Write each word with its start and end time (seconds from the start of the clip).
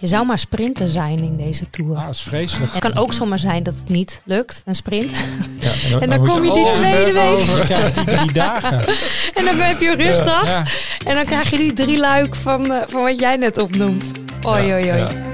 Je 0.00 0.06
zou 0.06 0.26
maar 0.26 0.38
sprinter 0.38 0.88
zijn 0.88 1.18
in 1.18 1.36
deze 1.36 1.70
tour. 1.70 1.96
Ah, 1.96 2.04
dat 2.04 2.14
is 2.14 2.20
vreselijk. 2.20 2.72
Het 2.72 2.80
kan 2.80 2.96
ook 2.96 3.12
zomaar 3.12 3.38
zijn 3.38 3.62
dat 3.62 3.74
het 3.74 3.88
niet 3.88 4.22
lukt, 4.24 4.62
een 4.66 4.74
sprint. 4.74 5.12
Ja, 5.60 6.00
En 6.00 6.10
dan 6.18 6.26
kom 6.26 6.44
je 6.44 6.52
die 6.52 6.72
tweede 6.78 7.12
week. 7.12 7.94
die 7.94 8.04
drie 8.04 8.32
dagen. 8.32 8.84
En 9.38 9.44
dan 9.44 9.56
heb 9.56 9.80
je 9.80 9.88
een 9.88 9.96
rustdag. 9.96 10.46
Ja. 10.46 10.64
En 11.06 11.14
dan 11.14 11.24
krijg 11.24 11.50
je 11.50 11.56
die 11.56 11.72
drie 11.72 11.98
luik 11.98 12.34
van, 12.34 12.72
eh, 12.72 12.82
van 12.86 13.02
wat 13.02 13.18
jij 13.18 13.36
net 13.36 13.58
opnoemt. 13.58 14.10
Oei, 14.46 14.72
oei, 14.72 14.90
oei. 14.92 15.27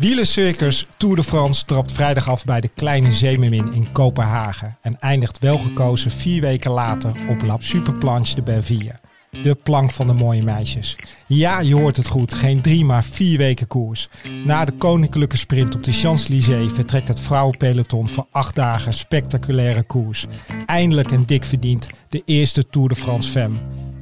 Ja. 0.00 0.06
Wielercircus 0.06 0.86
Tour 0.96 1.16
de 1.16 1.24
France 1.24 1.64
trapt 1.64 1.92
vrijdag 1.92 2.28
af 2.28 2.44
bij 2.44 2.60
de 2.60 2.68
Kleine 2.68 3.12
Zeemermin 3.12 3.72
in 3.72 3.92
Kopenhagen. 3.92 4.78
En 4.82 5.00
eindigt 5.00 5.38
welgekozen 5.38 6.10
vier 6.10 6.40
weken 6.40 6.70
later 6.70 7.14
op 7.28 7.42
La 7.42 7.56
Superplanche 7.58 8.34
de 8.34 8.42
Belleville. 8.42 8.94
De 9.42 9.54
plank 9.54 9.90
van 9.90 10.06
de 10.06 10.12
mooie 10.12 10.42
meisjes. 10.42 10.96
Ja, 11.26 11.60
je 11.60 11.74
hoort 11.74 11.96
het 11.96 12.06
goed. 12.06 12.34
Geen 12.34 12.60
drie, 12.60 12.84
maar 12.84 13.04
vier 13.04 13.38
weken 13.38 13.66
koers. 13.66 14.08
Na 14.44 14.64
de 14.64 14.72
koninklijke 14.72 15.36
sprint 15.36 15.74
op 15.74 15.84
de 15.84 15.92
Champs-Élysées 15.92 16.72
vertrekt 16.72 17.08
het 17.08 17.20
vrouwenpeloton 17.20 18.08
voor 18.08 18.26
acht 18.30 18.54
dagen 18.54 18.94
spectaculaire 18.94 19.82
koers. 19.82 20.26
Eindelijk 20.66 21.10
en 21.10 21.24
dik 21.24 21.44
verdiend 21.44 21.86
de 22.08 22.22
eerste 22.24 22.66
Tour 22.66 22.88
de 22.88 22.96
France 22.96 23.30
Femme. 23.30 23.58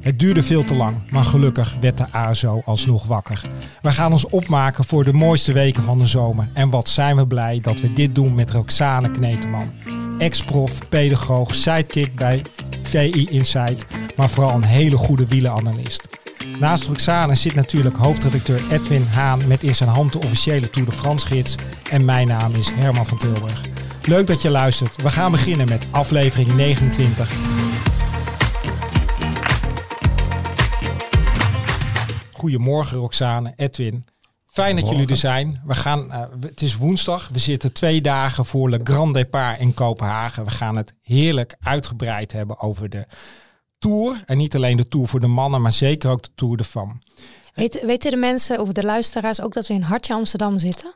Het 0.08 0.18
duurde 0.18 0.42
veel 0.42 0.64
te 0.64 0.74
lang, 0.74 0.96
maar 1.10 1.24
gelukkig 1.24 1.76
werd 1.80 1.98
de 1.98 2.12
ASO 2.12 2.62
alsnog 2.64 3.06
wakker. 3.06 3.40
We 3.82 3.90
gaan 3.90 4.12
ons 4.12 4.28
opmaken 4.28 4.84
voor 4.84 5.04
de 5.04 5.12
mooiste 5.12 5.52
weken 5.52 5.82
van 5.82 5.98
de 5.98 6.06
zomer. 6.06 6.48
En 6.54 6.70
wat 6.70 6.88
zijn 6.88 7.16
we 7.16 7.26
blij 7.26 7.58
dat 7.58 7.80
we 7.80 7.92
dit 7.92 8.14
doen 8.14 8.34
met 8.34 8.50
Roxane 8.50 9.10
Kneteman. 9.10 9.72
Ex-prof, 10.18 10.88
pedagoog, 10.88 11.54
sidekick 11.54 12.14
bij 12.14 12.42
VI 12.82 13.26
Insight, 13.30 13.86
maar 14.16 14.30
vooral 14.30 14.54
een 14.54 14.62
hele 14.62 14.96
goede 14.96 15.26
wielenanalist. 15.26 16.08
Naast 16.60 16.86
Roxane 16.86 17.34
zit 17.34 17.54
natuurlijk 17.54 17.96
hoofdredacteur 17.96 18.60
Edwin 18.70 19.06
Haan 19.06 19.46
met 19.46 19.62
in 19.62 19.74
zijn 19.74 19.90
hand 19.90 20.12
de 20.12 20.18
officiële 20.18 20.70
Tour 20.70 20.88
de 20.88 20.96
France 20.96 21.26
gids. 21.26 21.54
En 21.90 22.04
mijn 22.04 22.26
naam 22.26 22.54
is 22.54 22.70
Herman 22.70 23.06
van 23.06 23.18
Tilburg. 23.18 23.62
Leuk 24.02 24.26
dat 24.26 24.42
je 24.42 24.50
luistert. 24.50 25.02
We 25.02 25.08
gaan 25.08 25.30
beginnen 25.30 25.68
met 25.68 25.86
aflevering 25.90 26.54
29. 26.54 27.30
Goedemorgen 32.38 32.98
Roxane, 32.98 33.52
Edwin. 33.56 34.06
Fijn 34.46 34.76
dat 34.76 34.88
jullie 34.88 35.06
er 35.06 35.16
zijn. 35.16 35.62
We 35.66 35.74
gaan, 35.74 36.12
eh, 36.12 36.22
het 36.40 36.62
is 36.62 36.76
woensdag. 36.76 37.28
We 37.32 37.38
zitten 37.38 37.72
twee 37.72 38.00
dagen 38.00 38.44
voor 38.44 38.70
Le 38.70 38.80
Grand 38.84 39.14
Départ 39.14 39.60
in 39.60 39.74
Kopenhagen. 39.74 40.44
We 40.44 40.50
gaan 40.50 40.76
het 40.76 40.94
heerlijk 41.02 41.56
uitgebreid 41.60 42.32
hebben 42.32 42.60
over 42.60 42.88
de 42.88 43.06
Tour. 43.78 44.22
En 44.24 44.36
niet 44.36 44.54
alleen 44.54 44.76
de 44.76 44.88
Tour 44.88 45.08
voor 45.08 45.20
de 45.20 45.26
mannen, 45.26 45.62
maar 45.62 45.72
zeker 45.72 46.10
ook 46.10 46.22
de 46.22 46.30
Tour 46.34 46.56
de 46.56 46.64
Femme. 46.64 46.94
Weet, 47.54 47.80
weten 47.84 48.10
de 48.10 48.16
mensen 48.16 48.60
of 48.60 48.72
de 48.72 48.82
luisteraars 48.82 49.40
ook 49.40 49.52
dat 49.52 49.66
we 49.66 49.74
in 49.74 49.82
Hartje 49.82 50.14
Amsterdam 50.14 50.58
zitten? 50.58 50.94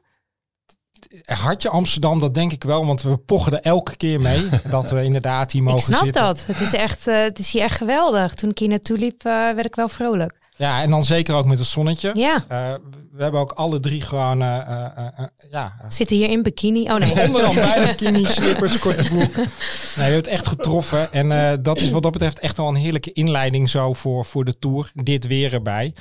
Hartje 1.25 1.69
Amsterdam, 1.69 2.21
dat 2.21 2.35
denk 2.35 2.53
ik 2.53 2.65
wel, 2.65 2.87
want 2.87 3.03
we 3.03 3.17
pochen 3.17 3.53
er 3.53 3.61
elke 3.61 3.97
keer 3.97 4.21
mee 4.21 4.49
dat 4.71 4.91
we 4.91 5.05
inderdaad 5.05 5.53
hier 5.53 5.63
mogen 5.63 5.79
ik 5.79 5.85
snap 5.85 6.05
zitten. 6.05 6.23
dat. 6.23 6.47
Het 6.47 6.61
is, 6.61 6.73
echt, 6.73 7.07
eh, 7.07 7.23
het 7.23 7.39
is 7.39 7.53
hier 7.53 7.63
echt 7.63 7.77
geweldig. 7.77 8.35
Toen 8.35 8.51
ik 8.51 8.59
hier 8.59 8.69
naartoe 8.69 8.99
liep, 8.99 9.25
eh, 9.25 9.33
werd 9.33 9.65
ik 9.65 9.75
wel 9.75 9.89
vrolijk. 9.89 10.41
Ja, 10.63 10.83
en 10.83 10.91
dan 10.91 11.05
zeker 11.05 11.35
ook 11.35 11.45
met 11.45 11.59
het 11.59 11.67
zonnetje. 11.67 12.11
Ja, 12.15 12.45
Eh, 12.49 12.75
we 13.13 13.23
hebben 13.23 13.41
ook 13.41 13.53
alle 13.53 13.81
drie 13.81 14.01
gewoon, 14.01 14.43
eh, 14.43 14.85
eh, 14.97 15.27
ja, 15.51 15.75
zitten 15.89 16.17
hier 16.17 16.31
in 16.31 16.43
bikini. 16.43 16.83
Oh 16.91 16.97
nee. 16.97 17.27
Onderaan 17.27 17.55
bij 17.55 17.87
bikini, 17.87 18.27
slippers, 18.37 18.79
korte 18.79 19.03
broek. 19.03 19.37
Nee, 19.37 19.47
we 19.95 20.01
hebben 20.01 20.15
het 20.17 20.27
echt 20.27 20.47
getroffen. 20.47 21.13
En 21.13 21.63
dat 21.63 21.81
is 21.81 21.91
wat 21.91 22.03
dat 22.03 22.13
betreft 22.13 22.39
echt 22.39 22.57
wel 22.57 22.69
een 22.69 22.75
heerlijke 22.75 23.13
inleiding 23.13 23.71
zo 23.71 23.93
voor, 23.93 24.25
voor 24.25 24.45
de 24.45 24.59
Tour. 24.59 24.91
Dit 24.95 25.27
weer 25.27 25.53
erbij. 25.53 25.95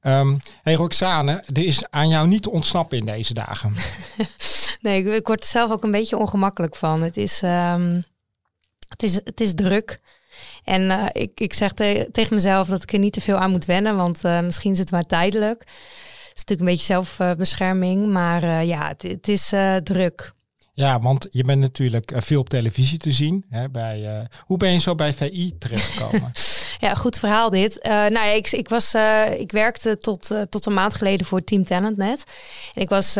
Ehm 0.00 0.36
hey 0.62 0.74
Roxane, 0.74 1.44
er 1.52 1.64
is 1.64 1.90
aan 1.90 2.08
jou 2.08 2.28
niet 2.28 2.42
te 2.42 2.50
ontsnappen 2.50 2.98
in 2.98 3.06
deze 3.06 3.34
dagen. 3.34 3.74
Nee, 4.80 5.04
ik, 5.04 5.14
ik 5.14 5.26
word 5.26 5.42
er 5.42 5.48
zelf 5.48 5.70
ook 5.70 5.84
een 5.84 5.90
beetje 5.90 6.16
ongemakkelijk 6.16 6.76
van. 6.76 7.02
Het 7.02 7.16
is, 7.16 7.42
ehm, 7.42 8.00
het 8.88 9.02
is, 9.02 9.14
het 9.24 9.40
is 9.40 9.54
druk. 9.54 10.00
En 10.68 10.90
eh, 10.90 11.22
ik, 11.22 11.40
ik 11.40 11.52
zeg 11.54 11.72
te- 11.72 12.08
tegen 12.12 12.34
mezelf 12.34 12.68
dat 12.68 12.82
ik 12.82 12.92
er 12.92 12.98
niet 12.98 13.12
te 13.12 13.20
veel 13.20 13.36
aan 13.36 13.50
moet 13.50 13.64
wennen, 13.64 13.96
want 13.96 14.24
eh, 14.24 14.40
misschien 14.40 14.70
is 14.70 14.78
het 14.78 14.90
maar 14.90 15.06
tijdelijk. 15.06 15.60
Het 15.60 16.36
is 16.36 16.44
natuurlijk 16.44 16.60
een 16.60 16.76
beetje 16.76 17.04
zelfbescherming, 17.16 18.06
maar 18.06 18.42
eh, 18.42 18.64
ja, 18.64 18.88
het, 18.88 19.02
het 19.02 19.28
is 19.28 19.52
druk. 19.82 20.32
Ja, 20.72 21.00
want 21.00 21.26
je 21.30 21.44
bent 21.44 21.60
natuurlijk 21.60 22.12
veel 22.16 22.40
op 22.40 22.48
televisie 22.48 22.98
te 22.98 23.12
zien. 23.12 23.44
Hè, 23.48 23.70
bij, 23.70 24.26
hoe 24.44 24.56
ben 24.56 24.72
je 24.72 24.80
zo 24.80 24.94
bij 24.94 25.14
VI 25.14 25.58
terechtgekomen? 25.58 26.32
Ja, 26.80 26.94
goed 26.94 27.18
verhaal 27.18 27.50
dit. 27.50 27.78
Nou 27.82 28.12
ja, 28.12 28.24
ik, 28.24 28.50
ik, 28.50 28.68
was, 28.68 28.94
ik 29.38 29.52
werkte 29.52 29.98
tot, 29.98 30.34
tot 30.48 30.66
een 30.66 30.74
maand 30.74 30.94
geleden 30.94 31.26
voor 31.26 31.44
Team 31.44 31.64
Talentnet. 31.64 32.24
En 32.74 32.82
ik 32.82 32.88
was 32.88 33.14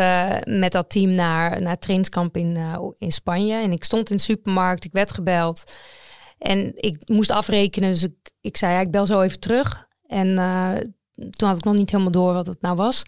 met 0.44 0.72
dat 0.72 0.90
team 0.90 1.10
naar, 1.10 1.62
naar 1.62 1.78
trainingskamp 1.78 2.36
in, 2.36 2.58
in 2.98 3.12
Spanje. 3.12 3.54
En 3.54 3.72
ik 3.72 3.84
stond 3.84 4.10
in 4.10 4.16
de 4.16 4.22
supermarkt, 4.22 4.84
ik 4.84 4.92
werd 4.92 5.10
gebeld. 5.10 5.64
En 6.38 6.72
ik 6.76 7.08
moest 7.08 7.30
afrekenen, 7.30 7.90
dus 7.90 8.02
ik, 8.02 8.30
ik 8.40 8.56
zei, 8.56 8.72
ja, 8.72 8.80
ik 8.80 8.90
bel 8.90 9.06
zo 9.06 9.20
even 9.20 9.40
terug. 9.40 9.88
En 10.08 10.38
eh, 10.38 10.74
toen 11.30 11.48
had 11.48 11.58
ik 11.58 11.64
nog 11.64 11.74
niet 11.74 11.90
helemaal 11.90 12.12
door 12.12 12.32
wat 12.32 12.46
het 12.46 12.60
nou 12.60 12.76
was. 12.76 13.02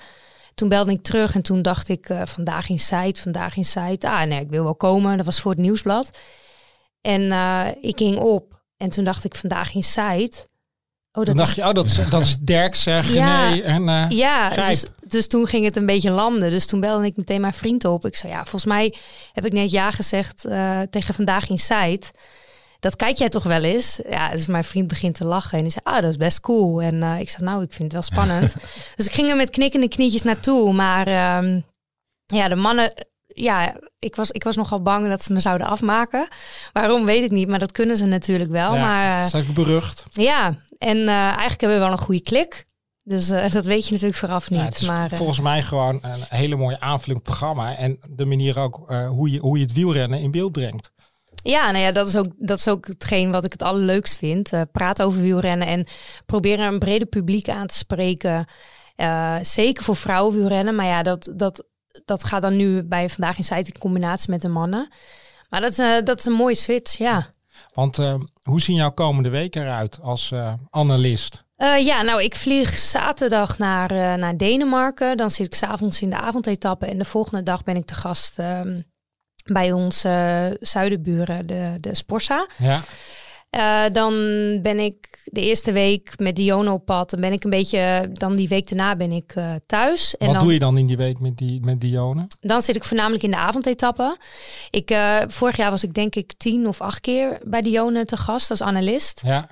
Toen 0.55 0.69
belde 0.69 0.91
ik 0.91 1.03
terug 1.03 1.35
en 1.35 1.43
toen 1.43 1.63
dacht 1.63 1.89
ik, 1.89 2.09
eh, 2.09 2.23
vandaag 2.25 2.69
in 2.69 2.79
site, 2.79 3.21
vandaag 3.21 3.57
in 3.57 3.65
site. 3.65 4.09
Ah 4.09 4.23
nee, 4.23 4.41
ik 4.41 4.51
wil 4.51 4.65
wel 4.65 4.75
komen. 4.75 5.17
Dat 5.17 5.27
was 5.27 5.41
voor 5.41 5.51
het 5.51 5.61
nieuwsblad. 5.61 6.11
En 7.01 7.33
eh, 7.33 7.67
ik 7.81 7.99
ging 7.99 8.19
op. 8.19 8.63
En 8.77 8.91
toen 8.91 9.05
dacht 9.05 9.25
ik, 9.25 9.35
vandaag 9.35 9.75
in 9.75 9.83
site. 9.83 10.49
Oh, 11.13 11.25
dat 11.25 11.37
dacht 11.37 11.49
is, 11.49 11.55
je, 11.55 11.63
oh, 11.63 11.73
dat 11.73 11.85
is, 11.85 12.09
dat 12.11 12.23
is 12.23 12.37
Dirk, 12.39 12.75
zeg 12.75 13.13
Ja. 13.13 13.51
nee. 13.51 13.63
En, 13.63 14.11
ja, 14.11 14.69
dus, 14.69 14.85
dus 15.07 15.27
toen 15.27 15.47
ging 15.47 15.65
het 15.65 15.77
een 15.77 15.87
beetje 15.87 16.11
landen. 16.11 16.51
Dus 16.51 16.67
toen 16.67 16.81
belde 16.81 17.07
ik 17.07 17.17
meteen 17.17 17.41
mijn 17.41 17.53
vriend 17.53 17.85
op. 17.85 18.07
Ik 18.07 18.17
zei, 18.17 18.33
ja, 18.33 18.43
volgens 18.43 18.65
mij 18.65 18.95
heb 19.33 19.47
ik 19.47 19.53
net 19.53 19.71
ja 19.71 19.91
gezegd 19.91 20.41
tegen 20.91 21.15
vandaag 21.15 21.49
in 21.49 21.59
site. 21.59 22.11
Dat 22.81 22.97
kijk 22.97 23.17
jij 23.17 23.29
toch 23.29 23.43
wel 23.43 23.63
eens? 23.63 24.01
Ja, 24.09 24.31
dus 24.31 24.47
mijn 24.47 24.65
vriend 24.65 24.87
begint 24.87 25.15
te 25.15 25.25
lachen 25.25 25.59
en 25.59 25.65
die 25.65 25.73
zei, 25.73 25.85
ah, 25.85 26.03
dat 26.03 26.11
is 26.11 26.17
best 26.17 26.41
cool. 26.41 26.83
En 26.83 27.03
eh, 27.03 27.21
ik 27.21 27.31
zei, 27.31 27.45
nou, 27.45 27.63
ik 27.63 27.73
vind 27.73 27.83
het 27.83 27.93
wel 27.93 28.03
spannend. 28.03 28.55
dus 28.97 29.07
ik 29.07 29.13
ging 29.13 29.29
er 29.29 29.37
met 29.37 29.51
knikkende 29.51 29.89
knietjes 29.89 30.23
naartoe. 30.23 30.73
Maar 30.73 31.07
ehm, 31.07 31.61
ja, 32.27 32.49
de 32.49 32.57
mannen, 32.57 32.93
ja, 33.27 33.77
ik 33.99 34.17
was, 34.17 34.31
ik 34.31 34.45
was 34.45 34.57
nogal 34.57 34.83
bang 34.83 35.09
dat 35.09 35.23
ze 35.23 35.33
me 35.33 35.41
zouden 35.41 35.67
afmaken. 35.67 36.29
Waarom, 36.73 37.05
weet 37.05 37.25
ik 37.25 37.31
niet, 37.31 37.49
maar 37.49 37.59
dat 37.59 37.73
kunnen 37.73 37.97
ze 37.97 38.05
natuurlijk 38.05 38.51
wel. 38.51 38.75
ja, 38.75 38.81
maar 38.81 39.23
dat 39.23 39.35
is 39.35 39.49
ook 39.49 39.55
berucht. 39.55 40.05
ja, 40.11 40.57
en 40.79 40.97
eh, 40.97 41.15
eigenlijk 41.15 41.61
hebben 41.61 41.79
we 41.79 41.85
wel 41.85 41.93
een 41.93 42.05
goede 42.05 42.23
klik. 42.23 42.69
Dus 43.03 43.29
dat 43.29 43.65
weet 43.65 43.85
je 43.85 43.93
natuurlijk 43.93 44.19
vooraf 44.19 44.51
niet. 44.51 44.59
Ja, 44.59 44.65
het 44.65 44.81
is 44.81 44.87
maar, 44.87 45.11
volgens 45.11 45.41
mij 45.41 45.63
gewoon 45.63 45.99
een 46.03 46.21
hele 46.29 46.57
mooie 46.57 46.81
aanvullend 46.81 47.23
programma. 47.23 47.77
En 47.77 47.99
de 48.09 48.25
manier 48.25 48.59
ook 48.59 48.77
hoe, 49.09 49.31
je, 49.31 49.39
hoe 49.39 49.59
je 49.59 49.65
het 49.65 49.73
wielrennen 49.73 50.21
in 50.21 50.31
beeld 50.31 50.53
brengt. 50.53 50.93
Ja, 51.43 51.71
nou 51.71 51.85
ja, 51.85 51.93
dat 51.93 52.09
is 52.09 52.17
ook, 52.17 52.27
dat 52.39 52.59
is 52.59 52.69
ook 52.69 52.87
hetgeen 52.87 53.31
wat 53.31 53.45
ik 53.45 53.53
het 53.53 53.63
allerleukst 53.63 54.17
vind. 54.17 54.53
Eh 54.53 54.61
praten 54.73 55.05
over 55.05 55.21
wielrennen 55.21 55.69
en 55.69 55.87
proberen 56.27 56.67
een 56.67 56.79
breder 56.79 57.07
publiek 57.07 57.49
aan 57.49 57.67
te 57.67 57.77
spreken. 57.77 58.47
Eh, 58.97 59.37
zeker 59.43 59.83
voor 59.85 59.97
vrouwenwielrennen. 59.97 60.75
Maar 60.75 60.87
ja, 60.87 61.03
dat, 61.03 61.33
dat, 61.37 61.65
dat 62.05 62.25
gaat 62.25 62.43
dan 62.43 62.57
nu 62.57 62.83
bij 62.83 63.09
Vandaag 63.09 63.37
in 63.37 63.45
Site 63.45 63.71
in 63.73 63.79
combinatie 63.79 64.31
met 64.31 64.43
de 64.43 64.49
mannen. 64.49 64.93
Maar 65.49 65.61
dat 65.61 65.71
is, 65.71 65.79
eh, 65.79 66.05
dat 66.05 66.19
is 66.19 66.25
een 66.25 66.33
mooie 66.33 66.55
switch, 66.55 66.99
ja. 66.99 67.31
Want 67.75 67.97
hoe 68.43 68.61
zien 68.61 68.77
jouw 68.77 68.91
komende 68.91 69.29
weken 69.29 69.63
eruit 69.63 69.99
als 70.03 70.33
analist? 70.71 71.45
Ja, 71.79 72.03
nou, 72.03 72.23
ik 72.23 72.35
vlieg 72.35 72.79
zaterdag 72.79 73.59
naar, 73.59 74.19
naar 74.19 74.37
Denemarken. 74.37 75.17
Dan 75.17 75.31
zit 75.31 75.47
ik 75.47 75.55
s'avonds 75.55 76.03
in 76.03 76.11
de 76.11 76.17
avondetappe. 76.17 76.87
En 76.87 76.99
de 76.99 77.05
volgende 77.05 77.43
dag 77.43 77.63
ben 77.63 77.77
ik 77.77 77.85
te 77.85 77.95
gast 77.95 78.39
ehm, 78.39 78.81
bij 79.53 79.73
onze 79.73 80.57
zuidenburen, 80.61 81.47
de, 81.47 81.77
de 81.81 81.95
Sporsa. 81.95 82.47
Ja, 82.59 82.81
Eh, 83.51 83.83
dan 83.93 84.13
ben 84.63 84.79
ik 84.79 85.23
de 85.25 85.41
eerste 85.41 85.73
week 85.73 86.13
met 86.17 86.37
Diono 86.37 86.73
op 86.73 86.85
pad. 86.85 87.11
Dan 87.11 87.21
ben 87.21 87.33
ik 87.33 87.45
een 87.45 87.51
beetje, 87.51 88.09
dan 88.13 88.35
die 88.35 88.49
week 88.49 88.69
daarna 88.69 88.97
ben 88.97 89.13
ik 89.13 89.33
eh, 89.35 89.53
thuis. 89.67 90.17
En 90.17 90.27
Wat 90.27 90.35
dan, 90.35 90.45
doe 90.45 90.53
je 90.53 90.59
dan 90.59 90.79
in 90.79 90.87
die 90.87 90.97
week 90.97 91.19
met, 91.21 91.37
die, 91.39 91.61
met 91.65 91.81
Dione? 91.81 92.27
dan 92.41 92.61
zit 92.61 92.77
ik 92.77 92.85
voornamelijk 92.85 93.23
in 93.23 93.31
de 93.31 93.37
avondetappe. 93.37 94.17
Ik, 94.71 94.91
eh, 94.91 95.17
vorig 95.27 95.57
jaar 95.57 95.71
was 95.71 95.85
ik 95.85 95.95
denk 95.95 96.15
ik 96.15 96.33
tien 96.37 96.67
of 96.67 96.81
acht 96.81 97.01
keer 97.01 97.39
bij 97.45 97.61
Dionne 97.61 98.05
te 98.05 98.17
gast 98.17 98.51
als 98.51 98.63
analist. 98.63 99.23
Ja, 99.25 99.49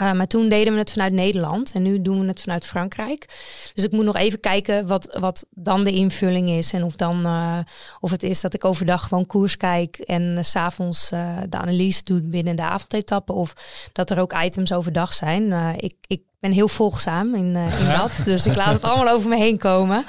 Uh, 0.00 0.12
maar 0.12 0.26
toen 0.26 0.48
deden 0.48 0.72
we 0.72 0.78
het 0.78 0.90
vanuit 0.90 1.12
Nederland 1.12 1.72
en 1.72 1.82
nu 1.82 2.02
doen 2.02 2.20
we 2.20 2.26
het 2.26 2.40
vanuit 2.40 2.66
Frankrijk. 2.66 3.26
Dus 3.74 3.84
ik 3.84 3.92
moet 3.92 4.04
nog 4.04 4.16
even 4.16 4.40
kijken 4.40 4.86
wat, 4.86 5.16
wat 5.20 5.46
dan 5.50 5.84
de 5.84 5.92
invulling 5.92 6.50
is. 6.50 6.72
En 6.72 6.84
of, 6.84 6.96
dan, 6.96 7.26
uh, 7.26 7.58
of 8.00 8.10
het 8.10 8.22
is 8.22 8.40
dat 8.40 8.54
ik 8.54 8.64
overdag 8.64 9.02
gewoon 9.02 9.26
koers 9.26 9.56
kijk 9.56 9.96
en 9.96 10.22
uh, 10.22 10.42
s'avonds 10.42 11.12
uh, 11.12 11.36
de 11.48 11.56
analyse 11.56 12.02
doe 12.04 12.20
binnen 12.20 12.56
de 12.56 12.62
avondetappe. 12.62 13.32
Of 13.32 13.52
dat 13.92 14.10
er 14.10 14.20
ook 14.20 14.42
items 14.42 14.72
overdag 14.72 15.12
zijn. 15.12 15.52
Ik 16.06 16.20
ben 16.40 16.52
heel 16.52 16.68
volgzaam 16.68 17.34
in, 17.34 17.54
uh, 17.54 17.80
in 17.80 17.86
dat. 17.86 18.10
Dus 18.24 18.46
ik 18.46 18.54
laat 18.54 18.72
het 18.72 18.82
allemaal 18.82 19.14
over 19.14 19.28
me 19.28 19.36
heen 19.36 19.58
komen. 19.58 20.04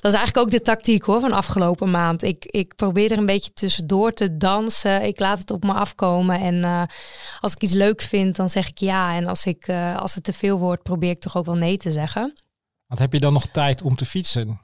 Dat 0.00 0.12
is 0.12 0.18
eigenlijk 0.18 0.36
ook 0.36 0.50
de 0.50 0.60
tactiek 0.60 1.04
hoor 1.04 1.20
van 1.20 1.32
afgelopen 1.32 1.90
maand. 1.90 2.22
Ik, 2.22 2.44
ik 2.44 2.76
probeer 2.76 3.12
er 3.12 3.18
een 3.18 3.26
beetje 3.26 3.52
tussendoor 3.52 4.12
te 4.12 4.36
dansen. 4.36 5.02
Ik 5.02 5.20
laat 5.20 5.38
het 5.38 5.50
op 5.50 5.64
me 5.64 5.72
afkomen. 5.72 6.40
En 6.40 6.54
uh, 6.54 6.82
als 7.40 7.52
ik 7.52 7.62
iets 7.62 7.72
leuk 7.72 8.02
vind, 8.02 8.36
dan 8.36 8.48
zeg 8.48 8.68
ik 8.68 8.78
ja. 8.78 9.16
En 9.16 9.26
als, 9.26 9.46
ik, 9.46 9.68
uh, 9.68 9.96
als 9.96 10.14
het 10.14 10.24
te 10.24 10.32
veel 10.32 10.58
wordt, 10.58 10.82
probeer 10.82 11.10
ik 11.10 11.20
toch 11.20 11.36
ook 11.36 11.46
wel 11.46 11.54
nee 11.54 11.76
te 11.76 11.92
zeggen. 11.92 12.42
Want 12.86 13.00
heb 13.00 13.12
je 13.12 13.20
dan 13.20 13.32
nog 13.32 13.46
tijd 13.46 13.82
om 13.82 13.96
te 13.96 14.04
fietsen? 14.04 14.60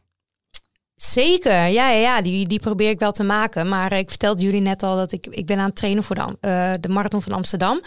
Zeker, 0.99 1.53
ja, 1.53 1.67
ja, 1.67 1.91
ja. 1.91 2.23
Die, 2.23 2.47
die 2.47 2.59
probeer 2.59 2.91
ik 2.91 2.99
wel 2.99 3.13
te 3.13 3.23
maken. 3.23 3.69
Maar 3.69 3.93
ik 3.93 4.09
vertelde 4.09 4.43
jullie 4.43 4.61
net 4.61 4.83
al 4.83 4.97
dat 4.97 5.13
ik, 5.13 5.27
ik 5.27 5.47
ben 5.47 5.59
aan 5.59 5.67
het 5.67 5.77
trainen 5.77 6.03
voor 6.03 6.17
de, 6.17 6.21
uh, 6.23 6.73
de 6.81 6.89
Marathon 6.89 7.23
van 7.23 7.33
Amsterdam. 7.33 7.83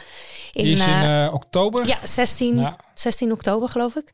In, 0.51 0.63
die 0.63 0.73
is 0.73 0.85
in 0.85 1.03
uh, 1.03 1.29
oktober? 1.33 1.87
Ja 1.87 1.97
16, 2.03 2.59
ja. 2.59 2.77
16 2.93 3.31
oktober 3.31 3.69
geloof 3.69 3.95
ik. 3.95 4.11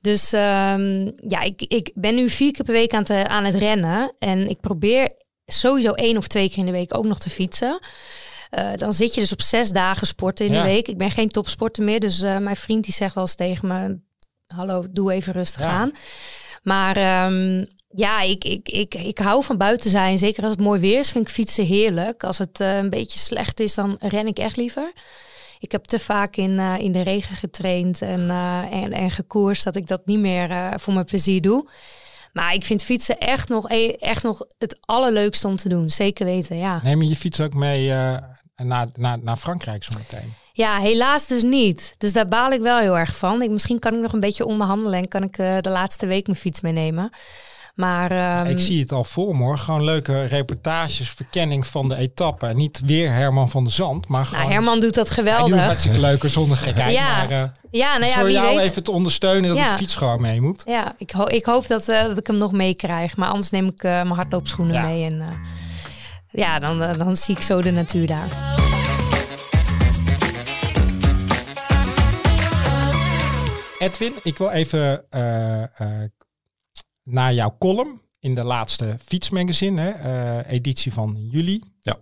Dus 0.00 0.32
um, 0.32 1.12
ja, 1.28 1.40
ik, 1.40 1.62
ik 1.62 1.90
ben 1.94 2.14
nu 2.14 2.30
vier 2.30 2.52
keer 2.52 2.64
per 2.64 2.74
week 2.74 2.94
aan, 2.94 3.04
te, 3.04 3.28
aan 3.28 3.44
het 3.44 3.54
rennen. 3.54 4.12
En 4.18 4.48
ik 4.48 4.60
probeer 4.60 5.12
sowieso 5.46 5.92
één 5.92 6.16
of 6.16 6.26
twee 6.26 6.48
keer 6.48 6.58
in 6.58 6.66
de 6.66 6.72
week 6.72 6.96
ook 6.96 7.04
nog 7.04 7.18
te 7.18 7.30
fietsen. 7.30 7.78
Uh, 8.50 8.70
dan 8.76 8.92
zit 8.92 9.14
je 9.14 9.20
dus 9.20 9.32
op 9.32 9.42
zes 9.42 9.70
dagen 9.70 10.06
sporten 10.06 10.46
in 10.46 10.52
ja. 10.52 10.62
de 10.62 10.68
week. 10.68 10.88
Ik 10.88 10.98
ben 10.98 11.10
geen 11.10 11.28
topsporter 11.28 11.82
meer. 11.82 12.00
Dus 12.00 12.20
mijn 12.20 12.56
vriend 12.56 12.84
die 12.84 12.94
zegt 12.94 13.14
wel 13.14 13.24
eens 13.24 13.34
tegen 13.34 13.68
me... 13.68 13.98
Hallo, 14.46 14.84
doe 14.90 15.12
even 15.12 15.32
rustig 15.32 15.62
ja. 15.62 15.70
aan. 15.70 15.92
Maar 16.62 17.26
um, 17.26 17.66
ja, 17.94 18.20
ik, 18.20 18.44
ik, 18.44 18.68
ik, 18.68 18.94
ik 18.94 19.18
hou 19.18 19.44
van 19.44 19.56
buiten 19.56 19.90
zijn. 19.90 20.18
Zeker 20.18 20.42
als 20.42 20.52
het 20.52 20.60
mooi 20.60 20.80
weer 20.80 20.98
is, 20.98 21.10
vind 21.10 21.28
ik 21.28 21.34
fietsen 21.34 21.64
heerlijk. 21.64 22.24
Als 22.24 22.38
het 22.38 22.60
uh, 22.60 22.76
een 22.76 22.90
beetje 22.90 23.18
slecht 23.18 23.60
is, 23.60 23.74
dan 23.74 23.96
ren 24.00 24.26
ik 24.26 24.38
echt 24.38 24.56
liever. 24.56 24.92
Ik 25.58 25.72
heb 25.72 25.84
te 25.84 25.98
vaak 25.98 26.36
in, 26.36 26.50
uh, 26.50 26.74
in 26.78 26.92
de 26.92 27.02
regen 27.02 27.36
getraind 27.36 28.02
en, 28.02 28.20
uh, 28.20 28.82
en, 28.82 28.92
en 28.92 29.10
gekoerst 29.10 29.64
dat 29.64 29.76
ik 29.76 29.86
dat 29.86 30.06
niet 30.06 30.18
meer 30.18 30.72
voor 30.80 30.94
mijn 30.94 31.04
plezier 31.04 31.40
doe. 31.40 31.70
Maar 32.32 32.54
ik 32.54 32.64
vind 32.64 32.82
fietsen 32.82 33.18
echt 33.18 33.48
nog, 33.48 33.70
e, 33.70 33.92
echt 33.92 34.22
nog 34.22 34.46
het 34.58 34.78
allerleukste 34.80 35.46
om 35.46 35.56
te 35.56 35.68
doen. 35.68 35.90
Zeker 35.90 36.24
weten, 36.24 36.56
ja. 36.56 36.80
Neem 36.82 37.02
je 37.02 37.08
je 37.08 37.16
fiets 37.16 37.40
ook 37.40 37.54
mee 37.54 37.88
naar, 38.56 38.88
naar, 38.94 39.18
naar 39.22 39.36
Frankrijk 39.36 39.84
zometeen? 39.84 40.34
Ja, 40.52 40.78
helaas 40.78 41.26
dus 41.26 41.42
niet. 41.42 41.94
Dus 41.98 42.12
daar 42.12 42.28
baal 42.28 42.50
ik 42.50 42.60
wel 42.60 42.78
heel 42.78 42.98
erg 42.98 43.16
van. 43.16 43.42
Ik, 43.42 43.50
misschien 43.50 43.78
kan 43.78 43.94
ik 43.94 44.00
nog 44.00 44.12
een 44.12 44.20
beetje 44.20 44.46
onderhandelen 44.46 44.98
en 44.98 45.08
kan 45.08 45.22
ik 45.22 45.36
de 45.36 45.70
laatste 45.70 46.06
week 46.06 46.26
mijn 46.26 46.38
fiets 46.38 46.60
meenemen. 46.60 47.10
Maar, 47.74 48.40
um... 48.40 48.50
Ik 48.50 48.58
zie 48.58 48.80
het 48.80 48.92
al 48.92 49.04
voor 49.04 49.36
me 49.36 49.56
Gewoon 49.56 49.84
leuke 49.84 50.24
reportages, 50.24 51.10
verkenning 51.10 51.66
van 51.66 51.88
de 51.88 51.96
etappe. 51.96 52.46
Niet 52.46 52.80
weer 52.86 53.12
Herman 53.12 53.50
van 53.50 53.64
de 53.64 53.70
Zand, 53.70 54.08
maar 54.08 54.24
gewoon... 54.24 54.40
Nou, 54.40 54.52
Herman 54.52 54.80
doet 54.80 54.94
dat 54.94 55.10
geweldig. 55.10 55.48
Hij 55.48 55.56
doet 55.56 55.66
hartstikke 55.66 56.00
leuker 56.00 56.30
zonder 56.30 56.56
gekheid. 56.66 56.94
ja. 56.94 57.16
Maar, 57.16 57.30
uh, 57.30 57.42
ja, 57.70 57.98
nou 57.98 58.10
ja, 58.10 58.18
voor 58.18 58.30
jou 58.30 58.56
weet... 58.56 58.64
even 58.64 58.82
te 58.82 58.90
ondersteunen 58.90 59.48
dat 59.48 59.58
ja. 59.58 59.70
de 59.70 59.76
fiets 59.76 59.94
gewoon 59.94 60.20
mee 60.20 60.40
moet. 60.40 60.62
Ja, 60.66 60.94
ik, 60.98 61.10
ho 61.10 61.26
ik 61.26 61.44
hoop 61.44 61.66
dat, 61.66 61.88
uh, 61.88 62.02
dat 62.02 62.18
ik 62.18 62.26
hem 62.26 62.36
nog 62.36 62.52
meekrijg. 62.52 63.16
Maar 63.16 63.28
anders 63.28 63.50
neem 63.50 63.66
ik 63.66 63.82
uh, 63.82 63.90
mijn 63.90 64.08
hardloopschoenen 64.08 64.74
ja. 64.74 64.82
mee. 64.82 65.04
En 65.04 65.38
ja, 66.30 66.58
dan, 66.58 66.78
dan 66.78 67.16
zie 67.16 67.36
ik 67.36 67.42
zo 67.42 67.62
de 67.62 67.70
natuur 67.70 68.06
daar. 68.06 68.28
Edwin, 73.78 74.12
ik 74.22 74.38
wil 74.38 74.50
even 74.50 75.04
naar 77.04 77.34
jouw 77.34 77.56
column 77.58 78.00
in 78.18 78.34
de 78.34 78.44
laatste 78.44 78.96
fietsmagazine, 79.04 79.80
hè, 79.80 80.40
uh, 80.40 80.52
editie 80.52 80.92
van 80.92 81.16
juli. 81.30 81.62
Ja. 81.80 81.98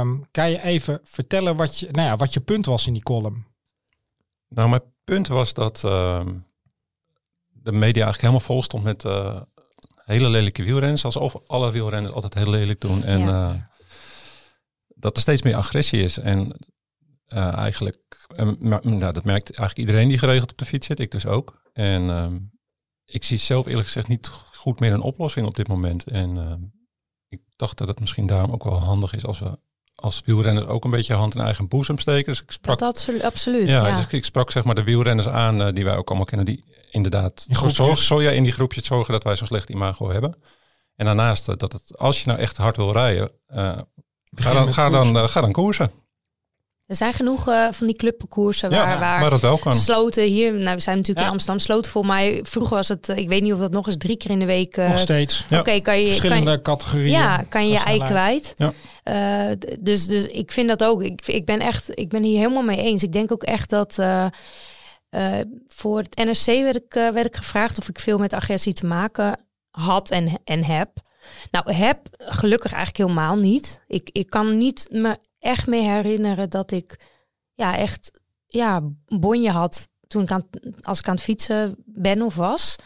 Um, 0.00 0.26
kan 0.30 0.50
je 0.50 0.62
even 0.62 1.00
vertellen 1.04 1.56
wat 1.56 1.78
je, 1.78 1.88
nou 1.90 2.06
ja, 2.06 2.16
wat 2.16 2.32
je 2.32 2.40
punt 2.40 2.66
was 2.66 2.86
in 2.86 2.92
die 2.92 3.02
column? 3.02 3.46
Nou, 4.48 4.68
mijn 4.68 4.82
punt 5.04 5.28
was 5.28 5.54
dat 5.54 5.82
uh, 5.84 6.26
de 7.48 7.72
media 7.72 8.04
eigenlijk 8.04 8.20
helemaal 8.20 8.40
vol 8.40 8.62
stond 8.62 8.84
met 8.84 9.04
uh, 9.04 9.40
hele 10.04 10.28
lelijke 10.28 10.62
wielrenners, 10.62 11.04
alsof 11.04 11.36
alle 11.46 11.70
wielrenners 11.70 12.14
altijd 12.14 12.34
heel 12.34 12.50
lelijk 12.50 12.80
doen. 12.80 13.04
En 13.04 13.20
ja. 13.20 13.50
uh, 13.50 13.62
dat 14.88 15.16
er 15.16 15.22
steeds 15.22 15.42
meer 15.42 15.56
agressie 15.56 16.02
is. 16.02 16.18
En 16.18 16.56
uh, 17.28 17.56
eigenlijk, 17.56 18.26
nou, 18.58 19.12
dat 19.12 19.24
merkt 19.24 19.56
eigenlijk 19.56 19.78
iedereen 19.78 20.08
die 20.08 20.18
geregeld 20.18 20.50
op 20.50 20.58
de 20.58 20.64
fiets 20.64 20.86
zit, 20.86 21.00
ik 21.00 21.10
dus 21.10 21.26
ook. 21.26 21.62
En 21.72 22.10
ehm, 22.10 22.36
ik 23.08 23.24
zie 23.24 23.38
zelf 23.38 23.66
eerlijk 23.66 23.86
gezegd 23.86 24.08
niet 24.08 24.28
goed 24.52 24.80
meer 24.80 24.92
een 24.92 25.00
oplossing 25.00 25.46
op 25.46 25.54
dit 25.54 25.68
moment. 25.68 26.04
En 26.04 26.38
uh, 26.38 26.52
ik 27.28 27.40
dacht 27.56 27.78
dat 27.78 27.88
het 27.88 28.00
misschien 28.00 28.26
daarom 28.26 28.52
ook 28.52 28.64
wel 28.64 28.80
handig 28.80 29.14
is 29.14 29.24
als 29.24 29.38
we 29.38 29.58
als 29.94 30.22
wielrenner 30.24 30.68
ook 30.68 30.84
een 30.84 30.90
beetje 30.90 31.14
hand 31.14 31.34
in 31.34 31.40
eigen 31.40 31.68
boezem 31.68 31.98
steken. 31.98 32.32
Dus 32.32 32.42
ik 32.42 32.50
sprak, 32.50 32.78
dat 32.78 32.88
absolu 32.88 33.22
absoluut. 33.22 33.68
Ja, 33.68 33.86
ja. 33.86 33.96
Dus 33.96 34.06
ik 34.06 34.24
sprak 34.24 34.50
zeg 34.50 34.64
maar 34.64 34.74
de 34.74 34.84
wielrenners 34.84 35.28
aan 35.28 35.60
uh, 35.60 35.72
die 35.72 35.84
wij 35.84 35.96
ook 35.96 36.08
allemaal 36.08 36.26
kennen, 36.26 36.46
die 36.46 36.64
inderdaad 36.90 37.46
in 37.48 37.70
zorgen, 37.70 38.04
zo, 38.04 38.22
ja, 38.22 38.30
in 38.30 38.42
die 38.42 38.52
groepjes 38.52 38.84
zorgen 38.84 39.12
dat 39.12 39.24
wij 39.24 39.36
zo'n 39.36 39.46
slecht 39.46 39.68
imago 39.68 40.10
hebben. 40.10 40.36
En 40.96 41.04
daarnaast 41.04 41.48
uh, 41.48 41.56
dat 41.56 41.72
het, 41.72 41.98
als 41.98 42.22
je 42.22 42.28
nou 42.28 42.38
echt 42.38 42.56
hard 42.56 42.76
wil 42.76 42.92
rijden, 42.92 43.30
ga 43.46 44.52
dan, 44.52 44.72
ga, 44.72 44.88
dan, 44.88 45.28
ga 45.28 45.40
dan 45.40 45.52
koersen. 45.52 45.90
Er 46.88 46.96
zijn 46.96 47.12
genoeg 47.12 47.48
uh, 47.48 47.68
van 47.70 47.86
die 47.86 47.96
clubparcoursen 47.96 48.70
waar, 48.70 48.88
ja, 48.88 48.98
waar, 48.98 49.20
waar 49.20 49.30
dat 49.30 49.40
wel 49.40 49.58
kan. 49.58 49.72
sloten 49.72 50.24
hier. 50.24 50.52
Nou, 50.52 50.76
we 50.76 50.82
zijn 50.82 50.96
natuurlijk 50.96 51.18
ja. 51.18 51.26
in 51.26 51.32
Amsterdam 51.32 51.58
sloten 51.58 51.90
voor 51.90 52.06
mij. 52.06 52.40
Vroeger 52.42 52.76
was 52.76 52.88
het, 52.88 53.08
ik 53.08 53.28
weet 53.28 53.42
niet 53.42 53.52
of 53.52 53.58
dat 53.58 53.70
nog 53.70 53.86
eens 53.86 53.96
drie 53.96 54.16
keer 54.16 54.30
in 54.30 54.38
de 54.38 54.44
week. 54.44 54.76
Uh, 54.76 54.90
nog 54.90 54.98
steeds. 54.98 55.44
Oké, 55.44 55.58
okay, 55.58 55.80
kan 55.80 56.00
je 56.00 56.06
verschillende 56.06 56.60
kan, 56.60 56.62
categorieën. 56.62 57.10
Ja, 57.10 57.44
kan 57.48 57.66
je 57.66 57.72
je 57.72 57.78
ei 57.78 58.04
kwijt. 58.04 58.54
Ja. 58.56 58.72
Uh, 59.50 59.56
dus, 59.80 60.06
dus 60.06 60.26
ik 60.26 60.52
vind 60.52 60.68
dat 60.68 60.84
ook. 60.84 61.02
Ik, 61.02 61.26
ik 61.26 61.44
ben 61.44 61.60
echt, 61.60 61.98
ik 61.98 62.08
ben 62.08 62.22
hier 62.22 62.38
helemaal 62.38 62.62
mee 62.62 62.82
eens. 62.82 63.02
Ik 63.02 63.12
denk 63.12 63.32
ook 63.32 63.42
echt 63.42 63.70
dat. 63.70 63.94
voor 65.68 65.98
het 65.98 66.16
NRC 66.16 66.44
werd 66.44 66.76
ik, 66.76 66.92
werd 66.92 67.26
ik 67.26 67.36
gevraagd 67.36 67.78
of 67.78 67.88
ik 67.88 67.98
veel 67.98 68.18
met 68.18 68.32
agressie 68.32 68.72
te 68.72 68.86
maken 68.86 69.40
had 69.70 70.10
en, 70.10 70.40
en 70.44 70.64
heb. 70.64 70.90
Nou, 71.50 71.72
heb 71.72 71.98
gelukkig 72.18 72.72
eigenlijk 72.72 73.10
helemaal 73.10 73.36
niet. 73.36 73.82
Ik, 73.86 74.10
ik 74.12 74.30
kan 74.30 74.58
niet 74.58 74.88
me 74.90 75.16
echt 75.48 75.66
mee 75.66 75.82
herinneren 75.82 76.50
dat 76.50 76.70
ik 76.70 77.00
ja, 77.54 77.76
echt 77.76 78.20
ja, 78.46 78.82
bonje 79.06 79.50
had 79.50 79.88
toen 80.06 80.22
ik 80.22 80.30
aan, 80.30 80.46
als 80.80 80.98
ik 80.98 81.08
aan 81.08 81.14
het 81.14 81.22
fietsen 81.22 81.74
ben 81.84 82.22
of 82.22 82.34
was. 82.34 82.76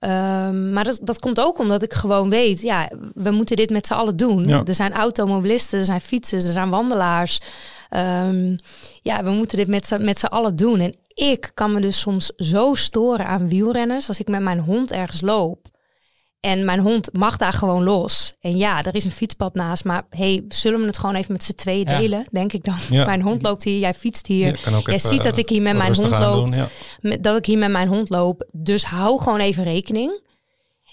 Um, 0.00 0.72
maar 0.72 0.84
dat, 0.84 1.00
dat 1.02 1.18
komt 1.18 1.40
ook 1.40 1.58
omdat 1.58 1.82
ik 1.82 1.92
gewoon 1.92 2.30
weet, 2.30 2.60
ja, 2.60 2.90
we 3.14 3.30
moeten 3.30 3.56
dit 3.56 3.70
met 3.70 3.86
z'n 3.86 3.92
allen 3.92 4.16
doen. 4.16 4.44
Ja. 4.44 4.62
Er 4.64 4.74
zijn 4.74 4.92
automobilisten, 4.92 5.78
er 5.78 5.84
zijn 5.84 6.00
fietsers, 6.00 6.44
er 6.44 6.52
zijn 6.52 6.70
wandelaars. 6.70 7.40
Um, 7.90 8.58
ja, 9.02 9.24
we 9.24 9.30
moeten 9.30 9.56
dit 9.56 9.68
met, 9.68 9.96
met 10.00 10.18
z'n 10.18 10.26
allen 10.26 10.56
doen. 10.56 10.80
En 10.80 10.96
ik 11.08 11.50
kan 11.54 11.72
me 11.72 11.80
dus 11.80 12.00
soms 12.00 12.32
zo 12.36 12.74
storen 12.74 13.26
aan 13.26 13.48
wielrenners 13.48 14.08
als 14.08 14.20
ik 14.20 14.28
met 14.28 14.40
mijn 14.40 14.58
hond 14.60 14.92
ergens 14.92 15.20
loop. 15.20 15.66
En 16.40 16.64
mijn 16.64 16.78
hond 16.78 17.12
mag 17.12 17.36
daar 17.36 17.52
gewoon 17.52 17.84
los. 17.84 18.34
En 18.40 18.56
ja, 18.56 18.82
er 18.82 18.94
is 18.94 19.04
een 19.04 19.10
fietspad 19.10 19.54
naast. 19.54 19.84
Maar 19.84 20.02
hey, 20.10 20.44
zullen 20.48 20.80
we 20.80 20.86
het 20.86 20.98
gewoon 20.98 21.14
even 21.14 21.32
met 21.32 21.44
z'n 21.44 21.52
tweeën 21.52 21.88
ja. 21.88 21.98
delen? 21.98 22.24
Denk 22.30 22.52
ik 22.52 22.64
dan. 22.64 22.76
Ja. 22.90 23.04
Mijn 23.04 23.22
hond 23.22 23.42
loopt 23.42 23.64
hier, 23.64 23.78
jij 23.78 23.94
fietst 23.94 24.26
hier. 24.26 24.60
Ja, 24.70 24.80
jij 24.84 24.98
ziet 24.98 25.22
dat 25.22 25.36
ik 25.36 25.48
hier 25.48 25.62
met 25.62 25.76
mijn 25.76 25.94
hond 25.94 26.10
loop. 26.10 26.52
Doen, 27.00 27.16
dat 27.20 27.36
ik 27.36 27.46
hier 27.46 27.58
met 27.58 27.70
mijn 27.70 27.88
hond 27.88 28.08
loop. 28.08 28.48
Dus 28.52 28.84
hou 28.84 29.22
gewoon 29.22 29.40
even 29.40 29.64
rekening. 29.64 30.20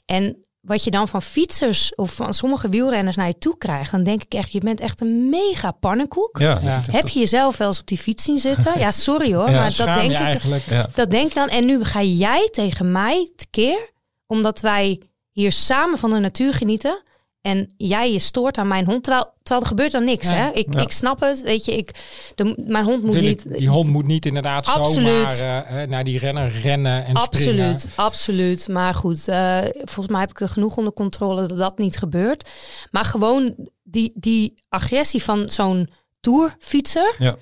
En 0.06 0.46
wat 0.62 0.84
je 0.84 0.92
dan 0.92 1.08
van 1.08 1.22
fietsers 1.22 1.96
of 1.96 2.14
van 2.14 2.34
sommige 2.34 2.70
wielrenners 2.70 3.16
naar 3.16 3.28
je 3.28 3.38
toe 3.38 3.58
krijgt, 3.58 3.92
dan 3.92 4.04
denk 4.04 4.24
ik 4.24 4.34
echt, 4.34 4.52
je 4.52 4.60
bent 4.60 4.80
echt 4.80 5.02
een 5.02 5.30
mega 5.30 5.72
pannenkoek. 5.72 6.40
Ja, 6.40 6.82
Heb 6.92 7.08
je 7.08 7.20
jezelf 7.20 7.58
wel 7.58 7.68
eens 7.68 7.80
op 7.80 7.88
die 7.88 7.98
fiets 7.98 8.24
zien 8.24 8.38
zitten? 8.38 8.80
Ja, 8.86 8.92
sorry 8.92 9.34
hoor, 9.34 9.52
maar 9.52 9.76
dat 9.78 9.88
denk 9.88 10.12
ik. 10.12 10.18
Eigenlijk. 10.18 10.64
Dat 10.94 11.12
denk 11.12 11.28
ik 11.28 11.34
dan. 11.34 11.50
En 11.50 11.66
nu 11.66 11.84
ga 11.84 12.02
jij 12.02 12.50
tegen 12.52 12.92
mij 12.92 13.32
tekeer, 13.36 13.92
omdat 14.28 14.60
wij 14.60 15.02
hier 15.36 15.52
samen 15.52 15.98
van 15.98 16.10
de 16.10 16.20
natuur 16.20 16.54
genieten. 16.54 17.04
En 17.42 17.74
jij 17.78 18.12
je 18.12 18.20
stoort 18.20 18.58
aan 18.58 18.68
mijn 18.68 18.86
hond, 18.86 19.04
terwijl, 19.04 19.34
terwijl 19.44 19.62
er 19.62 19.68
gebeurt 19.68 19.92
dan 19.92 20.04
niks. 20.04 20.28
Ja, 20.28 20.34
hè? 20.34 20.50
Ik, 20.52 20.74
ja. 20.74 20.80
ik 20.80 20.92
snap 20.92 21.20
het, 21.20 21.42
weet 21.42 21.66
je, 21.66 21.78
ik, 21.78 21.92
de, 22.36 22.64
mijn 22.68 22.86
hond 22.86 23.04
moet 23.04 23.12
Tuurlijk, 23.12 23.46
niet... 23.46 23.58
Die 23.58 23.70
hond 23.70 23.90
moet 23.90 24.06
niet 24.06 24.26
inderdaad 24.26 24.68
absoluut. 24.68 25.32
zomaar 25.32 25.82
uh, 25.82 25.88
naar 25.88 26.04
die 26.04 26.20
renner 26.20 26.52
rennen 26.52 27.06
en 27.06 27.16
absoluut, 27.16 27.80
springen. 27.80 27.80
Absoluut, 27.96 28.68
maar 28.68 28.94
goed, 28.94 29.28
uh, 29.28 29.62
volgens 29.74 30.08
mij 30.08 30.20
heb 30.20 30.30
ik 30.30 30.40
er 30.40 30.50
genoeg 30.50 30.78
onder 30.78 30.94
controle 30.94 31.46
dat 31.46 31.58
dat 31.58 31.78
niet 31.78 31.98
gebeurt. 31.98 32.50
Maar 32.92 33.06
gewoon 33.06 33.56
die, 33.84 34.12
die 34.16 34.54
agressie 34.70 35.24
van 35.24 35.50
zo'n 35.50 35.90
tourfietser... 36.20 37.16
Ja 37.18 37.38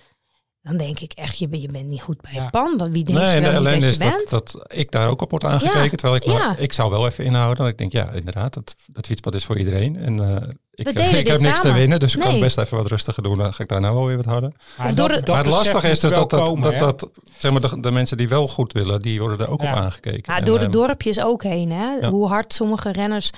dan 0.64 0.78
denk 0.78 1.00
ik 1.00 1.12
echt, 1.14 1.38
je, 1.38 1.62
je 1.62 1.68
bent 1.68 1.88
niet 1.88 2.02
goed 2.02 2.22
bij 2.22 2.34
ja. 2.34 2.44
je 2.44 2.50
pan. 2.50 2.78
Want 2.78 2.92
wie 2.92 3.04
denk 3.04 3.18
nee, 3.18 3.28
je 3.28 3.42
de 3.42 3.42
wel 3.42 3.54
ellende 3.54 3.86
niet 3.86 3.86
is 3.86 3.98
dat, 3.98 4.30
dat 4.30 4.66
ik 4.68 4.92
daar 4.92 5.10
ook 5.10 5.22
op 5.22 5.30
word 5.30 5.44
aangekeken. 5.44 5.84
Ja. 5.84 5.90
Terwijl 5.90 6.16
ik, 6.16 6.26
maar, 6.26 6.36
ja. 6.36 6.58
ik 6.58 6.74
zou 6.74 6.90
wel 6.90 7.06
even 7.06 7.26
inhouden. 7.26 7.58
Dat 7.58 7.68
ik 7.68 7.78
denk, 7.78 7.92
ja, 7.92 8.12
inderdaad, 8.12 8.54
dat, 8.54 8.76
dat 8.86 9.06
fietspad 9.06 9.36
is 9.36 9.46
voor 9.46 9.58
iedereen. 9.58 9.96
En 9.96 10.22
uh, 10.22 10.36
ik, 10.72 10.88
ik 10.88 10.98
heb 10.98 11.26
samen. 11.26 11.42
niks 11.42 11.62
te 11.62 11.74
winnen, 11.74 12.00
dus 12.00 12.16
nee. 12.16 12.26
ik 12.26 12.32
kan 12.32 12.40
best 12.40 12.58
even 12.58 12.78
wat 12.78 12.88
rustiger 12.88 13.24
doen. 13.24 13.38
Dan 13.38 13.54
ga 13.54 13.64
ik 13.64 13.70
daar 13.70 13.82
nou 13.82 13.96
wel 13.96 14.06
weer 14.06 14.16
wat 14.16 14.26
harder. 14.26 14.52
Maar, 14.78 14.96
dat, 14.96 15.10
het, 15.10 15.26
dat 15.26 15.36
maar 15.36 15.44
het 15.44 15.54
lastige 15.54 15.90
is 15.90 16.00
dus 16.00 16.12
dat, 16.12 16.30
dat, 16.30 16.40
komen, 16.40 16.72
dat, 16.72 16.80
dat, 16.80 17.10
zeg 17.38 17.52
maar, 17.52 17.62
de, 17.62 17.80
de, 17.80 17.92
mensen 17.92 18.18
die 18.18 18.28
wel 18.28 18.48
goed 18.48 18.74
willen, 18.74 19.00
die 19.00 19.20
worden 19.20 19.40
er 19.40 19.52
ook 19.52 19.62
op 19.62 19.68
aangekeken. 19.68 20.34
Ja, 20.34 20.42
door 20.42 20.60
de 20.60 20.70
dorpjes 20.70 21.22
ook 21.22 21.44
heen. 21.44 21.72
Hè? 21.72 22.08
Hoe 22.08 22.28
hard 22.28 22.54
sommige 22.54 22.92
renners 22.92 23.32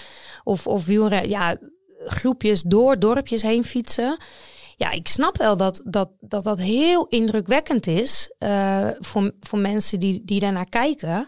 of, 0.44 0.68
of 0.68 0.86
wielrenners, 0.86 1.32
ja, 1.32 1.58
groepjes 2.06 2.62
door 2.62 3.00
dorpjes 3.00 3.42
heen 3.42 3.64
fietsen 3.64 4.18
ja, 4.78 4.92
ik 4.92 5.08
snap 5.08 5.38
wel 5.38 5.58
dat 5.58 5.82
dat, 5.84 6.10
dat, 6.20 6.44
dat 6.44 6.60
heel 6.60 7.06
indrukwekkend 7.08 7.88
is 7.88 8.34
uh, 8.40 8.88
voor, 9.00 9.32
voor 9.40 9.60
mensen 9.60 10.00
die, 10.00 10.22
die 10.26 10.40
daarnaar 10.40 10.70
kijken. 10.70 11.28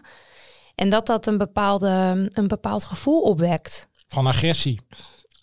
En 0.74 0.88
dat 0.88 1.06
dat 1.06 1.26
een, 1.26 1.38
bepaalde, 1.38 2.28
een 2.32 2.48
bepaald 2.48 2.84
gevoel 2.84 3.20
opwekt. 3.20 3.88
Van 4.08 4.26
agressie. 4.26 4.80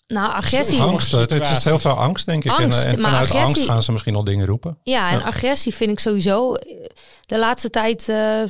Nou, 0.06 0.32
agressie. 0.32 0.80
Angst, 0.80 1.12
het 1.12 1.30
is 1.30 1.64
heel 1.64 1.78
veel 1.78 1.96
angst, 1.98 2.26
denk 2.26 2.44
ik. 2.44 2.50
Angst, 2.50 2.84
en, 2.84 2.92
en 2.94 3.00
maar 3.00 3.10
vanuit 3.10 3.28
agressie- 3.30 3.46
angst 3.54 3.64
gaan 3.70 3.82
ze 3.82 3.92
misschien 3.92 4.14
al 4.14 4.24
dingen 4.24 4.46
roepen. 4.46 4.78
Ja, 4.82 5.10
en 5.10 5.18
Ja. 5.18 5.24
agressie 5.24 5.74
vind 5.74 5.90
ik 5.90 5.98
sowieso 6.00 6.54
eh, 6.54 6.84
de 7.26 7.38
laatste 7.38 7.70
tijd 7.70 8.08
eh, 8.08 8.42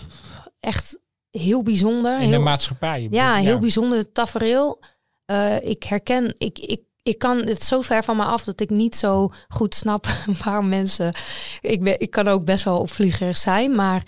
echt 0.61 0.99
heel 1.31 1.63
bijzonder. 1.63 2.21
In 2.21 2.31
de 2.31 2.39
maatschappij. 2.39 3.09
ja, 3.11 3.35
heel 3.35 3.59
bijzonder 3.59 4.13
tafereel. 4.13 4.81
Eh, 5.25 5.61
ik 5.63 5.83
herken, 5.83 6.35
ik, 6.39 6.59
ik, 6.59 6.81
ik 7.07 7.19
kan 7.19 7.39
het 7.39 7.63
zo 7.63 7.81
ver 7.81 8.05
van 8.05 8.17
me 8.17 8.25
af 8.25 8.45
dat 8.45 8.61
ik 8.61 8.71
niet 8.71 8.97
zo 8.97 9.33
goed 9.49 9.75
snap 9.75 10.07
waarom 10.45 10.69
mensen. 10.69 11.15
Ik, 11.61 11.83
ben, 11.83 12.01
ik 12.01 12.11
kan 12.11 12.29
ook 12.29 12.45
best 12.45 12.65
wel 12.65 12.81
opvliegerig 12.81 13.37
zijn, 13.37 13.75
maar 13.75 14.03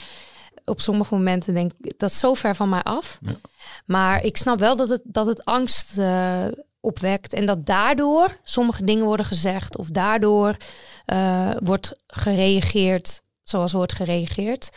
op 0.64 0.80
sommige 0.80 1.14
momenten 1.14 1.54
denk 1.54 1.72
ik 1.80 1.98
dat 1.98 2.12
zo 2.12 2.34
ver 2.34 2.56
van 2.56 2.68
mij 2.68 2.82
af. 2.82 3.18
Ja. 3.22 3.32
Maar 3.86 4.24
ik 4.24 4.36
snap 4.36 4.58
wel 4.58 4.76
dat 4.76 4.88
het, 4.88 5.02
dat 5.04 5.26
het 5.26 5.44
angst 5.44 5.98
eh, 5.98 6.44
opwekt 6.80 7.32
en 7.32 7.46
dat 7.46 7.66
daardoor 7.66 8.38
sommige 8.42 8.84
dingen 8.84 9.04
worden 9.04 9.26
gezegd 9.26 9.76
of 9.76 9.88
daardoor 9.88 10.56
eh, 11.04 11.50
wordt 11.58 11.94
gereageerd 12.06 13.22
zoals 13.42 13.72
wordt 13.72 13.92
gereageerd. 13.92 14.70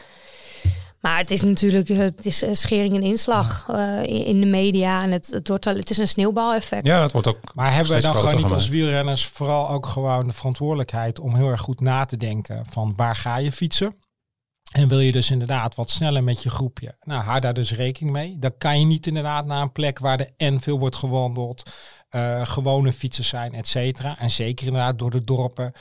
Maar 1.02 1.18
het 1.18 1.32
is 1.32 1.44
natuurlijk 1.44 1.90
eh, 1.90 1.98
het 1.98 2.26
is 2.26 2.42
een 2.42 2.56
schering 2.56 2.96
en 2.96 3.04
inslag 3.04 3.66
eh, 3.70 4.04
in, 4.04 4.40
de 4.40 4.46
media 4.46 5.04
en 5.04 5.12
het, 5.12 5.28
het, 5.28 5.48
wordt 5.48 5.68
al, 5.68 5.76
het 5.76 5.90
is 5.90 5.98
een 5.98 6.08
sneeuwbaleffect. 6.08 6.88
Ja, 6.88 7.02
het 7.02 7.12
wordt 7.12 7.28
ook 7.28 7.38
Maar 7.54 7.74
hebben 7.74 7.92
wij 7.92 8.02
dan 8.02 8.16
gewoon 8.16 8.36
niet 8.36 8.52
als 8.52 8.68
wielrenners 8.68 9.26
vooral 9.26 9.70
ook 9.70 9.86
gewoon 9.86 10.28
de 10.28 10.34
verantwoordelijkheid 10.34 11.20
om 11.20 11.36
heel 11.36 11.48
erg 11.48 11.62
goed 11.62 11.80
na 11.80 12.06
te 12.06 12.18
denken 12.18 12.66
van 12.70 12.94
waar 12.96 13.16
ga 13.16 13.38
je 13.38 13.52
fietsen? 13.52 13.96
En 14.72 14.88
wil 14.88 15.00
je 15.00 15.12
dus 15.12 15.32
inderdaad 15.32 15.76
wat 15.76 15.90
sneller 15.90 16.24
met 16.24 16.44
je 16.44 16.50
groepje? 16.50 16.96
Nou, 17.02 17.24
hou 17.24 17.40
daar 17.40 17.54
dus 17.54 17.74
rekening 17.74 18.14
mee. 18.14 18.36
Dan 18.40 18.58
kan 18.58 18.80
je 18.80 18.86
niet 18.86 19.08
inderdaad 19.08 19.46
naar 19.46 19.62
een 19.62 19.72
plek 19.72 20.00
waar 20.00 20.20
er 20.20 20.34
en 20.38 20.62
veel 20.62 20.80
wordt 20.80 20.96
gewandeld, 20.96 21.72
eh, 22.10 22.46
gewone 22.46 22.94
fietsers 22.94 23.28
zijn, 23.28 23.54
et 23.54 23.68
cetera. 23.68 24.20
En 24.20 24.32
zeker 24.32 24.66
inderdaad 24.66 25.00
door 25.00 25.12
de 25.12 25.24
dorpen. 25.24 25.74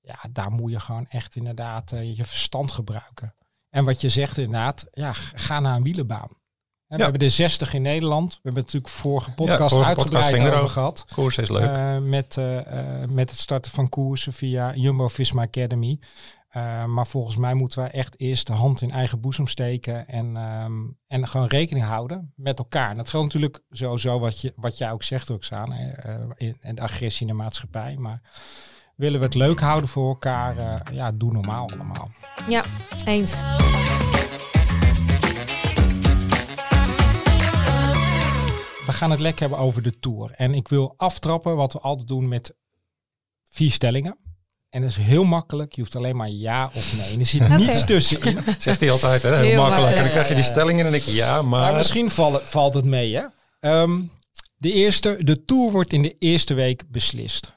Ja, 0.00 0.18
daar 0.32 0.50
moet 0.50 0.70
je 0.70 0.80
gewoon 0.80 1.06
echt 1.08 1.36
inderdaad 1.36 1.92
eh, 1.92 2.16
je 2.16 2.24
verstand 2.24 2.70
gebruiken. 2.70 3.34
En 3.76 3.84
wat 3.84 4.00
je 4.00 4.08
zegt 4.08 4.36
inderdaad, 4.36 4.86
ja, 4.92 5.12
ga 5.34 5.60
naar 5.60 5.76
een 5.76 5.82
wielenbaan. 5.82 6.28
En 6.88 6.96
We 6.96 7.02
hebben 7.02 7.20
de 7.20 7.28
60 7.28 7.74
in 7.74 7.82
Nederland. 7.82 8.32
We 8.32 8.40
hebben 8.42 8.62
natuurlijk 8.62 8.92
vorige 8.92 9.30
podcast 9.30 9.72
vorige 9.72 9.94
podcast 9.94 10.14
uitgebreid 10.14 10.50
ging 10.50 10.62
over 10.62 10.68
gehad. 10.68 11.04
Koers 11.14 11.38
is 11.38 11.48
leuk. 11.48 11.68
Eh, 11.68 11.98
met, 11.98 12.36
eh, 12.36 13.02
eh, 13.02 13.08
met 13.08 13.30
het 13.30 13.38
starten 13.38 13.70
van 13.70 13.88
koersen 13.88 14.32
via 14.32 14.74
Jumbo-Visma 14.74 15.42
Academy. 15.42 15.98
Eh, 16.56 16.84
maar 16.84 17.06
volgens 17.06 17.36
mij 17.36 17.54
moeten 17.54 17.82
we 17.82 17.88
echt 17.88 18.20
eerst 18.20 18.46
de 18.46 18.52
hand 18.52 18.80
in 18.80 18.90
eigen 18.90 19.20
boezem 19.20 19.46
steken 19.46 20.08
en, 20.08 20.36
ehm, 20.36 20.82
en 21.06 21.28
gewoon 21.28 21.46
rekening 21.46 21.84
houden 21.84 22.32
met 22.36 22.58
elkaar. 22.58 22.90
En 22.90 22.96
dat 22.96 23.08
geldt 23.08 23.26
natuurlijk 23.26 23.62
sowieso 23.70 24.18
wat, 24.18 24.40
je, 24.40 24.52
wat 24.56 24.78
jij 24.78 24.92
ook 24.92 25.02
zegt, 25.02 25.28
Roxane, 25.28 25.76
eh, 25.76 26.46
in, 26.46 26.56
in 26.60 26.74
de 26.74 26.80
agressie 26.80 27.26
in 27.26 27.32
de 27.32 27.42
maatschappij. 27.42 27.96
Maar 27.96 28.20
willen 28.96 29.18
we 29.18 29.24
het 29.24 29.34
leuk 29.34 29.60
houden 29.60 29.88
voor 29.88 30.08
elkaar, 30.08 30.58
eh, 30.58 30.96
ja, 30.96 31.12
doe 31.12 31.32
normaal 31.32 31.68
allemaal. 31.70 32.10
Ja, 32.48 32.64
eens. 33.06 33.34
We 38.86 38.92
gaan 38.92 39.10
het 39.10 39.20
lekker 39.20 39.40
hebben 39.40 39.58
over 39.58 39.82
de 39.82 39.98
Tour. 39.98 40.30
En 40.36 40.54
ik 40.54 40.68
wil 40.68 40.94
aftrappen 40.96 41.56
wat 41.56 41.72
we 41.72 41.80
altijd 41.80 42.08
doen 42.08 42.28
met 42.28 42.54
vier 43.50 43.70
stellingen. 43.70 44.16
En 44.70 44.80
dat 44.80 44.90
is 44.90 44.96
heel 44.96 45.24
makkelijk. 45.24 45.72
Je 45.72 45.80
hoeft 45.80 45.96
alleen 45.96 46.16
maar 46.16 46.28
ja 46.28 46.70
of 46.74 46.96
nee. 46.96 47.12
En 47.12 47.18
er 47.18 47.26
zit 47.26 47.48
niets 47.48 47.84
tussenin. 47.84 48.38
Zegt 48.58 48.80
hij 48.80 48.90
altijd, 48.90 49.22
hè? 49.22 49.34
Heel, 49.36 49.44
Heel 49.44 49.56
makkelijk. 49.62 49.90
ma- 49.90 49.96
en 49.96 50.02
dan 50.02 50.10
krijg 50.12 50.28
je 50.28 50.34
die 50.34 50.42
ja, 50.42 50.48
ja. 50.48 50.54
stelling 50.54 50.78
in 50.80 50.86
en 50.86 50.94
ik 50.94 51.02
ja, 51.02 51.42
maar... 51.42 51.60
Maar 51.60 51.74
misschien 51.74 52.10
valt, 52.10 52.42
valt 52.42 52.74
het 52.74 52.84
mee, 52.84 53.16
hè? 53.16 53.24
Ehm, 53.60 54.00
de 54.56 54.72
eerste, 54.72 55.18
de 55.20 55.44
Tour 55.44 55.70
wordt 55.72 55.92
in 55.92 56.02
de 56.02 56.16
eerste 56.18 56.54
week 56.54 56.82
beslist. 56.90 57.55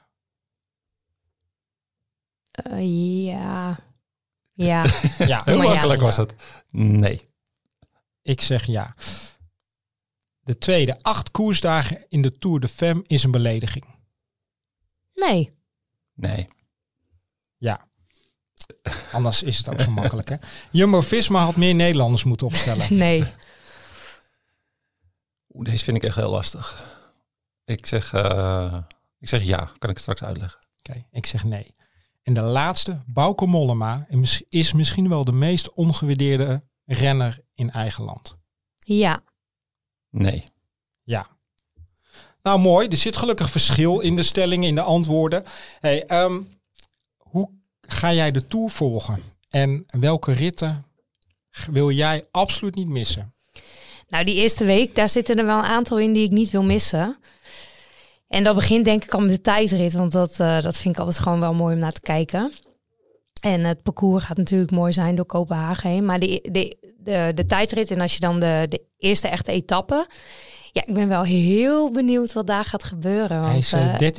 Eh, 2.50 3.24
ja. 3.24 3.78
Ja. 4.52 4.84
Ja, 5.18 5.42
Heel 5.44 5.62
ja. 5.62 5.68
makkelijk 5.72 6.00
was 6.00 6.16
het. 6.16 6.34
Nee. 6.70 7.20
ik 8.22 8.40
zeg 8.40 8.64
ja. 8.64 8.94
De 10.40 10.58
tweede, 10.58 11.02
acht 11.02 11.30
koersdagen 11.30 12.04
in 12.08 12.22
de 12.22 12.38
Tour 12.38 12.60
de 12.60 12.68
Femme 12.68 13.02
is 13.06 13.22
een 13.22 13.30
belediging. 13.30 13.84
Nee. 15.14 15.58
Nee. 16.14 16.48
Ja. 17.56 17.86
Anders 19.12 19.42
is 19.42 19.58
het 19.58 19.68
ook 19.68 19.80
zo 19.80 19.90
makkelijk, 19.90 20.28
hè? 20.28 20.36
Jumbo-Visma 20.70 21.44
had 21.44 21.56
meer 21.56 21.74
Nederlanders 21.74 22.24
moeten 22.24 22.46
opstellen. 22.46 22.96
Nee. 22.96 23.24
Oeh, 25.54 25.64
deze 25.64 25.84
vind 25.84 25.96
ik 25.96 26.02
echt 26.02 26.16
heel 26.16 26.30
lastig. 26.30 26.84
Ik 27.64 27.86
zeg, 27.86 28.12
eh, 28.12 28.82
ik 29.18 29.28
zeg 29.28 29.42
ja, 29.42 29.56
kan 29.56 29.90
ik 29.90 29.96
het 29.96 30.00
straks 30.00 30.22
uitleggen. 30.22 30.60
Oké, 30.78 31.06
ik 31.10 31.26
zeg 31.26 31.44
nee. 31.44 31.74
En 32.22 32.34
de 32.34 32.40
laatste, 32.40 33.02
Bauke 33.06 33.46
Mollema, 33.46 34.06
is- 34.08 34.42
is 34.48 34.72
misschien 34.72 35.08
wel 35.08 35.24
de 35.24 35.32
meest 35.32 35.72
ongewaardeerde 35.72 36.62
renner 36.84 37.40
in 37.54 37.70
eigen 37.70 38.04
land. 38.04 38.36
Ja. 38.78 39.22
Nee. 40.10 40.44
Ja. 41.02 41.26
Nou, 42.42 42.60
mooi. 42.60 42.88
Er 42.88 42.96
zit 42.96 43.16
gelukkig 43.16 43.50
verschil 43.50 44.00
in 44.00 44.16
de 44.16 44.22
stellingen, 44.22 44.68
in 44.68 44.74
de 44.74 44.82
antwoorden. 44.82 45.44
Hey, 45.80 46.06
ehm, 46.06 46.40
hoe 47.16 47.50
ga 47.80 48.12
jij 48.12 48.30
de 48.30 48.46
Tour 48.46 48.70
volgen? 48.70 49.22
En 49.48 49.84
welke 49.86 50.32
ritten 50.32 50.84
wil 51.70 51.90
jij 51.90 52.26
absoluut 52.30 52.74
niet 52.74 52.88
missen? 52.88 53.34
Nou, 54.08 54.24
die 54.24 54.34
eerste 54.34 54.64
week, 54.64 54.94
daar 54.94 55.08
zitten 55.08 55.38
er 55.38 55.44
wel 55.46 55.58
een 55.58 55.64
aantal 55.64 55.98
in 55.98 56.12
die 56.12 56.24
ik 56.24 56.30
niet 56.30 56.50
wil 56.50 56.62
missen. 56.62 57.18
En 58.30 58.42
dat 58.44 58.54
begint 58.54 58.84
denk 58.84 59.04
ik 59.04 59.14
al 59.14 59.20
met 59.20 59.30
de 59.30 59.40
tijdrit, 59.40 59.92
want 59.92 60.12
dat, 60.12 60.40
eh, 60.40 60.60
dat 60.60 60.76
vind 60.76 60.94
ik 60.94 61.00
altijd 61.00 61.18
gewoon 61.18 61.40
wel 61.40 61.54
mooi 61.54 61.74
om 61.74 61.80
naar 61.80 61.92
te 61.92 62.00
kijken. 62.00 62.52
En 63.40 63.64
het 63.64 63.82
parcours 63.82 64.24
gaat 64.24 64.36
natuurlijk 64.36 64.70
mooi 64.70 64.92
zijn 64.92 65.14
door 65.14 65.24
Kopenhagen 65.24 65.90
heen. 65.90 66.04
Maar 66.04 66.18
de, 66.18 66.48
de, 66.52 66.76
de, 66.98 67.32
de 67.34 67.44
tijdrit 67.44 67.90
en 67.90 68.00
als 68.00 68.14
je 68.14 68.20
dan 68.20 68.40
de, 68.40 68.66
de 68.68 68.84
eerste 68.98 69.28
echte 69.28 69.52
etappe... 69.52 70.06
Ja, 70.72 70.82
ik 70.86 70.94
ben 70.94 71.08
wel 71.08 71.22
heel 71.22 71.90
benieuwd 71.90 72.32
wat 72.32 72.46
daar 72.46 72.64
gaat 72.64 72.84
gebeuren. 72.84 73.42
Hij 73.42 73.58
is 73.58 73.72
eh, 73.72 74.06
eh, 74.06 74.12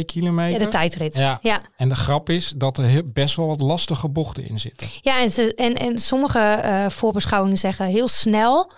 13,2 0.00 0.04
kilometer. 0.04 0.60
ja, 0.60 0.64
de 0.64 0.70
tijdrit. 0.70 1.14
Ja. 1.14 1.38
ja. 1.42 1.60
En 1.76 1.88
de 1.88 1.94
grap 1.94 2.30
is 2.30 2.52
dat 2.56 2.78
er 2.78 3.12
best 3.12 3.36
wel 3.36 3.46
wat 3.46 3.60
lastige 3.60 4.08
bochten 4.08 4.48
in 4.48 4.60
zitten. 4.60 4.88
Ja, 5.00 5.20
en, 5.20 5.30
ze, 5.30 5.54
en, 5.54 5.74
en 5.74 5.98
sommige 5.98 6.38
eh, 6.38 6.88
voorbeschouwingen 6.88 7.56
zeggen 7.56 7.86
heel 7.86 8.08
snel 8.08 8.70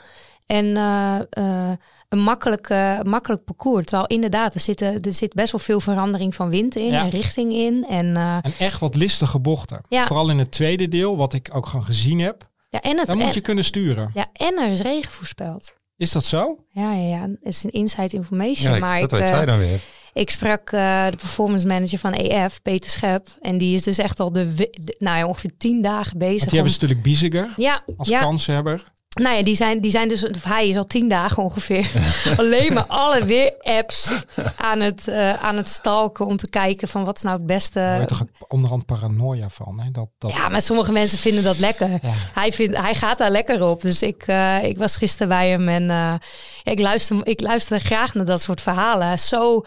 en 0.48 0.76
eh, 0.76 1.18
eh, 1.30 1.76
een 2.08 2.18
makkelijk, 2.18 2.68
makkelijk 3.02 3.44
parcours. 3.44 3.84
Terwijl 3.86 4.06
inderdaad, 4.08 4.54
er, 4.54 4.60
zitten, 4.60 5.00
er 5.00 5.12
zit 5.12 5.34
best 5.34 5.52
wel 5.52 5.60
veel 5.60 5.80
verandering 5.80 6.34
van 6.34 6.50
wind 6.50 6.76
in 6.76 6.84
Ja. 6.92 7.02
en 7.02 7.10
richting 7.10 7.52
in. 7.52 7.86
En, 7.88 8.16
eh, 8.16 8.34
En 8.42 8.52
echt 8.58 8.80
wat 8.80 8.94
listige 8.94 9.38
bochten. 9.38 9.80
Ja. 9.88 10.06
Vooral 10.06 10.30
in 10.30 10.38
het 10.38 10.50
tweede 10.50 10.88
deel, 10.88 11.16
wat 11.16 11.32
ik 11.32 11.48
ook 11.52 11.66
gewoon 11.66 11.84
gezien 11.84 12.18
heb. 12.20 12.48
ja, 12.70 12.80
en, 12.80 12.98
het, 12.98 13.14
moet 13.14 13.22
en, 13.22 13.34
je 13.34 13.40
kunnen 13.40 13.64
sturen. 13.64 14.10
ja, 14.14 14.26
en 14.32 14.58
er 14.58 14.70
is 14.70 14.80
regen 14.80 15.12
voorspeld. 15.12 15.76
Is 15.96 16.12
dat 16.12 16.24
zo? 16.24 16.64
Ja, 16.70 16.92
ja, 16.92 17.08
ja, 17.16 17.20
het 17.20 17.38
is 17.42 17.64
een 17.64 17.70
inside 17.70 18.16
information. 18.16 18.72
Ja, 18.72 18.78
maar 18.78 19.00
dat 19.00 19.12
ik, 19.12 19.18
weet 19.18 19.28
eh, 19.28 19.34
zij 19.36 19.44
dan 19.46 19.58
weer. 19.58 19.80
ik 20.12 20.30
sprak 20.30 20.70
eh, 20.70 21.04
de 21.10 21.16
performance 21.16 21.66
manager 21.66 21.98
van 21.98 22.12
EF, 22.12 22.62
Peter 22.62 22.90
Schep. 22.90 23.28
En 23.40 23.58
die 23.58 23.74
is 23.74 23.82
dus 23.82 23.98
echt 23.98 24.20
al 24.20 24.32
de, 24.32 24.54
de- 24.54 24.94
nou 24.98 25.18
ja, 25.18 25.26
ongeveer 25.26 25.56
tien 25.58 25.82
dagen 25.82 26.18
bezig. 26.18 26.38
Want 26.38 26.50
die 26.50 26.58
hebben 26.58 26.72
ze 26.72 26.78
natuurlijk 26.80 27.02
Biesiger 27.02 27.48
ja, 27.56 27.82
als 27.96 28.08
ja, 28.08 28.20
kanshebber. 28.20 28.84
Nou 29.18 29.36
ja, 29.36 29.42
die 29.42 29.54
zijn, 29.54 29.80
die 29.80 29.90
zijn 29.90 30.08
dus, 30.08 30.28
of 30.28 30.44
hij 30.44 30.68
is 30.68 30.76
al 30.76 30.84
tien 30.86 31.08
dagen 31.08 31.42
ongeveer 31.42 31.90
alleen 32.36 32.72
maar 32.72 32.86
alle 32.86 33.24
weer-apps 33.24 34.10
aan 34.56 34.80
het, 34.80 35.08
eh, 35.08 35.32
aan 35.32 35.56
het 35.56 35.68
stalken 35.68 36.26
om 36.26 36.36
te 36.36 36.48
kijken 36.50 36.88
van 36.88 37.04
wat 37.04 37.16
is 37.16 37.22
nou 37.22 37.36
het 37.36 37.46
beste. 37.46 37.78
Daar 37.78 38.06
toch 38.06 38.22
ook 38.22 38.52
onderhand 38.52 38.86
paranoia 38.86 39.48
van. 39.48 39.80
Hè? 39.80 39.90
Dat, 39.90 40.08
dat, 40.18 40.32
Ja, 40.32 40.48
maar 40.48 40.62
sommige 40.62 40.92
mensen 40.92 41.18
vinden 41.18 41.42
dat 41.42 41.58
lekker. 41.58 41.90
Ja. 41.90 41.98
Hij, 42.34 42.52
vindt, 42.52 42.76
hij 42.76 42.94
gaat 42.94 43.18
daar 43.18 43.30
lekker 43.30 43.62
op. 43.64 43.80
Dus 43.80 44.02
ik, 44.02 44.22
eh, 44.26 44.64
ik 44.64 44.78
was 44.78 44.96
gisteren 44.96 45.28
bij 45.28 45.48
hem 45.48 45.68
en 45.68 45.90
eh, 45.90 46.14
ik, 46.62 46.78
luister, 46.78 47.26
ik 47.26 47.40
luister 47.40 47.80
graag 47.80 48.14
naar 48.14 48.24
dat 48.24 48.42
soort 48.42 48.60
verhalen. 48.60 49.18
Zo, 49.18 49.62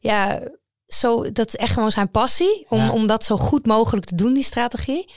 ja, 0.00 0.40
zo, 0.86 1.32
dat 1.32 1.46
is 1.46 1.56
echt 1.56 1.72
gewoon 1.72 1.90
zijn 1.90 2.10
passie 2.10 2.66
om, 2.68 2.78
Ja. 2.78 2.90
om 2.90 3.06
dat 3.06 3.24
zo 3.24 3.36
goed 3.36 3.66
mogelijk 3.66 4.06
te 4.06 4.14
doen, 4.14 4.34
die 4.34 4.42
strategie. 4.42 5.12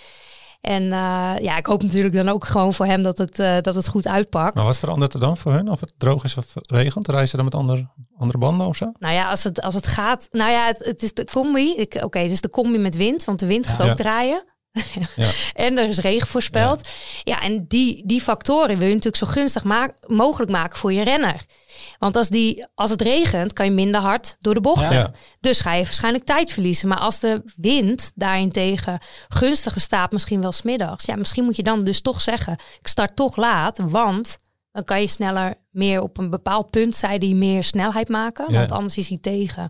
En 0.61 0.83
eh, 0.83 1.33
ja, 1.39 1.57
ik 1.57 1.65
hoop 1.65 1.83
natuurlijk 1.83 2.15
dan 2.15 2.29
ook 2.29 2.45
gewoon 2.45 2.73
voor 2.73 2.85
hem 2.85 3.03
dat 3.03 3.17
het, 3.17 3.39
eh, 3.39 3.57
dat 3.61 3.75
het 3.75 3.87
goed 3.87 4.07
uitpakt. 4.07 4.55
Maar 4.55 4.65
wat 4.65 4.77
verandert 4.77 5.13
er 5.13 5.19
dan 5.19 5.37
voor 5.37 5.53
hun? 5.53 5.69
Of 5.69 5.79
het 5.79 5.93
droog 5.97 6.23
is 6.23 6.37
of 6.37 6.45
regent? 6.53 7.07
Reizen 7.07 7.29
ze 7.29 7.35
dan 7.35 7.45
met 7.45 7.55
andere, 7.55 7.87
andere 8.17 8.37
banden 8.37 8.67
of 8.67 8.75
zo? 8.75 8.91
Nou 8.99 9.13
ja, 9.13 9.29
als 9.29 9.43
het, 9.43 9.61
als 9.61 9.73
het 9.73 9.87
gaat. 9.87 10.27
Nou 10.31 10.51
ja, 10.51 10.65
het, 10.65 10.85
het 10.85 11.03
is 11.03 11.13
de 11.13 11.25
combi. 11.25 11.87
Oké, 12.01 12.27
dus 12.27 12.41
de 12.41 12.49
combi 12.49 12.77
met 12.77 12.95
wind, 12.95 13.23
want 13.25 13.39
de 13.39 13.45
wind 13.45 13.67
gaat 13.67 13.79
Ja. 13.79 13.89
ook 13.89 13.95
draaien. 13.97 14.43
Ja. 15.15 15.29
en 15.65 15.77
er 15.77 15.87
is 15.87 15.99
regen 15.99 16.27
voorspeld. 16.27 16.89
Ja, 17.23 17.41
en 17.41 17.65
die, 17.67 18.03
die 18.05 18.21
factoren 18.21 18.77
wil 18.77 18.87
je 18.87 18.93
natuurlijk 18.93 19.23
zo 19.23 19.27
gunstig 19.27 19.63
mogelijk 20.07 20.51
maken 20.51 20.77
voor 20.77 20.93
je 20.93 21.03
renner. 21.03 21.45
Want 21.99 22.15
als, 22.15 22.29
die, 22.29 22.65
als 22.75 22.89
het 22.89 23.01
regent, 23.01 23.53
kan 23.53 23.65
je 23.65 23.71
minder 23.71 24.01
hard 24.01 24.35
door 24.39 24.53
de 24.53 24.61
bochten. 24.61 25.13
Dus 25.39 25.59
ga 25.59 25.73
je 25.73 25.83
waarschijnlijk 25.83 26.25
tijd 26.25 26.51
verliezen. 26.51 26.87
Maar 26.87 26.99
als 26.99 27.19
de 27.19 27.41
wind 27.55 28.11
daarentegen 28.15 28.99
gunstige 29.27 29.79
staat, 29.79 30.11
misschien 30.11 30.41
wel 30.41 30.51
smiddags. 30.51 31.05
Ja, 31.05 31.15
misschien 31.15 31.43
moet 31.43 31.55
je 31.55 31.63
dan 31.63 31.83
dus 31.83 32.01
toch 32.01 32.21
zeggen, 32.21 32.57
ik 32.79 32.87
start 32.87 33.15
toch 33.15 33.35
laat, 33.35 33.79
want 33.83 34.37
dan 34.77 34.85
kan 34.85 35.01
je 35.01 35.07
sneller 35.07 35.55
meer 35.69 36.01
op 36.01 36.17
een 36.17 36.29
bepaald 36.29 36.69
punt, 36.69 36.95
zei 36.95 37.17
hij, 37.17 37.33
meer 37.33 37.63
snelheid 37.63 38.09
maken. 38.09 38.53
Want 38.53 38.71
anders 38.71 38.97
is 38.97 39.09
hij 39.09 39.17
tegen. 39.21 39.69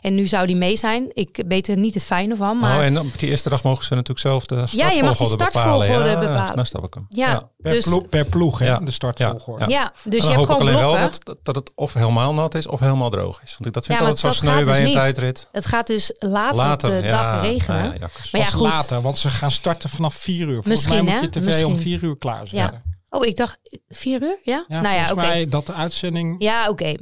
En 0.00 0.14
nu 0.14 0.26
zou 0.26 0.46
die 0.46 0.56
mee 0.56 0.76
zijn. 0.76 1.10
Ik 1.12 1.44
weet 1.48 1.68
er 1.68 1.76
niet 1.76 1.94
het 1.94 2.04
fijne 2.04 2.36
van. 2.36 2.58
Maar... 2.58 2.76
Oh, 2.76 2.84
en 2.84 2.98
op 2.98 3.18
die 3.18 3.28
eerste 3.28 3.48
dag 3.48 3.62
mogen 3.62 3.84
ze 3.84 3.94
natuurlijk 3.94 4.20
zelf 4.20 4.46
de 4.46 4.54
startvolgorde 4.54 4.94
ja, 4.94 5.00
je 5.00 5.02
mag 5.02 5.16
de 5.16 5.24
startvolgorde 5.24 6.18
bepalen. 6.18 6.56
Ja, 6.56 6.64
snap 6.64 6.84
ik 6.84 6.94
hem. 6.94 7.06
Ja, 7.08 7.50
Per, 7.58 7.72
dus, 7.72 7.84
ploeg, 7.84 8.08
per 8.08 8.24
ploeg, 8.24 8.58
hè, 8.58 8.84
de 8.84 8.90
startvolgorde. 8.90 9.68
Ja, 9.68 9.92
dus 10.04 10.22
je 10.22 10.30
hebt 10.30 10.44
gewoon 10.44 10.60
alleen 10.60 10.78
blokken. 10.78 11.00
wel 11.00 11.10
dat, 11.22 11.36
dat 11.42 11.54
het 11.54 11.70
of 11.74 11.94
helemaal 11.94 12.34
nat 12.34 12.54
is 12.54 12.66
of 12.66 12.80
helemaal 12.80 13.10
droog 13.10 13.42
is. 13.42 13.56
Want 13.58 13.74
dat 13.74 13.86
vind 13.86 14.00
ik 14.00 14.06
altijd 14.06 14.34
zo 14.34 14.40
sneu 14.40 14.64
bij 14.64 14.78
dus 14.78 14.86
een 14.86 14.92
tijdrit. 14.92 15.48
Het 15.52 15.66
gaat 15.66 15.86
dus 15.86 16.12
later, 16.18 16.56
later 16.56 16.96
op 16.96 17.02
de 17.02 17.08
dag 17.08 17.42
regenen. 17.42 18.00
maar 18.00 18.40
ja, 18.40 18.44
goed. 18.44 18.66
later, 18.66 19.02
want 19.02 19.18
ze 19.18 19.30
gaan 19.30 19.50
starten 19.50 19.88
vanaf 19.88 20.14
vier 20.14 20.46
uur. 20.46 20.62
Volgens 20.62 20.66
Misschien, 20.66 21.04
mij 21.04 21.14
moet 21.14 21.34
je 21.34 21.40
tv 21.40 21.64
om 21.64 21.76
vier 21.76 22.02
uur 22.02 22.18
klaar 22.18 22.46
zijn. 22.48 22.96
Oh, 23.10 23.26
ik 23.26 23.36
dacht 23.36 23.58
vier 23.88 24.22
uur, 24.22 24.38
ja? 24.42 24.64
ja 24.68 24.80
nou 24.80 24.96
ja, 24.96 25.12
oké. 25.12 25.48
dat 25.48 25.66
de 25.66 25.72
uitzending... 25.72 26.36
Ja, 26.38 26.68
oké. 26.68 26.94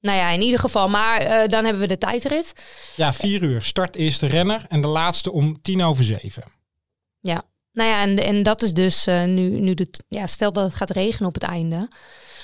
Nou 0.00 0.18
ja, 0.18 0.30
in 0.30 0.42
ieder 0.42 0.60
geval. 0.60 0.88
Maar 0.88 1.22
uh, 1.22 1.48
dan 1.48 1.64
hebben 1.64 1.82
we 1.82 1.88
de 1.88 1.98
tijdrit. 1.98 2.52
Ja, 2.96 3.12
vier 3.12 3.42
uur. 3.42 3.62
Start 3.62 3.96
eerste 3.96 4.26
renner 4.26 4.66
en 4.68 4.80
de 4.80 4.86
laatste 4.86 5.32
om 5.32 5.62
tien 5.62 5.82
over 5.82 6.04
zeven. 6.04 6.44
Ja, 7.20 7.42
nou 7.72 7.90
ja, 7.90 8.02
en, 8.02 8.16
en 8.16 8.42
dat 8.42 8.62
is 8.62 8.72
dus 8.72 9.06
uh, 9.06 9.24
nu, 9.24 9.60
nu 9.60 9.74
de, 9.74 9.90
ja, 10.08 10.26
stel 10.26 10.52
dat 10.52 10.64
het 10.64 10.74
gaat 10.74 10.90
regenen 10.90 11.28
op 11.28 11.34
het 11.34 11.42
einde. 11.42 11.88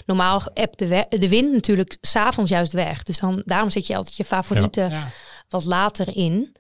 Normaal 0.07 0.43
hebt 0.55 0.79
de, 0.79 1.07
de 1.09 1.29
wind 1.29 1.53
natuurlijk 1.53 1.97
s'avonds 2.01 2.51
juist 2.51 2.73
weg. 2.73 3.03
Dus 3.03 3.19
dan, 3.19 3.43
daarom 3.45 3.71
zit 3.71 3.87
je 3.87 3.97
altijd 3.97 4.17
je 4.17 4.25
favorieten 4.25 4.91
ja. 4.91 5.11
wat 5.49 5.65
later 5.65 6.17
in. 6.17 6.57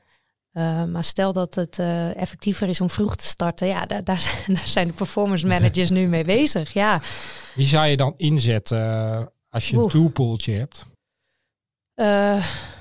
Uh, 0.52 0.85
maar 0.85 1.04
stel 1.04 1.33
dat 1.33 1.54
het 1.54 1.78
uh, 1.78 2.16
effectiever 2.16 2.69
is 2.69 2.80
om 2.80 2.90
vroeg 2.90 3.16
te 3.16 3.25
starten, 3.25 3.66
ja, 3.66 3.87
daar, 3.87 4.04
daar, 4.04 4.35
daar 4.47 4.66
zijn 4.66 4.88
de 4.88 4.92
performance 4.92 5.47
managers 5.47 5.90
nu 5.90 6.07
mee 6.07 6.25
bezig. 6.25 6.73
Ja. 6.73 7.02
Wie 7.54 7.66
zou 7.66 7.87
je 7.87 7.97
dan 7.97 8.14
inzetten 8.16 8.78
uh, 8.78 9.26
als 9.49 9.71
je 9.71 9.76
een 9.76 9.88
toolpooltje 9.88 10.52
hebt? 10.52 10.87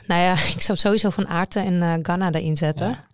nou 0.05 0.21
ja, 0.21 0.31
ik 0.55 0.61
zou 0.61 0.77
sowieso 0.77 1.09
van 1.09 1.27
Aarten 1.27 1.81
en 1.81 1.99
Ghana 2.03 2.31
erin 2.31 2.55
zetten. 2.55 2.87
Ja. 2.87 3.07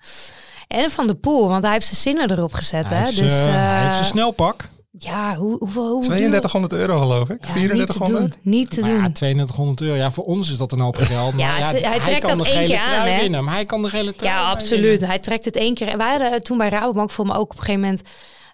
En 0.68 0.90
van 0.90 1.08
de 1.08 1.16
Poel, 1.16 1.48
want 1.48 1.64
hij 1.64 1.72
heeft 1.72 1.86
zijn 1.86 2.02
zinnen 2.16 2.38
erop 2.38 2.54
gezet. 2.54 2.86
Hij 2.86 2.98
hè? 2.98 3.04
Heeft 3.04 3.18
dus, 3.18 3.44
hij 3.44 3.82
heeft 3.82 3.94
zijn 3.94 4.06
snelpak. 4.06 4.70
Ja, 4.98 5.36
hoe, 5.36 5.58
hoeveel? 5.58 5.92
Hoe 5.92 6.04
3200 6.04 6.74
euro 6.74 7.00
geloof 7.00 7.30
ik. 7.30 7.46
Ja, 7.46 7.52
3400? 7.52 8.38
Niet 8.42 8.70
te 8.70 8.82
doen. 8.82 8.90
Niet 8.90 8.98
te 8.98 9.02
Ja, 9.02 9.12
3200 9.12 9.82
euro. 9.82 9.96
Ja, 9.96 10.12
voor 10.12 10.26
ons 10.26 10.52
is 10.52 10.58
dat 10.58 10.72
een 10.72 10.80
hoop 10.80 10.96
geld. 10.98 11.34
ja, 11.38 11.58
ja, 11.58 11.66
hij, 11.66 11.82
hij 11.82 12.00
trekt 12.00 12.28
dat 12.28 12.48
één 12.48 12.66
keer 12.66 12.80
aan. 12.80 13.08
Hè? 13.08 13.20
Winnen, 13.20 13.44
maar 13.44 13.54
hij 13.54 13.66
kan 13.66 13.82
de 13.82 13.90
hele 13.92 14.16
trui 14.16 14.34
Ja, 14.34 14.50
absoluut. 14.50 15.02
Hij 15.02 15.20
trekt 15.20 15.46
het 15.46 15.56
één 15.56 15.74
keer. 15.74 15.88
En 15.88 15.98
wij 15.98 16.10
hadden 16.10 16.44
toen 16.44 16.58
bij 16.58 16.70
Rabobank 16.70 17.12
voor 17.12 17.26
me 17.26 17.34
ook 17.34 17.52
op 17.52 17.58
een 17.58 17.64
gegeven 17.64 17.82
moment 17.82 18.02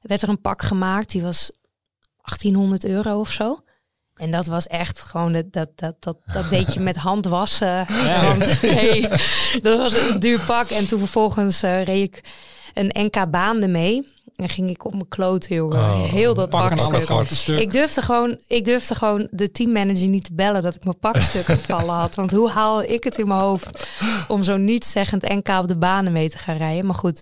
werd 0.02 0.22
er 0.22 0.30
een 0.30 0.42
pak 0.42 0.62
gemaakt. 0.62 1.12
Die 1.12 1.22
was 1.22 1.52
1800 2.22 2.86
euro 2.86 3.20
of 3.20 3.32
zo. 3.32 3.60
En 4.16 4.32
dat 4.32 4.46
was 4.46 4.68
echt 4.68 5.02
gewoon, 5.02 5.34
dat, 5.34 5.54
dat, 5.54 5.70
dat, 5.76 5.96
dat, 6.00 6.18
dat 6.34 6.50
deed 6.50 6.74
je 6.74 6.80
met 6.80 6.98
hand 7.10 7.26
wassen. 7.26 7.86
Ja. 7.88 8.28
Want, 8.28 8.62
hey, 8.62 9.10
dat 9.62 9.78
was 9.78 10.10
een 10.10 10.20
duur 10.20 10.40
pak. 10.40 10.70
En 10.70 10.88
toen 10.88 11.00
vervolgens 11.00 11.64
uh, 11.64 11.84
reed 11.84 12.08
ik 12.08 12.24
een 12.74 13.06
NK 13.06 13.32
baan 13.32 13.62
ermee. 13.62 14.08
En 14.42 14.50
ging 14.50 14.70
ik 14.70 14.86
op 14.86 14.92
mijn 14.92 15.08
kloot, 15.08 15.48
jongen. 15.48 15.78
Oh, 15.78 16.04
Heel 16.04 16.34
dat 16.34 16.50
pakstuk. 16.50 17.60
Ik 17.60 17.72
durfde, 17.72 18.02
gewoon, 18.02 18.40
ik 18.48 18.66
durfde 18.66 18.96
gewoon 18.96 19.28
de 19.32 19.52
teammanager 19.52 20.08
niet 20.08 20.24
te 20.24 20.34
bellen 20.34 20.62
dat 20.62 20.76
ik 20.76 20.84
mijn 20.84 21.00
pakstuk 21.00 21.46
gevallen 21.60 21.96
had. 21.96 22.16
Want 22.16 22.32
hoe 22.32 22.50
haal 22.50 22.84
ik 22.84 23.04
het 23.04 23.18
in 23.18 23.28
mijn 23.28 23.40
hoofd 23.40 23.88
om 24.28 24.44
zo 24.44 24.58
niet 24.58 24.86
zeggend 24.86 25.30
NK 25.30 25.48
op 25.48 25.68
de 25.68 25.78
banen 25.78 26.12
mee 26.12 26.30
te 26.30 26.38
gaan 26.38 26.58
rijden? 26.58 26.86
Maar 26.86 26.96
goed, 26.96 27.22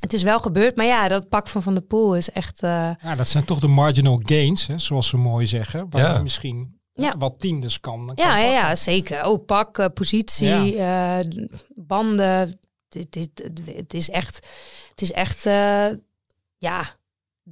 het 0.00 0.12
is 0.12 0.22
wel 0.22 0.38
gebeurd. 0.38 0.76
Maar 0.76 0.86
ja, 0.86 1.08
dat 1.08 1.28
pak 1.28 1.48
van 1.48 1.62
Van 1.62 1.74
de 1.74 1.80
Poel 1.80 2.16
is 2.16 2.30
echt... 2.30 2.62
Uh... 2.62 2.90
Ja, 3.02 3.14
dat 3.14 3.28
zijn 3.28 3.44
toch 3.44 3.58
de 3.58 3.68
marginal 3.68 4.20
gains, 4.24 4.66
hè, 4.66 4.78
zoals 4.78 5.08
ze 5.08 5.16
mooi 5.16 5.46
zeggen. 5.46 5.86
Waar 5.90 6.02
ja. 6.02 6.22
misschien 6.22 6.80
ja. 6.92 7.14
wat 7.18 7.34
tiendes 7.38 7.80
kan. 7.80 8.06
kan 8.06 8.24
ja, 8.26 8.38
ja, 8.38 8.50
ja, 8.50 8.76
zeker. 8.76 9.26
Oh, 9.26 9.44
pak, 9.44 9.78
uh, 9.78 9.86
positie, 9.94 10.74
ja. 10.74 11.22
uh, 11.22 11.46
banden. 11.74 12.60
Het, 12.88 13.14
het, 13.14 13.50
het, 13.76 13.94
is 13.94 14.10
echt... 14.10 14.46
Het 14.90 15.02
is 15.02 15.12
echt 15.12 15.46
ja, 16.62 16.96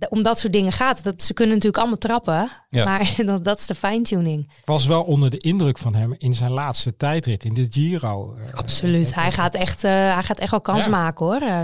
om 0.08 0.22
dat 0.22 0.38
soort 0.38 0.52
dingen 0.52 0.72
gaat. 0.72 1.04
Dat, 1.04 1.22
ze 1.22 1.34
kunnen 1.34 1.54
natuurlijk 1.54 1.82
allemaal 1.82 1.98
trappen, 2.00 2.50
ja. 2.68 2.84
maar 2.84 3.14
dat, 3.24 3.44
dat 3.44 3.58
is 3.58 3.66
de 3.66 3.74
fine-tuning. 3.74 4.52
Ik 4.58 4.66
was 4.66 4.86
wel 4.86 5.02
onder 5.02 5.30
de 5.30 5.38
indruk 5.38 5.78
van 5.78 5.94
hem 5.94 6.14
in 6.18 6.34
zijn 6.34 6.50
laatste 6.50 6.96
tijdrit 6.96 7.44
in 7.44 7.54
de 7.54 7.66
Giro. 7.70 8.36
Uh, 8.36 8.54
Absoluut, 8.54 9.14
hij 9.14 9.32
gaat, 9.32 9.54
echt, 9.54 9.84
uh, 9.84 9.90
hij 9.90 10.22
gaat 10.22 10.38
echt 10.38 10.50
wel 10.50 10.60
kans 10.60 10.84
ja. 10.84 10.90
maken 10.90 11.26
hoor, 11.26 11.42
uh, 11.42 11.60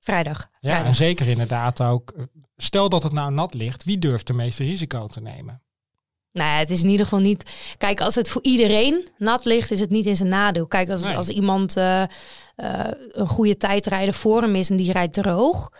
vrijdag. 0.00 0.48
Ja, 0.60 0.84
en 0.84 0.94
zeker 0.94 1.28
inderdaad 1.28 1.80
ook. 1.82 2.14
Stel 2.56 2.88
dat 2.88 3.02
het 3.02 3.12
nou 3.12 3.32
nat 3.32 3.54
ligt, 3.54 3.84
wie 3.84 3.98
durft 3.98 4.26
de 4.26 4.34
meeste 4.34 4.64
risico 4.64 5.06
te 5.06 5.20
nemen? 5.20 5.62
Nou, 6.32 6.50
ja, 6.50 6.58
het 6.58 6.70
is 6.70 6.82
in 6.82 6.90
ieder 6.90 7.04
geval 7.04 7.20
niet. 7.20 7.50
Kijk, 7.78 8.00
als 8.00 8.14
het 8.14 8.28
voor 8.28 8.42
iedereen 8.42 9.08
nat 9.18 9.44
ligt, 9.44 9.70
is 9.70 9.80
het 9.80 9.90
niet 9.90 10.06
in 10.06 10.16
zijn 10.16 10.28
nadeel. 10.28 10.66
Kijk, 10.66 10.90
als, 10.90 11.02
nee. 11.02 11.16
als 11.16 11.28
iemand 11.28 11.74
een 11.76 13.28
goede 13.28 13.56
tijdrijder 13.56 14.14
voor 14.14 14.42
hem 14.42 14.54
is 14.54 14.70
en 14.70 14.76
die 14.76 14.92
rijdt 14.92 15.12
droog, 15.12 15.70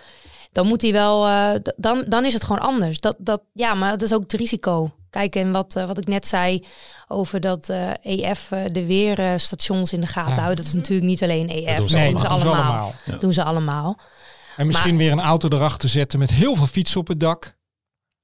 dan 0.53 0.67
moet 0.67 0.83
hij 0.83 0.93
wel, 0.93 1.27
uh, 1.29 1.51
dan, 1.77 2.05
dan 2.09 2.25
is 2.25 2.33
het 2.33 2.45
gewoon 2.45 2.63
anders. 2.63 3.01
Dat, 3.01 3.17
dat, 3.19 3.43
ja, 3.53 3.75
maar 3.75 3.91
dat 3.91 4.03
is 4.03 4.15
ook 4.15 4.23
het 4.23 4.33
risico. 4.33 4.91
Kijk, 5.11 5.37
en 5.37 5.53
wat, 5.53 5.77
uh, 5.77 5.87
wat 5.87 5.99
ik 5.99 6.07
net 6.07 6.27
zei 6.27 6.65
over 7.09 7.41
dat 7.41 7.69
uh, 7.69 7.91
EF 8.03 8.49
de 8.73 8.87
weerstations 8.87 9.93
in 9.93 10.01
de 10.01 10.07
gaten 10.07 10.33
ja. 10.33 10.37
houden. 10.37 10.57
Dat 10.57 10.67
is 10.67 10.75
natuurlijk 10.75 11.09
niet 11.09 11.23
alleen 11.23 11.49
EF. 11.49 11.67
Dat 11.67 11.77
doen 11.77 11.89
ze, 11.89 11.97
nee, 11.97 12.11
doen 12.11 12.21
ze 12.21 12.29
allemaal. 12.29 12.95
Ja. 13.05 13.17
Doen 13.17 13.33
ze 13.33 13.43
allemaal. 13.43 13.99
En 14.57 14.67
misschien 14.67 14.95
maar, 14.95 15.05
weer 15.05 15.13
een 15.13 15.21
auto 15.21 15.49
erachter 15.49 15.89
zetten 15.89 16.19
met 16.19 16.31
heel 16.31 16.57
veel 16.57 16.67
fietsen 16.67 17.01
op 17.01 17.09
het 17.09 17.21
dak. 17.21 17.57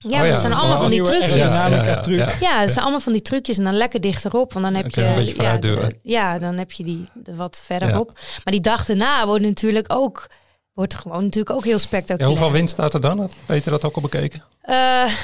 Ja, 0.09 0.19
oh, 0.19 0.25
ja. 0.25 0.31
dat 0.33 0.41
zijn 0.41 0.53
allemaal 0.53 0.79
van 0.79 0.91
die 0.91 1.03
trucjes. 1.03 1.35
Ja, 1.35 1.67
ja, 1.67 1.85
ja, 1.85 2.01
truc. 2.01 2.37
ja, 2.41 2.61
dat 2.61 2.71
zijn 2.71 2.81
allemaal 2.81 3.01
van 3.01 3.13
die 3.13 3.23
trucjes 3.23 3.59
en 3.59 3.65
dan 3.65 3.75
lekker 3.75 4.01
dichterop. 4.01 4.53
Want 4.53 4.65
dan 4.65 4.75
heb 4.75 4.95
je, 4.95 5.05
een 5.05 5.15
beetje 5.15 5.43
ja, 5.43 5.57
de, 5.57 5.99
ja, 6.03 6.39
dan 6.39 6.57
heb 6.59 6.73
je 6.73 6.85
die 6.85 7.09
wat 7.37 7.63
verderop. 7.65 8.13
Maar 8.45 8.53
die 8.53 8.61
dag 8.61 8.85
daarna 8.85 9.27
worden 9.27 9.49
natuurlijk 9.49 9.93
ook 9.93 10.27
wordt 10.75 10.95
gewoon 10.95 11.23
natuurlijk 11.23 11.57
ook 11.57 11.65
heel 11.65 11.79
spectaculair. 11.79 12.31
Ja, 12.31 12.37
hoeveel 12.37 12.59
winst 12.59 12.73
staat 12.73 12.95
er 12.95 13.01
dan? 13.01 13.19
Had 13.19 13.35
Peter 13.47 13.71
dat 13.71 13.85
ook 13.85 13.95
al 13.95 14.03
bekeken? 14.03 14.43
Uh, 14.65 14.75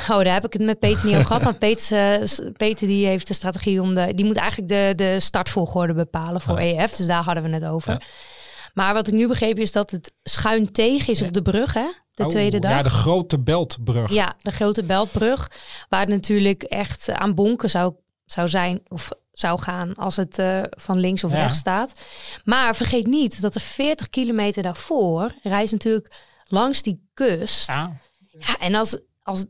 oh, 0.09 0.25
daar 0.25 0.33
heb 0.33 0.45
ik 0.45 0.53
het 0.53 0.63
met 0.63 0.79
Peter 0.79 1.05
niet 1.07 1.15
over 1.15 1.27
gehad. 1.27 1.45
Want 1.45 1.59
Peter, 1.59 2.21
uh, 2.21 2.53
Peter 2.57 2.87
die 2.87 3.07
heeft 3.07 3.27
de 3.27 3.35
strategie 3.35 3.83
om 3.83 3.95
de... 3.95 4.15
Die 4.15 4.25
moet 4.25 4.37
eigenlijk 4.37 4.69
de, 4.69 4.93
de 4.97 5.21
startvolgorde 5.21 5.95
bepalen 5.95 6.41
voor 6.41 6.63
ja. 6.63 6.83
EF. 6.83 6.97
Dus 6.97 7.07
daar 7.07 7.23
hadden 7.23 7.43
we 7.43 7.51
het 7.51 7.65
over. 7.65 7.93
Ja. 7.93 8.01
Maar 8.75 8.95
wat 8.95 9.07
ik 9.07 9.13
nu 9.13 9.29
begrepen 9.29 9.63
is 9.63 9.73
dat 9.73 9.91
het 9.91 10.13
schuin 10.23 10.73
tegen 10.73 11.13
is 11.13 11.19
ja. 11.19 11.27
op 11.27 11.33
de 11.33 11.43
brug, 11.43 11.75
hè? 11.75 11.87
De 12.15 12.23
oh, 12.23 12.29
tweede 12.29 12.59
dag. 12.59 12.71
Ja, 12.71 12.83
de 12.83 12.91
grote 12.91 13.39
Beltbrug. 13.39 14.13
Ja, 14.13 14.35
de 14.43 14.51
grote 14.51 14.83
Beltbrug. 14.83 15.51
Waar 15.89 16.01
het 16.01 16.09
natuurlijk 16.09 16.63
echt 16.63 17.11
aan 17.11 17.35
bonken 17.35 17.71
zou, 17.71 17.95
zou 18.25 18.49
zijn. 18.49 18.81
Of 18.89 19.11
zou 19.41 19.63
gaan 19.63 19.95
als 19.95 20.17
het 20.17 20.39
uh, 20.39 20.63
van 20.71 20.99
links 20.99 21.25
of 21.25 21.33
ja. 21.33 21.41
rechts 21.41 21.59
staat. 21.59 22.01
Maar 22.45 22.77
vergeet 22.77 23.07
niet 23.07 23.41
dat 23.41 23.55
er 23.55 23.61
40 23.61 24.11
kilometer 24.11 24.63
daarvoor 24.63 25.33
reist 25.43 25.73
natuurlijk 25.73 26.13
langs 26.45 26.83
die 26.83 27.09
kust. 27.15 27.67
Ja. 27.67 27.97
ja. 28.29 28.59
en 28.59 28.75
als, 28.75 28.99
als 29.23 29.45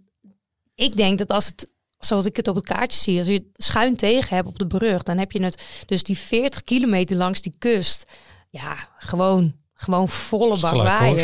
ik 0.74 0.96
denk 0.96 1.18
dat 1.18 1.31
als 1.31 1.46
het 1.46 1.70
zoals 1.98 2.24
ik 2.24 2.37
het 2.37 2.48
op 2.48 2.55
het 2.55 2.66
kaartje 2.66 2.98
zie, 3.00 3.18
als 3.18 3.26
je 3.26 3.33
het 3.33 3.64
schuin 3.64 3.96
tegen 3.96 4.37
hebt 4.37 4.48
op 4.48 4.59
de 4.59 4.66
brug, 4.66 5.03
dan 5.03 5.18
heb 5.18 5.33
je 5.33 5.42
het 5.42 5.62
dus 5.87 6.03
die 6.03 6.18
40 6.18 6.62
kilometer 6.62 7.16
langs 7.16 7.40
die 7.40 7.55
kust. 7.59 8.05
Ja, 8.50 8.76
gewoon, 8.98 9.55
gewoon 9.74 10.09
volle. 10.09 10.57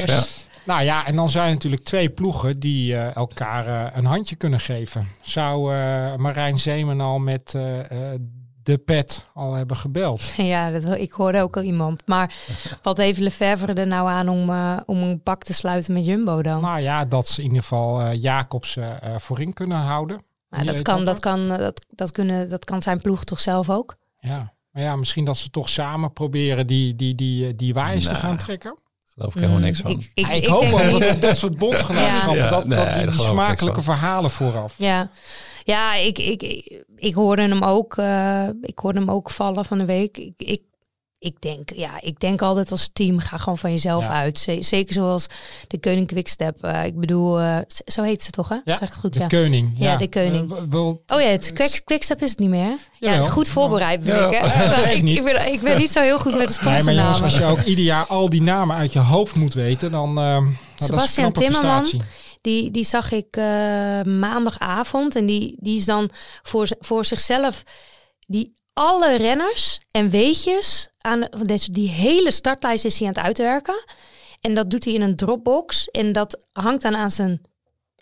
Ja. 0.07 0.24
Nou 0.64 0.83
ja, 0.83 1.07
en 1.07 1.16
dan 1.16 1.29
zijn 1.29 1.46
er 1.46 1.55
natuurlijk 1.55 1.85
twee 1.85 2.11
ploegen 2.11 2.61
die 2.61 2.92
uh, 2.92 3.16
elkaar 3.16 3.66
uh, 3.66 3.96
een 3.96 4.05
handje 4.05 4.37
kunnen 4.37 4.61
geven. 4.61 5.09
Zou 5.20 5.74
uh, 5.74 6.16
Marijn 6.16 6.59
Zeeman 6.59 7.00
al 7.00 7.18
met 7.18 7.55
de 8.66 8.79
pet 8.79 9.26
al 9.35 9.52
hebben 9.52 9.76
gebeld. 9.76 10.22
Ja, 10.37 10.70
dat, 10.70 10.85
ik 10.98 11.12
hoorde 11.12 11.40
ook 11.40 11.57
al 11.57 11.62
iemand. 11.62 12.02
Maar 12.07 12.35
wat 12.83 12.96
heeft 12.96 13.18
Lefevre 13.18 13.72
er 13.72 13.87
nou 13.87 14.09
aan 14.09 14.29
om, 14.29 14.50
uh, 14.50 14.76
om 14.87 15.02
een 15.02 15.22
pak 15.22 15.42
te 15.42 15.52
sluiten 15.52 15.92
met 15.94 16.07
Jumbo 16.07 16.42
dan? 16.42 16.61
Nou 16.61 16.81
ja, 16.81 17.05
dat 17.05 17.29
ze 17.29 17.40
in 17.40 17.46
ieder 17.46 17.62
geval 17.62 18.00
uh, 18.00 18.22
Jacobs 18.22 18.76
uh, 18.76 18.94
voorin 19.16 19.52
kunnen 19.52 19.79
houden. 19.79 20.20
Maar 20.48 20.64
dat, 20.64 20.83
kan, 20.83 21.05
dat, 21.05 21.20
kan, 21.20 21.48
dat, 21.48 21.85
dat, 21.88 22.11
kunnen, 22.11 22.48
dat 22.48 22.64
kan 22.64 22.83
zijn 22.83 23.00
ploeg 23.00 23.24
toch 23.24 23.40
zelf 23.40 23.70
ook? 23.70 23.96
Ja, 24.18 24.52
maar 24.70 24.83
ja, 24.83 24.96
misschien 24.96 25.24
dat 25.24 25.37
ze 25.37 25.50
toch 25.50 25.68
samen 25.68 26.12
proberen 26.12 26.66
die, 26.66 26.96
die, 26.96 27.14
die, 27.14 27.57
die 27.57 27.74
waaiers 27.74 28.05
nah. 28.05 28.14
te 28.14 28.20
gaan 28.20 28.37
trekken. 28.37 28.79
Geloof 29.14 29.35
ik 29.35 29.40
helemaal 29.40 29.61
niks 29.61 29.81
van. 29.81 29.90
Ik, 29.90 30.11
ik, 30.14 30.26
ik 30.26 30.46
hoop 30.46 30.68
wel 30.68 30.98
dat 30.98 31.20
dat 31.20 31.37
soort 31.37 31.59
bondgenootschappen, 31.59 32.37
ja. 32.37 32.50
dat, 32.50 32.70
dat 32.70 32.94
die, 32.94 33.05
die 33.05 33.22
smakelijke 33.22 33.83
verhalen 33.83 34.31
vooraf. 34.31 34.74
Ja, 34.79 35.11
ja, 35.66 35.94
ik, 35.94 36.18
ik, 36.18 36.42
ik, 36.42 36.85
ik 36.96 37.14
hoorde 37.14 37.42
hem 37.42 37.62
ook. 37.62 37.96
Uh, 37.96 38.48
ik 38.61 38.79
hoorde 38.79 38.98
hem 38.98 39.11
ook 39.11 39.31
vallen 39.31 39.64
van 39.64 39.79
de 39.79 39.85
week. 39.85 40.18
Ik, 40.18 40.33
ik, 40.37 40.62
ik 41.18 41.40
denk, 41.40 41.70
ja, 41.74 41.90
ik 42.00 42.20
denk 42.20 42.42
altijd 42.42 42.70
als 42.70 42.90
team, 42.92 43.18
ga 43.18 43.37
gewoon 43.37 43.59
van 43.59 43.70
jezelf 43.70 44.05
Ja. 44.05 44.11
uit. 44.11 44.38
Z- 44.38 44.59
Zeker 44.59 44.94
zoals 44.94 45.26
de 45.66 45.79
Koning 45.81 46.07
Quickstep. 46.07 46.64
eh 46.64 46.85
ik 46.85 46.98
bedoel, 47.00 47.40
eh, 47.40 47.57
zo 47.87 48.02
heet 48.02 48.22
ze 48.22 48.31
toch, 48.31 48.48
hè? 48.48 48.57
Ja, 48.64 48.76
Zeg 48.79 48.94
goed, 48.94 49.12
De 49.12 49.18
ja. 49.18 49.26
koning. 49.26 49.72
Ja, 49.76 49.96
de 49.96 50.09
koning. 50.09 50.52
Eh, 50.52 50.62
wel- 50.70 51.02
Oh 51.07 51.20
ja, 51.20 51.26
het 51.26 51.52
quick, 51.52 51.81
Quickstep 51.85 52.22
is 52.22 52.31
het 52.31 52.38
niet 52.38 52.48
meer? 52.48 52.76
Ja, 52.98 53.24
goed 53.24 53.48
voorbereid 53.48 54.00
ben 54.05 54.31
ik, 54.31 54.38
hè? 54.40 54.90
Ik 54.90 55.24
ben, 55.24 55.52
ik 55.52 55.61
ben 55.61 55.79
niet 55.79 55.90
zo 55.90 56.00
heel 56.00 56.18
goed 56.18 56.37
met 56.37 56.48
de 56.48 56.59
Nee, 56.70 56.83
maar 56.83 56.94
jongens, 56.94 57.09
als 57.09 57.16
sponsornamen. 57.16 57.55
je 57.57 57.61
ook 57.61 57.66
ieder 57.66 57.85
jaar 57.85 58.07
al 58.07 58.31
die 58.31 58.42
namen 58.42 58.76
uit 58.76 58.92
je 58.92 58.98
hoofd 58.98 59.35
moet 59.35 59.55
weten, 59.55 59.92
dan... 59.92 60.09
eh, 60.09 60.14
nou, 60.14 60.55
Sebastian 60.74 61.33
Timmerman. 61.33 61.87
Die, 62.47 62.71
die 62.71 62.85
zag 62.85 63.13
ik 63.13 63.37
eh, 63.37 63.45
maandagavond. 64.03 65.17
En 65.17 65.27
die, 65.27 65.57
die 65.59 65.77
is 65.77 65.85
dan 65.85 66.11
voor, 66.43 66.69
voor 66.79 67.05
zichzelf... 67.05 67.63
Die 68.27 68.55
alle 68.73 69.17
renners 69.17 69.81
en 69.91 70.11
weetjes 70.11 70.89
aan 70.99 71.21
de, 71.21 71.29
deze, 71.43 71.73
die 71.73 71.89
hele 71.89 72.31
startlijst 72.31 72.85
is 72.85 72.99
hij 72.99 73.09
aan 73.09 73.15
het 73.15 73.25
uitwerken. 73.25 73.85
En 74.41 74.55
dat 74.55 74.71
doet 74.71 74.85
hij 74.85 74.93
in 74.95 75.03
een 75.03 75.17
Dropbox. 75.17 75.91
En 75.91 76.13
dat 76.13 76.47
hangt 76.53 76.83
dan 76.83 76.97
aan 76.97 77.11
zijn, 77.11 77.41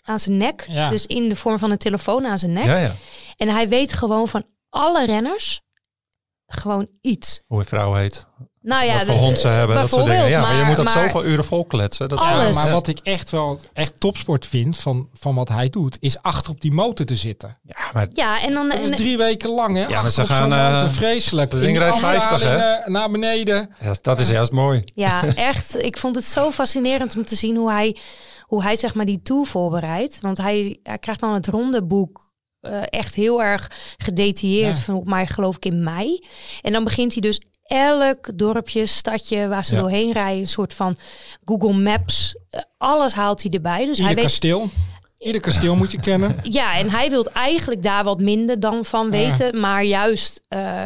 aan 0.01 0.19
zijn 0.19 0.37
nek. 0.37 0.65
Ja. 0.69 0.89
Dus 0.89 1.05
in 1.05 1.29
de 1.29 1.35
vorm 1.35 1.59
van 1.59 1.71
een 1.71 1.77
telefoon 1.77 2.25
aan 2.25 2.39
zijn 2.39 2.53
nek. 2.53 2.65
Ja, 2.65 2.77
ja. 2.77 2.95
En 3.37 3.47
hij 3.47 3.69
weet 3.69 3.93
gewoon 3.93 4.27
van 4.27 4.45
alle 4.69 5.05
renners 5.05 5.61
gewoon 6.47 6.87
iets. 7.01 7.41
Hoe 7.47 7.59
een 7.59 7.65
vrouw 7.65 7.93
heet. 7.93 8.27
Nou 8.65 8.85
ja, 8.85 8.93
wat 8.93 9.03
voor 9.03 9.13
de- 9.13 9.19
hond 9.19 9.39
ze 9.39 9.47
hebben, 9.47 9.75
dat 9.75 9.89
soort 9.89 10.05
dingen. 10.05 10.29
Ja, 10.29 10.41
maar, 10.41 10.55
je 10.55 10.63
moet 10.63 10.79
ook 10.79 10.85
maar- 10.85 11.03
zoveel 11.03 11.25
uren 11.25 11.45
vol 11.45 11.65
kletsen. 11.65 12.09
Dat, 12.09 12.19
Alles. 12.19 12.47
Ja, 12.47 12.53
maar 12.53 12.65
Ja. 12.67 12.71
wat 12.73 12.87
ik 12.87 12.99
echt 13.03 13.29
wel 13.29 13.59
echt 13.73 13.99
topsport 13.99 14.45
vind 14.45 14.77
van, 14.77 15.09
van 15.13 15.35
wat 15.35 15.49
hij 15.49 15.69
doet, 15.69 15.97
is 15.99 16.21
achter 16.21 16.51
op 16.51 16.61
die 16.61 16.71
motor 16.71 17.05
te 17.05 17.15
zitten. 17.15 17.57
Ja, 17.63 17.75
maar 17.93 18.07
Ja, 18.13 18.41
en 18.41 18.51
dan... 18.53 18.69
Dat 18.69 18.79
is 18.79 18.89
en- 18.89 18.95
drie 18.95 19.17
weken 19.17 19.49
lang, 19.49 19.77
hè? 19.77 19.87
maar 19.87 19.95
Achter 19.97 20.11
ze 20.11 20.21
op 20.21 20.27
gaan, 20.27 20.53
eh, 20.53 20.71
motor, 20.73 20.89
vreselijk. 20.91 21.53
rijdt 21.53 21.97
50, 21.97 22.41
hè? 22.43 22.89
Naar 22.91 23.11
beneden. 23.11 23.69
ja, 23.81 23.93
dat 24.01 24.19
is 24.19 24.29
juist 24.29 24.51
mooi. 24.51 24.81
Ja, 24.93 25.23
echt. 25.35 25.83
Ik 25.83 25.97
vond 25.97 26.15
het 26.15 26.25
zo 26.25 26.51
fascinerend 26.51 27.15
om 27.15 27.25
te 27.25 27.35
zien 27.35 27.55
hoe 27.55 27.71
hij, 27.71 27.97
hoe 28.41 28.63
hij 28.63 28.75
zeg 28.75 28.95
maar 28.95 29.05
die 29.05 29.21
tour 29.21 29.45
voorbereidt. 29.45 30.17
Want 30.21 30.37
hij, 30.37 30.79
hij 30.83 30.97
krijgt 30.97 31.21
dan 31.21 31.33
het 31.33 31.47
rondeboek 31.47 32.23
eh 32.61 32.81
echt 32.85 33.15
heel 33.15 33.43
erg 33.43 33.71
gedetailleerd, 33.97 34.75
Ja. 34.77 34.81
van 34.83 35.01
mij 35.03 35.27
geloof 35.27 35.55
ik 35.55 35.65
in 35.65 35.83
mei. 35.83 36.25
En 36.61 36.71
dan 36.73 36.83
begint 36.83 37.11
hij 37.13 37.21
dus 37.21 37.41
elk 37.65 38.37
dorpje, 38.37 38.85
stadje 38.85 39.47
waar 39.47 39.65
ze 39.65 39.73
Ja. 39.75 39.79
doorheen 39.81 40.11
rijden, 40.11 40.39
een 40.39 40.47
soort 40.47 40.73
van 40.73 40.97
Google 41.45 41.73
Maps, 41.73 42.35
eh, 42.49 42.61
alles 42.77 43.13
haalt 43.13 43.41
hij 43.43 43.51
erbij. 43.51 43.85
Dus 43.85 43.97
hij 43.97 44.09
Ieder 44.09 44.15
weet 44.15 44.31
kasteel. 44.31 44.69
Ieder 45.17 45.41
kasteel 45.41 45.75
moet 45.75 45.91
je 45.91 45.99
kennen. 45.99 46.37
ja, 46.59 46.77
en 46.77 46.89
hij 46.89 47.09
wil 47.09 47.25
eigenlijk 47.31 47.83
daar 47.83 48.03
wat 48.03 48.19
minder 48.19 48.59
dan 48.59 48.85
van 48.85 49.09
weten, 49.09 49.59
maar 49.59 49.83
juist 49.83 50.41
eh, 50.47 50.85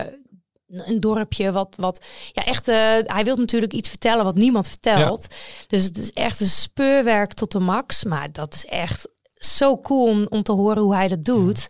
een 0.67 0.99
dorpje 0.99 1.51
wat, 1.51 1.75
wat 1.77 2.05
ja 2.31 2.45
echt, 2.45 2.67
eh, 2.67 2.75
hij 3.03 3.23
wil 3.23 3.35
natuurlijk 3.35 3.73
iets 3.73 3.89
vertellen 3.89 4.23
wat 4.23 4.35
niemand 4.35 4.67
vertelt. 4.69 5.27
Dus 5.67 5.83
het 5.83 5.97
is 5.97 6.11
echt 6.11 6.39
een 6.39 6.47
speurwerk 6.47 7.33
tot 7.33 7.51
de 7.51 7.59
max, 7.59 8.03
maar 8.03 8.31
dat 8.31 8.53
is 8.53 8.65
echt 8.65 9.07
zo 9.39 9.77
cool 9.81 10.07
om, 10.07 10.25
om 10.29 10.43
te 10.43 10.51
horen 10.51 10.83
hoe 10.83 10.95
hij 10.95 11.07
dat 11.07 11.23
doet. 11.25 11.67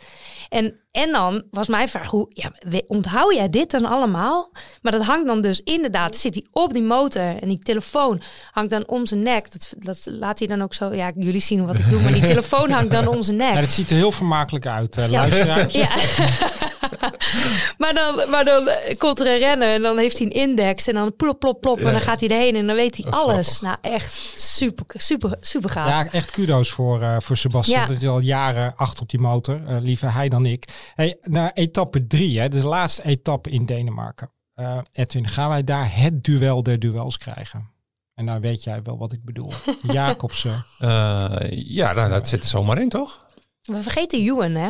En, 0.50 0.80
en 0.92 1.12
dan 1.12 1.44
was 1.52 1.68
mijn 1.68 1.88
vraag, 1.88 2.10
hoe, 2.10 2.26
ja, 2.30 2.52
onthoud 2.88 3.34
jij 3.34 3.50
dit 3.50 3.72
dan 3.72 3.86
allemaal? 3.86 4.52
Maar 4.82 4.92
dat 4.92 5.02
hangt 5.04 5.28
dan 5.28 5.42
dus 5.42 5.62
inderdaad, 5.64 6.16
zit 6.16 6.34
hij 6.34 6.46
op 6.52 6.74
die 6.74 6.82
motor 6.84 7.22
en 7.42 7.48
die 7.48 7.60
telefoon 7.60 8.22
hangt 8.52 8.70
dan 8.70 8.88
om 8.88 9.06
zijn 9.06 9.22
nek. 9.22 9.52
Dat, 9.52 9.74
dat 9.78 10.08
laat 10.12 10.40
hij 10.40 10.48
dan 10.48 10.62
ook 10.62 10.74
zo, 10.74 10.94
ja, 10.94 11.12
jullie 11.16 11.42
zien 11.42 11.66
wat 11.66 11.78
ik 11.78 11.90
doe, 11.90 12.02
maar 12.02 12.14
die 12.14 12.26
telefoon 12.34 12.70
hangt 12.72 12.92
dan 12.92 13.08
om 13.08 13.22
zijn 13.22 13.38
nek. 13.38 13.54
Ja, 13.56 13.62
dat 13.62 13.70
ziet 13.70 13.90
er 13.90 13.96
heel 13.96 14.12
vermakelijk 14.12 14.66
uit, 14.66 14.98
eh 14.98 15.04
Ja. 15.12 15.12
luisteraar. 15.28 15.68
Ja. 15.78 15.90
maar, 17.78 17.94
dan, 17.94 18.30
maar 18.30 18.46
dan 18.46 18.70
komt 18.98 19.20
er 19.20 19.28
een 19.28 19.38
rennen 19.38 19.68
en 19.68 19.82
dan 19.82 19.98
heeft 19.98 20.18
hij 20.18 20.28
een 20.28 20.34
index 20.34 20.88
en 20.88 20.94
dan 20.94 21.16
plop, 21.16 21.40
plop, 21.40 21.62
plop. 21.62 21.80
En 21.80 21.92
dan 21.92 22.02
gaat 22.02 22.20
hij 22.20 22.30
erheen 22.30 22.56
en 22.56 22.68
dan 22.68 22.76
weet 22.76 22.96
hij 22.96 23.06
Dat 23.06 23.14
is 23.14 23.20
alles. 23.20 23.62
Nou, 23.62 23.78
echt 23.82 24.32
super, 24.36 24.86
super, 24.88 25.38
super 25.40 25.70
gaaf. 25.70 25.90
Ja, 25.90 26.12
echt 26.12 26.32
kudo's 26.32 26.72
voor, 26.72 27.02
eh, 27.02 27.16
voor 27.20 27.38
Sebastian. 27.38 27.82
Ja. 27.82 27.88
Dat 27.88 28.02
hij 28.02 28.10
al 28.10 28.20
jaren 28.20 28.74
achter 28.76 29.02
op 29.02 29.10
die 29.10 29.20
motor. 29.20 29.66
Eh, 29.68 29.78
liever 29.82 30.14
hij 30.14 30.30
dan 30.30 30.46
ik. 30.46 30.92
Hey, 30.96 31.18
naar 31.22 31.52
etappe 31.54 32.08
drie, 32.08 32.40
hè, 32.40 32.50
dus 32.50 32.62
de 32.62 32.68
laatste 32.68 33.06
etappe 33.06 33.50
in 33.50 33.66
Denemarken. 33.66 34.32
Eh, 34.54 34.78
Edwin, 34.92 35.28
gaan 35.28 35.50
wij 35.50 35.64
daar 35.64 35.96
het 35.96 36.24
duel 36.24 36.64
der 36.64 36.80
duels 36.80 37.18
krijgen? 37.18 37.72
En 38.14 38.26
nou 38.26 38.40
weet 38.40 38.64
jij 38.64 38.82
wel 38.84 38.98
wat 38.98 39.12
ik 39.12 39.24
bedoel. 39.24 39.52
Jacobsen. 39.82 40.66
Eh, 40.80 41.36
ja, 41.50 41.94
nou, 41.94 42.10
dat 42.10 42.28
zit 42.28 42.44
er 42.44 42.50
zomaar 42.50 42.82
in, 42.82 42.90
toch? 42.90 43.26
We 43.62 43.82
vergeten 43.82 44.20
Ewan, 44.20 44.52
hè? 44.52 44.70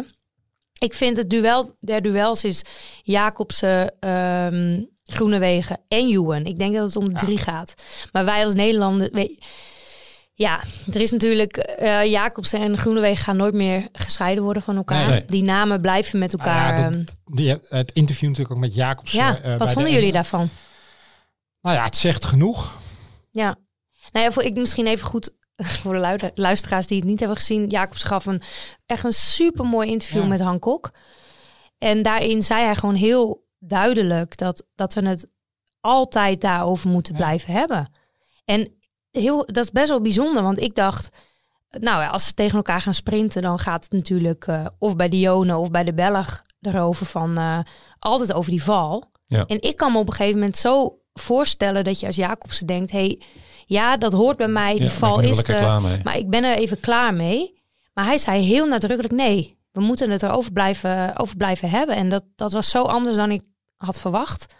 Ik 0.79 0.93
vind 0.93 1.17
het 1.17 1.29
duel 1.29 1.75
der 1.79 2.01
duels 2.01 2.43
is 2.43 2.61
Jacobsen, 3.03 3.93
ehm 3.99 4.81
Groenewegen 5.03 5.77
en 5.87 6.07
Ewan. 6.11 6.45
Ik 6.45 6.57
denk 6.59 6.75
dat 6.75 6.85
het 6.85 6.95
om 6.95 7.13
drie 7.17 7.37
gaat. 7.37 7.73
Maar 8.11 8.25
wij 8.25 8.45
als 8.45 8.53
Nederlanders... 8.53 9.09
we- 9.11 9.37
ja, 10.33 10.63
er 10.93 11.01
is 11.01 11.11
natuurlijk... 11.11 11.57
eh 11.57 12.05
Jacobsen 12.05 12.59
en 12.59 12.77
Groenewegen 12.77 13.23
gaan 13.23 13.37
nooit 13.37 13.53
meer 13.53 13.87
gescheiden 13.91 14.43
worden 14.43 14.61
van 14.63 14.75
elkaar. 14.75 15.07
Nee. 15.07 15.25
Die 15.25 15.43
namen 15.43 15.81
blijven 15.81 16.19
met 16.19 16.31
elkaar... 16.33 16.73
Nou 16.73 16.79
ja, 16.81 16.89
ehm, 16.97 17.03
dat- 17.05 17.15
Die, 17.25 17.57
het 17.69 17.91
interview 17.91 18.27
natuurlijk 18.29 18.55
ook 18.55 18.61
met 18.61 18.75
Jacobsen. 18.75 19.19
Ja, 19.19 19.39
eh, 19.41 19.57
wat 19.57 19.67
de 19.67 19.73
vonden 19.73 19.91
jullie 19.91 20.11
daarvan? 20.11 20.49
Nou 21.61 21.75
ja, 21.75 21.83
het 21.83 21.95
zegt 21.95 22.25
genoeg. 22.25 22.77
Ja. 23.31 23.55
Nou 24.11 24.25
ja, 24.25 24.31
voor 24.31 24.43
ik 24.43 24.53
misschien 24.57 24.87
even 24.87 25.07
goed 25.07 25.29
voor 25.81 25.93
de 25.93 26.31
luisteraars 26.35 26.87
die 26.87 26.97
het 26.99 27.07
niet 27.07 27.19
hebben 27.19 27.37
gezien. 27.37 27.67
Jacobs 27.67 28.03
gaf 28.03 28.25
een 28.25 28.41
echt 28.85 29.03
een 29.03 29.11
super 29.11 29.65
mooi 29.65 29.89
interview 29.89 30.21
Ja. 30.21 30.27
met 30.27 30.39
Han 30.39 30.59
Kok. 30.59 30.91
En 31.77 32.01
daarin 32.03 32.41
zei 32.41 32.63
hij 32.63 32.75
gewoon 32.75 32.95
heel 32.95 33.47
duidelijk 33.59 34.37
dat, 34.37 34.65
dat 34.75 34.93
we 34.93 35.07
het 35.07 35.27
altijd 35.81 36.41
daarover 36.41 36.89
moeten 36.89 37.13
Ja. 37.13 37.19
blijven 37.19 37.53
hebben. 37.53 37.91
En 38.45 38.73
heel, 39.11 39.45
dat 39.45 39.63
is 39.63 39.71
best 39.71 39.89
wel 39.89 40.01
bijzonder, 40.01 40.43
want 40.43 40.59
ik 40.59 40.75
dacht, 40.75 41.09
nou 41.69 42.01
ja, 42.01 42.07
als 42.07 42.25
ze 42.25 42.33
tegen 42.33 42.57
elkaar 42.57 42.81
gaan 42.81 42.93
sprinten, 42.93 43.41
dan 43.41 43.59
gaat 43.59 43.83
het 43.83 43.91
natuurlijk 43.91 44.47
eh, 44.47 44.65
of 44.79 44.95
bij 44.95 45.09
Dione 45.09 45.57
of 45.57 45.71
bij 45.71 45.83
de 45.83 45.93
Belg 45.93 46.41
erover 46.61 47.05
van 47.05 47.37
eh, 47.37 47.59
altijd 47.99 48.33
over 48.33 48.51
die 48.51 48.63
val. 48.63 49.11
Ja. 49.27 49.45
En 49.45 49.61
ik 49.61 49.75
kan 49.75 49.91
me 49.91 49.97
op 49.97 50.07
een 50.07 50.13
gegeven 50.13 50.39
moment 50.39 50.57
zo 50.57 50.99
voorstellen 51.13 51.83
dat 51.83 51.99
je 51.99 52.05
als 52.05 52.15
Jacobsen 52.15 52.67
denkt, 52.67 52.91
hey, 52.91 53.21
ja, 53.69 53.97
dat 53.97 54.13
hoort 54.13 54.37
bij 54.37 54.47
mij, 54.47 54.73
die 54.73 54.83
ja, 54.83 54.89
val 54.89 55.19
is 55.19 55.43
er, 55.43 55.81
maar 56.03 56.17
ik 56.17 56.29
ben 56.29 56.43
er 56.43 56.57
even 56.57 56.79
klaar 56.79 57.13
mee. 57.13 57.61
Maar 57.93 58.05
hij 58.05 58.17
zei 58.17 58.43
heel 58.43 58.67
nadrukkelijk, 58.67 59.13
nee, 59.13 59.57
we 59.71 59.81
moeten 59.81 60.09
het 60.09 60.23
erover 60.23 60.51
blijven, 60.51 61.17
over 61.17 61.35
blijven 61.35 61.69
hebben. 61.69 61.95
En 61.95 62.09
dat, 62.09 62.23
dat 62.35 62.51
was 62.51 62.69
zo 62.69 62.83
anders 62.83 63.15
dan 63.15 63.31
ik 63.31 63.41
had 63.75 63.99
verwacht. 63.99 64.53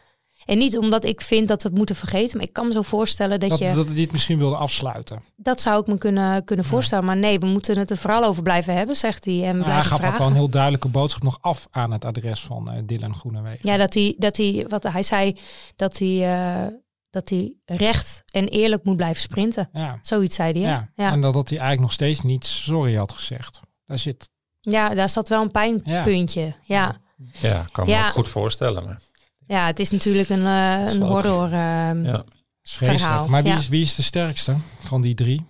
En 0.45 0.57
niet 0.57 0.77
omdat 0.77 1.05
ik 1.05 1.21
vind 1.21 1.47
dat 1.47 1.61
we 1.63 1.67
het 1.67 1.77
moeten 1.77 1.95
vergeten, 1.95 2.37
maar 2.37 2.47
ik 2.47 2.53
kan 2.53 2.67
me 2.67 2.73
zo 2.73 2.81
voorstellen 2.81 3.39
dat, 3.39 3.49
Dat, 3.49 3.59
je... 3.59 3.73
dat 3.73 3.85
hij 3.85 3.95
dit 3.95 4.11
misschien 4.11 4.37
wilde 4.37 4.55
afsluiten. 4.55 5.23
Dat 5.35 5.61
zou 5.61 5.81
ik 5.81 5.87
me 5.87 5.97
kunnen, 5.97 6.43
kunnen 6.43 6.65
voorstellen. 6.65 7.05
Maar 7.05 7.17
nee, 7.17 7.39
we 7.39 7.45
moeten 7.45 7.77
het 7.77 7.89
er 7.89 7.97
vooral 7.97 8.23
over 8.23 8.43
blijven 8.43 8.73
hebben, 8.73 8.95
zegt 8.95 9.25
hij. 9.25 9.43
En 9.43 9.57
Maar 9.57 9.73
hij 9.73 9.83
gaf 9.83 10.05
ook 10.05 10.17
wel 10.17 10.27
een 10.27 10.33
heel 10.33 10.49
duidelijke 10.49 10.87
boodschap 10.87 11.23
nog 11.23 11.37
af 11.41 11.67
aan 11.71 11.91
het 11.91 12.05
adres 12.05 12.41
van 12.41 12.71
eh, 12.71 12.81
Dylan 12.85 13.15
Groenewegen. 13.15 13.69
Ja, 13.69 13.77
dat 13.77 13.93
hij, 13.93 14.15
dat 14.17 14.37
hij, 14.37 14.65
wat 14.67 14.83
hij 14.83 15.03
zei, 15.03 15.37
dat 15.75 15.97
hij, 15.97 16.23
eh, 16.23 16.67
dat 17.09 17.29
hij 17.29 17.53
recht 17.65 18.23
en 18.25 18.47
eerlijk 18.47 18.83
moet 18.83 18.95
blijven 18.95 19.21
sprinten. 19.21 19.69
Ja. 19.73 19.99
Zoiets 20.01 20.35
zei 20.35 20.51
hij. 20.51 20.61
Ja. 20.61 20.89
Ja. 20.95 21.11
En 21.11 21.21
dat, 21.21 21.33
dat 21.33 21.49
hij 21.49 21.57
eigenlijk 21.57 21.87
nog 21.87 21.91
steeds 21.97 22.21
niet 22.21 22.45
sorry 22.45 22.95
had 22.95 23.11
gezegd. 23.11 23.59
Daar 23.85 23.99
zit. 23.99 24.29
ja, 24.59 24.89
daar 24.95 25.09
zat 25.09 25.29
wel 25.29 25.41
een 25.41 25.51
pijnpuntje. 25.51 26.53
Ja, 26.63 26.95
Ja, 27.39 27.65
kan 27.71 27.85
me 27.85 27.91
Ja. 27.91 28.07
ook 28.07 28.13
goed 28.13 28.29
voorstellen. 28.29 28.83
Maar, 28.83 28.99
ja 29.47 29.65
het 29.65 29.79
is 29.79 29.91
natuurlijk 29.91 30.29
een, 30.29 30.45
eh, 30.45 30.81
is 30.81 30.93
een 30.93 31.01
horror. 31.01 31.45
ehm, 31.45 32.05
ja. 32.05 32.23
is 32.63 32.73
vreselijk. 32.73 32.99
Verhaal, 32.99 33.27
Maar 33.27 33.43
wie, 33.43 33.51
ja. 33.51 33.57
is, 33.57 33.67
wie 33.67 33.81
is 33.81 33.95
de 33.95 34.01
sterkste 34.01 34.55
van 34.79 35.01
die 35.01 35.15
drie? 35.15 35.45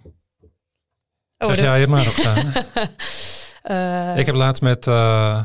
Oh, 1.37 1.47
zeg 1.47 1.55
dat- 1.55 1.65
jij 1.65 1.79
het 1.79 1.89
maar, 1.89 2.05
Roxane. 2.05 2.51
eh, 4.13 4.17
ik 4.17 4.25
heb 4.25 4.35
laatst 4.35 4.61
met, 4.61 4.87
eh 4.87 5.43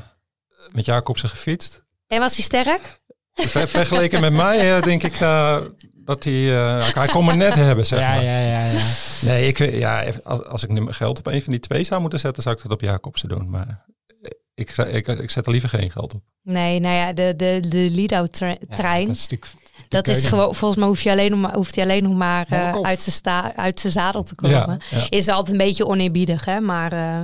met 0.72 0.84
Jacobsen 0.84 1.28
gefietst. 1.28 1.82
En 2.06 2.18
was 2.20 2.34
hij 2.34 2.44
sterk? 2.44 3.00
Ver- 3.34 3.68
vergeleken 3.68 4.20
met 4.20 4.32
mij 4.32 4.80
denk 4.80 5.02
ik 5.02 5.20
eh, 5.20 5.60
dat 6.04 6.24
hij... 6.24 6.56
eh, 6.56 6.94
hij 6.94 7.06
kon 7.08 7.24
me 7.24 7.34
net 7.34 7.54
hebben, 7.54 7.86
zeg 7.86 8.00
ja, 8.00 8.08
maar. 8.08 8.22
ja, 8.24 8.38
ja, 8.38 8.64
ja. 8.70 8.80
Nee, 9.20 9.46
ik, 9.46 9.58
weet- 9.58 9.78
ja, 9.78 10.04
als, 10.24 10.44
als 10.44 10.62
ik 10.62 10.70
nu 10.70 10.80
mijn 10.80 10.94
geld 10.94 11.18
op 11.18 11.26
een 11.26 11.42
van 11.42 11.50
die 11.50 11.60
twee 11.60 11.84
zou 11.84 12.00
moeten 12.00 12.18
zetten, 12.18 12.42
zou 12.42 12.56
ik 12.56 12.62
dat 12.62 12.72
op 12.72 12.80
Jacobsen 12.80 13.28
doen. 13.28 13.50
Maar 13.50 13.84
ik, 14.54 14.70
ik, 14.70 15.06
ik 15.08 15.30
zet 15.30 15.46
er 15.46 15.52
liever 15.52 15.68
geen 15.68 15.90
geld 15.90 16.14
op. 16.14 16.20
Nee, 16.42 16.80
nou 16.80 16.94
ja, 16.94 17.12
de, 17.12 17.34
de, 17.36 17.60
de 17.68 17.88
lead-out 17.90 18.32
tre- 18.32 18.56
Ja, 18.68 18.76
trein. 18.76 19.06
dat 19.06 19.16
is 19.16 19.28
natuurlijk. 19.28 19.50
Dat 19.88 20.08
is 20.08 20.26
gewoon, 20.26 20.54
volgens 20.54 20.80
mij 20.80 20.88
hoef 20.88 21.00
je 21.00 21.10
alleen 21.10 21.30
nog 21.30 21.40
maar, 21.40 21.54
hoeft 21.54 21.74
hij 21.74 21.84
alleen 21.84 22.02
nog 22.02 22.12
maar 22.14 22.46
eh, 22.48 22.78
uit, 22.82 23.02
zijn 23.02 23.14
sta, 23.16 23.56
uit 23.56 23.80
zijn 23.80 23.92
zadel 23.92 24.22
te 24.22 24.34
komen. 24.34 24.56
Ja, 24.56 24.78
ja. 24.90 25.06
Is 25.08 25.28
altijd 25.28 25.52
een 25.52 25.66
beetje 25.66 25.86
oneerbiedig, 25.86 26.44
hè? 26.44 26.60
Maar 26.60 26.92
eh, 26.92 27.20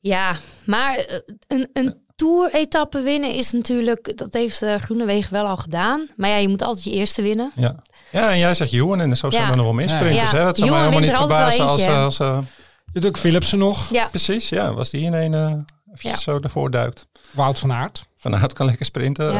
ja, 0.00 0.36
maar 0.66 1.06
een, 1.46 1.68
een 1.72 2.04
tour-etappe 2.20 3.00
winnen 3.02 3.34
is 3.34 3.52
natuurlijk, 3.52 4.12
dat 4.18 4.32
heeft 4.32 4.62
uh, 4.62 4.74
Groenewegen 4.74 5.32
wel 5.32 5.46
al 5.46 5.56
gedaan. 5.56 6.08
Maar 6.16 6.28
ja, 6.30 6.36
je 6.36 6.48
moet 6.48 6.62
altijd 6.62 6.84
je 6.84 6.90
eerste 6.90 7.22
winnen. 7.22 7.52
Ja. 7.54 7.74
ja, 8.10 8.30
en 8.30 8.38
jij 8.38 8.54
zegt 8.54 8.70
Johan 8.70 9.00
en 9.00 9.16
zo 9.16 9.30
zijn 9.30 9.42
Ja. 9.44 9.50
er 9.50 9.56
nog 9.56 9.64
wel 9.64 9.74
meer 9.74 9.88
Ja. 9.88 9.96
sprinters. 9.96 10.30
Ja. 10.30 10.36
Hè? 10.36 10.44
Dat 10.44 10.56
zou 10.56 10.70
mij 10.70 10.78
Johan 10.78 10.92
helemaal 10.92 11.10
niet 11.10 11.18
wint 11.18 11.30
er 11.30 11.36
altijd 11.36 11.54
verbazen 11.54 11.86
als... 11.88 12.18
hè? 12.18 12.28
als 12.28 12.42
eh, 12.42 12.46
Je 12.84 12.90
hebt 12.92 13.06
ook 13.06 13.18
Philipsen 13.18 13.58
nog. 13.58 13.90
Ja, 13.90 14.08
precies, 14.08 14.48
ja. 14.48 14.74
Was 14.74 14.90
die 14.90 15.02
in 15.04 15.12
een 15.12 15.32
uh, 15.32 15.52
Ja. 15.94 16.16
zo 16.16 16.38
ervoor 16.40 16.70
duikt. 16.70 17.06
Wout 17.32 17.58
van 17.58 17.72
Aert. 17.72 18.06
Van 18.18 18.36
Aert 18.36 18.52
kan 18.52 18.66
lekker 18.66 18.84
sprinten. 18.86 19.34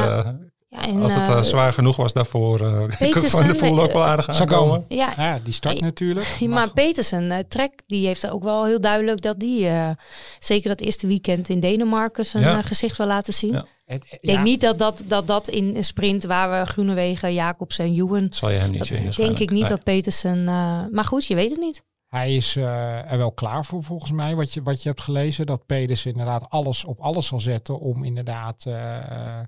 Ja. 0.72 0.86
en, 0.86 1.02
Als 1.02 1.14
het 1.14 1.28
eh, 1.28 1.36
eh, 1.38 1.42
zwaar 1.42 1.72
genoeg 1.72 1.96
was 1.96 2.12
daarvoor, 2.12 2.60
uh, 2.60 2.82
ik 2.88 2.98
Petersen, 2.98 3.28
van 3.38 3.46
de 3.48 3.54
voel 3.54 3.80
ook 3.82 3.92
wel 3.92 4.04
aardig 4.04 4.28
aankomen. 4.28 4.56
komen. 4.58 4.84
ja, 4.88 5.12
Ja, 5.16 5.38
die 5.44 5.52
start 5.52 5.80
natuurlijk. 5.80 6.26
Ja, 6.40 6.48
maar 6.48 6.72
Petersen, 6.72 7.48
Trek, 7.48 7.82
die 7.86 8.06
heeft 8.06 8.30
ook 8.30 8.42
wel 8.42 8.64
heel 8.64 8.80
duidelijk 8.80 9.20
dat 9.20 9.38
die, 9.40 9.68
eh, 9.68 9.90
zeker 10.38 10.68
dat 10.68 10.80
eerste 10.80 11.06
weekend 11.06 11.48
in 11.48 11.60
Denemarken, 11.60 12.26
zijn 12.26 12.42
Ja. 12.44 12.62
gezicht 12.62 12.96
wil 12.96 13.06
laten 13.06 13.32
zien. 13.32 13.52
Ja. 13.52 13.64
Het- 13.84 14.04
Ik 14.10 14.18
denk 14.22 14.38
ja, 14.38 14.42
niet 14.44 14.60
dat 14.60 14.78
dat, 14.78 15.04
dat 15.06 15.26
dat 15.26 15.48
in 15.48 15.76
een 15.76 15.84
sprint 15.84 16.24
waar 16.24 16.60
we 16.60 16.66
Groenewegen, 16.70 17.34
Jacobs 17.34 17.78
en 17.78 17.94
Juwen, 17.94 18.26
Zal 18.30 18.50
je 18.50 18.58
hem 18.58 18.70
niet 18.70 18.86
zien 18.86 19.10
denk 19.16 19.38
ik 19.38 19.50
niet 19.50 19.60
Nee. 19.60 19.70
dat 19.70 19.82
Petersen, 19.82 20.48
eh, 20.48 20.80
maar 20.90 21.04
goed, 21.04 21.26
je 21.26 21.34
weet 21.34 21.50
het 21.50 21.60
niet. 21.60 21.82
Hij 22.08 22.34
is 22.36 22.56
eh, 22.56 23.12
er 23.12 23.18
wel 23.18 23.32
klaar 23.32 23.64
voor 23.64 23.82
volgens 23.82 24.12
mij, 24.12 24.34
wat 24.34 24.52
je, 24.52 24.62
wat 24.62 24.82
je 24.82 24.88
hebt 24.88 25.00
gelezen. 25.00 25.46
Dat 25.46 25.66
Peders 25.66 26.06
inderdaad 26.06 26.46
alles 26.48 26.84
op 26.84 27.00
alles 27.00 27.26
zal 27.26 27.40
zetten 27.40 27.80
om 27.80 28.04
inderdaad 28.04 28.64
eh, 28.66 29.40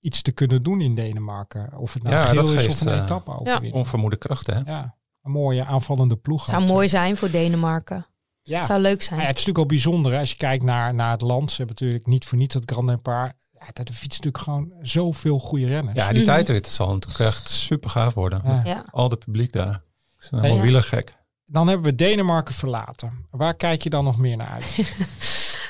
iets 0.00 0.22
te 0.22 0.32
kunnen 0.32 0.62
doen 0.62 0.80
in 0.80 0.94
Denemarken. 0.94 1.78
Of 1.78 1.92
het 1.94 2.02
nou 2.02 2.14
Ja, 2.14 2.22
geel 2.24 2.34
dat 2.34 2.48
is 2.48 2.54
geeft, 2.54 2.74
of 2.74 2.80
een 2.80 2.92
eh, 2.92 3.02
etappe 3.02 3.30
overwinning. 3.38 3.74
Onvermoede 3.74 4.16
krachten, 4.16 4.54
hè? 4.56 4.72
Ja, 4.72 4.94
een 5.22 5.30
mooie 5.32 5.64
aanvallende 5.64 6.16
ploeg. 6.16 6.44
zou 6.44 6.56
had 6.58 6.66
ze. 6.68 6.72
mooi 6.74 6.88
zijn 6.88 7.16
voor 7.16 7.30
Denemarken. 7.30 8.06
Ja. 8.42 8.56
Het 8.56 8.66
zou 8.66 8.80
leuk 8.80 9.02
zijn. 9.02 9.20
Ja, 9.20 9.26
het 9.26 9.38
is 9.38 9.44
natuurlijk 9.46 9.70
al 9.70 9.76
bijzonder 9.76 10.12
hè, 10.12 10.18
als 10.18 10.30
je 10.30 10.36
kijkt 10.36 10.64
naar, 10.64 10.94
naar 10.94 11.10
het 11.10 11.20
land. 11.20 11.50
Ze 11.50 11.56
hebben 11.56 11.76
natuurlijk 11.80 12.06
niet 12.06 12.24
voor 12.24 12.38
niets 12.38 12.54
het 12.54 12.70
Grand 12.70 12.88
Depart. 12.88 13.34
Ja, 13.52 13.66
daar 13.72 13.86
fietst 13.86 14.24
natuurlijk 14.24 14.38
gewoon 14.44 14.72
zoveel 14.80 15.38
goede 15.38 15.66
renners. 15.66 15.96
Ja, 15.98 16.08
die 16.08 16.16
Mhm. 16.16 16.24
tijdrit 16.24 16.66
zal 16.66 16.92
natuurlijk 16.92 17.20
echt 17.20 17.48
super 17.48 17.90
gaaf 17.90 18.14
worden. 18.14 18.40
Ja. 18.44 18.60
ja. 18.64 18.84
Al 18.90 19.10
het 19.10 19.18
publiek 19.18 19.52
daar. 19.52 19.82
Ze 20.18 20.26
zijn 20.28 20.42
helemaal 20.42 20.62
wielergek. 20.62 21.14
Dan 21.52 21.68
hebben 21.68 21.86
we 21.90 21.94
Denemarken 21.94 22.54
verlaten. 22.54 23.26
Waar 23.30 23.54
kijk 23.54 23.82
je 23.82 23.90
dan 23.90 24.04
nog 24.04 24.18
meer 24.18 24.36
naar 24.36 24.48
uit? 24.48 24.74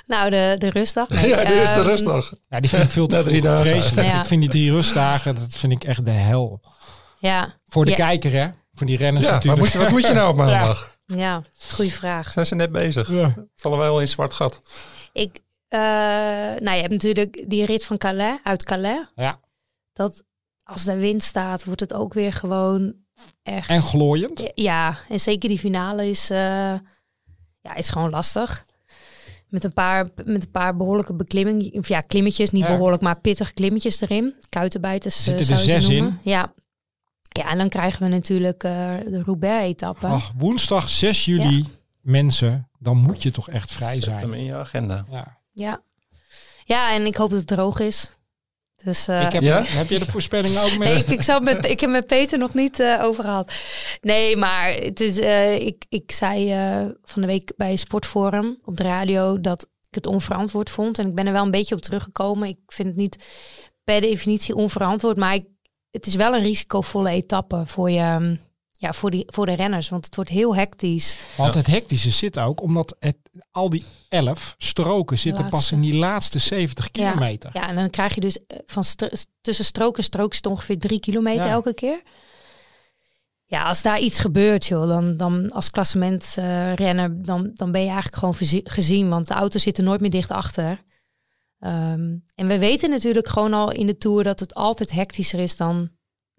Nou, 0.07 0.31
de, 0.31 0.55
de 0.59 0.71
rustdag. 0.71 1.09
Nee, 1.21 1.29
ja, 1.29 1.45
de 1.45 1.53
ehm, 1.53 1.81
rustdag. 1.81 2.33
Ja, 2.49 2.61
die 2.61 2.71
vind 2.71 2.83
ik 2.83 2.91
veel 2.91 3.07
te 3.07 3.23
drie 3.25 3.43
vroeg, 3.43 3.55
dagen. 3.55 4.05
Ja. 4.05 4.21
Ik 4.21 4.27
vind 4.27 4.41
die 4.41 4.51
drie 4.51 4.71
rustdagen, 4.73 5.35
dat 5.35 5.55
vind 5.57 5.73
ik 5.73 5.85
echt 5.85 6.05
de 6.05 6.11
hel. 6.11 6.61
Ja, 7.19 7.55
Voor 7.69 7.85
de 7.85 7.91
Ja. 7.91 7.97
kijker 7.97 8.33
hè, 8.33 8.49
voor 8.75 8.87
die 8.87 8.97
renners 8.97 9.25
Ja, 9.27 9.31
maar 9.31 9.45
natuurlijk. 9.45 9.63
moet 9.63 9.73
je, 9.73 9.79
wat 9.79 9.91
moet 9.91 10.07
je 10.07 10.13
nou 10.13 10.31
op 10.31 10.37
maandag? 10.37 10.99
ja, 11.07 11.43
goede 11.71 11.91
vraag. 11.91 12.33
Zijn 12.33 12.47
ze 12.47 12.55
net 12.55 12.73
bezig? 12.73 13.11
Ja. 13.11 13.35
Vallen 13.57 13.79
wij 13.79 13.89
al 13.89 14.01
in 14.01 14.09
zwart 14.09 14.35
gat? 14.35 14.63
Ik, 15.13 15.41
eh, 15.69 15.81
nou, 16.59 16.71
je 16.71 16.81
hebt 16.81 16.93
natuurlijk 16.93 17.45
die 17.49 17.65
rit 17.65 17.85
van 17.85 17.97
Calais, 17.97 18.39
uit 18.43 18.65
Calais. 18.65 19.07
Ja. 19.15 19.41
Dat 19.93 20.23
als 20.63 20.85
de 20.85 20.97
wind 20.97 21.23
staat, 21.23 21.65
wordt 21.65 21.81
het 21.81 21.93
ook 21.93 22.15
weer 22.15 22.33
gewoon 22.33 22.95
echt. 23.51 23.69
En 23.69 23.83
glooiend. 23.83 24.51
Ja, 24.55 24.99
en 25.09 25.21
zeker 25.21 25.49
die 25.49 25.59
finale 25.59 26.09
is, 26.09 26.31
eh, 26.31 26.39
ja, 27.61 27.75
is 27.77 27.89
gewoon 27.89 28.11
lastig. 28.11 28.65
Met 29.49 29.65
een 29.65 29.73
paar, 29.73 30.07
met 30.25 30.43
een 30.45 30.51
paar 30.51 30.77
behoorlijke 30.77 31.15
beklimmingen. 31.15 31.73
Of 31.73 31.89
ja, 31.89 32.01
klimmetjes, 32.01 32.51
niet 32.51 32.63
Ja. 32.65 32.69
behoorlijk, 32.69 33.03
maar 33.03 33.21
pittige 33.21 33.53
klimmetjes 33.53 34.01
erin. 34.01 34.35
Kuitenbijters. 34.49 35.23
Zitten 35.23 35.35
eh, 35.47 35.51
er 35.51 35.57
zou 35.57 35.59
je 35.69 35.75
ze 35.75 35.81
zes 35.81 35.89
in? 35.97 36.03
noemen. 36.03 36.21
Ja. 36.23 36.53
Ja, 37.33 37.51
en 37.51 37.59
dan 37.59 37.69
krijgen 37.69 38.03
we 38.03 38.09
natuurlijk 38.09 38.65
eh, 38.65 38.73
de 39.07 39.23
Roubaix-etappe. 39.23 40.07
Ach, 40.07 40.33
woensdag 40.37 40.89
6 40.91 41.25
juli, 41.25 41.65
mensen, 42.01 42.69
dan 42.79 42.97
moet 42.97 43.23
je 43.23 43.31
toch 43.31 43.49
echt 43.49 43.73
vrij 43.73 43.95
Zet 44.01 44.05
hem 44.07 44.19
zijn. 44.19 44.33
in 44.33 44.45
je 44.45 44.55
agenda. 44.55 45.05
Ja. 45.11 45.39
Ja. 45.53 45.83
ja, 46.65 46.95
en 46.95 47.07
ik 47.07 47.17
hoop 47.17 47.31
dat 47.31 47.39
het 47.39 47.49
droog 47.49 47.79
is. 47.81 48.19
Dus, 48.85 49.09
eh, 49.09 49.23
Ik 49.23 49.33
heb, 49.33 49.43
Ja? 49.43 49.63
heb 49.65 49.89
je 49.89 49.99
de 49.99 50.05
voorspelling 50.11 50.59
ook 50.59 50.79
mee? 50.79 50.93
Nee, 50.93 51.03
ik, 51.03 51.09
ik, 51.09 51.23
zou 51.23 51.43
met, 51.43 51.65
ik 51.71 51.81
heb 51.81 51.91
met 51.91 52.07
Peter 52.07 52.39
nog 52.39 52.55
niet 52.55 52.81
eh, 52.81 53.01
over 53.03 53.25
gehad. 53.25 53.53
Nee, 54.01 54.37
maar 54.37 54.73
het 54.73 55.01
is, 55.01 55.19
eh, 55.19 55.55
ik, 55.67 55.85
ik 55.89 56.13
zei 56.13 56.53
eh, 56.53 56.87
van 57.03 57.21
de 57.23 57.29
week 57.29 57.53
bij 57.57 57.77
Sportforum 57.77 58.59
op 58.65 58.77
de 58.77 58.83
radio 58.83 59.41
dat 59.41 59.63
ik 59.63 59.95
het 59.95 60.07
onverantwoord 60.07 60.71
vond. 60.71 60.99
En 60.99 61.07
ik 61.07 61.15
ben 61.15 61.27
er 61.27 61.33
wel 61.33 61.45
een 61.45 61.51
beetje 61.51 61.75
op 61.75 61.81
teruggekomen. 61.81 62.49
Ik 62.49 62.59
vind 62.67 62.89
het 62.89 62.97
niet 62.97 63.25
per 63.85 64.01
definitie 64.01 64.55
onverantwoord, 64.55 65.17
maar 65.17 65.35
ik, 65.35 65.45
het 65.91 66.07
is 66.07 66.15
wel 66.15 66.35
een 66.35 66.43
risicovolle 66.43 67.11
etappe 67.11 67.63
voor, 67.67 67.91
je, 67.91 68.17
mm, 68.19 68.39
ja, 68.81 68.93
voor, 68.93 69.11
die, 69.11 69.23
voor 69.27 69.47
de 69.47 69.53
renners. 69.53 69.89
Want 69.89 70.05
het 70.05 70.15
wordt 70.15 70.31
heel 70.31 70.57
hectisch. 70.57 71.17
Want 71.37 71.53
Ja. 71.53 71.59
het 71.59 71.67
hectische 71.67 72.11
zit 72.11 72.39
ook 72.39 72.63
omdat 72.63 72.97
het, 72.99 73.17
al 73.51 73.71
die 73.71 73.85
elf 74.09 74.55
stroken 74.59 75.19
zitten 75.19 75.49
pas 75.49 75.73
in 75.73 75.81
die 75.81 75.95
laatste 75.95 76.39
70 76.39 76.91
kilometer. 76.91 77.51
Ja, 77.53 77.69
en 77.69 77.77
dan 77.77 77.91
krijg 77.91 78.15
je 78.15 78.21
dus 78.21 78.39
eh, 78.47 78.59
van 78.67 78.85
stro- 78.85 79.09
tussen 79.41 79.65
strook 79.65 79.97
en 79.97 80.03
strook 80.03 80.35
zit 80.35 80.47
ongeveer 80.47 80.79
drie 80.79 81.01
kilometer 81.01 81.47
Ja. 81.47 81.53
elke 81.53 81.75
keer. 81.75 82.03
Ja, 83.45 83.65
als 83.65 83.83
daar 83.83 84.01
iets 84.01 84.19
gebeurt, 84.21 84.67
joh, 84.67 84.89
dan, 84.89 85.17
dan 85.17 85.51
als 85.51 85.71
klassement 85.71 86.35
eh, 86.39 86.75
renner, 86.75 87.23
dan, 87.25 87.51
dan 87.55 87.73
ben 87.73 87.81
je 87.81 87.87
eigenlijk 87.91 88.17
gewoon 88.17 88.63
gezien, 88.65 89.09
want 89.09 89.29
de 89.29 89.35
auto's 89.35 89.63
zitten 89.63 89.85
nooit 89.85 90.01
meer 90.01 90.11
dicht 90.11 90.31
achter. 90.31 90.83
Ehm, 91.59 92.17
en 92.35 92.47
we 92.47 92.59
weten 92.59 92.91
natuurlijk 92.91 93.29
gewoon 93.29 93.53
al 93.55 93.73
in 93.73 93.87
de 93.87 93.97
Tour 93.97 94.23
dat 94.25 94.41
het 94.41 94.55
altijd 94.55 94.91
hectischer 94.93 95.39
is 95.41 95.57
dan 95.57 95.91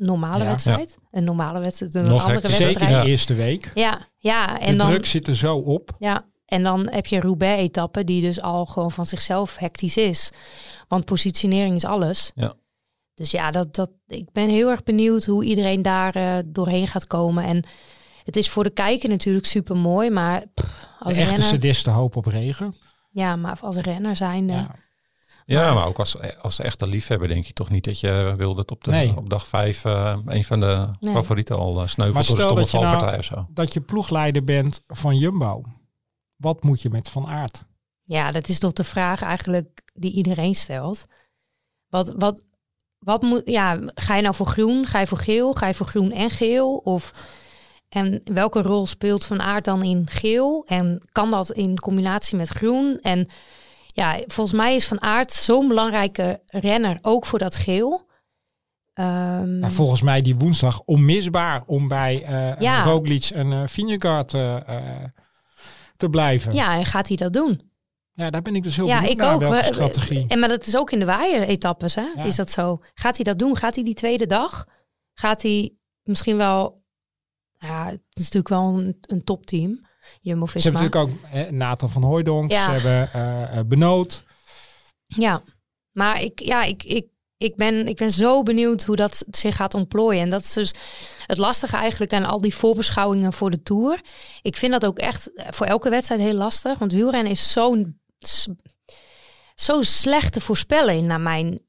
normale 0.05 0.43
Ja. 0.43 0.49
wedstrijd. 0.49 0.97
Een 1.11 1.23
normale 1.23 1.59
wedstrijd, 1.59 1.95
een 1.95 2.05
Nog 2.05 2.23
andere. 2.25 2.49
Zeker 2.49 2.63
wedstrijd. 2.65 2.79
de 2.79 2.95
Ja. 2.95 3.03
eerste 3.05 3.33
week. 3.33 3.71
Ja, 3.73 4.07
ja, 4.17 4.59
en 4.59 4.71
de 4.71 4.77
dan, 4.77 4.89
druk 4.89 5.05
zit 5.05 5.27
er 5.27 5.35
zo 5.35 5.57
op. 5.57 5.95
ja, 5.99 6.25
en 6.45 6.63
dan 6.63 6.87
heb 6.89 7.05
je 7.05 7.19
Roubaix-etappe 7.19 8.03
die 8.03 8.21
dus 8.21 8.41
al 8.41 8.65
gewoon 8.65 8.91
van 8.91 9.05
zichzelf 9.05 9.57
hectisch 9.57 9.97
is. 9.97 10.31
Want 10.87 11.05
positionering 11.05 11.75
is 11.75 11.85
alles. 11.85 12.31
Ja. 12.35 12.53
Dus 13.13 13.31
ja, 13.31 13.51
dat, 13.51 13.75
dat, 13.75 13.91
ik 14.07 14.31
ben 14.31 14.49
heel 14.49 14.69
erg 14.69 14.83
benieuwd 14.83 15.25
hoe 15.25 15.43
iedereen 15.43 15.81
daar 15.81 16.15
eh, 16.15 16.37
doorheen 16.45 16.87
gaat 16.87 17.07
komen. 17.07 17.43
En 17.43 17.63
het 18.23 18.35
is 18.35 18.49
voor 18.49 18.63
de 18.63 18.69
kijker 18.69 19.09
natuurlijk 19.09 19.45
super 19.45 19.75
mooi, 19.75 20.09
maar 20.09 20.43
pff, 20.53 20.87
als 20.99 21.13
de 21.15 21.21
echte 21.21 21.33
renner, 21.33 21.49
sadisten 21.49 21.91
hoop 21.91 22.15
op 22.15 22.25
regen. 22.25 22.75
ja, 23.09 23.35
maar 23.35 23.57
als 23.61 23.77
renner 23.77 24.15
zijn, 24.15 24.47
Ja. 24.47 24.75
Ja, 25.51 25.73
maar 25.73 25.85
ook 25.85 25.99
als, 25.99 26.15
als 26.41 26.59
echte 26.59 26.87
liefhebber 26.87 27.27
denk 27.27 27.45
je 27.45 27.53
toch 27.53 27.69
niet 27.69 27.83
dat 27.83 27.99
je 27.99 28.33
wil 28.37 28.53
dat 28.55 28.71
op, 28.71 28.83
de, 28.83 28.91
Nee. 28.91 29.17
op 29.17 29.29
dag 29.29 29.47
vijf 29.47 29.85
eh, 29.85 30.17
een 30.25 30.43
van 30.43 30.59
de 30.59 30.87
Nee. 30.99 31.13
favorieten 31.13 31.57
al 31.57 31.73
Maar 31.73 31.89
sneuvelt 31.89 32.27
door 32.27 32.35
de 32.37 32.41
stomme 32.41 32.61
nou- 32.65 32.67
valpartij 32.69 33.17
of 33.17 33.25
zo. 33.25 33.47
Dat 33.49 33.73
je 33.73 33.81
ploegleider 33.81 34.43
bent 34.43 34.83
van 34.87 35.17
Jumbo. 35.17 35.63
Wat 36.35 36.63
moet 36.63 36.81
je 36.81 36.89
met 36.89 37.09
Van 37.09 37.27
Aert? 37.27 37.65
ja, 38.03 38.31
dat 38.31 38.47
is 38.47 38.59
toch 38.59 38.73
de 38.73 38.83
vraag 38.83 39.21
eigenlijk 39.21 39.81
die 39.93 40.11
iedereen 40.11 40.55
stelt. 40.55 41.05
Wat, 41.87 42.13
wat, 42.17 42.45
wat 42.99 43.21
moet, 43.21 43.41
ja, 43.45 43.79
ga 43.93 44.15
je 44.15 44.21
nou 44.21 44.35
voor 44.35 44.45
groen? 44.45 44.85
Ga 44.85 44.99
je 44.99 45.07
voor 45.07 45.17
geel? 45.17 45.53
Ga 45.53 45.67
je 45.67 45.73
voor 45.73 45.85
groen 45.85 46.11
en 46.11 46.29
geel? 46.29 46.75
Of 46.75 47.13
en 47.89 48.21
welke 48.33 48.61
rol 48.61 48.85
speelt 48.85 49.25
Van 49.25 49.41
Aert 49.41 49.65
dan 49.65 49.83
in 49.83 50.07
geel? 50.09 50.65
En 50.67 51.01
kan 51.11 51.31
dat 51.31 51.51
in 51.51 51.77
combinatie 51.79 52.37
met 52.37 52.47
groen? 52.49 52.99
En 53.01 53.27
ja, 53.93 54.19
volgens 54.27 54.55
mij 54.57 54.75
is 54.75 54.87
Van 54.87 55.01
Aert 55.01 55.31
zo'n 55.33 55.67
belangrijke 55.67 56.41
renner, 56.45 56.97
ook 57.01 57.25
voor 57.25 57.39
dat 57.39 57.55
geel. 57.55 58.09
Ehm, 58.93 59.69
volgens 59.69 60.01
mij 60.01 60.21
die 60.21 60.35
woensdag 60.35 60.81
onmisbaar 60.81 61.63
om 61.65 61.87
bij 61.87 62.19
Ja. 62.59 62.83
Roglic 62.83 63.23
en 63.25 63.53
eh 63.53 63.63
Vingegaard 63.67 64.33
eh, 64.33 65.03
te 65.97 66.09
blijven. 66.09 66.53
ja, 66.53 66.75
en 66.77 66.85
gaat 66.85 67.07
hij 67.07 67.17
dat 67.17 67.33
doen? 67.33 67.69
Ja, 68.13 68.29
daar 68.29 68.41
ben 68.41 68.55
ik 68.55 68.63
dus 68.63 68.75
heel 68.75 68.87
Ja, 68.87 68.93
benieuwd 68.95 69.11
ik 69.13 69.17
naar 69.19 69.33
ook. 69.33 69.39
welke 69.41 69.57
We- 69.57 69.63
strategie. 69.73 70.25
En 70.27 70.39
maar 70.39 70.49
dat 70.49 70.65
is 70.67 70.77
ook 70.77 70.91
in 70.91 70.99
de 70.99 71.05
waaier-etappes, 71.05 71.95
hè? 71.95 72.01
Ja. 72.15 72.23
Is 72.23 72.35
dat 72.35 72.51
zo? 72.51 72.79
Gaat 72.93 73.15
hij 73.15 73.25
dat 73.25 73.39
doen? 73.39 73.55
Gaat 73.57 73.75
hij 73.75 73.83
die 73.83 73.93
tweede 73.93 74.25
dag? 74.25 74.65
Gaat 75.13 75.41
hij 75.41 75.75
misschien 76.03 76.37
wel... 76.37 76.83
Ja, 77.57 77.85
het 77.85 77.99
is 78.13 78.23
natuurlijk 78.23 78.47
wel 78.49 78.77
een, 78.79 78.97
een 79.01 79.23
topteam. 79.23 79.85
Ze 80.13 80.17
Jumbo-Visma. 80.21 80.71
hebben 80.71 80.89
natuurlijk 80.91 81.25
ook 81.25 81.31
eh, 81.31 81.51
Nathan 81.51 81.89
van 81.89 82.03
Hooijdonk, 82.03 82.51
Ja. 82.51 82.65
ze 82.65 82.71
hebben 82.71 83.13
eh 83.21 83.57
eh, 83.57 83.65
Benoot. 83.65 84.23
Ja, 85.05 85.43
maar 85.91 86.21
ik, 86.21 86.39
ja, 86.39 86.63
ik, 86.63 86.83
ik, 86.83 87.07
ik, 87.37 87.55
ben, 87.55 87.87
ik 87.87 87.95
ben 87.97 88.09
zo 88.09 88.43
benieuwd 88.43 88.83
hoe 88.83 88.95
dat 88.95 89.23
zich 89.31 89.55
gaat 89.55 89.73
ontplooien. 89.73 90.21
En 90.21 90.29
dat 90.29 90.41
is 90.41 90.53
dus 90.53 90.73
het 91.25 91.37
lastige 91.37 91.75
eigenlijk 91.75 92.13
aan 92.13 92.25
al 92.25 92.41
die 92.41 92.55
voorbeschouwingen 92.55 93.33
voor 93.33 93.49
de 93.51 93.63
Tour. 93.63 94.01
Ik 94.41 94.57
vind 94.57 94.71
dat 94.71 94.85
ook 94.85 94.99
echt 94.99 95.33
eh, 95.33 95.45
voor 95.49 95.65
elke 95.65 95.89
wedstrijd 95.89 96.21
heel 96.21 96.33
lastig. 96.33 96.77
Want 96.79 96.91
wielrennen 96.91 97.31
is 97.31 97.51
zo'n 97.51 97.99
zo 99.55 99.81
slecht 99.81 100.33
te 100.33 100.41
voorspellen 100.41 100.95
in, 100.95 101.05
naar, 101.05 101.21
mijn, 101.21 101.59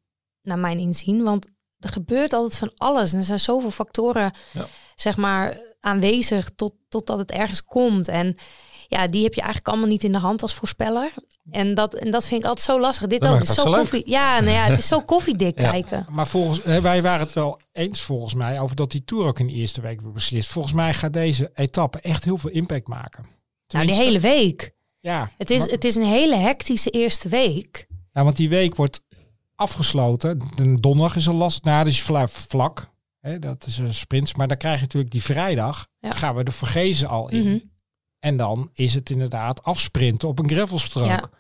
naar 0.43 0.59
mijn 0.59 0.79
inzien. 0.79 1.23
Want 1.23 1.47
er 1.79 1.89
gebeurt 1.89 2.33
altijd 2.33 2.57
van 2.59 2.73
alles. 2.77 3.13
En 3.13 3.19
er 3.19 3.25
zijn 3.25 3.41
zoveel 3.41 3.71
factoren, 3.71 4.33
Ja. 4.53 4.67
zeg 4.95 5.17
maar, 5.17 5.61
aanwezig 5.83 6.51
tot, 6.57 6.73
totdat 6.89 7.19
het 7.19 7.31
ergens 7.31 7.65
komt. 7.65 8.09
En 8.09 8.37
ja, 8.89 9.07
die 9.07 9.23
heb 9.23 9.35
je 9.35 9.41
eigenlijk 9.41 9.69
allemaal 9.71 9.89
niet 9.89 10.05
in 10.05 10.13
de 10.13 10.19
hand 10.19 10.43
als 10.43 10.55
voorspeller. 10.55 11.15
En 11.51 11.75
dat, 11.75 11.95
en 11.95 12.11
dat 12.11 12.27
vind 12.27 12.43
ik 12.43 12.47
altijd 12.49 12.67
zo 12.67 12.81
lastig. 12.81 13.07
Dit 13.09 13.21
Dat 13.23 13.35
ook 13.35 13.41
is 13.43 13.55
zo 13.55 13.65
koffie. 13.73 14.03
Ja, 14.11 14.41
nou 14.41 14.53
ja, 14.53 14.65
het 14.65 14.79
is 14.79 14.87
zo 14.87 15.01
koffiedik 15.15 15.61
Ja. 15.61 15.71
kijken. 15.71 16.07
Maar 16.11 16.27
volgens, 16.29 16.63
eh, 16.63 16.77
wij 16.79 17.03
waren 17.03 17.21
het 17.21 17.33
wel 17.33 17.61
eens 17.73 18.01
volgens 18.01 18.35
mij 18.35 18.61
over 18.61 18.77
dat 18.77 18.91
die 18.91 19.05
Tour 19.05 19.27
ook 19.27 19.39
in 19.39 19.47
de 19.47 19.53
eerste 19.53 19.81
week 19.81 20.13
beslist. 20.13 20.49
Volgens 20.49 20.75
mij 20.75 20.95
gaat 20.95 21.13
deze 21.13 21.51
etappe 21.55 22.01
echt 22.01 22.25
heel 22.25 22.39
veel 22.39 22.51
impact 22.51 22.89
maken. 22.89 23.25
Nou, 23.69 23.87
die 23.87 23.95
hele 23.95 24.21
week. 24.21 24.75
Ja, 25.01 25.31
Het 25.39 25.51
is, 25.51 25.59
maar- 25.61 25.69
het 25.69 25.85
is 25.85 25.95
een 25.97 26.05
hele 26.05 26.37
hectische 26.37 26.91
eerste 26.91 27.29
week. 27.29 27.87
ja, 28.13 28.25
want 28.25 28.37
die 28.37 28.49
week 28.49 28.77
wordt 28.77 29.01
afgesloten. 29.55 30.39
De 30.57 30.81
donderdag 30.81 31.17
is 31.17 31.29
al 31.29 31.35
lastig. 31.35 31.63
Nou, 31.65 31.85
dat 31.85 31.93
is 31.93 32.03
vla- 32.03 32.29
vlak. 32.29 32.91
Hè, 33.23 33.39
dat 33.39 33.67
is 33.67 33.79
een 33.79 33.95
sprint. 33.95 34.37
Maar 34.37 34.49
dan 34.49 34.57
krijg 34.57 34.77
je 34.77 34.83
natuurlijk 34.83 35.13
die 35.13 35.23
vrijdag. 35.23 35.89
Ja. 35.99 36.11
Gaan 36.13 36.35
we 36.35 36.45
de 36.45 36.51
vergezen 36.51 37.09
al 37.09 37.31
in. 37.31 37.49
Mhm. 37.49 37.59
En 38.19 38.37
dan 38.37 38.71
is 38.73 38.95
het 38.95 39.11
inderdaad 39.11 39.63
afsprinten 39.63 40.29
op 40.29 40.39
een 40.39 40.49
gravelstrook. 40.51 41.07
Ja. 41.07 41.31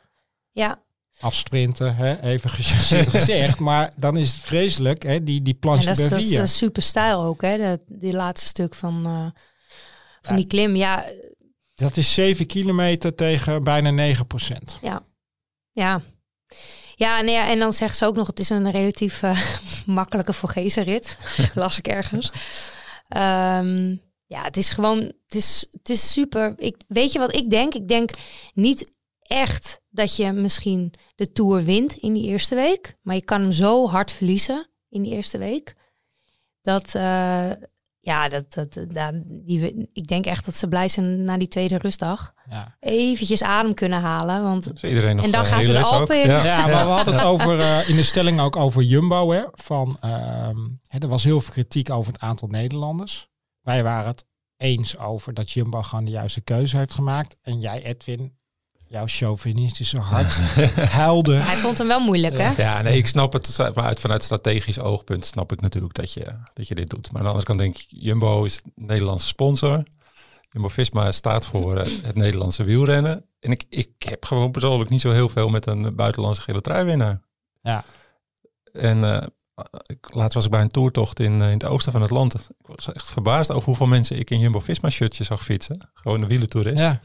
Ja, 0.55 0.83
afsprinten, 1.21 1.97
hè? 1.97 2.21
even 2.21 2.51
gezegd. 3.11 3.59
Maar 3.59 3.93
dan 3.97 4.17
is 4.17 4.33
het 4.33 4.41
vreselijk, 4.41 5.03
hè? 5.03 5.23
die, 5.23 5.43
die 5.43 5.55
planche 5.55 5.85
dat 5.85 5.99
is, 5.99 6.09
dat 6.09 6.21
is 6.21 6.35
eh, 6.35 6.45
super 6.45 6.83
stijl 6.83 7.23
ook, 7.23 7.43
hè? 7.43 7.59
Dat, 7.59 7.81
die 7.87 8.13
laatste 8.13 8.47
stuk 8.47 8.75
van, 8.75 9.07
eh, 9.07 9.43
van 10.21 10.37
die 10.37 10.47
klim. 10.47 10.77
Ja, 10.77 11.05
Dat 11.75 11.97
is 11.97 12.13
7 12.15 12.47
kilometer 12.47 13.15
tegen 13.15 13.65
bijna 13.65 13.91
9 13.91 14.27
procent. 14.27 14.79
ja. 14.83 15.03
Ja. 15.73 16.01
Ja, 16.97 17.19
ja, 17.19 17.49
en 17.49 17.59
dan 17.59 17.73
zeggen 17.73 17.99
ze 17.99 18.07
ook 18.07 18.17
nog, 18.17 18.27
het 18.27 18.39
is 18.39 18.51
een 18.51 18.71
relatief 18.71 19.23
eh, 19.23 19.41
makkelijke 19.87 20.33
rit. 20.83 21.19
Las 21.55 21.79
ik 21.79 21.89
ergens. 21.89 22.33
Ehm, 23.09 23.97
ja, 24.27 24.43
het 24.43 24.57
is 24.57 24.71
gewoon, 24.71 24.99
het 24.99 25.35
is, 25.35 25.67
het 25.71 25.89
is 25.89 26.13
super. 26.13 26.55
Ik, 26.57 26.77
weet 26.89 27.13
je 27.13 27.19
wat 27.19 27.35
ik 27.35 27.51
denk? 27.51 27.75
Ik 27.75 27.89
denk 27.89 28.11
niet 28.55 28.93
echt 29.23 29.81
dat 29.91 30.17
je 30.17 30.33
misschien 30.33 30.95
de 31.15 31.33
Tour 31.33 31.65
wint 31.65 31.95
in 31.95 32.13
die 32.13 32.27
eerste 32.27 32.55
week. 32.55 32.97
Maar 33.03 33.15
je 33.15 33.25
kan 33.25 33.41
hem 33.41 33.53
zo 33.53 33.89
hard 33.89 34.13
verliezen 34.13 34.69
in 34.89 35.03
die 35.03 35.13
eerste 35.13 35.39
week. 35.39 35.75
Dat, 36.61 36.95
eh, 36.95 37.51
ja, 38.05 38.29
dat, 38.29 38.55
dat, 38.55 38.79
dat, 38.89 39.13
die, 39.25 39.89
ik 39.93 40.07
denk 40.07 40.27
echt 40.27 40.45
dat 40.45 40.57
ze 40.57 40.69
blij 40.69 40.89
zijn 40.89 41.25
na 41.25 41.39
die 41.39 41.49
tweede 41.49 41.79
rustdag. 41.79 42.33
Ja. 42.51 42.77
Eventjes 42.81 43.43
adem 43.43 43.75
kunnen 43.75 44.01
halen. 44.01 44.43
Want 44.43 44.65
Dus 44.65 44.83
iedereen 44.83 45.17
nog 45.17 45.25
En 45.25 45.31
dan 45.31 45.45
eh, 45.45 45.51
gaan 45.51 45.61
ze 45.61 45.67
de 45.67 45.73
les 45.73 45.87
ook. 45.87 45.93
Alpen 45.93 46.23
in. 46.23 46.29
Ja. 46.29 46.45
Ja, 46.45 46.67
maar 46.67 46.85
we 46.85 46.91
hadden 46.91 47.15
het 47.15 47.23
over, 47.23 47.61
eh, 47.61 47.89
in 47.89 47.97
de 47.97 48.03
stelling 48.03 48.41
ook 48.41 48.57
over 48.57 48.83
Jumbo. 48.83 49.33
Hè, 49.33 49.43
van, 49.53 49.97
ehm, 50.01 50.57
hè, 50.87 50.99
er 50.99 51.09
was 51.09 51.25
heel 51.25 51.41
veel 51.41 51.53
kritiek 51.53 51.91
over 51.91 52.13
het 52.13 52.23
aantal 52.23 52.49
Nederlanders. 52.49 53.29
Wij 53.61 53.83
waren 53.83 54.07
het 54.07 54.25
eens 54.57 54.99
over 54.99 55.35
dat 55.35 55.51
Jumbo 55.51 55.83
gewoon 55.83 56.05
de 56.05 56.11
juiste 56.11 56.41
keuze 56.41 56.77
heeft 56.77 56.95
gemaakt. 56.95 57.37
En 57.43 57.61
jij, 57.61 57.83
Edwin, 57.83 58.37
jouw 58.93 59.07
chauvinistische 59.07 59.99
hart 59.99 60.35
huilde. 61.01 61.35
hij 61.35 61.57
vond 61.57 61.79
hem 61.79 61.87
wel 61.87 62.01
moeilijk, 62.01 62.39
hè? 62.39 62.63
Ja, 62.63 62.83
nee, 62.83 62.97
ik 62.97 63.07
snap 63.07 63.33
het. 63.33 63.59
Maar 63.59 63.85
uit, 63.85 64.01
vanuit 64.01 64.23
strategisch 64.23 64.79
oogpunt 64.79 65.25
snap 65.25 65.53
ik 65.53 65.61
natuurlijk 65.61 65.95
dat 65.95 66.13
je, 66.13 66.35
dat 66.55 66.69
je 66.69 66.75
dit 66.75 66.91
doet. 66.91 67.13
Maar 67.13 67.21
aan 67.21 67.27
de 67.27 67.33
andere 67.33 67.47
kant 67.47 67.59
denk 67.59 67.79
ik, 67.79 67.87
Jumbo 67.89 68.45
is 68.45 68.61
een 68.65 68.87
Nederlandse 68.87 69.27
sponsor. 69.27 69.83
Jumbo-Visma 70.49 71.13
staat 71.13 71.47
voor 71.47 71.77
eh, 71.77 71.93
het 72.03 72.17
Nederlandse 72.17 72.65
wielrennen. 72.65 73.25
En 73.41 73.51
ik, 73.51 73.65
ik 73.69 73.91
heb 73.99 74.25
gewoon 74.25 74.51
persoonlijk 74.51 74.91
niet 74.91 75.01
zo 75.01 75.13
heel 75.13 75.29
veel 75.29 75.49
met 75.49 75.67
een 75.67 75.95
buitenlandse 75.95 76.43
gele 76.43 76.61
truiwinnaar. 76.61 77.21
Ja. 77.63 77.85
En 78.73 79.05
eh, 79.05 79.27
ik, 79.87 80.15
laatst 80.15 80.35
was 80.35 80.45
ik 80.45 80.51
bij 80.51 80.61
een 80.61 80.69
toertocht 80.69 81.21
in, 81.21 81.41
eh, 81.41 81.47
in 81.47 81.53
het 81.53 81.65
oosten 81.65 81.93
van 81.93 82.03
het 82.03 82.11
land. 82.11 82.35
Ik 82.35 82.67
was 82.67 82.93
echt 82.93 83.11
verbaasd 83.11 83.51
over 83.51 83.65
hoeveel 83.65 83.87
mensen 83.87 84.19
ik 84.19 84.31
in 84.31 84.39
Jumbo-Visma-shirtje 84.39 85.25
zag 85.25 85.45
fietsen. 85.45 85.91
Gewoon 85.95 86.23
een 86.23 86.29
wielentoerist. 86.29 86.79
Ja. 86.79 87.01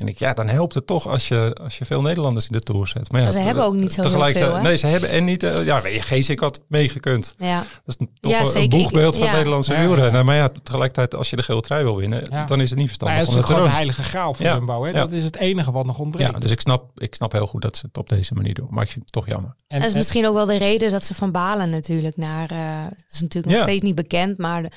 En 0.00 0.08
ik, 0.08 0.18
ja, 0.18 0.32
dan 0.32 0.48
helpt 0.48 0.74
het 0.74 0.86
toch 0.86 1.06
als 1.08 1.28
je, 1.28 1.56
als 1.62 1.78
je 1.78 1.84
veel 1.84 2.00
Nederlanders 2.02 2.46
in 2.46 2.52
de 2.52 2.60
Tour 2.60 2.86
zet. 2.88 3.10
Maar 3.10 3.20
ja, 3.20 3.26
Maar 3.26 3.36
ze 3.36 3.40
hebben 3.42 3.64
ook 3.64 3.74
niet 3.74 3.92
zo 3.92 4.02
veel, 4.08 4.22
hè? 4.24 4.62
Nee, 4.62 4.76
ze 4.76 4.86
hebben 4.86 5.08
en 5.10 5.24
niet... 5.24 5.42
eh, 5.42 5.64
ja, 5.64 5.80
Geesik 5.84 6.38
had 6.40 6.60
meegekund. 6.68 7.34
Ja. 7.38 7.58
Dat 7.58 7.66
is 7.84 7.94
een- 7.98 8.10
toch 8.20 8.32
Ja, 8.32 8.40
een 8.40 8.46
zeker. 8.46 8.68
boegbeeld 8.78 9.12
van 9.12 9.20
Ja. 9.22 9.26
het 9.28 9.36
Nederlandse 9.36 9.72
Ja, 9.72 9.80
wielrennen. 9.80 10.24
Maar 10.24 10.36
ja, 10.36 10.48
tegelijkertijd 10.62 11.14
als 11.14 11.30
je 11.30 11.36
de 11.36 11.42
gele 11.42 11.60
trui 11.60 11.82
wil 11.84 11.96
winnen, 11.96 12.26
Ja. 12.28 12.44
dan 12.44 12.60
is 12.60 12.70
het 12.70 12.78
niet 12.78 12.88
Maar 12.88 12.96
verstandig 12.98 13.18
het 13.18 13.28
om 13.28 13.38
is 13.38 13.44
gewoon 13.44 13.62
de 13.62 13.68
heilige 13.74 14.02
graal. 14.02 14.34
Jumbo. 14.38 14.82
Hè? 14.84 14.90
Ja. 14.90 14.96
Dat 14.98 15.12
is 15.12 15.24
het 15.24 15.36
enige 15.36 15.70
wat 15.72 15.86
nog 15.86 15.98
ontbreekt. 15.98 16.32
Ja, 16.32 16.38
dus 16.38 16.50
ik 16.50 16.60
snap, 16.60 17.00
ik 17.00 17.14
snap 17.14 17.32
heel 17.32 17.46
goed 17.46 17.62
dat 17.62 17.76
ze 17.76 17.86
het 17.86 17.98
op 17.98 18.08
deze 18.08 18.34
manier 18.34 18.54
doen. 18.54 18.68
Maar 18.70 18.82
ik 18.84 18.90
vind 18.90 19.04
het 19.04 19.12
toch 19.12 19.26
jammer. 19.26 19.54
en, 19.68 19.80
dat 19.80 19.88
is 19.88 19.94
misschien 19.94 20.26
ook 20.26 20.34
wel 20.34 20.46
de 20.46 20.56
reden 20.58 20.90
dat 20.90 21.04
ze 21.04 21.14
van 21.14 21.30
Balen 21.32 21.70
natuurlijk 21.70 22.16
naar... 22.16 22.50
eh 22.50 22.82
dat 22.90 23.04
is 23.10 23.20
natuurlijk 23.20 23.54
nog 23.54 23.62
steeds 23.62 23.82
niet 23.82 23.94
bekend, 23.94 24.38
maar 24.38 24.62
de- 24.62 24.70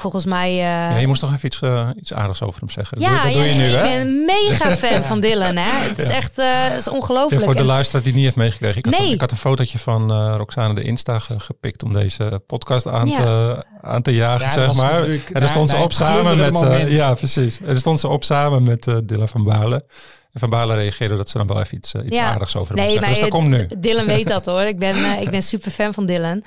volgens 0.00 0.24
mij... 0.24 0.48
eh, 0.50 0.58
Ja, 0.60 0.96
je 0.96 1.06
moest 1.06 1.20
toch 1.20 1.32
even 1.32 1.46
iets, 1.46 1.60
eh, 1.62 1.88
iets 1.96 2.14
aardigs 2.14 2.42
over 2.42 2.60
hem 2.60 2.70
zeggen. 2.70 3.00
Dat 3.00 3.06
ja, 3.10 3.14
doe, 3.14 3.24
dat 3.24 3.32
doe 3.32 3.42
je 3.42 3.54
nu, 3.54 3.64
ik 3.66 3.74
hè? 3.74 3.82
ben 3.82 4.00
een 4.00 4.24
mega 4.24 4.70
fan 4.86 5.04
van 5.04 5.20
Dylan, 5.20 5.56
hè? 5.56 5.70
Het 5.88 5.98
is 5.98 6.06
Ja. 6.08 6.14
echt 6.14 6.38
eh, 6.38 6.46
het 6.68 6.78
is 6.78 6.84
Ja, 6.84 6.92
ongelooflijk. 6.92 7.44
voor 7.44 7.54
de 7.54 7.60
En- 7.60 7.66
luisteraar 7.66 8.02
die 8.04 8.12
niet 8.14 8.24
heeft 8.24 8.36
meegekregen. 8.36 8.78
Ik 8.78 8.84
had, 8.84 8.94
Nee. 8.94 9.06
een, 9.06 9.14
ik 9.14 9.20
had 9.20 9.30
een 9.30 9.36
fotootje 9.36 9.78
van 9.78 10.10
eh 10.12 10.34
Roxane 10.36 10.74
de 10.74 10.82
Insta 10.82 11.18
ge- 11.18 11.40
gepikt 11.40 11.82
om 11.82 11.92
deze 11.92 12.42
podcast 12.46 12.86
aan, 12.88 13.08
Ja. 13.08 13.14
te, 13.16 13.64
aan 13.80 14.02
te 14.02 14.14
jagen, 14.14 14.48
Ja, 14.48 14.54
dat 14.66 14.74
zeg 14.74 14.84
maar. 14.84 15.02
En 15.04 15.20
daar 15.40 15.48
stond 15.48 15.68
ze 15.70 15.76
op 15.76 15.92
samen 15.92 16.36
met... 16.36 16.62
eh, 16.62 16.90
ja, 16.92 17.14
precies. 17.14 17.60
En 17.60 17.66
daar 17.66 17.76
stond 17.78 18.00
ze 18.00 18.08
op 18.08 18.24
samen 18.24 18.62
met 18.62 18.86
eh 18.86 18.96
Dylan 19.04 19.28
van 19.28 19.44
Balen. 19.44 19.84
En 20.32 20.40
Van 20.40 20.50
Balen 20.50 20.76
reageerde 20.76 21.16
dat 21.16 21.28
ze 21.28 21.38
dan 21.38 21.46
wel 21.46 21.60
even 21.60 21.76
iets, 21.76 21.94
iets 21.94 22.16
Ja. 22.16 22.24
aardigs 22.32 22.56
over 22.56 22.74
hem 22.74 22.84
Nee, 22.84 22.92
zeggen. 22.94 23.00
maar 23.00 23.10
Dus 23.20 23.30
dat 23.30 23.38
komt 23.38 23.48
nu. 23.48 23.68
Dylan 23.80 24.06
weet 24.06 24.28
dat 24.28 24.46
hoor. 24.46 24.60
Ik 24.60 24.78
ben, 24.78 25.20
ik 25.20 25.30
ben 25.30 25.42
super 25.42 25.70
fan 25.70 25.94
van 25.94 26.06
Dylan. 26.06 26.44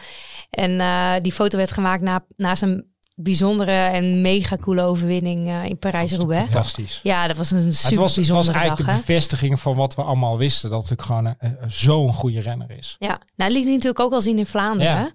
En 0.49 0.79
eh, 0.79 1.11
die 1.21 1.31
foto 1.31 1.57
werd 1.57 1.71
gemaakt 1.71 2.01
na, 2.01 2.23
na 2.35 2.55
zijn 2.55 2.85
bijzondere 3.15 3.71
en 3.71 4.21
mega 4.21 4.55
coole 4.57 4.81
overwinning 4.81 5.47
eh, 5.47 5.65
in 5.65 5.77
Parijs-Roubaix. 5.77 6.43
Fantastisch. 6.43 6.99
Ja, 7.03 7.27
dat 7.27 7.37
was 7.37 7.51
een 7.51 7.73
super 7.73 7.89
het 7.89 7.99
was, 7.99 8.15
het 8.15 8.27
was 8.27 8.47
eigenlijk 8.47 8.77
dag. 8.85 8.95
de 8.95 9.01
bevestiging 9.05 9.59
van 9.59 9.75
wat 9.75 9.95
we 9.95 10.01
allemaal 10.03 10.37
wisten. 10.37 10.69
Dat 10.69 10.89
het 10.89 11.01
gewoon 11.01 11.25
een- 11.25 11.35
een- 11.39 11.57
zo'n 11.71 12.13
goede 12.13 12.39
renner 12.39 12.71
is. 12.77 12.95
Ja, 12.99 13.07
nou 13.07 13.19
dat 13.35 13.51
liet 13.51 13.63
hij 13.63 13.73
natuurlijk 13.73 13.99
ook 13.99 14.09
wel 14.11 14.21
zien 14.21 14.37
in 14.37 14.45
Vlaanderen. 14.45 14.93
Ja. 14.93 15.11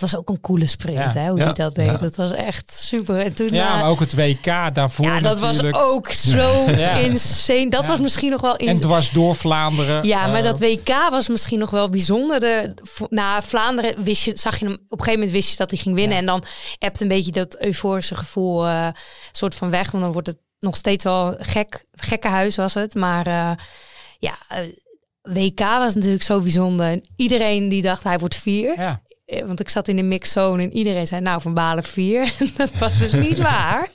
Dat 0.00 0.10
was 0.10 0.16
ook 0.20 0.28
een 0.28 0.40
coole 0.40 0.66
sprint, 0.66 0.96
Ja. 0.98 1.12
hè, 1.12 1.28
hoe 1.28 1.38
Ja. 1.38 1.44
hij 1.44 1.52
dat 1.52 1.74
deed. 1.74 1.86
Ja. 1.86 1.96
Dat 1.96 2.16
was 2.16 2.30
echt 2.32 2.72
super. 2.74 3.18
En 3.18 3.34
toen, 3.34 3.48
Ja, 3.52 3.74
eh, 3.74 3.80
maar 3.80 3.90
ook 3.90 4.00
het 4.00 4.14
WK 4.14 4.44
daarvoor 4.74 5.06
ja, 5.06 5.20
dat 5.20 5.38
was 5.38 5.62
ook 5.72 6.10
zo 6.12 6.64
Ja. 6.76 6.92
insane. 6.94 7.68
Dat 7.70 7.82
Ja. 7.82 7.88
was 7.88 8.00
misschien 8.00 8.30
nog 8.30 8.40
wel 8.40 8.56
En 8.56 8.80
dwars 8.80 9.10
door 9.10 9.34
Vlaanderen. 9.36 10.04
Ja, 10.06 10.26
maar 10.26 10.38
eh, 10.38 10.44
dat 10.44 10.58
WK 10.58 10.88
was 11.10 11.28
misschien 11.28 11.58
nog 11.58 11.70
wel 11.70 11.88
bijzonder. 11.88 12.40
De, 12.40 12.74
v- 12.82 13.00
na 13.08 13.42
Vlaanderen 13.42 14.02
wist 14.04 14.24
je, 14.24 14.32
zag 14.36 14.58
je 14.58 14.64
hem 14.64 14.74
op 14.74 14.80
een 14.90 14.98
gegeven 14.98 15.12
moment 15.12 15.30
wist 15.30 15.50
je 15.50 15.56
dat 15.56 15.70
hij 15.70 15.78
ging 15.78 15.94
winnen. 15.94 16.14
Ja. 16.14 16.20
En 16.20 16.26
dan 16.26 16.44
hebt 16.78 17.00
een 17.00 17.08
beetje 17.08 17.32
dat 17.32 17.58
euforische 17.60 18.14
gevoel 18.14 18.66
eh, 18.66 18.88
soort 19.32 19.54
van 19.54 19.70
weg. 19.70 19.90
Want 19.90 20.02
dan 20.04 20.12
wordt 20.12 20.28
het 20.28 20.38
nog 20.58 20.76
steeds 20.76 21.04
wel 21.04 21.36
gek. 21.38 21.84
Gekkenhuis 21.92 22.56
was 22.56 22.74
het. 22.74 22.94
Maar 22.94 23.26
eh, 23.26 23.50
ja, 24.18 24.34
WK 25.22 25.58
was 25.60 25.94
natuurlijk 25.94 26.22
zo 26.22 26.40
bijzonder. 26.40 26.86
En 26.86 27.08
iedereen 27.16 27.68
die 27.68 27.82
dacht 27.82 28.02
hij 28.02 28.18
wordt 28.18 28.34
vier. 28.36 28.80
Ja. 28.80 29.02
Eh, 29.24 29.42
Want 29.46 29.60
ik 29.60 29.68
zat 29.68 29.88
in 29.88 29.96
de 29.96 30.02
mixzone 30.02 30.62
en 30.62 30.72
iedereen 30.76 31.06
zei 31.06 31.20
nou 31.20 31.40
van 31.40 31.54
Balen 31.54 31.82
vier. 31.84 32.34
dat 32.56 32.78
was 32.78 32.98
dus 32.98 33.12
niet 33.12 33.38
waar. 33.52 33.90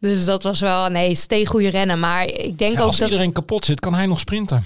Dus 0.00 0.24
dat 0.24 0.42
was 0.42 0.60
wel, 0.60 0.88
nee, 0.88 1.14
steeg 1.14 1.48
goede 1.48 1.68
rennen. 1.68 2.00
Maar 2.00 2.24
ik 2.24 2.58
denk 2.58 2.72
Ja, 2.72 2.80
ook 2.80 2.86
als 2.86 2.96
dat... 2.96 3.08
iedereen 3.08 3.32
kapot 3.32 3.64
zit, 3.64 3.80
kan 3.80 3.94
hij 3.94 4.06
nog 4.06 4.18
sprinten. 4.18 4.64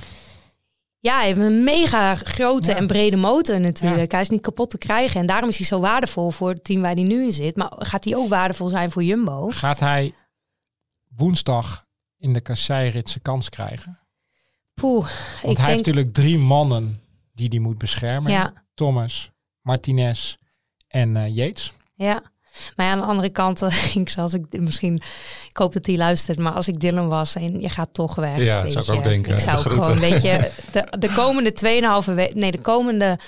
Ja, 1.01 1.17
hij 1.19 1.27
heeft 1.27 1.39
een 1.41 1.65
mega 1.65 2.15
grote 2.15 2.71
Ja. 2.71 2.77
en 2.77 2.87
brede 2.87 3.17
motor 3.17 3.61
natuurlijk. 3.61 4.13
Hij 4.13 4.21
is 4.21 4.29
niet 4.29 4.41
kapot 4.41 4.71
te 4.71 4.79
krijgen. 4.79 5.21
En 5.21 5.27
daarom 5.27 5.49
is 5.49 5.57
hij 5.57 5.67
zo 5.67 5.81
waardevol 5.81 6.31
voor 6.31 6.49
het 6.51 6.65
team 6.65 6.81
waar 6.81 6.95
hij 6.95 7.03
nu 7.03 7.23
in 7.25 7.33
zit. 7.33 7.57
Maar 7.57 7.73
gaat 7.79 8.05
hij 8.05 8.17
ook 8.17 8.29
waardevol 8.29 8.69
zijn 8.69 8.91
voor 8.91 9.03
Jumbo? 9.05 9.49
Gaat 9.51 9.81
hij 9.81 10.15
woensdag 11.17 11.87
in 12.19 12.33
de 12.33 12.41
kasseirit 12.41 13.09
zijn 13.09 13.23
kans 13.23 13.49
krijgen? 13.49 13.99
Poeh, 14.75 14.95
Want 15.07 15.09
ik 15.09 15.43
hij 15.43 15.55
denk... 15.55 15.59
heeft 15.67 15.77
natuurlijk 15.87 16.13
drie 16.15 16.39
mannen 16.39 17.01
die 17.35 17.49
hij 17.49 17.59
moet 17.59 17.79
beschermen. 17.79 18.33
Ja, 18.33 18.53
Thomas, 18.75 19.31
Martinez 19.69 20.35
en 20.89 21.17
eh 21.17 21.35
Yates. 21.35 21.73
ja. 21.95 22.23
Maar 22.77 22.87
ja, 22.87 22.93
aan 22.93 22.99
de 22.99 23.05
andere 23.05 23.29
kant, 23.31 23.63
eh, 23.63 23.97
ik 23.97 24.09
zal 24.09 24.23
als 24.23 24.35
ik 24.35 24.61
misschien, 24.61 24.95
ik 25.51 25.57
hoop 25.57 25.73
dat 25.73 25.87
hij 25.87 25.97
luistert, 25.97 26.39
maar 26.39 26.53
als 26.53 26.69
ik 26.69 26.81
Dylan 26.81 27.09
was 27.09 27.35
en 27.35 27.61
je 27.61 27.69
gaat 27.69 27.89
toch 27.93 28.15
weg. 28.15 28.43
Ja, 28.43 28.63
weet 28.63 28.73
zou 28.73 28.85
ik 28.85 28.91
je. 28.93 28.99
ook 28.99 29.05
denken. 29.05 29.33
Ik 29.33 29.39
zou 29.39 29.63
De 29.63 29.69
gewoon, 29.71 29.99
weet 29.99 30.23
je, 30.23 30.51
de, 30.73 30.97
de 30.99 31.13
komende 31.13 31.53
2,5 32.09 32.15
week, 32.15 32.35
nee, 32.35 32.51
de 32.51 32.61
komende 32.61 33.19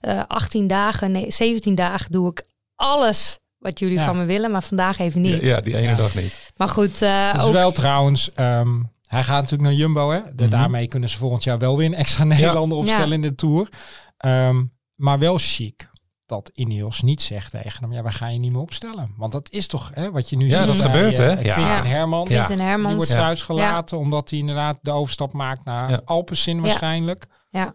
eh 0.00 0.22
18 0.28 0.66
dagen, 0.66 1.12
nee, 1.12 1.30
17 1.30 1.74
dagen 1.74 2.12
doe 2.12 2.30
ik 2.30 2.42
alles 2.74 3.38
wat 3.58 3.78
jullie 3.78 3.98
Ja. 3.98 4.04
van 4.04 4.16
me 4.18 4.24
willen, 4.24 4.50
maar 4.50 4.62
vandaag 4.62 4.98
even 4.98 5.20
niet. 5.20 5.40
Ja, 5.40 5.46
ja, 5.46 5.60
die 5.60 5.76
ene 5.76 5.86
Ja. 5.88 5.94
dag 5.96 6.14
niet. 6.14 6.52
Maar 6.56 6.68
goed, 6.68 6.98
Dus 6.98 7.42
ook, 7.42 7.52
wel 7.52 7.72
trouwens, 7.72 8.32
ehm, 8.32 8.82
hij 9.06 9.22
gaat 9.22 9.40
natuurlijk 9.42 9.62
naar 9.70 9.78
Jumbo. 9.78 10.10
Hè? 10.10 10.20
De- 10.34 10.42
Mhm. 10.42 10.50
Daarmee 10.50 10.88
kunnen 10.88 11.08
ze 11.08 11.16
volgend 11.18 11.44
jaar 11.44 11.58
wel 11.58 11.76
weer 11.76 11.86
een 11.86 11.94
extra 11.94 12.24
Nederlander 12.34 12.78
opstellen 12.78 13.08
Ja. 13.08 13.14
in 13.14 13.20
de 13.20 13.34
Tour. 13.34 13.68
Ehm, 14.16 14.64
maar 14.94 15.18
wel 15.18 15.38
chic 15.38 15.87
dat 16.28 16.50
Ineos 16.54 17.02
niet 17.02 17.22
zegt 17.22 17.50
tegen 17.50 17.82
hem, 17.82 17.92
ja, 17.92 18.02
we 18.02 18.10
gaan 18.10 18.32
je 18.32 18.38
niet 18.38 18.52
meer 18.52 18.60
opstellen. 18.60 19.14
Want 19.16 19.32
dat 19.32 19.50
is 19.50 19.66
toch 19.66 19.90
hè, 19.94 20.10
wat 20.10 20.28
je 20.30 20.36
nu 20.36 20.48
Ja, 20.48 20.58
ziet. 20.58 20.66
dat 20.66 20.76
bij, 20.76 20.84
gebeurt, 20.92 21.18
eh, 21.18 21.26
hè? 21.26 21.32
Quinten 21.34 21.62
Ja. 21.62 21.84
Herman. 21.84 22.20
Ja. 22.28 22.34
Quinten 22.34 22.56
Die 22.56 22.64
Hermans. 22.66 22.94
wordt 22.94 23.10
Ja. 23.10 23.16
thuis 23.16 23.42
gelaten 23.42 23.98
omdat 23.98 24.30
hij 24.30 24.38
inderdaad 24.38 24.78
de 24.82 24.90
overstap 24.90 25.32
maakt 25.32 25.64
naar 25.64 25.90
Ja. 25.90 26.00
Alpecin 26.04 26.60
waarschijnlijk. 26.60 27.26
Ja, 27.50 27.74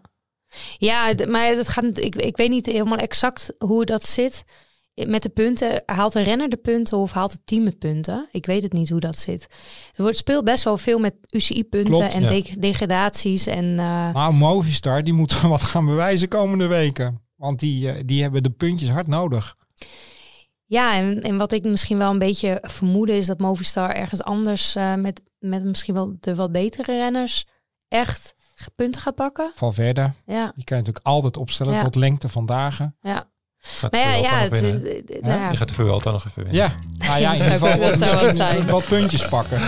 ja 0.78 1.14
maar 1.28 1.54
dat 1.54 1.68
gaat, 1.68 1.98
ik, 1.98 2.14
ik 2.16 2.36
weet 2.36 2.50
niet 2.50 2.66
helemaal 2.66 2.98
exact 2.98 3.52
hoe 3.58 3.84
dat 3.84 4.02
zit. 4.04 4.44
Met 5.06 5.22
de 5.22 5.28
punten, 5.28 5.82
haalt 5.86 6.12
de 6.12 6.22
renner 6.22 6.48
de 6.48 6.56
punten 6.56 6.98
of 6.98 7.12
haalt 7.12 7.32
het 7.32 7.40
team 7.44 7.64
de 7.64 7.76
punten? 7.76 8.28
Ik 8.30 8.46
weet 8.46 8.62
het 8.62 8.72
niet 8.72 8.88
hoe 8.88 9.00
dat 9.00 9.18
zit. 9.18 9.46
Er 9.92 10.02
wordt 10.02 10.16
speelt 10.16 10.44
best 10.44 10.64
wel 10.64 10.78
veel 10.78 10.98
met 10.98 11.14
UCI-punten 11.30 12.10
en 12.12 12.22
ja. 12.22 12.28
de- 12.28 12.58
degradaties. 12.58 13.46
En 13.46 13.64
uh, 13.64 14.12
Nou, 14.12 14.32
Movistar, 14.34 15.04
die 15.04 15.12
moet 15.12 15.40
wat 15.56 15.62
gaan 15.62 15.86
bewijzen 15.86 16.28
komende 16.28 16.66
weken. 16.66 17.22
Want 17.44 17.60
die, 17.60 17.94
uh, 17.96 18.02
die 18.04 18.22
hebben 18.22 18.42
de 18.42 18.50
puntjes 18.50 18.88
hard 18.90 19.06
nodig. 19.06 19.56
ja, 20.64 20.94
en, 20.94 21.20
en 21.20 21.36
wat 21.36 21.52
ik 21.52 21.64
misschien 21.64 21.98
wel 21.98 22.10
een 22.10 22.18
beetje 22.18 22.58
vermoeden 22.62 23.16
is 23.16 23.26
dat 23.26 23.38
Movistar 23.38 23.90
ergens 23.90 24.22
anders 24.22 24.76
uh, 24.76 24.94
met, 24.94 25.20
met 25.38 25.64
misschien 25.64 25.94
wel 25.94 26.16
de 26.20 26.34
wat 26.34 26.52
betere 26.52 26.96
renners 26.96 27.44
echt 27.88 28.34
punten 28.74 29.00
gaat 29.00 29.14
pakken. 29.14 29.52
Valverde, 29.54 30.12
ja. 30.26 30.52
die 30.54 30.64
kan 30.64 30.76
je 30.76 30.82
natuurlijk 30.82 31.06
altijd 31.06 31.36
opstellen 31.36 31.74
Ja. 31.74 31.82
tot 31.82 31.94
lengte 31.94 32.28
van 32.28 32.46
dagen. 32.46 32.96
Ja. 33.00 33.30
Gaat 33.58 33.92
Maar 33.92 34.00
ja, 34.00 34.14
ja, 34.14 34.30
nog 34.30 34.40
het, 34.40 34.60
winnen. 34.60 34.72
het- 34.82 35.08
het- 35.08 35.20
nou 35.22 35.40
ja. 35.40 35.50
Je 35.50 35.56
gaat 35.56 35.68
de 35.68 35.74
Vuelta 35.74 36.10
nog 36.10 36.24
even 36.26 36.44
winnen. 36.44 36.62
Ja, 36.62 36.74
nou 36.98 37.20
ja, 37.20 37.32
in 37.32 37.38
Dat 37.38 37.46
ieder 37.46 37.58
zou- 37.58 37.72
geval 37.72 37.90
dat 37.90 37.98
zou 37.98 38.26
wat 38.26 38.36
zijn. 38.36 38.66
wat 38.66 38.84
puntjes 38.86 39.28
pakken. 39.28 39.60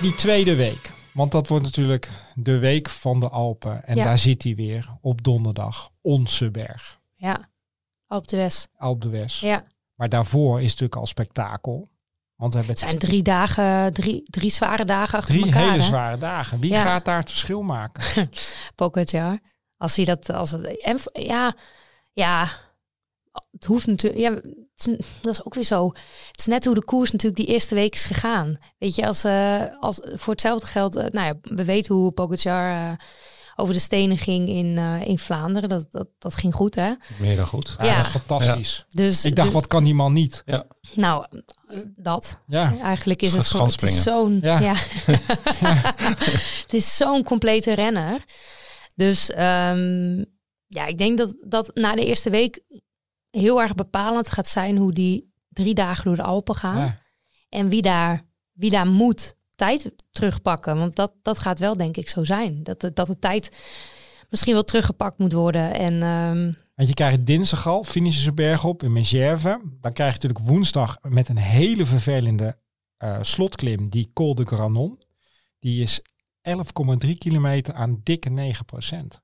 die 0.00 0.14
tweede 0.14 0.54
week. 0.54 0.90
Want 1.14 1.32
dat 1.32 1.48
wordt 1.48 1.64
natuurlijk 1.64 2.10
de 2.34 2.58
week 2.58 2.88
van 2.88 3.20
de 3.20 3.28
Alpen. 3.28 3.84
En 3.84 3.96
Ja. 3.96 4.04
daar 4.04 4.18
zit 4.18 4.42
hij 4.42 4.54
weer 4.54 4.88
op 5.00 5.22
donderdag. 5.24 5.90
Onze 6.00 6.50
berg. 6.50 7.00
Ja, 7.14 7.48
op 8.08 8.28
de 8.28 8.36
West. 8.36 8.68
Alp 8.78 9.00
de 9.02 9.08
West. 9.08 9.40
Ja, 9.40 9.64
Maar 9.94 10.08
daarvoor 10.08 10.58
is 10.58 10.66
natuurlijk 10.70 10.96
al 10.96 11.06
spektakel. 11.06 11.88
Want 12.36 12.52
we 12.52 12.58
hebben 12.58 12.76
het 12.80 12.88
zijn 12.88 13.00
drie 13.00 13.22
dagen, 13.22 13.92
drie, 13.92 14.22
drie 14.26 14.50
zware 14.50 14.84
dagen 14.84 15.18
achter 15.18 15.34
drie 15.34 15.44
elkaar. 15.46 15.62
hele 15.62 15.76
hè? 15.82 15.82
zware 15.82 16.18
dagen. 16.18 16.60
Wie 16.60 16.70
Ja. 16.70 16.82
gaat 16.82 17.04
daar 17.04 17.18
het 17.18 17.30
verschil 17.30 17.62
maken? 17.62 18.30
Pogacar. 18.74 19.38
Als 19.76 19.96
hij 19.96 20.04
dat, 20.04 20.30
als 20.30 20.50
het, 20.50 20.82
en 20.82 20.98
ja, 21.12 21.54
ja, 22.12 22.48
het 23.50 23.64
hoeft 23.64 23.86
natuurlijk, 23.86 24.22
ja, 24.22 24.30
het 24.76 24.86
is, 24.86 25.06
dat 25.20 25.32
is 25.32 25.44
ook 25.44 25.54
weer 25.54 25.64
zo. 25.64 25.86
Het 26.30 26.38
is 26.38 26.46
net 26.46 26.64
hoe 26.64 26.74
de 26.74 26.84
koers 26.84 27.10
natuurlijk 27.12 27.46
die 27.46 27.54
eerste 27.54 27.74
week 27.74 27.94
is 27.94 28.04
gegaan. 28.04 28.58
Weet 28.78 28.94
je, 28.94 29.06
als, 29.06 29.24
eh, 29.24 29.62
als 29.80 30.00
voor 30.02 30.32
hetzelfde 30.32 30.66
geld, 30.66 30.96
eh, 30.96 31.04
nou 31.10 31.26
ja, 31.26 31.34
we 31.54 31.64
weten 31.64 31.94
hoe 31.94 32.10
Pogacar 32.12 32.70
eh, 32.90 32.92
over 33.56 33.74
de 33.74 33.80
stenen 33.80 34.18
ging 34.18 34.48
in, 34.48 34.78
eh, 34.78 35.00
in 35.08 35.18
Vlaanderen. 35.18 35.68
Dat, 35.68 35.86
dat, 35.90 36.06
dat 36.18 36.34
ging 36.36 36.54
goed, 36.54 36.74
hè? 36.74 36.92
Meer 37.20 37.36
dan 37.36 37.46
goed. 37.46 37.74
Ja, 37.78 37.84
Ja. 37.84 37.96
dat 37.96 38.04
is 38.06 38.10
fantastisch. 38.10 38.84
Dus, 38.90 39.24
Ik 39.24 39.36
dacht, 39.36 39.46
dus- 39.48 39.56
wat 39.56 39.66
kan 39.66 39.84
die 39.84 39.94
man 39.94 40.12
niet? 40.12 40.42
Ja. 40.46 40.66
nou, 40.94 41.26
dat. 41.96 42.40
Ja, 42.46 42.74
Eigenlijk 42.82 43.22
is 43.22 43.32
Het 43.32 43.46
gewoon- 43.46 43.68
het 43.68 43.82
is 43.82 44.02
zo'n 44.02 44.38
Ja. 44.42 44.58
ja. 44.60 44.74
het 46.62 46.72
is 46.74 46.96
zo'n 46.96 47.22
complete 47.22 47.72
renner. 47.74 48.24
Dus 48.94 49.30
ehm, 49.30 50.16
ja, 50.66 50.86
ik 50.86 50.98
denk 50.98 51.18
dat 51.18 51.36
dat 51.46 51.70
na 51.74 51.94
de 51.94 52.04
eerste 52.06 52.30
week 52.30 52.60
heel 53.34 53.60
erg 53.62 53.74
bepalend 53.74 54.30
gaat 54.30 54.48
zijn 54.48 54.76
hoe 54.76 54.92
die 54.92 55.32
drie 55.48 55.74
dagen 55.74 56.04
door 56.04 56.16
de 56.16 56.22
Alpen 56.22 56.54
gaan. 56.54 56.78
ja. 56.78 57.02
En 57.48 57.68
wie 57.68 57.82
daar, 57.82 58.26
wie 58.52 58.70
daar 58.70 58.86
moet 58.86 59.36
tijd 59.54 59.92
terugpakken. 60.10 60.78
Want 60.78 60.96
dat, 60.96 61.12
dat 61.22 61.38
gaat 61.38 61.58
wel 61.58 61.76
denk 61.76 61.96
ik 61.96 62.08
zo 62.08 62.24
zijn. 62.24 62.62
Dat 62.62 62.80
de, 62.80 62.92
dat 62.92 63.06
de 63.06 63.18
tijd 63.18 63.50
misschien 64.30 64.52
wel 64.52 64.64
teruggepakt 64.64 65.18
moet 65.18 65.32
worden. 65.32 65.74
En 65.74 66.02
ehm, 66.02 66.52
Want 66.74 66.88
je 66.88 66.94
krijgt 66.94 67.26
dinsdag 67.26 67.66
al, 67.66 67.84
finishen 67.84 68.22
ze 68.22 68.32
berg 68.32 68.64
op 68.64 68.82
in 68.82 68.92
Megerve. 68.92 69.60
Dan 69.80 69.92
krijg 69.92 70.14
je 70.14 70.18
natuurlijk 70.22 70.50
woensdag 70.50 70.98
met 71.02 71.28
een 71.28 71.38
hele 71.38 71.86
vervelende 71.86 72.58
eh, 72.96 73.18
slotklim, 73.22 73.88
die 73.88 74.10
Col 74.12 74.34
de 74.34 74.44
Granon. 74.44 75.02
Die 75.58 75.82
is 75.82 76.00
11,3 77.06 77.14
kilometer 77.18 77.74
aan 77.74 78.00
dikke 78.02 78.30
9 78.30 78.64
procent. 78.64 79.22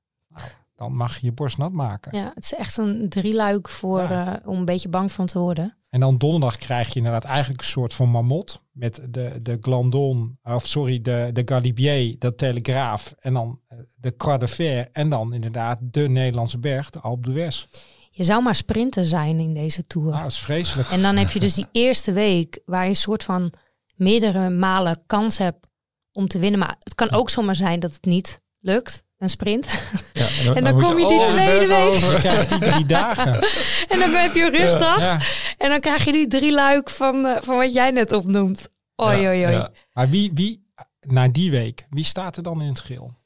Dan 0.81 0.95
mag 0.95 1.17
je 1.17 1.25
je 1.25 1.31
borst 1.31 1.57
nat 1.57 1.71
maken. 1.71 2.17
ja, 2.17 2.31
het 2.35 2.43
is 2.43 2.53
echt 2.53 2.77
een 2.77 3.09
drieluik 3.09 3.69
voor, 3.69 3.99
Ja. 3.99 4.39
eh, 4.41 4.47
om 4.49 4.57
een 4.57 4.65
beetje 4.65 4.89
bang 4.89 5.11
van 5.11 5.25
te 5.25 5.39
worden. 5.39 5.75
En 5.89 5.99
dan 5.99 6.17
donderdag 6.17 6.57
krijg 6.57 6.87
je 6.87 6.95
inderdaad 6.95 7.23
eigenlijk 7.23 7.61
een 7.61 7.67
soort 7.67 7.93
van 7.93 8.09
mamot. 8.09 8.61
Met 8.71 9.01
de, 9.09 9.39
de 9.41 9.57
Glandon, 9.61 10.37
of 10.43 10.67
sorry, 10.67 11.01
de, 11.01 11.29
de 11.33 11.41
Galibier, 11.45 12.15
de 12.19 12.35
Telegraaf. 12.35 13.13
En 13.19 13.33
dan 13.33 13.59
eh, 13.67 13.77
de 13.95 14.15
Croix 14.15 14.39
de 14.39 14.47
Fer. 14.47 14.87
En 14.91 15.09
dan 15.09 15.33
inderdaad 15.33 15.79
de 15.81 16.09
Nederlandse 16.09 16.59
berg, 16.59 16.89
de 16.89 16.99
Alpe 16.99 17.29
d'Huez. 17.29 17.67
Je 18.11 18.23
zou 18.23 18.43
maar 18.43 18.55
sprinter 18.55 19.05
zijn 19.05 19.39
in 19.39 19.53
deze 19.53 19.87
tour. 19.87 20.09
Nou, 20.09 20.21
dat 20.21 20.31
is 20.31 20.39
vreselijk. 20.39 20.89
En 20.89 21.01
dan 21.01 21.15
heb 21.17 21.29
je 21.29 21.39
dus 21.39 21.53
die 21.53 21.67
eerste 21.87 22.11
week 22.11 22.59
waar 22.65 22.83
je 22.83 22.89
een 22.89 22.95
soort 22.95 23.23
van 23.23 23.51
meerdere 23.95 24.49
malen 24.49 25.03
kans 25.05 25.37
hebt 25.37 25.67
om 26.11 26.27
te 26.27 26.39
winnen. 26.39 26.59
Maar 26.59 26.75
het 26.79 26.95
kan 26.95 27.11
ook 27.11 27.29
zomaar 27.29 27.55
zijn 27.55 27.79
dat 27.79 27.93
het 27.93 28.05
niet 28.05 28.41
lukt, 28.61 29.03
een 29.17 29.29
sprint. 29.29 29.83
Ja, 30.13 30.27
En 30.55 30.63
dan 30.63 30.81
kom 30.81 30.99
je 30.99 31.07
die 31.07 31.19
die 31.19 31.27
tweede 31.31 31.67
week. 31.67 31.93
Je 31.93 32.17
krijgt 32.19 32.49
die 32.49 32.59
drie 32.59 32.85
dagen. 32.85 33.33
en 33.91 33.99
dan 33.99 34.13
heb 34.13 34.33
je 34.33 34.43
een 34.43 34.51
rustdag. 34.51 34.99
Ja. 34.99 35.19
En 35.57 35.69
dan 35.69 35.79
krijg 35.79 36.05
je 36.05 36.11
die 36.11 36.27
drie 36.27 36.53
luik 36.53 36.89
van, 36.89 37.25
eh, 37.25 37.41
van 37.41 37.57
wat 37.57 37.73
jij 37.73 37.91
net 37.91 38.11
opnoemt. 38.11 38.69
Ja, 38.95 39.05
oei, 39.05 39.27
oei. 39.27 39.37
Ja, 39.39 39.71
Maar 39.93 40.09
wie, 40.09 40.31
wie, 40.33 40.67
na 40.99 41.27
die 41.27 41.51
week, 41.51 41.85
wie 41.89 42.03
staat 42.03 42.37
er 42.37 42.43
dan 42.43 42.61
in 42.61 42.67
het 42.67 42.79
geel? 42.79 43.19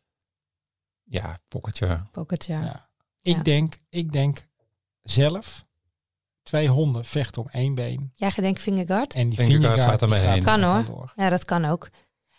ja 1.07 1.37
pocketje. 1.47 1.87
Ja. 2.47 2.89
Ik, 3.21 3.35
Ja. 3.35 3.41
denk, 3.41 3.73
ik 3.89 4.11
denk 4.11 4.47
zelf, 5.01 5.65
twee 6.43 6.67
honden 6.67 7.05
vechten 7.05 7.41
om 7.41 7.47
één 7.51 7.75
been. 7.75 8.11
Jij 8.15 8.31
gedenkt 8.31 8.61
Vingegaard? 8.61 9.13
En 9.13 9.29
die 9.29 9.37
Vingegaard 9.37 9.63
Vingegaard 9.63 9.89
gaat 9.91 10.01
ermee 10.01 10.21
die 10.21 10.29
heen. 10.29 10.43
Kan, 10.43 10.61
er 10.61 10.65
hoor. 10.67 10.83
vandoor. 10.83 11.13
Ja, 11.15 11.29
dat 11.29 11.45
kan 11.45 11.65
ook. 11.65 11.89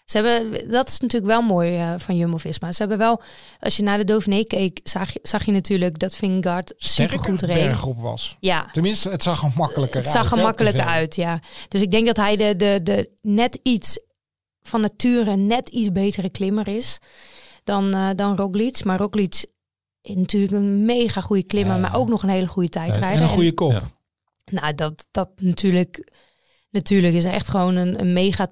Ze 0.07 0.19
hebben, 0.19 0.71
dat 0.71 0.87
is 0.89 1.01
natuurlijk 1.01 1.33
wel 1.33 1.43
mooi 1.43 1.77
eh, 1.77 1.95
van 1.99 2.17
Jumbo-Visma. 2.17 2.73
Ze 2.73 2.79
hebben 2.79 2.99
wel, 2.99 3.23
als 3.61 3.77
je 3.77 3.83
naar 3.83 3.99
de 3.99 4.05
Dauphiné 4.05 4.43
keek, 4.45 4.81
zag 4.83 5.13
je, 5.13 5.19
zag 5.23 5.45
je 5.45 5.53
natuurlijk 5.53 5.99
dat 5.99 6.17
Vingegaard 6.17 6.73
supergoed 6.77 7.43
reed. 7.43 7.75
was. 7.97 8.37
Ja, 8.41 8.69
Tenminste, 8.73 9.11
het 9.11 9.23
zag 9.23 9.43
er 9.43 9.51
makkelijker 9.57 9.99
Het 10.03 10.15
uit. 10.15 10.25
zag 10.27 10.37
er 10.39 10.43
makkelijker 10.45 10.85
uit, 10.85 11.15
ja. 11.17 11.41
Dus 11.69 11.81
ik 11.83 11.91
denk 11.91 12.07
dat 12.07 12.17
hij 12.17 12.37
de, 12.37 12.57
de, 12.57 12.81
de 12.83 13.11
net 13.23 13.59
iets 13.63 13.99
van 14.63 14.81
nature 14.81 15.37
net 15.37 15.69
iets 15.69 15.93
betere 15.93 16.31
klimmer 16.31 16.69
is 16.69 16.99
dan, 17.65 17.95
eh 17.95 18.09
dan 18.17 18.37
Roglic. 18.37 18.85
Maar 18.85 18.99
Roglic 18.99 19.45
is 20.01 20.15
natuurlijk 20.15 20.53
een 20.53 20.85
mega 20.85 21.21
goede 21.21 21.45
klimmer, 21.45 21.75
Ja. 21.75 21.81
maar 21.81 21.97
ook 21.97 22.09
nog 22.09 22.23
een 22.23 22.29
hele 22.29 22.47
goede 22.47 22.79
En 22.79 22.83
tijdrijder. 22.85 23.23
een 23.23 23.29
goede 23.29 23.53
kop. 23.55 23.73
Ja. 23.73 23.83
Nou, 24.45 24.75
dat, 24.75 25.07
dat 25.11 25.31
natuurlijk, 25.37 26.13
natuurlijk 26.71 27.15
is 27.15 27.25
echt 27.25 27.49
gewoon 27.49 27.77
een, 27.77 28.01
een 28.01 28.13
mega 28.13 28.49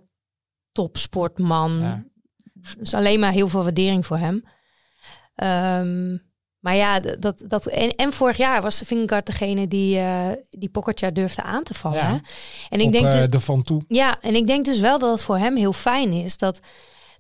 topsportman. 0.75 1.79
Ja. 1.81 2.05
Dus 2.79 2.95
alleen 2.95 3.21
maar 3.21 3.33
heel 3.33 3.49
veel 3.49 3.63
waardering 3.63 4.07
voor 4.07 4.19
hem. 4.19 4.45
Ehm, 5.35 6.17
maar 6.59 6.75
ja, 6.77 7.01
dat, 7.01 7.45
dat, 7.49 7.67
en, 7.67 7.91
en 7.97 8.13
vorig 8.13 8.37
jaar 8.37 8.63
was 8.63 8.83
Vingegaard 8.85 9.27
degene 9.27 9.69
die, 9.69 9.99
eh 9.99 10.29
die 10.51 10.69
Pogacar 10.69 11.13
durfde 11.13 11.43
aan 11.43 11.63
te 11.63 11.75
vallen. 11.75 11.99
Ja. 11.99 12.07
Hè? 12.11 12.17
En 12.69 12.81
ik 12.81 12.87
op 12.87 12.93
denk 12.93 13.05
eh, 13.07 13.13
dus, 13.13 13.29
de 13.29 13.41
Van 13.41 13.63
Toe. 13.63 13.85
ja, 13.89 14.17
en 14.21 14.35
ik 14.35 14.47
denk 14.47 14.65
dus 14.65 14.79
wel 14.81 14.99
dat 14.99 15.11
het 15.11 15.23
voor 15.23 15.39
hem 15.39 15.57
heel 15.57 15.73
fijn 15.73 16.13
is 16.13 16.37
dat, 16.39 16.61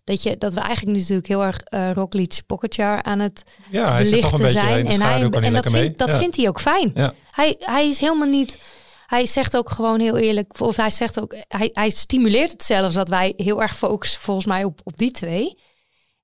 dat, 0.05 0.23
je, 0.23 0.39
dat 0.39 0.53
we 0.55 0.61
eigenlijk 0.61 0.99
natuurlijk 0.99 1.29
heel 1.29 1.45
erg 1.45 1.59
eh 1.59 1.91
Roglic 1.93 2.41
Pogacar 2.47 3.03
aan 3.03 3.19
het 3.19 3.43
Ja, 3.71 3.93
hij 3.93 4.21
toch 4.21 4.33
een 4.33 4.39
beetje 4.39 4.53
zijn. 4.53 4.85
de 4.87 4.93
En, 4.93 5.01
hij, 5.03 5.21
en 5.31 5.53
dat, 5.53 5.71
vindt, 5.71 5.99
dat 5.99 6.11
Ja. 6.11 6.19
vindt 6.19 6.37
hij 6.37 6.49
ook 6.49 6.61
fijn. 6.61 6.91
Ja. 6.95 7.15
Hij, 7.31 7.57
hij 7.59 7.89
is 7.89 7.99
helemaal 7.99 8.29
niet. 8.29 8.61
Hij 9.07 9.27
zegt 9.27 9.57
ook 9.57 9.71
gewoon 9.71 10.01
heel 10.01 10.17
eerlijk, 10.17 10.61
of 10.61 10.77
hij 10.77 10.91
zegt 10.91 11.21
ook, 11.21 11.35
hij, 11.49 11.71
hij 11.73 11.91
stimuleert 11.91 12.53
het 12.53 12.63
zelfs 12.63 12.95
dat 12.95 13.09
wij 13.09 13.33
heel 13.37 13.63
erg 13.63 13.77
focussen 13.77 14.21
volgens 14.21 14.47
mij 14.47 14.65
op, 14.65 14.81
op 14.85 14.97
die 14.99 15.11
twee. 15.11 15.59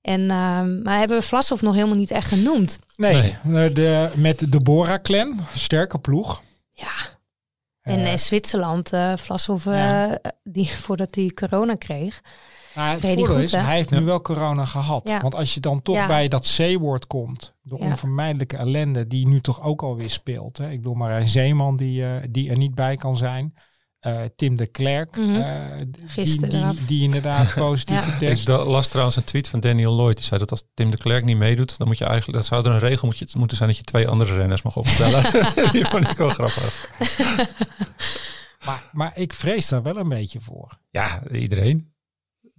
En, 0.01 0.31
ehm, 0.31 0.81
maar 0.81 0.97
hebben 0.99 1.17
we 1.17 1.23
Vlasov 1.23 1.61
nog 1.61 1.73
helemaal 1.75 1.95
niet 1.95 2.11
echt 2.11 2.27
genoemd. 2.27 2.79
Nee, 2.95 3.37
eh, 3.43 3.73
de, 3.73 4.11
met 4.15 4.51
de 4.51 4.59
Bora-clan. 4.63 5.39
Sterke 5.55 5.99
ploeg. 5.99 6.41
Ja. 6.71 7.19
En 7.81 7.99
Eh, 7.99 8.11
in 8.11 8.19
Zwitserland, 8.19 8.93
eh 8.93 9.13
Vlasov, 9.17 9.65
eh, 9.67 9.73
Ja. 9.73 10.19
die, 10.43 10.69
voordat 10.85 11.15
hij 11.15 11.31
corona 11.33 11.75
kreeg. 11.75 12.21
Maar 12.75 12.91
het 12.91 13.01
Reed 13.01 13.03
hij 13.03 13.13
voordeel 13.15 13.35
goed, 13.35 13.43
is, 13.43 13.51
hè? 13.51 13.57
hij 13.59 13.75
heeft 13.75 13.89
Ja. 13.89 13.99
nu 13.99 14.05
wel 14.05 14.21
corona 14.21 14.65
gehad. 14.65 15.07
Ja. 15.09 15.21
Want 15.21 15.35
als 15.35 15.53
je 15.53 15.59
dan 15.59 15.81
toch 15.81 15.95
Ja. 15.95 16.07
bij 16.07 16.27
dat 16.27 16.53
C-woord 16.57 17.07
komt, 17.07 17.53
de 17.61 17.75
Ja. 17.79 17.85
onvermijdelijke 17.85 18.57
ellende 18.57 19.07
die 19.07 19.27
nu 19.27 19.41
toch 19.41 19.61
ook 19.61 19.81
alweer 19.83 20.09
speelt. 20.09 20.57
Hè? 20.57 20.69
Ik 20.71 20.77
bedoel 20.77 20.93
maar 20.93 21.19
een 21.19 21.27
Zeeman 21.27 21.75
die, 21.75 22.05
eh, 22.05 22.09
die 22.29 22.49
er 22.49 22.57
niet 22.57 22.75
bij 22.75 22.95
kan 22.97 23.17
zijn. 23.17 23.53
Eh, 23.99 24.19
Tim 24.35 24.55
de 24.55 24.67
Klerk, 24.67 25.17
Mhm. 25.17 25.35
eh, 25.35 25.85
Gisteren 26.05 26.75
die, 26.87 27.03
inderdaad 27.03 27.53
positieve 27.67 28.07
Ja. 28.07 28.13
Ik 28.13 28.19
test. 28.19 28.45
da- 28.45 28.65
las 28.65 28.87
trouwens 28.87 29.15
een 29.15 29.23
tweet 29.23 29.47
van 29.47 29.59
Daniel 29.59 29.93
Lloyd. 29.95 30.15
Die 30.15 30.25
zei 30.25 30.39
dat 30.39 30.51
als 30.51 30.63
Tim 30.73 30.91
de 30.91 30.97
Klerk 30.97 31.25
niet 31.25 31.37
meedoet, 31.37 31.77
dan 31.77 31.87
moet 31.87 31.97
je 31.97 32.05
eigenlijk, 32.05 32.37
dat 32.37 32.45
zou 32.47 32.65
er 32.65 32.71
een 32.71 32.79
regel 32.89 33.07
moet 33.07 33.17
je, 33.17 33.27
moeten 33.37 33.57
zijn 33.57 33.69
dat 33.69 33.77
je 33.77 33.83
twee 33.83 34.07
andere 34.07 34.33
renners 34.33 34.61
mag 34.61 34.77
opstellen. 34.77 35.23
die 35.71 35.85
vond 35.85 36.09
ik 36.09 36.17
wel 36.17 36.29
grappig. 36.29 36.89
Maar, 38.65 38.89
maar 38.91 39.11
ik 39.15 39.33
vrees 39.33 39.67
daar 39.67 39.81
wel 39.83 39.97
een 39.97 40.09
beetje 40.09 40.39
voor. 40.41 40.77
Ja, 40.89 41.21
iedereen. 41.31 41.90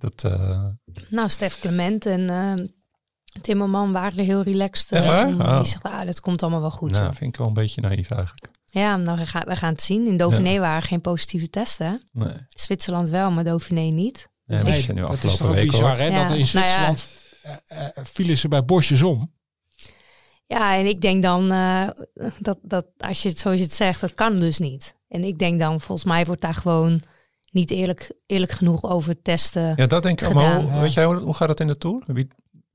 Dat, 0.03 0.25
eh, 0.25 0.67
Nou, 1.11 1.29
Stef 1.29 1.61
Clement 1.61 2.07
en 2.07 2.31
eh 2.31 2.67
Timmerman 3.41 3.93
waren 3.93 4.19
er 4.19 4.25
heel 4.25 4.43
relaxed. 4.43 4.91
om. 4.91 5.41
Oh. 5.41 5.57
Die 5.57 5.67
zegt, 5.67 5.83
ah, 5.83 6.07
dat 6.07 6.21
komt 6.21 6.43
allemaal 6.43 6.61
wel 6.61 6.71
goed. 6.71 6.91
nou, 6.91 7.15
vind 7.15 7.33
ik 7.33 7.37
wel 7.37 7.47
een 7.47 7.55
beetje 7.55 7.81
naïef 7.81 8.11
eigenlijk. 8.11 8.49
Ja, 8.67 8.97
nou, 8.97 9.19
we, 9.19 9.27
gaan, 9.27 9.45
we 9.45 9.57
gaan 9.57 9.73
het 9.73 9.83
zien. 9.83 10.07
In 10.07 10.17
Dauphiné 10.17 10.59
waren 10.59 10.83
geen 10.83 11.01
positieve 11.01 11.51
testen. 11.51 12.09
Nee. 12.13 12.33
Zwitserland 12.49 13.11
wel, 13.11 13.31
maar 13.31 13.45
Dauphiné 13.45 13.81
niet. 13.81 14.29
Ja, 14.45 14.63
dat 14.63 14.67
is 14.67 14.87
nu 14.87 15.01
dat 15.01 15.13
is 15.13 15.25
afgelopen 15.25 15.39
toch 15.39 15.49
ook 15.49 15.55
week 15.55 15.71
bizar, 15.71 15.89
hoor. 15.89 15.97
hè? 15.97 16.05
Ja. 16.05 16.11
Dat 16.11 16.23
in 16.23 16.29
Nou 16.29 16.39
ja. 16.39 16.45
Zwitserland 16.45 17.09
eh, 17.43 17.87
eh, 17.87 18.05
vielen 18.05 18.39
ze 18.39 18.49
bij 18.49 18.65
bosjes 18.65 19.03
om. 19.03 19.33
Ja, 20.47 20.77
en 20.77 20.87
ik 20.87 21.01
denk 21.01 21.23
dan 21.23 21.53
eh, 21.53 21.89
dat, 22.39 22.59
dat 22.63 22.87
als 22.99 23.23
je 23.23 23.29
het 23.29 23.39
zoals 23.39 23.57
je 23.57 23.63
het 23.63 23.75
zegt, 23.75 24.01
dat 24.01 24.15
kan 24.15 24.37
dus 24.37 24.59
niet. 24.59 24.97
En 25.09 25.25
ik 25.25 25.39
denk 25.39 25.59
dan, 25.59 25.81
volgens 25.81 26.09
mij 26.09 26.25
wordt 26.25 26.41
daar 26.41 26.55
gewoon 26.55 27.03
niet 27.53 27.71
eerlijk, 27.71 28.13
eerlijk 28.27 28.53
genoeg 28.53 28.85
over 28.85 29.23
testen. 29.23 29.73
Ja, 29.77 29.87
dat 29.87 30.03
denk 30.03 30.21
ik. 30.21 30.33
Maar 30.33 30.45
Gedaan. 30.45 30.71
hoe, 30.73 30.81
weet 30.81 30.93
jij 30.95 31.05
hoe, 31.05 31.17
hoe 31.17 31.35
gaat 31.35 31.49
het 31.49 31.61
in 31.61 31.67
de 31.67 31.79
Tour? 31.79 32.03
Wie, 32.07 32.29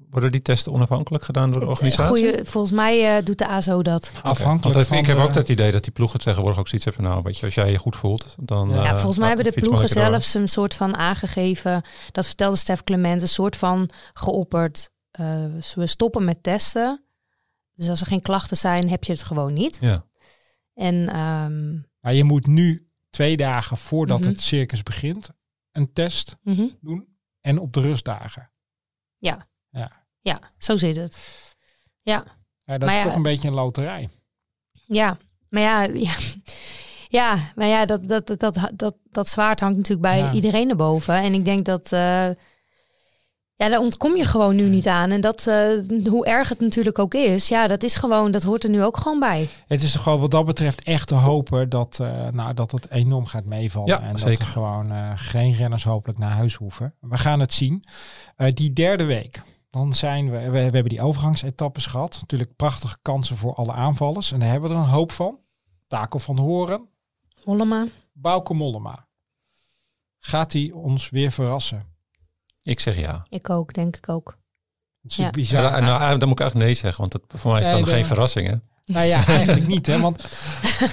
worden 0.10 0.32
die 0.32 0.42
testen 0.42 0.74
onafhankelijk 0.74 1.24
gedaan 1.24 1.52
door 1.52 1.60
de 1.60 1.68
organisatie? 1.68 2.28
Goeie, 2.28 2.44
volgens 2.46 2.74
mij 2.74 3.18
eh, 3.18 3.26
doet 3.26 3.38
de 3.38 3.48
ASO 3.48 3.82
dat. 3.82 4.12
Afhankelijk 4.24 4.76
Want 4.76 4.88
van 4.88 4.98
ik 4.98 5.06
heb 5.06 5.18
de- 5.18 5.24
ook 5.24 5.34
dat 5.34 5.50
idee 5.50 5.72
dat 5.72 5.84
die 5.84 5.92
ploegen 5.94 6.20
tegenwoordig 6.20 6.60
ook 6.60 6.68
zoiets 6.68 6.86
hebben. 6.88 7.04
Nou, 7.04 7.22
weet 7.24 7.38
je, 7.38 7.46
als 7.46 7.56
jij 7.56 7.72
je 7.72 7.78
goed 7.78 7.96
voelt, 7.96 8.36
dan. 8.40 8.70
Ja, 8.70 8.76
eh, 8.78 8.84
Ja, 8.84 8.96
volgens 8.96 9.18
mij 9.18 9.28
hebben 9.28 9.46
de 9.54 9.62
ploegen 9.62 9.90
zelfs 9.90 10.34
een 10.34 10.48
soort 10.48 10.74
van 10.74 10.96
aangegeven, 10.96 11.82
dat 12.12 12.26
vertelde 12.26 12.56
Stef 12.56 12.84
Clement, 12.84 13.22
een 13.22 13.28
soort 13.28 13.56
van 13.56 13.90
geopperd. 14.14 14.90
eh, 15.12 15.44
we 15.74 15.88
stoppen 15.88 16.24
met 16.26 16.44
testen. 16.44 17.04
Dus 17.74 17.90
als 17.90 18.02
er 18.02 18.08
geen 18.08 18.22
klachten 18.22 18.58
zijn, 18.58 18.90
heb 18.90 19.04
je 19.04 19.12
het 19.12 19.24
gewoon 19.24 19.54
niet. 19.54 19.78
Ja, 19.82 20.06
En 20.74 21.08
ehm, 21.10 21.74
Maar 22.00 22.14
je 22.14 22.24
moet 22.24 22.48
nu 22.48 22.87
twee 23.10 23.38
dagen 23.38 23.78
voordat 23.78 24.20
Mhm. 24.20 24.28
het 24.30 24.42
circus 24.42 24.84
begint 24.84 25.30
een 25.72 25.94
test 25.94 26.38
mhm. 26.44 26.68
doen. 26.82 27.16
en 27.42 27.60
op 27.60 27.74
de 27.74 27.82
rustdagen. 27.82 28.52
Ja. 29.18 29.48
Ja. 29.70 30.06
Ja, 30.22 30.40
zo 30.58 30.76
zit 30.76 30.96
het. 30.96 31.18
Ja. 32.02 32.24
Ja, 32.64 32.78
dat 32.78 32.80
Maar 32.80 32.90
is 32.90 32.96
ja, 32.96 33.04
toch 33.04 33.16
een 33.16 33.22
beetje 33.22 33.48
een 33.48 33.54
loterij. 33.54 34.10
Ja, 34.88 35.18
maar 35.50 35.62
ja, 35.62 35.84
ja, 36.08 36.16
ja, 37.08 37.52
maar 37.56 37.68
ja 37.68 37.86
dat, 37.86 38.08
dat, 38.08 38.28
dat, 38.28 38.40
dat, 38.40 38.72
dat, 38.76 38.96
dat 39.04 39.28
zwaard 39.28 39.60
hangt 39.60 39.78
natuurlijk 39.78 40.08
bij 40.08 40.32
iedereen 40.32 40.70
erboven. 40.70 41.16
En 41.16 41.34
ik 41.34 41.46
denk 41.46 41.66
dat, 41.66 41.92
eh, 41.92 42.30
ja, 43.58 43.70
daar 43.70 43.80
ontkom 43.80 44.16
je 44.16 44.26
gewoon 44.26 44.56
nu 44.56 44.64
niet 44.64 44.88
aan. 44.88 45.12
En 45.12 45.22
dat, 45.22 45.48
eh, 45.48 45.70
hoe 46.10 46.26
erg 46.26 46.50
het 46.50 46.60
natuurlijk 46.60 47.00
ook 47.00 47.14
is, 47.14 47.48
ja, 47.48 47.68
dat 47.68 47.84
is 47.84 47.96
gewoon, 47.96 48.32
dat 48.32 48.44
hoort 48.44 48.64
er 48.64 48.70
nu 48.70 48.84
ook 48.84 48.98
gewoon 48.98 49.20
bij. 49.20 49.50
Het 49.68 49.84
is 49.84 49.96
gewoon 49.96 50.20
wat 50.20 50.32
dat 50.32 50.46
betreft 50.46 50.84
echt 50.84 51.08
te 51.08 51.16
hopen 51.16 51.70
dat, 51.70 52.00
eh, 52.02 52.28
nou, 52.28 52.54
dat 52.54 52.72
het 52.72 52.90
enorm 52.90 53.26
gaat 53.26 53.46
meevallen. 53.46 53.90
Ja, 53.90 54.02
en 54.02 54.12
dat 54.12 54.20
zeker. 54.20 54.40
er 54.40 54.46
gewoon 54.46 54.92
eh, 54.92 55.12
geen 55.16 55.54
renners 55.54 55.84
hopelijk 55.84 56.20
naar 56.20 56.32
huis 56.32 56.54
hoeven. 56.54 56.94
We 57.00 57.18
gaan 57.18 57.40
het 57.40 57.54
zien. 57.54 57.84
Eh, 58.36 58.54
die 58.54 58.74
derde 58.74 59.04
week, 59.04 59.42
dan 59.70 59.94
zijn 59.94 60.32
we, 60.32 60.40
we, 60.40 60.52
we 60.52 60.60
hebben 60.60 60.90
die 60.90 61.02
overgangsetappes 61.02 61.86
gehad. 61.86 62.18
Natuurlijk 62.22 62.56
prachtige 62.56 62.98
kansen 63.02 63.38
voor 63.38 63.54
alle 63.56 63.74
aanvallers. 63.74 64.32
En 64.32 64.40
daar 64.40 64.50
hebben 64.50 64.70
we 64.70 64.76
er 64.76 64.82
een 64.82 64.88
hoop 64.88 65.12
van. 65.12 65.40
Taco 65.88 66.18
van 66.18 66.38
Horen, 66.38 66.88
Hollema. 67.44 67.86
Bauke 68.14 68.54
Mollema. 68.54 69.08
Gaat 70.20 70.54
hij 70.54 70.72
ons 70.74 71.10
weer 71.10 71.32
verrassen? 71.32 71.97
Ik 72.68 72.80
zeg 72.80 72.96
ja. 72.98 73.26
Ik 73.30 73.50
ook, 73.50 73.74
denk 73.74 73.96
ik 73.98 74.10
ook. 74.10 74.38
Het 75.02 75.12
is 75.12 75.18
Ja. 75.18 75.24
natuurlijk 75.24 75.52
Ja, 75.52 75.60
bizar. 75.62 75.82
nou, 75.82 76.18
dan 76.18 76.28
moet 76.28 76.40
ik 76.40 76.44
eigenlijk 76.44 76.56
nee 76.70 76.74
zeggen, 76.74 77.00
want 77.02 77.14
het, 77.14 77.24
voor 77.42 77.52
mij 77.52 77.60
is 77.60 77.66
Nee, 77.66 77.76
dan 77.76 77.84
de- 77.84 77.90
geen 77.90 78.06
verrassing. 78.06 78.48
Hè? 78.48 78.56
Nou 78.86 79.06
ja, 79.06 79.26
eigenlijk 79.38 79.68
niet. 79.68 79.88
Hè? 79.88 80.00
Want 80.00 80.38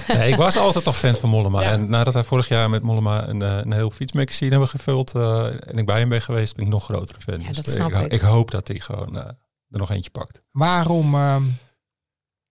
Nee, 0.07 0.31
ik 0.31 0.35
was 0.35 0.57
altijd 0.57 0.85
al 0.87 0.93
fan 0.93 1.15
van 1.15 1.29
Mollema. 1.29 1.61
Ja. 1.61 1.71
En 1.71 1.89
nadat 1.89 2.13
wij 2.13 2.23
vorig 2.23 2.47
jaar 2.47 2.69
met 2.69 2.81
Mollema 2.83 3.27
een, 3.27 3.41
eh, 3.41 3.57
een 3.57 3.71
heel 3.73 3.91
fietsmagazine 3.91 4.49
hebben 4.51 4.67
gevuld 4.69 5.13
eh, 5.15 5.45
en 5.69 5.77
ik 5.77 5.85
bij 5.85 5.99
hem 5.99 6.09
ben 6.09 6.21
geweest, 6.21 6.55
ben 6.55 6.65
ik 6.65 6.71
nog 6.71 6.83
grotere 6.83 7.21
fan. 7.21 7.39
Ja, 7.39 7.47
Dus 7.47 7.55
dat 7.55 7.69
snap 7.69 7.91
ik, 7.91 8.01
ik. 8.01 8.11
ik 8.11 8.21
hoop 8.21 8.51
dat 8.51 8.67
hij 8.67 8.79
gewoon 8.79 9.17
eh, 9.17 9.25
er 9.69 9.79
nog 9.79 9.89
eentje 9.91 10.11
pakt. 10.11 10.41
waarom 10.51 11.13
ehm, 11.15 11.43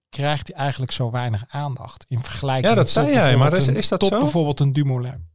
krijgt 0.09 0.47
hij 0.49 0.57
eigenlijk 0.57 0.93
zo 0.93 1.11
weinig 1.11 1.45
aandacht 1.49 2.05
in 2.09 2.23
vergelijking 2.23 2.69
Ja, 2.69 2.75
dat 2.75 2.91
zei 2.91 3.13
jij, 3.13 3.37
maar 3.37 3.53
is- 3.57 3.69
is 3.69 3.89
dat 3.89 4.01
tot 4.01 4.09
zo? 4.13 4.19
bijvoorbeeld 4.21 4.61
een 4.61 4.73
Dumoulin? 4.73 5.29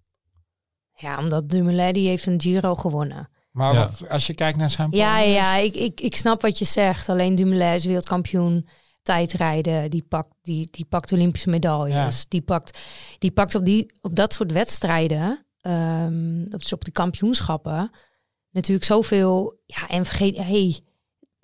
Ja, 0.93 1.17
omdat 1.17 1.49
Dumoulin, 1.49 1.93
die 1.93 2.07
heeft 2.07 2.25
een 2.25 2.41
Giro 2.41 2.75
gewonnen. 2.75 3.29
Maar 3.51 3.73
Ja. 3.73 3.79
wat, 3.79 4.09
als 4.09 4.27
je 4.27 4.33
kijkt 4.33 4.57
naar 4.57 4.69
zijn 4.69 4.87
Ja, 4.91 5.13
plannen- 5.13 5.33
ja, 5.33 5.55
ik, 5.55 5.75
ik, 5.75 6.01
ik 6.01 6.15
snap 6.15 6.41
wat 6.41 6.59
je 6.59 6.65
zegt. 6.65 7.09
Alleen 7.09 7.35
Dumoulin 7.35 7.73
is 7.73 7.85
wereldkampioen 7.85 8.67
tijdrijden. 9.01 9.89
Die 9.89 10.05
pakt, 10.09 10.33
die, 10.41 10.67
die 10.71 10.85
pakt 10.85 11.11
Olympische 11.11 11.49
medailles. 11.49 12.17
Ja. 12.19 12.25
Die, 12.29 12.41
pakt, 12.41 12.79
die 13.19 13.31
pakt 13.31 13.55
op, 13.55 13.65
die, 13.65 13.93
op 14.01 14.15
dat 14.15 14.33
soort 14.33 14.51
wedstrijden, 14.51 15.45
ehm 15.61 16.41
op, 16.43 16.59
dus 16.59 16.73
op 16.73 16.85
de 16.85 16.91
kampioenschappen, 16.91 17.91
natuurlijk 18.51 18.85
zoveel. 18.85 19.59
Ja, 19.65 19.87
en 19.87 20.05
vergeet, 20.05 20.37
hey, 20.37 20.79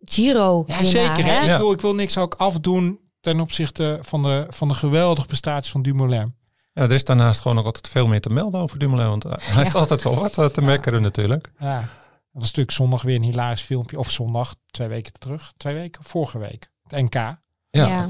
Giro. 0.04 0.64
Ja, 0.68 0.82
winnaar, 0.82 0.92
zeker. 1.16 1.26
Hè? 1.26 1.42
Ik, 1.42 1.52
bedoel, 1.52 1.72
ik 1.74 1.82
wil 1.82 1.96
niks 1.96 2.18
ook 2.18 2.34
afdoen 2.34 3.00
ten 3.20 3.40
opzichte 3.40 4.00
van 4.02 4.22
de, 4.24 4.46
van 4.50 4.68
de 4.68 4.74
geweldige 4.74 5.28
prestaties 5.28 5.72
van 5.72 5.82
Dumoulin. 5.82 6.36
Ja, 6.76 6.82
er 6.82 6.92
is 6.92 7.04
daarnaast 7.04 7.42
gewoon 7.42 7.60
ook 7.60 7.66
altijd 7.66 7.88
veel 7.88 8.08
meer 8.08 8.22
te 8.22 8.30
melden 8.30 8.62
over 8.62 8.80
Dumoulin, 8.80 9.08
want 9.08 9.26
eh, 9.26 9.32
hij 9.40 9.64
heeft 9.64 9.76
altijd 9.76 10.04
wel 10.04 10.16
wat 10.16 10.38
eh, 10.38 10.46
te 10.46 10.62
mekkeren 10.62 11.02
natuurlijk. 11.02 11.52
Ja. 11.60 11.80
Dat 11.80 11.90
was 12.32 12.44
natuurlijk 12.44 12.72
zondag 12.72 13.02
weer 13.02 13.16
een 13.16 13.24
hilarisch 13.24 13.62
filmpje. 13.62 14.00
Of 14.00 14.12
zondag, 14.12 14.56
twee 14.72 14.88
weken 14.88 15.14
terug. 15.14 15.54
Twee 15.58 15.74
weken? 15.74 16.04
Vorige 16.04 16.38
week. 16.38 16.68
Het 16.88 17.02
NK. 17.02 17.14
Ja, 17.14 17.38
Ja. 17.70 18.10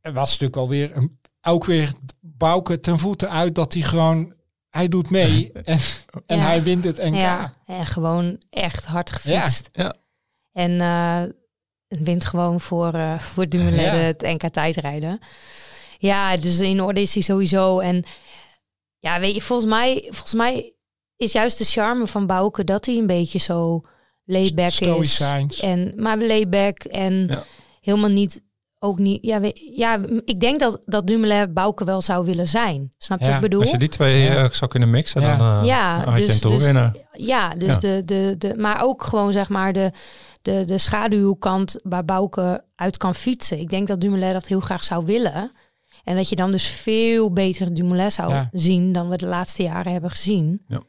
Het 0.00 0.14
was 0.14 0.30
natuurlijk 0.30 0.56
alweer 0.56 0.96
een, 0.96 1.20
ook 1.42 1.64
weer 1.64 1.92
Bouke 2.20 2.80
ten 2.80 2.98
voeten 2.98 3.30
uit 3.30 3.54
dat 3.54 3.72
hij 3.72 3.82
gewoon... 3.82 4.34
Hij 4.68 4.88
doet 4.88 5.10
mee 5.10 5.52
en, 5.64 5.78
en 6.26 6.36
Ja. 6.36 6.42
hij 6.42 6.62
wint 6.62 6.84
het 6.84 6.96
NK. 6.96 7.14
Ja, 7.14 7.52
en 7.66 7.86
gewoon 7.86 8.42
echt 8.50 8.84
hard 8.84 9.10
gefietst. 9.10 9.68
Ja. 9.72 9.94
En 10.52 10.80
eh, 10.80 11.22
wint 12.04 12.24
gewoon 12.24 12.60
voor, 12.60 12.94
eh 12.94 13.18
voor 13.18 13.48
Dumoulin 13.48 13.80
Ja. 13.82 13.90
het 13.94 14.20
NK 14.20 14.48
tijdrijden. 14.52 15.20
Ja, 16.02 16.36
dus 16.36 16.60
in 16.60 16.82
orde 16.82 17.00
is 17.00 17.14
hij 17.14 17.22
sowieso. 17.22 17.78
En 17.78 18.04
ja, 18.98 19.20
weet 19.20 19.34
je, 19.34 19.40
volgens 19.40 19.68
mij, 19.70 20.02
volgens 20.10 20.34
mij 20.34 20.74
is 21.16 21.32
juist 21.32 21.58
de 21.58 21.64
charme 21.64 22.06
van 22.06 22.26
Bouke 22.26 22.64
dat 22.64 22.86
hij 22.86 22.96
een 22.96 23.06
beetje 23.06 23.38
zo 23.38 23.80
laid-back 24.24 24.72
is. 24.72 25.20
En, 25.60 25.92
maar 25.96 26.18
laid-back 26.18 26.78
en 26.78 27.26
Ja. 27.26 27.44
helemaal 27.80 28.10
niet, 28.10 28.42
ook 28.78 28.98
niet... 28.98 29.24
Ja, 29.24 29.40
weet- 29.40 29.60
ja, 29.76 30.00
ik 30.24 30.40
denk 30.40 30.60
dat, 30.60 30.82
dat 30.84 31.06
Dumoulin 31.06 31.52
Bouke 31.52 31.84
wel 31.84 32.00
zou 32.00 32.24
willen 32.24 32.48
zijn. 32.48 32.92
Snap 32.98 33.18
je 33.18 33.24
Ja, 33.24 33.30
wat 33.30 33.42
ik 33.44 33.48
bedoel? 33.48 33.60
Als 33.62 33.70
je 33.70 33.78
die 33.78 33.88
twee 33.88 34.22
Ja. 34.22 34.44
eh, 34.44 34.50
zou 34.50 34.70
kunnen 34.70 34.90
mixen, 34.90 35.20
Ja. 35.20 35.36
dan, 35.36 35.60
eh, 35.60 35.66
Ja, 35.66 35.98
dan 36.04 36.08
had 36.08 36.18
je 36.18 36.26
dus- 36.26 36.34
een 36.34 36.50
toerwinnaar. 36.50 36.96
Ja, 37.12 37.54
dus 37.54 37.72
Ja. 37.72 37.78
De, 37.78 38.02
de, 38.04 38.34
de, 38.38 38.54
maar 38.56 38.82
ook 38.82 39.02
gewoon 39.04 39.32
zeg 39.32 39.48
maar 39.48 39.72
de, 39.72 39.90
de, 40.42 40.64
de 40.64 40.78
schaduwkant 40.78 41.76
waar 41.82 42.04
Bouke 42.04 42.64
uit 42.74 42.96
kan 42.96 43.14
fietsen. 43.14 43.58
Ik 43.58 43.70
denk 43.70 43.88
dat 43.88 44.00
Dumoulin 44.00 44.32
dat 44.32 44.46
heel 44.46 44.60
graag 44.60 44.84
zou 44.84 45.04
willen. 45.04 45.52
En 46.04 46.16
dat 46.16 46.28
je 46.28 46.36
dan 46.36 46.50
dus 46.50 46.66
veel 46.66 47.32
beter 47.32 47.74
Dumoulin 47.74 48.12
zou 48.12 48.30
Ja. 48.32 48.48
zien 48.52 48.92
dan 48.92 49.08
we 49.08 49.16
de 49.16 49.26
laatste 49.26 49.62
jaren 49.62 49.92
hebben 49.92 50.10
gezien. 50.10 50.64
Ja. 50.68 50.80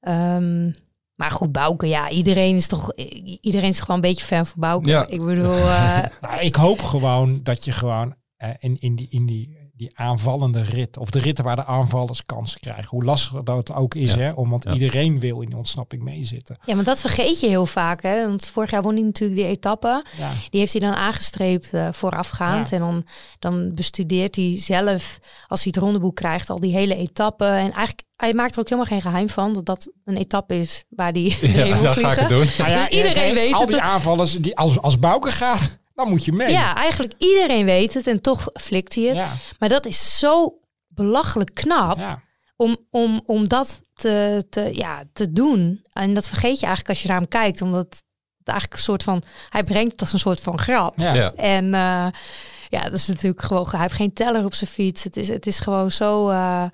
Ehm, 0.00 0.70
maar 1.14 1.30
goed, 1.30 1.52
Bouke, 1.52 1.86
ja, 1.86 2.10
iedereen 2.10 2.54
is 2.54 2.66
toch 2.66 2.92
iedereen 3.40 3.68
is 3.68 3.80
gewoon 3.80 3.96
een 3.96 4.02
beetje 4.02 4.24
fan 4.26 4.46
van 4.46 4.60
Bouke. 4.60 4.88
Ja. 4.88 5.06
Ik 5.06 5.24
bedoel, 5.24 5.54
eh, 5.54 6.02
Nou, 6.20 6.40
ik 6.40 6.54
hoop 6.54 6.82
gewoon 6.82 7.40
dat 7.42 7.64
je 7.64 7.72
gewoon 7.72 8.14
eh, 8.36 8.50
in, 8.58 8.76
in, 8.80 8.96
die, 8.96 9.06
in 9.10 9.26
die, 9.26 9.65
die 9.76 9.90
aanvallende 9.94 10.62
rit, 10.62 10.96
of 10.98 11.10
de 11.10 11.18
ritten 11.18 11.44
waar 11.44 11.56
de 11.56 11.64
aanvallers 11.64 12.22
kansen 12.24 12.60
krijgen, 12.60 12.88
hoe 12.88 13.04
lastig 13.04 13.42
dat 13.42 13.72
ook 13.72 13.94
is, 13.94 14.10
Ja. 14.14 14.18
hè, 14.18 14.30
om, 14.30 14.50
want 14.50 14.64
Ja. 14.64 14.72
iedereen 14.72 15.20
wil 15.20 15.40
in 15.40 15.48
die 15.48 15.56
ontsnapping 15.56 16.02
meezitten. 16.02 16.58
ja, 16.64 16.74
maar 16.74 16.84
dat 16.84 17.00
vergeet 17.00 17.40
je 17.40 17.46
heel 17.48 17.66
vaak. 17.66 18.02
Hè? 18.02 18.26
Want 18.26 18.46
vorig 18.48 18.70
jaar 18.70 18.82
won 18.82 18.94
hij 18.94 19.02
natuurlijk 19.02 19.40
die 19.40 19.48
etappe. 19.50 20.04
Ja. 20.18 20.32
Die 20.50 20.60
heeft 20.60 20.72
hij 20.72 20.80
dan 20.80 20.94
aangestreept 20.94 21.72
eh, 21.72 21.88
voorafgaand. 21.92 22.68
Ja. 22.68 22.76
En 22.76 22.82
dan, 22.82 23.06
dan 23.38 23.74
bestudeert 23.74 24.36
hij 24.36 24.54
zelf, 24.60 25.18
als 25.48 25.62
hij 25.64 25.72
het 25.74 25.82
rondeboek 25.84 26.14
krijgt, 26.16 26.50
al 26.50 26.60
die 26.60 26.72
hele 26.72 26.94
etappen. 26.96 27.48
En 27.50 27.60
eigenlijk, 27.72 28.02
hij 28.16 28.34
maakt 28.34 28.54
er 28.54 28.60
ook 28.60 28.68
helemaal 28.68 28.90
geen 28.90 29.00
geheim 29.02 29.28
van 29.28 29.52
dat 29.52 29.66
dat 29.66 29.90
een 30.04 30.16
etappe 30.16 30.58
is 30.58 30.84
waar 30.88 31.12
hij 31.12 31.20
heen 31.40 31.66
Ja, 31.66 31.72
wil 31.74 31.82
dat 31.82 31.98
ga 31.98 32.10
ik 32.10 32.14
vliegen. 32.14 32.28
doen. 32.28 32.46
Nou 32.58 32.70
ja, 32.70 32.78
Dus 32.78 32.88
iedereen 32.88 33.34
weet 33.34 33.52
al 33.52 33.60
het. 33.60 33.68
die 33.68 33.80
aanvallers, 33.80 34.32
die, 34.32 34.56
als, 34.56 34.80
als 34.80 34.98
Bouke 34.98 35.30
gaat, 35.30 35.78
dan 35.96 36.08
moet 36.08 36.24
je 36.24 36.32
mee. 36.32 36.50
Ja, 36.52 36.74
eigenlijk 36.74 37.14
iedereen 37.18 37.64
weet 37.64 37.94
het 37.94 38.06
en 38.06 38.20
toch 38.20 38.48
flikt 38.60 38.94
hij 38.94 39.04
het. 39.04 39.16
ja, 39.16 39.32
Maar 39.58 39.68
dat 39.68 39.86
is 39.86 40.18
zo 40.18 40.58
belachelijk 40.86 41.54
knap 41.54 41.98
ja. 41.98 42.22
om, 42.56 42.76
om, 42.90 43.20
om 43.26 43.48
dat 43.48 43.82
te, 43.94 44.44
te, 44.50 44.68
ja, 44.72 45.02
te 45.12 45.32
doen. 45.32 45.84
En 45.92 46.14
dat 46.14 46.28
vergeet 46.28 46.60
je 46.60 46.66
eigenlijk 46.66 46.88
als 46.88 47.02
je 47.02 47.08
naar 47.08 47.16
hem 47.20 47.28
kijkt, 47.28 47.62
omdat 47.62 47.84
het 48.38 48.48
eigenlijk 48.48 48.78
een 48.78 48.84
soort 48.84 49.02
van, 49.02 49.22
hij 49.48 49.64
brengt 49.64 49.92
het 49.92 50.00
als 50.00 50.12
een 50.12 50.18
soort 50.18 50.40
van 50.40 50.58
grap. 50.58 50.98
Ja. 50.98 51.14
Ja. 51.14 51.32
En 51.34 51.64
eh, 51.64 52.06
ja, 52.68 52.82
dat 52.82 52.92
is 52.92 53.06
natuurlijk 53.06 53.42
gewoon. 53.42 53.66
Hij 53.70 53.80
heeft 53.80 53.94
geen 53.94 54.12
teller 54.12 54.44
op 54.44 54.54
zijn 54.54 54.70
fiets. 54.70 55.04
Het 55.04 55.16
is, 55.16 55.28
het 55.28 55.46
is 55.46 55.58
gewoon 55.58 55.92
zo. 55.92 56.28
eh, 56.30 56.64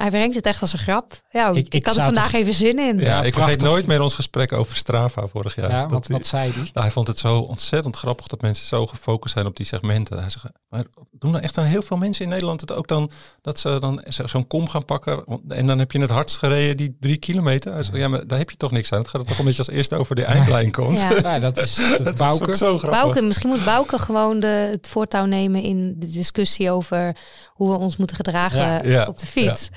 hij 0.00 0.10
brengt 0.10 0.34
het 0.34 0.46
echt 0.46 0.60
als 0.60 0.72
een 0.72 0.78
grap. 0.78 1.12
Ja, 1.30 1.48
Ik- 1.48 1.56
ik, 1.56 1.74
ik 1.74 1.86
had 1.86 1.96
er 1.96 2.02
vandaag 2.02 2.32
even 2.32 2.54
zin 2.54 2.78
in. 2.78 2.98
Ja, 2.98 3.04
Ja, 3.06 3.22
ik 3.22 3.34
vergeet 3.34 3.60
nooit 3.62 3.86
meer 3.86 4.00
ons 4.00 4.14
gesprek 4.14 4.52
over 4.52 4.76
Strava 4.76 5.26
vorig 5.26 5.54
jaar. 5.54 5.70
Ja, 5.70 5.80
Dat 5.82 5.90
wat, 5.90 6.06
wat 6.06 6.26
zei 6.26 6.42
hij? 6.50 6.60
Nou, 6.60 6.70
hij 6.72 6.90
vond 6.90 7.06
het 7.08 7.18
zo 7.18 7.38
ontzettend 7.38 7.96
grappig 7.96 8.26
dat 8.26 8.40
mensen 8.40 8.66
zo 8.66 8.86
gefocust 8.86 9.34
zijn 9.34 9.46
op 9.46 9.56
die 9.56 9.66
segmenten. 9.66 10.18
Hij 10.18 10.30
zegt, 10.30 10.44
maar 10.68 10.84
doen 11.12 11.34
er 11.34 11.42
echt 11.42 11.54
dan 11.54 11.64
heel 11.64 11.82
veel 11.82 11.96
mensen 11.96 12.24
in 12.24 12.30
Nederland 12.30 12.60
het 12.60 12.72
ook 12.72 12.88
dan 12.88 13.10
dat 13.42 13.58
ze 13.58 13.76
dan 13.80 14.02
zo- 14.08 14.26
zo'n 14.26 14.46
kom 14.46 14.68
gaan 14.68 14.84
pakken 14.84 15.24
en 15.48 15.66
dan 15.66 15.78
heb 15.78 15.92
je 15.92 16.00
het 16.00 16.10
hardst 16.10 16.36
gereden 16.36 16.76
die 16.76 16.96
drie 17.00 17.16
kilometer. 17.16 17.72
Hij 17.72 17.82
zegt, 17.82 17.96
ja, 17.96 18.08
maar 18.08 18.26
daar 18.26 18.38
heb 18.38 18.50
je 18.50 18.56
toch 18.56 18.70
niks 18.70 18.92
aan. 18.92 18.98
Het 18.98 19.08
gaat 19.08 19.20
er 19.20 19.26
toch 19.26 19.38
om 19.38 19.44
dat 19.44 19.52
je 19.56 19.58
als 19.58 19.70
eerste 19.70 19.96
over 19.96 20.14
de 20.14 20.24
eindlijn 20.24 20.70
komt. 20.72 21.00
Ja. 21.00 21.06
Ja, 21.28 21.38
dat 21.38 21.58
is 21.58 21.74
dat 22.04 22.16
Bouke. 22.16 22.48
ook 22.48 22.54
zo 22.56 22.78
grappig. 22.78 23.00
Bouke, 23.02 23.22
misschien 23.22 23.48
moet 23.48 23.64
Bouke 23.64 23.98
gewoon 23.98 24.40
de, 24.40 24.46
het 24.70 24.88
voortouw 24.88 25.24
nemen 25.24 25.62
in 25.62 25.94
de 25.98 26.10
discussie 26.10 26.70
over 26.70 27.16
hoe 27.58 27.70
we 27.70 27.76
ons 27.78 27.96
moeten 27.96 28.16
gedragen 28.16 28.60
Ja. 28.60 28.82
Ja. 28.82 29.06
op 29.06 29.18
de 29.18 29.26
fiets. 29.26 29.68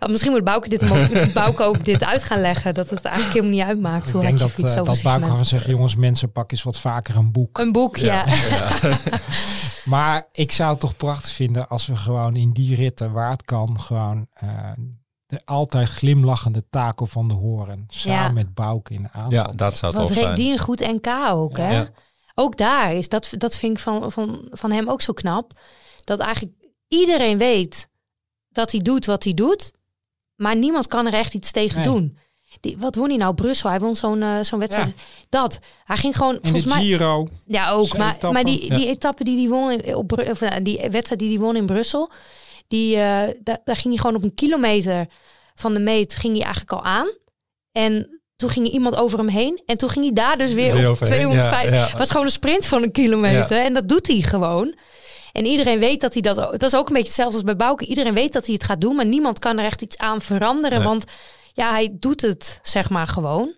Of 0.00 0.08
Misschien 0.08 0.30
moet 0.32 0.44
Bouke, 0.44 0.68
dit, 0.68 0.90
ook- 0.90 1.32
Bouke 1.34 1.62
ook 1.62 1.84
dit 1.84 2.04
uit 2.04 2.22
gaan 2.22 2.40
leggen. 2.40 2.74
Dat 2.74 2.90
het 2.90 3.04
eigenlijk 3.04 3.34
helemaal 3.34 3.56
niet 3.56 3.66
uitmaakt 3.66 4.10
hoe 4.10 4.20
hard 4.22 4.32
je 4.38 4.38
dat, 4.44 4.50
fiets 4.52 4.74
eh, 4.74 4.80
over 4.80 4.92
dat 4.94 5.02
Bouke 5.02 5.18
segment. 5.20 5.36
kan 5.36 5.44
zeggen, 5.44 5.70
jongens, 5.70 5.96
mensen, 5.96 6.32
pak 6.32 6.50
eens 6.52 6.62
wat 6.62 6.78
vaker 6.78 7.16
een 7.16 7.32
boek. 7.32 7.58
Een 7.58 7.72
boek, 7.72 7.96
ja. 7.96 8.24
Maar 9.84 10.28
ik 10.32 10.52
zou 10.52 10.70
het 10.70 10.80
toch 10.80 10.96
prachtig 10.96 11.32
vinden 11.32 11.68
als 11.68 11.86
we 11.86 11.96
gewoon 11.96 12.36
in 12.36 12.52
die 12.52 12.76
ritten, 12.76 13.12
waar 13.12 13.30
het 13.30 13.42
kan, 13.44 13.80
gewoon 13.80 14.26
eh, 14.32 14.48
de 15.26 15.40
altijd 15.44 15.88
glimlachende 15.88 16.64
Taco 16.70 17.04
van 17.04 17.28
de 17.28 17.34
Horen. 17.34 17.84
Samen 17.88 18.18
Ja. 18.18 18.30
met 18.30 18.54
Bouke 18.54 18.94
in 18.94 19.02
de 19.02 19.08
aanval. 19.12 19.32
Ja, 19.32 19.42
dat 19.56 19.76
zou 19.76 19.96
reed 19.96 20.06
zijn. 20.12 20.34
die 20.34 20.52
een 20.52 20.58
goed 20.58 20.80
NK 20.80 21.06
ook, 21.30 21.56
hè? 21.56 21.72
Ja. 21.76 21.88
Ook 22.34 22.56
daar 22.56 22.92
is, 22.94 23.08
dat, 23.08 23.34
dat 23.38 23.56
vind 23.56 23.76
ik 23.76 23.82
van, 23.82 24.10
van, 24.10 24.46
van 24.50 24.70
hem 24.72 24.88
ook 24.90 25.00
zo 25.02 25.12
knap. 25.12 25.52
Dat 26.04 26.18
eigenlijk 26.18 26.54
iedereen 26.92 27.38
weet 27.38 27.88
dat 28.48 28.70
hij 28.72 28.80
doet 28.80 29.06
wat 29.06 29.24
hij 29.24 29.34
doet. 29.34 29.70
Maar 30.36 30.56
niemand 30.56 30.86
kan 30.86 31.06
er 31.06 31.12
echt 31.14 31.34
iets 31.34 31.52
tegen 31.52 31.76
Nee. 31.76 31.84
doen. 31.84 32.18
Die, 32.60 32.78
wat 32.78 32.94
won 32.94 33.08
hij 33.08 33.16
nou? 33.16 33.34
Brussel. 33.34 33.70
Hij 33.70 33.78
won 33.78 33.94
zo'n 33.94 34.22
eh, 34.22 34.40
zo'n 34.40 34.58
wedstrijd. 34.58 34.94
Dat. 35.28 35.58
Hij 35.84 35.96
ging 35.96 36.16
gewoon, 36.16 36.38
volgens 36.42 36.64
mij... 36.64 36.80
Giro. 36.82 37.28
Ja, 37.46 37.70
ook. 37.70 37.96
Maar, 37.96 38.16
maar 38.32 38.44
die, 38.44 38.66
Ja. 38.66 38.76
die 38.76 38.86
etappe 38.86 39.24
die 39.24 39.36
hij 39.38 39.48
won, 39.48 39.70
in, 39.70 39.94
op, 39.96 40.12
of, 40.30 40.40
eh, 40.40 40.56
die 40.62 40.88
wedstrijd 40.90 41.20
die 41.20 41.28
hij 41.28 41.38
won 41.38 41.56
in 41.56 41.66
Brussel, 41.66 42.10
die, 42.68 42.96
eh, 42.96 43.28
daar, 43.42 43.58
daar 43.64 43.76
ging 43.76 43.94
hij 43.94 43.96
gewoon 43.96 44.16
op 44.16 44.22
een 44.24 44.34
kilometer 44.34 45.06
van 45.54 45.74
de 45.74 45.80
meet, 45.80 46.14
ging 46.14 46.32
hij 46.34 46.42
eigenlijk 46.42 46.72
al 46.72 46.84
aan. 46.84 47.08
En 47.72 48.20
toen 48.36 48.50
ging 48.50 48.68
iemand 48.68 48.96
over 48.96 49.18
hem 49.18 49.28
heen. 49.28 49.62
En 49.66 49.76
toen 49.76 49.88
ging 49.90 50.04
hij 50.04 50.14
daar 50.14 50.38
dus 50.38 50.52
weer, 50.52 50.72
Weer 50.72 50.84
op 50.86 50.90
overheen, 50.90 51.16
205. 51.20 51.64
ja, 51.68 51.74
ja. 51.74 51.86
Het 51.88 51.98
was 51.98 52.10
gewoon 52.10 52.26
een 52.26 52.32
sprint 52.32 52.66
van 52.66 52.82
een 52.82 52.92
kilometer. 52.92 53.58
En 53.58 53.74
dat 53.74 53.88
doet 53.88 54.06
hij 54.06 54.20
gewoon. 54.20 54.74
En 55.32 55.46
iedereen 55.46 55.78
weet 55.78 56.00
dat 56.00 56.12
hij 56.12 56.22
dat... 56.22 56.36
Dat 56.36 56.62
is 56.62 56.74
ook 56.74 56.86
een 56.86 56.92
beetje 56.92 57.08
hetzelfde 57.08 57.34
als 57.34 57.44
bij 57.44 57.56
Bouke. 57.56 57.86
Iedereen 57.86 58.14
weet 58.14 58.32
dat 58.32 58.44
hij 58.44 58.54
het 58.54 58.64
gaat 58.64 58.80
doen. 58.80 58.96
Maar 58.96 59.06
niemand 59.06 59.38
kan 59.38 59.58
er 59.58 59.64
echt 59.64 59.82
iets 59.82 59.98
aan 59.98 60.20
veranderen. 60.20 60.78
Nee. 60.78 60.88
Want 60.88 61.04
ja, 61.52 61.70
hij 61.70 61.96
doet 61.98 62.20
het 62.20 62.60
zeg 62.62 62.90
maar 62.90 63.06
gewoon. 63.06 63.54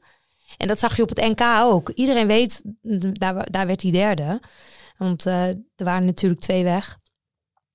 En 0.56 0.68
dat 0.68 0.78
zag 0.78 0.96
je 0.96 1.02
op 1.02 1.08
het 1.08 1.20
NK 1.20 1.40
ook. 1.40 1.90
Iedereen 1.90 2.26
weet, 2.26 2.62
daar, 3.12 3.50
daar 3.50 3.66
werd 3.66 3.82
hij 3.82 3.90
derde. 3.90 4.40
Want 4.98 5.26
eh, 5.26 5.46
er 5.48 5.84
waren 5.84 6.06
natuurlijk 6.06 6.40
twee 6.40 6.64
weg. 6.64 6.98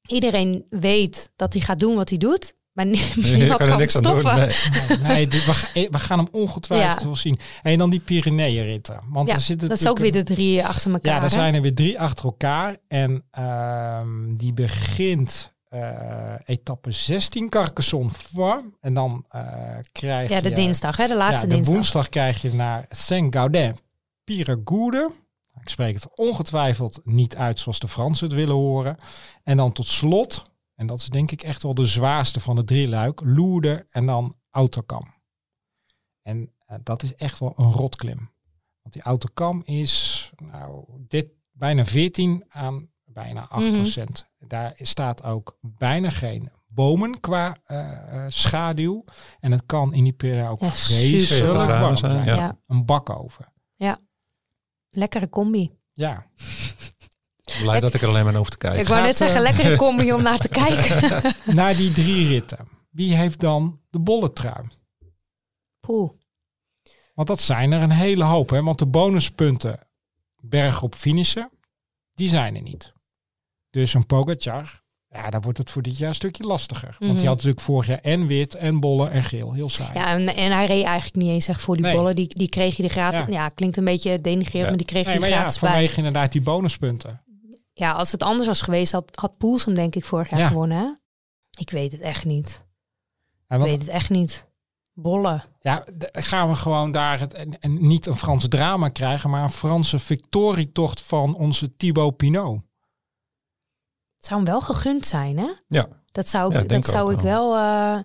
Iedereen 0.10 0.66
weet 0.70 1.32
dat 1.36 1.54
hij 1.54 1.62
gaat 1.62 1.80
doen 1.80 1.95
wat 1.95 2.10
hij 2.10 2.18
doet. 2.18 2.54
Maar 2.86 2.86
niemand 3.32 3.49
kan 3.49 3.59
er 3.59 3.67
kan 3.67 3.77
niks 3.77 3.95
aan 3.95 4.03
stoppen. 4.03 4.36
doen. 4.36 4.97
Nee. 5.07 5.13
Nee, 5.15 5.27
dit- 5.27 5.45
we, 5.45 5.53
ga- 5.53 5.88
we 5.91 5.99
gaan 5.99 6.17
hem 6.19 6.27
ongetwijfeld 6.32 6.99
Ja. 6.99 7.05
wel 7.05 7.15
zien. 7.15 7.39
En 7.61 7.77
dan 7.77 7.89
die 7.89 7.99
Pyreneeënritten. 7.99 8.99
Want 9.09 9.27
Ja, 9.27 9.34
er 9.34 9.39
zitten 9.41 9.69
dat 9.69 9.80
is 9.80 9.88
ook 9.88 9.99
weer 9.99 10.11
de 10.11 10.23
drie 10.23 10.65
achter 10.65 10.91
elkaar. 10.91 11.11
Ja, 11.11 11.15
er 11.17 11.21
hè? 11.21 11.30
zijn 11.30 11.53
er 11.55 11.61
weer 11.61 11.75
drie 11.75 11.99
achter 11.99 12.25
elkaar. 12.25 12.77
En 12.88 13.23
ehm, 13.32 14.36
die 14.36 14.53
begint 14.53 15.53
eh, 15.69 15.89
etappe 16.45 16.91
16, 16.91 17.49
Carcassonne. 17.49 18.11
En 18.82 18.93
dan 18.93 19.25
eh, 19.30 19.41
krijg 19.91 20.30
Ja, 20.30 20.36
je... 20.36 20.41
de 20.41 20.51
dinsdag, 20.51 20.97
hè? 20.97 21.07
de 21.07 21.15
laatste 21.15 21.41
ja, 21.41 21.47
de 21.49 21.55
dinsdag. 21.55 21.73
woensdag 21.73 22.09
krijg 22.09 22.41
je 22.41 22.53
naar 22.53 22.86
Saint-Gaudin, 22.89 23.77
Piragourde. 24.23 25.09
Ik 25.61 25.69
spreek 25.69 25.93
het 25.95 26.07
ongetwijfeld 26.15 26.99
niet 27.03 27.36
uit 27.36 27.59
zoals 27.59 27.80
de 27.80 27.88
Fransen 27.88 28.27
het 28.27 28.36
willen 28.36 28.55
horen. 28.55 28.97
En 29.43 29.57
dan 29.57 29.71
tot 29.71 29.86
slot, 29.86 30.43
en 30.80 30.88
dat 30.88 30.99
is 30.99 31.09
denk 31.09 31.32
ik 31.32 31.41
echt 31.41 31.63
wel 31.63 31.73
de 31.73 31.86
zwaarste 31.86 32.39
van 32.39 32.55
de 32.55 32.63
drieluik, 32.63 33.21
Lourdes 33.23 33.82
en 33.89 34.05
dan 34.05 34.34
Autocam. 34.49 35.13
En 36.21 36.51
eh, 36.65 36.77
dat 36.84 37.03
is 37.03 37.15
echt 37.15 37.39
wel 37.39 37.53
een 37.55 37.71
rotklim. 37.71 38.32
Want 38.82 38.93
die 38.93 39.01
Autocam 39.03 39.61
is 39.65 40.32
nou, 40.38 40.86
dit, 41.07 41.27
bijna 41.51 41.86
14 41.86 42.43
aan 42.49 42.89
bijna 43.05 43.47
8 43.47 43.63
Mhm. 43.65 43.73
procent. 43.73 44.30
Daar 44.39 44.73
staat 44.77 45.23
ook 45.23 45.57
bijna 45.61 46.09
geen 46.09 46.49
bomen 46.67 47.19
qua 47.19 47.57
eh, 47.65 47.89
eh, 48.25 48.32
schaduw. 48.32 49.05
En 49.39 49.51
het 49.51 49.65
kan 49.65 49.93
in 49.93 50.03
die 50.03 50.13
periode 50.13 50.49
ook 50.49 50.59
Ja, 50.59 50.69
vreselijk 50.69 51.55
warm 51.69 51.95
zijn. 51.95 52.25
ja. 52.25 52.36
ja. 52.36 52.57
Een 52.67 52.86
bak 52.86 53.09
over. 53.09 53.51
Lekkere 54.91 55.30
combi. 55.30 55.71
Ja, 55.93 56.25
Blij 57.62 57.80
dat 57.80 57.93
ik 57.93 58.02
er 58.02 58.08
alleen 58.08 58.24
maar 58.24 58.32
naar 58.32 58.41
hoef 58.41 58.50
te 58.50 58.58
kijken. 58.58 58.80
Ik 58.80 58.88
wou 58.88 59.02
net 59.06 59.18
zeggen, 59.18 59.38
eh, 59.38 59.43
lekkere 59.43 59.76
combi 59.86 60.14
om 60.14 60.22
naar 60.22 60.38
te 60.38 60.50
kijken. 60.50 61.22
na 61.56 61.74
die 61.74 61.91
drie 61.91 62.28
ritten. 62.28 62.68
Wie 62.89 63.16
heeft 63.16 63.39
dan 63.39 63.80
de 63.89 64.00
bolletrui? 64.00 64.68
Poeh. 65.80 66.12
Want 67.14 67.28
dat 67.28 67.41
zijn 67.41 67.72
er 67.72 67.82
een 67.82 67.91
hele 67.91 68.24
hoop. 68.24 68.50
Hè? 68.50 68.64
Want 68.64 68.80
de 68.80 68.86
bonuspunten 68.88 69.80
berg 70.41 70.82
op 70.82 70.95
finishen, 70.95 71.50
die 72.14 72.30
zijn 72.30 72.56
er 72.56 72.62
niet. 72.62 72.93
Dus 73.70 73.93
een 73.93 74.06
Pogacar, 74.06 74.82
ja, 75.10 75.30
daar 75.30 75.41
wordt 75.41 75.58
het 75.58 75.70
voor 75.70 75.82
dit 75.82 75.97
jaar 75.97 76.10
een 76.10 76.16
stukje 76.16 76.43
lastiger. 76.43 76.95
Want 77.00 77.12
Mhm. 77.12 77.18
die 77.18 77.28
had 77.28 77.36
natuurlijk 77.36 77.62
vorig 77.62 77.88
jaar 77.88 78.00
en 78.00 78.28
wit 78.28 78.56
en 78.56 78.80
bolle 78.80 79.10
en 79.10 79.24
geel. 79.24 79.54
Heel 79.54 79.70
saai. 79.70 79.91
Ja, 79.93 80.08
en, 80.08 80.36
en 80.36 80.52
hij 80.52 80.66
reed 80.66 80.84
eigenlijk 80.86 81.16
niet 81.16 81.30
eens 81.30 81.47
echt 81.47 81.62
voor 81.62 81.76
die 81.76 81.86
Nee. 81.86 81.95
bollen. 81.95 82.16
Die, 82.16 82.28
die 82.28 82.50
kreeg 82.50 82.76
je 82.76 82.84
de 82.84 82.89
gratis. 82.89 83.20
Ja. 83.20 83.26
Ja. 83.28 83.50
klinkt 83.50 83.78
een 83.78 83.84
beetje 83.86 84.22
denigrerend, 84.22 84.54
Ja. 84.64 84.68
maar 84.68 84.78
die 84.78 84.86
kreeg 84.86 85.02
je 85.04 85.10
nee, 85.10 85.14
die 85.20 85.22
maar 85.22 85.30
ja, 85.30 85.39
gratis 85.39 85.60
bij. 85.60 85.70
vanwege 85.70 85.97
inderdaad 85.97 86.32
die 86.32 86.41
bonuspunten. 86.41 87.22
Ja, 87.80 87.91
als 87.91 88.11
het 88.11 88.23
anders 88.23 88.47
was 88.47 88.61
geweest, 88.61 88.91
had, 88.91 89.05
had 89.15 89.38
Poels 89.38 89.65
hem 89.65 89.75
denk 89.75 89.95
ik 89.95 90.05
vorig 90.05 90.30
jaar 90.30 90.39
Ja. 90.39 90.47
gewonnen. 90.47 90.77
Hè? 90.77 90.91
Ik 91.59 91.69
weet 91.69 91.91
het 91.91 92.01
echt 92.01 92.25
niet. 92.25 92.65
Ik 93.47 93.57
weet 93.59 93.80
het 93.80 93.88
echt 93.88 94.09
niet. 94.09 94.47
Bollen. 94.93 95.43
ja, 95.61 95.86
gaan 96.11 96.49
we 96.49 96.55
gewoon 96.55 96.91
daar 96.91 97.19
het, 97.19 97.34
en, 97.34 97.59
en 97.59 97.88
niet 97.88 98.05
een 98.05 98.15
Frans 98.15 98.47
drama 98.47 98.89
krijgen, 98.89 99.30
maar 99.30 99.43
een 99.43 99.49
Franse 99.49 99.99
victorietocht 99.99 101.01
van 101.01 101.36
onze 101.36 101.75
Thibaut 101.75 102.15
Pinot. 102.17 102.61
Het 104.17 104.25
zou 104.27 104.39
hem 104.41 104.49
wel 104.49 104.61
gegund 104.61 105.05
zijn, 105.05 105.38
hè? 105.38 105.49
Ja. 105.67 105.88
Dat 106.11 106.27
zou 106.27 106.55
ik, 106.55 106.69
dat 106.69 106.86
zou 106.86 107.11
ook 107.11 107.17
ik 107.17 107.23
wel. 107.23 107.55
eh, 107.55 107.99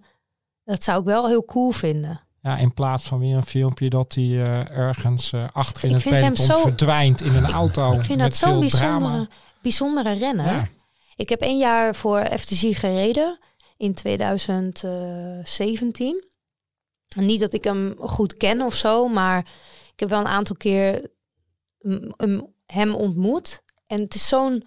dat 0.65 0.83
zou 0.83 0.99
ik 1.01 1.05
wel 1.05 1.27
heel 1.29 1.45
cool 1.45 1.71
vinden. 1.71 2.21
Ja, 2.41 2.57
in 2.57 2.75
plaats 2.75 3.05
van 3.05 3.19
weer 3.19 3.37
een 3.37 3.45
filmpje 3.47 3.89
dat 3.91 4.15
hij 4.15 4.25
eh, 4.25 4.71
ergens 4.79 5.33
eh, 5.33 5.45
achter 5.53 5.85
in 5.85 5.97
Ik 5.97 6.05
het 6.05 6.13
peloton 6.15 6.37
zo- 6.37 6.59
verdwijnt 6.61 7.21
in 7.21 7.35
een 7.35 7.51
auto 7.51 7.93
Ik 7.93 8.05
vind 8.05 8.19
met 8.19 8.29
dat 8.31 8.37
zo'n 8.37 8.61
bijzondere, 8.61 8.99
drama. 8.99 9.29
Bijzondere 9.65 10.13
renner. 10.13 10.47
Ja. 10.47 10.69
Ik 11.17 11.29
heb 11.29 11.41
één 11.41 11.59
jaar 11.59 11.95
voor 11.95 12.39
FTG 12.39 12.79
gereden 12.79 13.39
in 13.77 13.95
2017. 13.95 16.25
En 17.17 17.27
niet 17.27 17.41
dat 17.41 17.53
ik 17.53 17.65
hem 17.65 17.95
goed 17.99 18.35
ken 18.35 18.61
of 18.61 18.75
zo, 18.75 19.09
maar 19.09 19.39
ik 19.93 20.01
heb 20.01 20.09
wel 20.09 20.21
een 20.21 20.27
aantal 20.27 20.57
keer 20.57 21.11
hem- 22.17 22.55
hem 22.67 22.95
ontmoet. 22.95 23.63
En 23.87 24.01
het 24.01 24.15
is 24.15 24.29
zo'n 24.29 24.67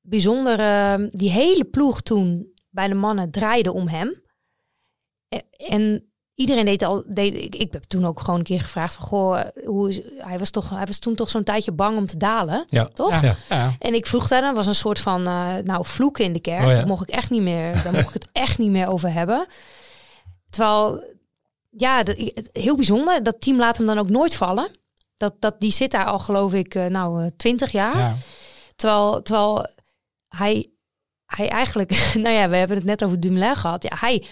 bijzondere... 0.00 1.08
Die 1.12 1.30
hele 1.30 1.64
ploeg 1.64 2.02
toen 2.02 2.52
bij 2.70 2.88
de 2.88 2.94
mannen 2.94 3.30
draaide 3.30 3.72
om 3.72 3.88
hem. 3.88 4.22
E- 5.28 5.38
En 5.56 6.10
iedereen 6.36 6.64
deed 6.64 6.82
al... 6.82 7.04
Deed, 7.06 7.34
ik, 7.34 7.54
ik 7.54 7.72
heb 7.72 7.82
toen 7.82 8.06
ook 8.06 8.20
gewoon 8.20 8.38
een 8.38 8.44
keer 8.44 8.60
gevraagd 8.60 8.94
van... 8.94 9.06
Goh, 9.06 9.40
hoe 9.64 9.88
is, 9.88 10.00
hij, 10.18 10.38
was 10.38 10.50
toch, 10.50 10.70
hij 10.70 10.86
was 10.86 10.98
toen 10.98 11.14
toch 11.14 11.30
zo'n 11.30 11.44
tijdje 11.44 11.72
bang 11.72 11.96
om 11.98 12.06
te 12.06 12.16
dalen, 12.16 12.66
Ja. 12.70 12.88
toch? 12.94 13.20
Ja, 13.22 13.36
Ja. 13.48 13.76
En 13.78 13.94
ik 13.94 14.06
vroeg 14.06 14.28
daar, 14.28 14.40
dat 14.42 14.54
was 14.54 14.66
een 14.66 14.74
soort 14.74 14.98
van, 14.98 15.26
eh, 15.26 15.54
nou, 15.64 15.86
vloeken 15.86 16.24
in 16.24 16.32
de 16.32 16.40
kerk. 16.40 16.62
Oh 16.64 16.70
ja. 16.70 16.76
Daar 16.76 16.86
mocht 16.86 17.08
ik 17.08 17.14
echt 17.14 17.30
niet 17.30 17.42
meer, 17.42 17.82
daar 17.82 17.92
mocht 17.92 18.06
ik 18.08 18.12
het 18.22 18.28
echt 18.32 18.58
niet 18.58 18.70
meer 18.70 18.88
over 18.88 19.12
hebben. 19.12 19.46
Terwijl, 20.50 21.04
ja, 21.70 22.02
dat, 22.02 22.16
heel 22.52 22.76
bijzonder. 22.76 23.22
Dat 23.22 23.40
team 23.40 23.58
laat 23.58 23.76
hem 23.76 23.86
dan 23.86 23.98
ook 23.98 24.08
nooit 24.08 24.34
vallen. 24.34 24.68
Dat, 25.16 25.34
dat, 25.40 25.60
die 25.60 25.72
zit 25.72 25.90
daar 25.90 26.04
al, 26.04 26.18
geloof 26.18 26.52
ik, 26.52 26.74
eh, 26.74 26.86
nou, 26.86 27.22
eh, 27.24 27.30
twintig 27.36 27.70
jaar. 27.70 27.98
ja. 27.98 28.16
Terwijl, 28.76 29.22
terwijl 29.22 29.66
hij, 30.28 30.70
hij 31.26 31.48
eigenlijk, 31.48 31.90
nou 32.24 32.34
ja, 32.34 32.48
we 32.48 32.56
hebben 32.56 32.76
het 32.76 32.86
net 32.86 33.04
over 33.04 33.20
Dumoulin 33.20 33.56
gehad. 33.56 33.82
Ja, 33.82 33.96
hij, 34.00 34.24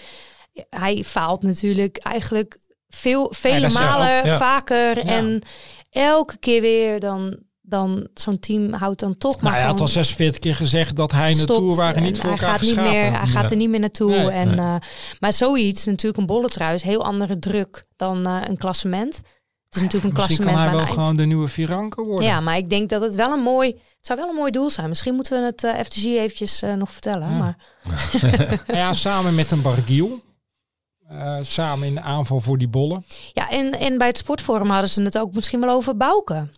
hij 0.69 1.03
faalt 1.05 1.43
natuurlijk 1.43 1.97
eigenlijk 1.97 2.57
veel, 2.89 3.27
vele 3.33 3.69
malen 3.69 4.19
ook- 4.19 4.25
ja. 4.25 4.37
vaker. 4.37 5.05
Ja. 5.05 5.11
En 5.15 5.41
elke 5.89 6.37
keer 6.37 6.61
weer 6.61 6.99
dan, 6.99 7.37
dan 7.61 8.07
zo'n 8.13 8.39
team 8.39 8.73
houdt 8.73 8.99
dan 8.99 9.17
toch 9.17 9.33
maar 9.33 9.43
Nou, 9.43 9.55
hij 9.55 9.61
had 9.63 9.71
al 9.71 9.75
gewoon 9.87 10.03
46 10.03 10.39
keer 10.41 10.55
gezegd 10.55 10.95
dat 10.95 11.11
hij 11.11 11.31
en 11.31 11.37
de 11.37 11.45
Tour 11.45 11.75
waren 11.75 11.95
en 11.95 12.03
niet 12.03 12.17
voor 12.19 12.29
hij 12.29 12.37
elkaar 12.39 12.51
gaat 12.51 12.61
niet 12.61 12.69
geschapen. 12.73 12.91
meer, 13.01 13.17
Hij 13.19 13.27
gaat 13.27 13.51
er 13.51 13.57
niet 13.57 13.69
meer 13.69 13.79
naartoe. 13.79 14.09
Nee, 14.09 14.29
en, 14.29 14.47
nee. 14.47 14.57
eh, 14.57 14.75
maar 15.19 15.33
zoiets, 15.33 15.85
natuurlijk 15.85 16.17
een 16.17 16.25
bolletrui, 16.25 16.73
is 16.73 16.83
heel 16.83 17.03
andere 17.03 17.39
druk 17.39 17.85
dan 17.95 18.25
eh, 18.25 18.41
een 18.47 18.57
klassement. 18.57 19.15
Het 19.15 19.75
is 19.75 19.81
natuurlijk 19.81 20.13
een 20.13 20.21
Misschien 20.25 20.45
klassement 20.45 20.69
kan 20.73 20.77
hij 20.77 20.85
wel 20.85 20.93
gewoon 21.03 21.15
de 21.17 21.25
nieuwe 21.25 21.47
Viranke 21.47 22.01
worden. 22.01 22.25
Ja, 22.25 22.39
maar 22.39 22.57
ik 22.57 22.69
denk 22.69 22.89
dat 22.89 23.01
het 23.01 23.15
wel 23.15 23.31
een 23.33 23.41
mooi, 23.43 23.67
het 23.69 24.05
zou 24.05 24.19
wel 24.19 24.29
een 24.29 24.35
mooi 24.35 24.51
doel 24.51 24.69
zijn. 24.69 24.89
Misschien 24.89 25.15
moeten 25.15 25.39
we 25.39 25.45
het 25.45 25.63
eh, 25.63 25.83
FTG 25.83 26.05
eventjes 26.05 26.61
nog 26.77 26.91
vertellen. 26.91 27.37
Maar 27.37 27.57
Nou 28.67 28.77
ja, 28.79 28.93
samen 28.93 29.35
met 29.35 29.51
een 29.51 29.61
Bargiel. 29.61 30.21
Eh, 31.07 31.37
samen 31.41 31.87
in 31.87 31.93
de 31.95 32.01
aanval 32.01 32.39
voor 32.39 32.57
die 32.57 32.67
bollen. 32.67 33.05
ja, 33.33 33.49
en, 33.49 33.71
en 33.71 33.97
bij 33.97 34.07
het 34.07 34.17
sportforum 34.17 34.69
hadden 34.69 34.89
ze 34.89 35.01
het 35.01 35.17
ook 35.17 35.33
misschien 35.33 35.59
wel 35.59 35.69
over 35.75 35.97
Bouken. 35.97 36.53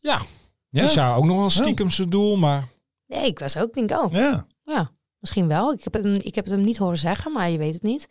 Ja, 0.00 0.20
Ja. 0.68 0.80
die 0.80 0.88
zou 0.90 1.16
ook 1.18 1.24
nog 1.24 1.36
wel 1.36 1.50
stiekem 1.50 1.90
zijn 1.90 2.10
doel, 2.10 2.36
maar 2.36 2.68
Nee, 3.06 3.26
ik 3.26 3.38
was 3.38 3.56
ook, 3.56 3.74
denk 3.74 3.90
oh, 3.90 4.12
ja. 4.12 4.46
ja, 4.64 4.90
misschien 5.18 5.48
wel. 5.48 5.72
Ik 5.72 5.84
heb, 5.84 5.92
het, 5.94 6.24
ik 6.24 6.34
heb 6.34 6.44
het 6.44 6.54
hem 6.54 6.64
niet 6.64 6.76
horen 6.78 6.96
zeggen, 6.98 7.32
maar 7.32 7.50
je 7.50 7.58
weet 7.58 7.74
het 7.74 7.82
niet. 7.82 8.08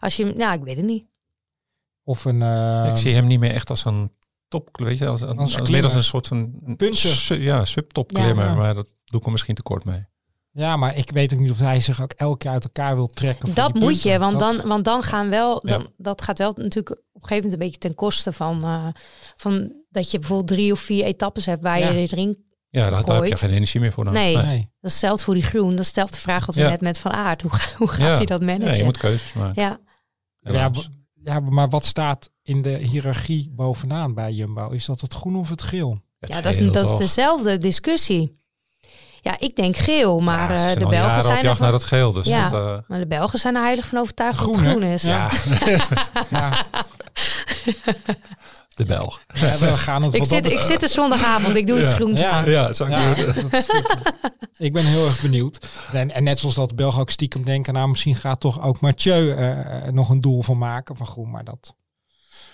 Als 0.00 0.16
je, 0.16 0.24
hem- 0.24 0.38
ja, 0.38 0.52
ik 0.52 0.62
weet 0.62 0.76
het 0.76 0.84
niet. 0.86 1.04
of 2.04 2.24
een 2.24 2.42
eh, 2.42 2.86
ik 2.90 2.96
zie 2.96 3.14
hem 3.14 3.26
niet 3.26 3.40
meer 3.40 3.52
echt 3.52 3.70
als 3.70 3.84
een 3.84 4.12
top, 4.48 4.68
weet 4.78 4.98
je, 4.98 5.08
als, 5.08 5.22
als, 5.22 5.30
Als 5.30 5.38
als, 5.40 5.52
klimmer. 5.54 5.72
meer 5.72 5.84
als 5.84 5.94
een 5.94 6.02
soort 6.04 6.26
van 6.26 6.60
Puncher. 6.76 7.10
su- 7.10 7.42
ja, 7.42 7.64
subtopklimmer, 7.64 8.44
Ja. 8.44 8.54
maar 8.54 8.74
dat 8.74 8.86
doe 9.04 9.18
ik 9.18 9.22
hem 9.22 9.32
misschien 9.32 9.54
tekort 9.54 9.84
mee. 9.84 10.04
Ja, 10.52 10.76
maar 10.76 10.96
ik 10.96 11.10
weet 11.10 11.32
ook 11.32 11.38
niet 11.38 11.50
of 11.50 11.58
hij 11.58 11.80
zich 11.80 12.02
ook 12.02 12.12
elke 12.12 12.38
keer 12.38 12.50
uit 12.50 12.64
elkaar 12.64 12.94
wil 12.94 13.06
trekken. 13.06 13.54
Dat 13.54 13.74
moet 13.74 13.82
punten. 13.84 14.10
je, 14.10 14.18
want 14.18 14.38
Dat- 14.38 14.52
dan, 14.56 14.68
want 14.68 14.84
dan 14.84 15.02
gaan 15.02 15.28
wel, 15.30 15.66
Ja. 15.68 15.72
dan, 15.76 15.92
dat 15.96 16.22
gaat 16.22 16.38
wel 16.38 16.52
natuurlijk 16.56 16.90
op 16.90 16.96
een 17.22 17.28
gegeven 17.28 17.34
moment 17.36 17.52
een 17.52 17.58
beetje 17.58 17.78
ten 17.78 17.94
koste 17.94 18.32
van, 18.32 18.64
eh, 18.64 18.86
van 19.36 19.72
dat 19.90 20.10
je 20.10 20.18
bijvoorbeeld 20.18 20.48
drie 20.48 20.72
of 20.72 20.80
vier 20.80 21.04
etappes 21.04 21.46
hebt 21.46 21.62
waar 21.62 21.78
Ja. 21.78 21.88
je 21.90 21.98
erin. 22.12 22.44
Ja, 22.68 22.90
daar, 22.90 23.04
daar 23.04 23.16
heb 23.16 23.24
je 23.26 23.36
geen 23.36 23.50
energie 23.52 23.80
meer 23.80 23.92
voor 23.92 24.04
dan. 24.04 24.12
Nee. 24.12 24.36
Nee. 24.36 24.72
Dat 24.80 24.90
stelt 24.90 25.22
voor 25.22 25.34
die 25.34 25.42
groen, 25.42 25.76
dat 25.76 25.86
stelt 25.86 26.12
de 26.12 26.20
vraag 26.20 26.46
wat 26.46 26.54
we 26.54 26.60
Ja. 26.60 26.68
net 26.68 26.80
met 26.80 26.98
Van 26.98 27.12
Aert. 27.12 27.42
Hoe, 27.42 27.50
hoe 27.78 27.88
gaat 27.88 28.08
Ja. 28.08 28.16
hij 28.16 28.24
dat 28.26 28.40
managen? 28.40 28.66
Ja, 28.66 28.74
je 28.74 28.84
moet 28.84 28.98
keuzes 28.98 29.32
maken. 29.32 29.62
ja. 29.62 29.78
Ja, 31.22 31.40
maar 31.40 31.68
wat 31.68 31.84
staat 31.84 32.30
in 32.42 32.62
de 32.62 32.70
hiërarchie 32.76 33.50
bovenaan 33.54 34.14
bij 34.14 34.32
Jumbo? 34.32 34.68
Is 34.70 34.84
dat 34.84 35.00
het 35.00 35.14
groen 35.14 35.36
of 35.36 35.48
het 35.48 35.62
geel? 35.62 35.98
Het 36.18 36.30
Ja, 36.30 36.40
dat 36.40 36.52
is, 36.58 36.72
dat 36.72 36.92
is 36.92 36.98
dezelfde 36.98 37.58
discussie. 37.58 38.39
Ja, 39.20 39.36
ik 39.38 39.56
denk 39.56 39.76
geel, 39.76 40.20
maar 40.20 40.38
Ja, 40.40 40.46
ze 40.48 40.52
eh, 40.54 40.60
zijn 40.60 40.78
de 40.78 40.84
al 40.84 40.90
Belgen 40.90 41.22
zijn 41.22 41.34
jacht 41.34 41.46
ervan, 41.48 41.62
naar 41.64 41.72
het 41.72 41.84
geel. 41.84 42.12
Dus 42.12 42.26
Ja. 42.26 42.48
dat, 42.48 42.52
eh, 42.66 42.88
maar 42.88 42.98
de 42.98 43.06
Belgen 43.06 43.38
zijn 43.38 43.54
er 43.56 43.62
heilig 43.62 43.86
van 43.86 43.98
overtuigd 43.98 44.38
dat 44.38 44.56
Groen, 44.56 44.64
het 44.64 44.66
hè? 44.66 44.70
groen 44.70 44.82
is. 44.82 45.02
ja, 45.02 45.30
Ja, 46.30 46.66
de 48.74 48.84
Belg. 48.84 49.20
ja, 49.32 49.58
we 49.58 49.66
gaan 49.66 50.02
het 50.02 50.14
Ik 50.14 50.24
zit, 50.24 50.42
dat 50.42 50.52
ik 50.52 50.58
zit 50.62 50.82
er 50.82 50.88
zondagavond, 50.88 51.56
ik 51.56 51.66
doe 51.66 51.78
het 51.78 51.88
Ja. 51.88 51.94
groentje 51.94 52.24
Ja. 52.24 52.30
aan. 52.30 52.50
Ja, 52.50 52.66
dat 52.66 52.80
ik 52.80 52.88
Ja, 52.88 53.14
doen. 53.14 53.48
dat- 53.50 53.70
ik 54.58 54.72
ben 54.72 54.84
heel 54.86 55.04
erg 55.06 55.22
benieuwd. 55.22 55.58
En, 55.92 56.10
en 56.14 56.22
net 56.24 56.38
zoals 56.38 56.54
dat 56.54 56.68
de 56.68 56.74
Belgen 56.74 57.00
ook 57.00 57.10
stiekem 57.10 57.44
denken, 57.44 57.74
nou 57.74 57.88
misschien 57.88 58.14
gaat 58.14 58.40
toch 58.40 58.62
ook 58.62 58.80
Mathieu 58.80 59.30
eh, 59.34 59.88
nog 59.92 60.08
een 60.08 60.20
doel 60.20 60.42
van 60.42 60.58
maken 60.58 60.96
van 60.96 61.06
groen, 61.06 61.30
maar 61.30 61.44
dat 61.44 61.74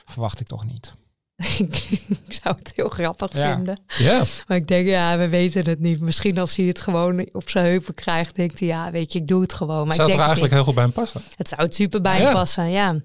verwacht 0.05 0.41
ik 0.41 0.47
toch 0.47 0.65
niet. 0.67 0.95
ik 1.59 2.39
zou 2.43 2.55
het 2.59 2.73
heel 2.75 2.89
grappig 2.89 3.33
Ja. 3.33 3.55
vinden. 3.55 3.81
Ja, 3.99 4.23
Maar 4.47 4.57
ik 4.57 4.67
denk, 4.69 4.89
ja, 4.89 5.19
we 5.19 5.29
weten 5.29 5.65
het 5.69 5.81
niet. 5.81 6.01
Misschien 6.01 6.39
als 6.39 6.57
hij 6.57 6.67
het 6.67 6.81
gewoon 6.81 7.29
op 7.33 7.49
zijn 7.49 7.65
heupen 7.65 7.95
krijgt, 7.95 8.37
denkt 8.37 8.59
hij, 8.61 8.69
ja, 8.69 8.91
weet 8.91 9.13
je, 9.13 9.19
ik 9.19 9.29
doe 9.29 9.41
het 9.43 9.53
gewoon. 9.53 9.87
Maar 9.87 9.95
zou 9.97 10.11
ik 10.11 10.17
denk 10.17 10.29
het 10.29 10.39
eigenlijk 10.39 10.53
heel 10.55 10.65
goed 10.65 10.75
bij 10.75 10.83
hem 10.83 10.93
passen? 10.93 11.23
Het 11.37 11.49
zou 11.49 11.63
het 11.63 11.75
super 11.75 12.01
bij 12.01 12.19
Ja. 12.19 12.25
hem 12.25 12.33
passen, 12.33 12.71
ja. 12.71 13.01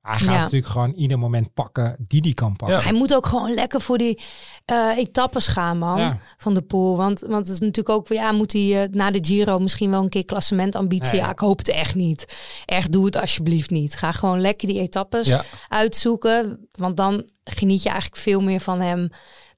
Hij 0.00 0.18
gaat 0.18 0.28
Ja. 0.34 0.40
natuurlijk 0.40 0.72
gewoon 0.72 0.92
ieder 0.92 1.18
moment 1.18 1.54
pakken 1.54 1.96
die 2.08 2.20
die 2.22 2.34
kan 2.34 2.56
pakken. 2.56 2.76
Ja. 2.78 2.82
Hij 2.82 2.92
moet 2.92 3.14
ook 3.14 3.26
gewoon 3.26 3.54
lekker 3.54 3.80
voor 3.80 3.98
die 3.98 4.20
eh, 4.64 4.96
etappes 4.96 5.46
gaan, 5.46 5.78
man, 5.78 5.98
Ja. 6.00 6.18
van 6.36 6.54
de 6.54 6.62
pool. 6.62 6.96
Want, 6.96 7.20
want 7.20 7.44
het 7.46 7.54
is 7.54 7.60
natuurlijk 7.60 7.88
ook, 7.88 8.08
ja, 8.08 8.32
moet 8.32 8.52
hij 8.52 8.82
eh, 8.82 8.88
na 8.90 9.10
de 9.10 9.18
Giro 9.24 9.58
misschien 9.58 9.90
wel 9.90 10.02
een 10.02 10.08
keer 10.08 10.24
klassementambitie? 10.24 11.12
Nee. 11.12 11.20
Ja, 11.20 11.30
ik 11.30 11.38
hoop 11.38 11.58
het 11.58 11.68
echt 11.68 11.94
niet. 11.94 12.34
Echt, 12.64 12.92
doe 12.92 13.04
het 13.04 13.16
alsjeblieft 13.16 13.70
niet. 13.70 13.96
Ga 13.96 14.12
gewoon 14.12 14.40
lekker 14.40 14.68
die 14.68 14.80
etappes 14.80 15.26
Ja, 15.26 15.44
uitzoeken. 15.68 16.68
Want 16.72 16.96
dan 16.96 17.30
geniet 17.44 17.82
je 17.82 17.88
eigenlijk 17.88 18.20
veel 18.22 18.40
meer 18.40 18.60
van 18.60 18.80
hem 18.80 19.08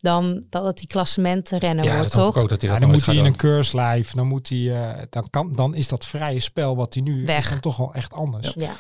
dan 0.01 0.45
dat 0.49 0.65
het 0.65 0.77
die 0.77 0.87
klassementrenner 0.87 1.85
ja 1.85 1.97
wordt, 1.97 2.13
toch? 2.13 2.37
ook 2.37 2.49
dat 2.49 2.61
hij 2.61 2.71
Ja, 2.71 2.79
dat 2.79 2.81
dan 2.89 2.91
moet 2.97 3.07
hij 3.07 3.15
in 3.15 3.23
doen. 3.23 3.31
een 3.33 3.37
keurslijf, 3.39 4.11
dan 4.13 4.27
moet 4.27 4.49
hij, 4.49 4.59
eh, 4.99 5.03
dan 5.11 5.31
kan, 5.31 5.53
dan 5.55 5.75
is 5.75 5.89
dat 5.89 6.07
vrije 6.07 6.41
spel 6.41 6.77
wat 6.77 6.95
hij 6.95 7.03
nu 7.03 7.27
Weg. 7.27 7.45
is 7.45 7.51
dan 7.51 7.61
toch 7.61 7.77
wel 7.77 7.95
echt 7.95 8.13
anders. 8.13 8.53
Ja. 8.55 8.71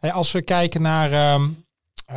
Als 0.00 0.32
we 0.32 0.42
kijken 0.42 0.82
naar, 0.82 1.12
ehm, 1.12 1.48
eh, 2.06 2.16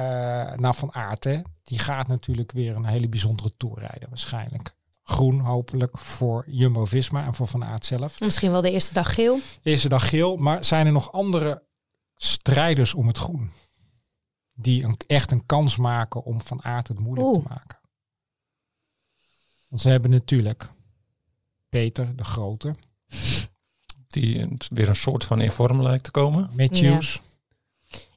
naar 0.57 0.75
Van 0.75 0.93
Aert, 0.93 1.23
hè, 1.23 1.41
die 1.63 1.79
gaat 1.79 2.07
natuurlijk 2.07 2.51
weer 2.51 2.75
een 2.75 2.85
hele 2.85 3.09
bijzondere 3.09 3.51
tour 3.57 3.79
rijden 3.79 4.09
waarschijnlijk. 4.09 4.71
Groen 5.03 5.39
hopelijk 5.39 5.97
voor 5.97 6.43
Jumbo-Visma 6.47 7.25
en 7.25 7.33
voor 7.33 7.47
Van 7.47 7.63
Aert 7.63 7.85
zelf. 7.85 8.19
Misschien 8.19 8.51
wel 8.51 8.61
de 8.61 8.71
eerste 8.71 8.93
dag 8.93 9.13
geel. 9.13 9.39
Eerste 9.63 9.89
dag 9.89 10.09
geel, 10.09 10.37
maar 10.37 10.65
zijn 10.65 10.85
er 10.85 10.91
nog 10.91 11.11
andere 11.11 11.63
strijders 12.15 12.93
om 12.93 13.07
het 13.07 13.17
groen? 13.17 13.51
Die 14.53 14.83
een, 14.83 14.97
echt 15.07 15.31
een 15.31 15.45
kans 15.45 15.75
maken 15.77 16.23
om 16.23 16.41
Van 16.41 16.63
Aert 16.63 16.87
het 16.87 16.99
moeilijk 16.99 17.27
Oeh. 17.27 17.43
te 17.43 17.49
maken. 17.49 17.79
Want 19.67 19.81
ze 19.81 19.89
hebben 19.89 20.09
natuurlijk 20.09 20.69
Peter 21.69 22.15
de 22.15 22.23
Grote, 22.23 22.75
Die 24.07 24.57
weer 24.69 24.89
een 24.89 24.95
soort 24.95 25.23
van 25.23 25.41
in 25.41 25.51
vorm 25.51 25.81
lijkt 25.81 26.03
te 26.03 26.11
komen. 26.11 26.49
Matthews. 26.55 27.21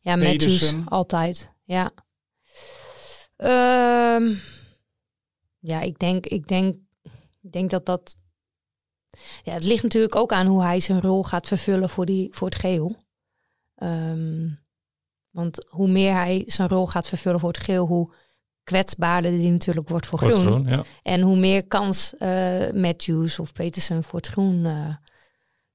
Ja, 0.00 0.16
Matthews, 0.16 0.74
altijd. 0.84 1.50
Ja. 1.64 1.90
Ehm, 3.36 4.34
ja, 5.58 5.80
ik 5.80 5.98
denk, 5.98 6.26
ik 6.26 6.48
denk, 6.48 6.74
ik 7.42 7.52
denk 7.52 7.70
dat 7.70 7.86
dat. 7.86 8.16
Ja, 9.42 9.52
het 9.52 9.64
ligt 9.64 9.82
natuurlijk 9.82 10.16
ook 10.16 10.32
aan 10.32 10.46
hoe 10.46 10.62
hij 10.62 10.80
zijn 10.80 11.00
rol 11.00 11.24
gaat 11.24 11.46
vervullen 11.46 11.88
voor, 11.88 12.06
die, 12.06 12.28
voor 12.30 12.48
het 12.48 12.58
geel. 12.58 12.96
Ehm, 13.74 14.48
want 15.30 15.66
hoe 15.68 15.88
meer 15.88 16.14
hij 16.14 16.42
zijn 16.46 16.68
rol 16.68 16.86
gaat 16.86 17.08
vervullen 17.08 17.40
voor 17.40 17.52
het 17.52 17.62
geel, 17.62 17.86
hoe 17.86 18.14
kwetsbaarder 18.64 19.30
die 19.30 19.50
natuurlijk 19.50 19.88
wordt 19.88 20.06
voor 20.06 20.18
groen. 20.18 20.36
groen, 20.36 20.66
ja. 20.66 20.84
En 21.02 21.20
hoe 21.20 21.36
meer 21.36 21.66
kans 21.66 22.16
eh, 22.18 22.70
Matthews 22.70 23.38
of 23.38 23.52
Petersen 23.52 24.04
voor 24.04 24.18
het 24.18 24.28
groen 24.28 24.64
eh, 24.64 24.94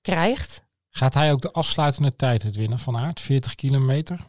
krijgt. 0.01 0.65
Gaat 0.97 1.13
hij 1.13 1.31
ook 1.31 1.41
de 1.41 1.51
afsluitende 1.51 2.15
tijd 2.15 2.43
het 2.43 2.55
winnen 2.55 2.79
van 2.79 2.97
Aert? 2.97 3.21
40 3.21 3.55
kilometer? 3.55 4.25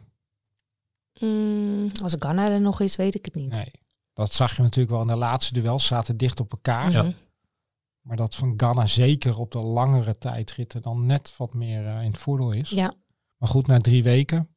Mm, 1.21 1.91
als 2.03 2.17
Ghana 2.19 2.49
er 2.49 2.61
nog 2.61 2.81
is, 2.81 2.97
weet 2.97 3.15
ik 3.15 3.25
het 3.25 3.35
niet. 3.35 3.51
Nee. 3.51 3.71
Dat 4.13 4.33
zag 4.33 4.57
je 4.57 4.63
natuurlijk 4.63 4.91
wel 4.91 5.01
in 5.01 5.07
de 5.07 5.17
laatste 5.17 5.53
duels. 5.53 5.87
Zaten 5.87 6.17
dicht 6.17 6.41
op 6.41 6.53
elkaar. 6.53 7.15
Maar 8.01 8.17
dat 8.17 8.35
van 8.35 8.55
Ghana 8.57 8.87
zeker 8.87 9.39
op 9.39 9.53
de 9.53 9.59
langere 9.59 10.19
tijdritten 10.19 10.83
dan 10.83 11.07
net 11.07 11.35
wat 11.37 11.55
meer 11.55 11.87
eh, 11.87 12.03
in 12.03 12.11
het 12.11 12.19
voordeel 12.19 12.51
is. 12.51 12.71
Ja. 12.71 12.95
Maar 13.37 13.49
goed, 13.49 13.67
na 13.67 13.81
drie 13.81 14.03
weken. 14.03 14.49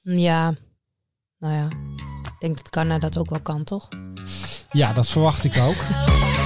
Ja, 0.00 0.54
nou 1.38 1.54
ja. 1.54 1.68
Ik 2.22 2.36
denk 2.40 2.56
dat 2.56 2.68
Ghana 2.70 2.98
dat 2.98 3.18
ook 3.18 3.30
wel 3.30 3.40
kan, 3.40 3.64
toch? 3.64 3.88
Ja, 4.70 4.92
dat 4.92 5.08
verwacht 5.08 5.44
ik 5.44 5.56
ook. 5.56 5.76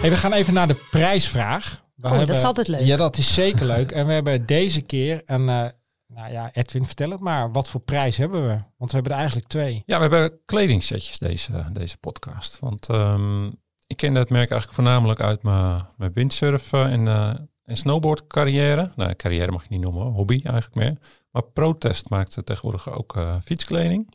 Hey, 0.00 0.10
we 0.10 0.16
gaan 0.16 0.32
even 0.32 0.54
naar 0.54 0.68
de 0.68 0.86
prijsvraag. 0.90 1.84
We 1.94 2.08
Oh, 2.08 2.18
dat 2.18 2.28
is 2.28 2.42
altijd 2.42 2.68
leuk. 2.68 2.80
Ja, 2.80 2.96
dat 2.96 3.16
is 3.16 3.34
zeker 3.34 3.66
leuk. 3.66 3.90
En 3.90 4.06
we 4.06 4.12
hebben 4.12 4.46
deze 4.46 4.80
keer 4.80 5.22
een... 5.24 5.48
eh, 5.48 5.66
nou 6.06 6.32
ja, 6.32 6.50
Edwin, 6.52 6.86
vertel 6.86 7.10
het 7.10 7.20
maar. 7.20 7.52
Wat 7.52 7.68
voor 7.68 7.80
prijs 7.80 8.16
hebben 8.16 8.46
we? 8.48 8.58
Want 8.76 8.90
we 8.90 8.96
hebben 8.96 9.12
er 9.12 9.18
eigenlijk 9.18 9.48
twee. 9.48 9.82
Ja, 9.86 9.96
we 9.96 10.02
hebben 10.02 10.38
kledingsetjes 10.44 11.18
deze, 11.18 11.66
deze 11.72 11.98
podcast. 11.98 12.58
Want 12.58 12.88
ehm, 12.88 13.46
ik 13.86 13.96
ken 13.96 14.14
dat 14.14 14.30
merk 14.30 14.50
eigenlijk 14.50 14.80
voornamelijk 14.80 15.20
uit 15.20 15.42
mijn, 15.42 15.86
mijn 15.96 16.12
windsurfen 16.12 16.90
en, 16.90 17.08
eh 17.08 17.34
en 17.70 17.76
snowboard 17.76 18.26
carrière. 18.26 18.92
Nou, 18.96 19.14
carrière 19.14 19.50
mag 19.50 19.62
je 19.62 19.68
niet 19.70 19.80
noemen, 19.80 20.06
hobby 20.06 20.40
eigenlijk 20.44 20.74
meer. 20.74 20.96
Maar 21.30 21.42
Protest 21.42 22.08
maakt 22.08 22.36
tegenwoordig 22.44 22.92
ook 22.92 23.16
eh, 23.16 23.36
fietskleding. 23.44 24.14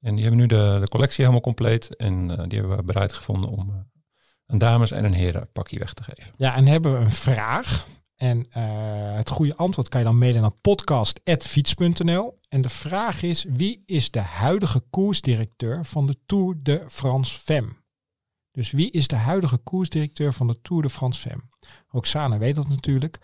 En 0.00 0.14
die 0.14 0.24
hebben 0.24 0.40
nu 0.40 0.46
de, 0.46 0.76
de 0.80 0.88
collectie 0.88 1.20
helemaal 1.20 1.40
compleet. 1.44 1.96
En 1.96 2.30
eh, 2.30 2.44
die 2.48 2.58
hebben 2.58 2.76
we 2.76 2.82
bereid 2.82 3.12
gevonden 3.12 3.50
om 3.50 3.70
eh, 3.70 3.76
een 4.54 4.60
dames- 4.60 4.90
en 4.90 5.04
een 5.04 5.14
heren 5.14 5.48
pakje 5.52 5.78
weg 5.78 5.94
te 5.94 6.02
geven. 6.02 6.32
Ja, 6.36 6.54
en 6.54 6.66
hebben 6.66 6.92
we 6.92 6.98
een 6.98 7.12
vraag. 7.12 7.86
En 8.16 8.46
eh, 8.50 8.62
het 9.14 9.28
goede 9.28 9.56
antwoord 9.56 9.88
kan 9.88 10.00
je 10.00 10.06
dan 10.06 10.18
mailen 10.18 10.40
naar 10.40 10.50
podcast.fiets.nl. 10.50 12.38
En 12.48 12.60
de 12.60 12.68
vraag 12.68 13.22
is, 13.22 13.44
wie 13.48 13.82
is 13.86 14.10
de 14.10 14.20
huidige 14.20 14.80
koersdirecteur 14.90 15.84
van 15.84 16.06
de 16.06 16.16
Tour 16.26 16.56
de 16.62 16.84
France 16.88 17.38
Femme? 17.38 17.68
Dus 18.50 18.70
wie 18.70 18.90
is 18.90 19.06
de 19.06 19.16
huidige 19.16 19.56
koersdirecteur 19.56 20.32
van 20.32 20.46
de 20.46 20.60
Tour 20.62 20.82
de 20.82 20.90
France 20.90 21.20
Femme? 21.20 21.42
Roxane 21.88 22.38
weet 22.38 22.54
dat 22.54 22.68
natuurlijk, 22.68 23.18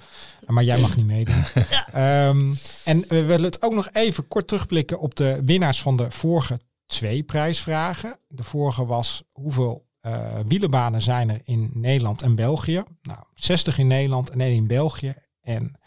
maar 0.47 0.65
jij 0.65 0.81
mag 0.81 0.97
niet 0.97 1.07
meedoen. 1.07 1.45
Ehm, 1.93 2.55
en 2.85 3.05
we 3.09 3.25
willen 3.25 3.45
het 3.45 3.63
ook 3.63 3.75
nog 3.75 3.89
even 3.93 4.29
kort 4.29 4.49
terugblikken 4.49 5.01
op 5.01 5.15
de 5.15 5.41
winnaars 5.45 5.83
van 5.83 5.97
de 5.97 6.11
vorige 6.11 6.61
twee 6.87 7.23
prijsvragen. 7.23 8.19
De 8.29 8.43
vorige 8.43 8.87
was 8.87 9.23
hoeveel 9.33 9.89
wielerbanen 10.47 11.03
zijn 11.03 11.31
er 11.31 11.41
in 11.45 11.71
Nederland 11.75 12.23
en 12.23 12.35
België? 12.35 12.85
Nou, 13.03 13.19
60 13.35 13.79
in 13.79 13.87
Nederland 13.87 14.31
en 14.31 14.41
één 14.41 14.55
in 14.57 14.67
België. 14.67 15.15
En 15.41 15.79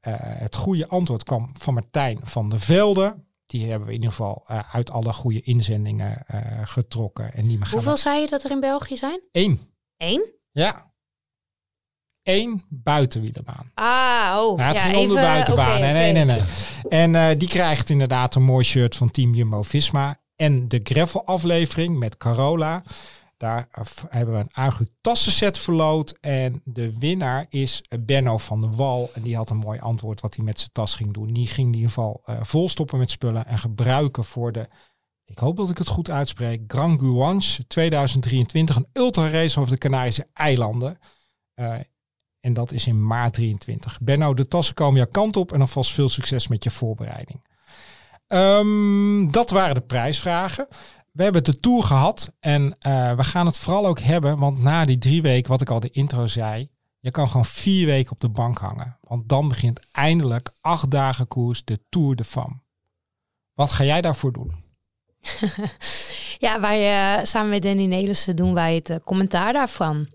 eh, 0.00 0.14
het 0.18 0.56
goede 0.56 0.88
antwoord 0.88 1.22
kwam 1.22 1.50
van 1.52 1.74
Martijn 1.74 2.18
van 2.22 2.48
der 2.48 2.60
Velde. 2.60 3.24
Die 3.46 3.70
hebben 3.70 3.88
we 3.88 3.94
in 3.94 3.98
ieder 4.00 4.14
geval 4.16 4.44
eh, 4.46 4.74
uit 4.74 4.90
alle 4.90 5.12
goede 5.12 5.40
inzendingen 5.42 6.24
getrokken. 6.64 7.34
En 7.34 7.46
die 7.48 7.58
gaan 7.58 7.70
Hoeveel 7.72 7.96
zei 7.96 8.20
je 8.20 8.28
dat 8.28 8.44
er 8.44 8.50
in 8.50 8.60
België 8.60 8.96
zijn? 8.96 9.20
Eén. 9.32 9.60
Eén? 9.96 10.32
Ja. 10.50 10.94
Eén 12.22 12.64
buitenwielerbaan. 12.68 13.70
Ah, 13.74 14.36
oh. 14.38 14.58
Ja, 14.58 14.66
het 14.66 14.76
ja, 14.76 14.82
ging 14.82 14.96
om 14.96 15.02
de 15.02 15.10
even- 15.10 15.22
buitenbaan. 15.22 15.80
nee, 15.80 15.92
nee, 15.92 16.12
nee, 16.12 16.24
nee. 16.24 16.42
En 16.88 17.38
die 17.38 17.48
krijgt 17.48 17.90
inderdaad 17.90 18.34
een 18.34 18.42
mooi 18.42 18.64
shirt 18.64 18.96
van 18.96 19.10
Team 19.10 19.34
Jumbo-Visma. 19.34 20.20
En 20.36 20.68
de 20.68 20.80
gravel 20.82 21.24
aflevering 21.26 21.98
met 21.98 22.16
Carola. 22.16 22.82
Daar 23.36 23.68
hebben 24.08 24.34
we 24.34 24.40
een 24.40 24.54
Agu 24.54 24.86
tassenset 25.00 25.58
verloot. 25.58 26.18
En 26.20 26.60
de 26.64 26.98
winnaar 26.98 27.46
is 27.48 27.82
Benno 28.00 28.38
van 28.38 28.60
der 28.60 28.74
Wal. 28.74 29.10
En 29.14 29.22
die 29.22 29.36
had 29.36 29.50
een 29.50 29.56
mooi 29.56 29.78
antwoord 29.78 30.20
wat 30.20 30.36
hij 30.36 30.44
met 30.44 30.58
zijn 30.58 30.72
tas 30.72 30.94
ging 30.94 31.12
doen. 31.12 31.32
Die 31.32 31.46
ging 31.46 31.66
in 31.66 31.74
ieder 31.74 31.88
geval 31.88 32.22
eh, 32.24 32.36
volstoppen 32.42 32.98
met 32.98 33.10
spullen 33.10 33.46
en 33.46 33.58
gebruiken 33.58 34.24
voor 34.24 34.52
de... 34.52 34.68
Ik 35.24 35.38
hoop 35.38 35.56
dat 35.56 35.70
ik 35.70 35.78
het 35.78 35.88
goed 35.88 36.10
uitspreek. 36.10 36.62
Grand 36.66 37.00
Guanche 37.00 37.66
2023. 37.66 38.76
Een 38.76 38.88
ultra 38.92 39.28
race 39.28 39.60
over 39.60 39.72
de 39.72 39.78
Canarische 39.78 40.28
eilanden. 40.32 40.98
Eh, 41.54 41.74
en 42.40 42.52
dat 42.52 42.72
is 42.72 42.86
in 42.86 43.06
maart 43.06 43.34
23. 43.34 44.00
Benno, 44.00 44.34
de 44.34 44.48
tassen 44.48 44.74
komen 44.74 44.96
jouw 44.96 45.10
kant 45.10 45.36
op 45.36 45.52
en 45.52 45.60
alvast 45.60 45.92
veel 45.92 46.08
succes 46.08 46.48
met 46.48 46.64
je 46.64 46.70
voorbereiding. 46.70 47.44
Ehm, 48.26 49.30
dat 49.30 49.50
waren 49.50 49.74
de 49.74 49.80
prijsvragen. 49.80 50.68
We 51.16 51.22
hebben 51.22 51.44
de 51.44 51.60
tour 51.60 51.82
gehad 51.82 52.32
en 52.40 52.76
eh, 52.78 53.16
we 53.16 53.24
gaan 53.24 53.46
het 53.46 53.58
vooral 53.58 53.86
ook 53.86 54.00
hebben, 54.00 54.38
want 54.38 54.58
na 54.58 54.84
die 54.84 54.98
drie 54.98 55.22
weken, 55.22 55.50
wat 55.50 55.60
ik 55.60 55.70
al 55.70 55.80
de 55.80 55.90
intro 55.90 56.26
zei, 56.26 56.70
je 57.00 57.10
kan 57.10 57.28
gewoon 57.28 57.44
vier 57.44 57.86
weken 57.86 58.12
op 58.12 58.20
de 58.20 58.28
bank 58.28 58.58
hangen. 58.58 58.98
Want 59.00 59.28
dan 59.28 59.48
begint 59.48 59.80
eindelijk 59.92 60.50
acht 60.60 60.90
dagen 60.90 61.28
koers 61.28 61.64
de 61.64 61.80
Tour 61.88 62.16
de 62.16 62.24
Femme. 62.24 62.60
Wat 63.54 63.70
ga 63.70 63.84
jij 63.84 64.00
daarvoor 64.00 64.32
doen? 64.32 64.54
Ja, 66.38 66.60
wij 66.60 67.16
eh, 67.18 67.24
samen 67.24 67.50
met 67.50 67.62
Danny 67.62 67.84
Nelissen 67.84 68.36
doen 68.36 68.54
wij 68.54 68.74
het 68.74 68.90
eh, 68.90 68.96
commentaar 69.04 69.52
daarvan. 69.52 70.08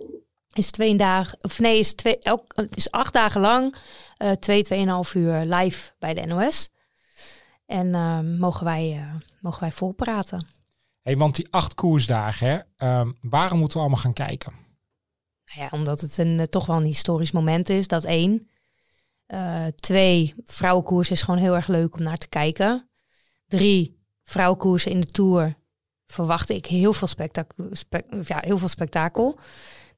Is 0.53 0.71
twee 0.71 0.97
dagen, 0.97 1.37
of 1.41 1.59
nee, 1.59 1.79
is 1.79 1.93
twee, 1.93 2.19
elk, 2.19 2.43
het 2.55 2.77
is 2.77 2.91
acht 2.91 3.13
dagen 3.13 3.41
lang, 3.41 3.75
eh 4.17 4.31
twee, 4.31 4.63
tweeënhalf 4.63 5.13
uur 5.13 5.33
live 5.45 5.91
bij 5.99 6.13
de 6.13 6.25
NOS. 6.25 6.69
En 7.65 7.89
mogen, 8.39 8.65
wij, 8.65 9.05
mogen 9.39 9.59
wij 9.59 9.71
voorpraten. 9.71 10.60
Hey, 11.01 11.17
want 11.17 11.35
die 11.35 11.47
acht 11.49 11.73
koersdagen, 11.73 12.47
hè, 12.47 12.59
ehm, 12.77 13.11
waarom 13.21 13.59
moeten 13.59 13.77
we 13.77 13.83
allemaal 13.83 14.03
gaan 14.03 14.13
kijken? 14.13 14.53
Nou 15.45 15.61
ja, 15.61 15.77
omdat 15.77 16.01
het 16.01 16.17
een, 16.17 16.39
eh, 16.39 16.45
toch 16.45 16.65
wel 16.65 16.77
een 16.77 16.83
historisch 16.83 17.31
moment 17.31 17.69
is, 17.69 17.87
dat 17.87 18.03
één. 18.03 18.49
Eh, 19.25 19.65
twee, 19.75 20.33
vrouwenkoers 20.43 21.11
is 21.11 21.21
gewoon 21.21 21.39
heel 21.39 21.55
erg 21.55 21.67
leuk 21.67 21.95
om 21.95 22.03
naar 22.03 22.17
te 22.17 22.29
kijken. 22.29 22.89
Drie, 23.47 23.99
vrouwenkoersen 24.23 24.91
in 24.91 25.01
de 25.01 25.07
Tour 25.07 25.55
verwacht 26.05 26.49
ik 26.49 26.65
heel 26.65 26.93
veel, 26.93 27.07
spektak 27.07 27.53
spek- 27.71 28.13
ja, 28.27 28.39
heel 28.39 28.57
veel 28.57 28.67
spektakel. 28.67 29.39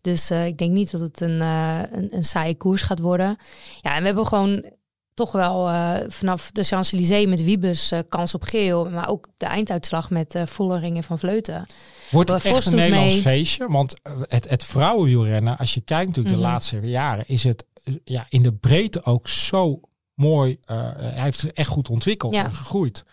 Dus 0.02 0.30
eh, 0.30 0.46
ik 0.46 0.58
denk 0.58 0.72
niet 0.72 0.92
dat 0.92 1.02
het 1.02 1.22
een, 1.22 1.46
een, 1.46 2.16
een 2.16 2.24
saaie 2.24 2.56
koers 2.56 2.82
gaat 2.82 3.00
worden. 3.00 3.38
Ja, 3.78 3.96
en 3.96 4.00
we 4.00 4.06
hebben 4.06 4.28
gewoon 4.28 4.72
toch 5.14 5.32
wel 5.32 5.70
uh, 5.70 5.96
vanaf 6.08 6.52
de 6.52 6.64
Champs-Élysées 6.64 7.26
met 7.26 7.44
Wiebes 7.44 7.92
uh, 7.92 8.00
kans 8.10 8.34
op 8.34 8.44
geel. 8.44 8.90
Maar 8.90 9.10
ook 9.10 9.28
de 9.38 9.46
einduitslag 9.46 10.10
met 10.10 10.36
uh, 10.36 10.46
Vollering 10.46 10.98
en 10.98 11.04
Van 11.04 11.20
Vleuten. 11.20 11.66
Wordt 12.12 12.30
het 12.30 12.46
echt 12.46 12.66
een 12.66 12.76
Nederlands 12.76 13.14
mee. 13.14 13.22
feestje? 13.22 13.68
Want 13.68 13.96
het, 14.22 14.50
het 14.50 14.64
vrouwenwielrennen, 14.64 15.58
als 15.58 15.74
je 15.74 15.82
kijkt 15.82 16.08
natuurlijk 16.08 16.36
de 16.36 16.42
mhm. 16.42 16.52
laatste 16.52 16.80
jaren, 16.80 17.24
is 17.28 17.44
het 17.44 17.66
ja, 18.04 18.26
in 18.30 18.44
de 18.44 18.54
breedte 18.54 19.06
ook 19.06 19.28
zo 19.28 19.80
mooi. 20.14 20.58
hij 20.66 21.24
heeft 21.24 21.54
echt 21.54 21.70
goed 21.70 21.90
ontwikkeld 21.90 22.34
en 22.34 22.52
gegroeid. 22.52 23.04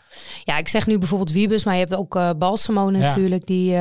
Ja, 0.44 0.58
ik 0.58 0.68
zeg 0.68 0.86
nu 0.86 0.98
bijvoorbeeld 0.98 1.32
Wiebes, 1.32 1.64
maar 1.64 1.74
je 1.74 1.80
hebt 1.80 1.94
ook 1.94 2.16
uh, 2.16 2.30
Balsamo 2.38 2.90
natuurlijk, 2.90 3.46
die, 3.46 3.78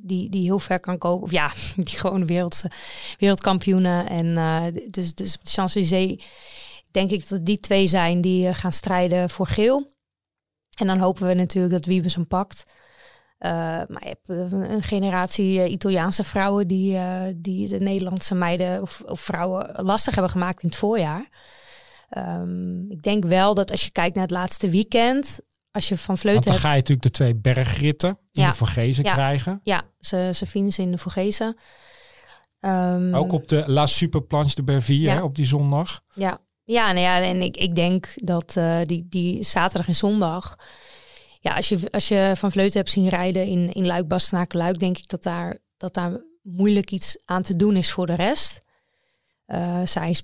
die, 0.00 0.30
die 0.30 0.42
heel 0.42 0.58
ver 0.58 0.80
kan 0.80 0.98
kopen. 0.98 1.24
Of 1.24 1.30
ja, 1.30 1.52
die 1.76 1.98
gewoon 1.98 2.26
wereldse, 2.26 2.70
wereldkampioenen. 3.18 4.08
En 4.08 4.34
dus, 4.90 5.14
dus 5.14 5.38
Champs-Élysées 5.42 6.22
denk 6.94 7.10
ik 7.10 7.28
dat 7.28 7.44
die 7.44 7.60
twee 7.60 7.86
zijn 7.86 8.20
die 8.20 8.48
uh, 8.48 8.54
gaan 8.54 8.72
strijden 8.72 9.30
voor 9.30 9.46
geel. 9.46 9.92
En 10.78 10.86
dan 10.86 10.98
hopen 10.98 11.26
we 11.26 11.34
natuurlijk 11.34 11.74
dat 11.74 11.84
Wiebes 11.84 12.14
hem 12.14 12.26
pakt. 12.26 12.64
Uh, 13.38 13.50
maar 13.88 14.02
je 14.02 14.16
hebt 14.24 14.52
een, 14.52 14.70
een 14.70 14.82
generatie 14.82 15.68
Italiaanse 15.68 16.24
vrouwen 16.24 16.68
die, 16.68 16.98
die 17.36 17.68
de 17.68 17.78
Nederlandse 17.78 18.34
meiden 18.34 18.82
of, 18.82 19.02
of, 19.06 19.20
vrouwen 19.20 19.84
lastig 19.84 20.14
hebben 20.14 20.32
gemaakt 20.32 20.62
in 20.62 20.68
het 20.68 20.78
voorjaar. 20.78 21.28
Um, 22.18 22.90
ik 22.90 23.02
denk 23.02 23.24
wel 23.24 23.54
dat 23.54 23.70
als 23.70 23.84
je 23.84 23.90
kijkt 23.90 24.14
naar 24.14 24.24
het 24.24 24.32
laatste 24.32 24.70
weekend, 24.70 25.40
als 25.70 25.88
je 25.88 25.98
van 25.98 26.18
Vleuten. 26.18 26.50
dan 26.50 26.60
ga 26.60 26.70
je 26.70 26.76
natuurlijk 26.76 27.02
de 27.02 27.10
twee 27.10 27.34
bergritten 27.34 28.08
in 28.32 28.42
ja. 28.42 28.50
de 28.50 28.56
Vorgezen 28.56 29.04
ja. 29.04 29.12
krijgen. 29.12 29.60
Ja, 29.62 29.82
ze, 30.00 30.30
ze 30.34 30.46
vinden 30.46 30.72
ze 30.72 30.82
in 30.82 30.90
de 30.90 30.98
Vorgezen. 30.98 31.56
Um, 32.60 33.14
Ook 33.14 33.32
op 33.32 33.48
de 33.48 33.64
La 33.66 33.86
Superplanche 33.86 34.54
de 34.54 34.62
Bervier 34.62 35.14
ja. 35.14 35.22
op 35.22 35.34
die 35.34 35.46
zondag. 35.46 36.00
Ja, 36.14 36.40
ja, 36.64 36.92
nou 36.92 37.24
en 37.24 37.42
ik, 37.42 37.56
ik 37.56 37.74
denk 37.74 38.14
dat 38.14 38.54
uh, 38.58 38.80
die, 38.82 39.06
die 39.08 39.42
zaterdag 39.42 39.86
en 39.86 39.94
zondag. 39.94 40.56
Ja, 41.40 41.54
als 41.54 41.68
je, 41.68 41.90
als 41.90 42.08
je 42.08 42.32
Van 42.36 42.52
Vleuten 42.52 42.78
hebt 42.78 42.90
zien 42.90 43.08
rijden 43.08 43.46
in, 43.46 43.72
in 43.72 43.86
Luik, 43.86 44.08
Bastenaken, 44.08 44.58
Luik, 44.58 44.78
denk 44.78 44.98
ik 44.98 45.08
dat 45.08 45.22
daar, 45.22 45.58
dat 45.76 45.94
daar 45.94 46.20
moeilijk 46.42 46.90
iets 46.90 47.18
aan 47.24 47.42
te 47.42 47.56
doen 47.56 47.76
is 47.76 47.90
voor 47.90 48.06
de 48.06 48.14
rest. 48.14 48.60
Uh, 49.46 49.80
zij 49.84 50.10
is 50.10 50.22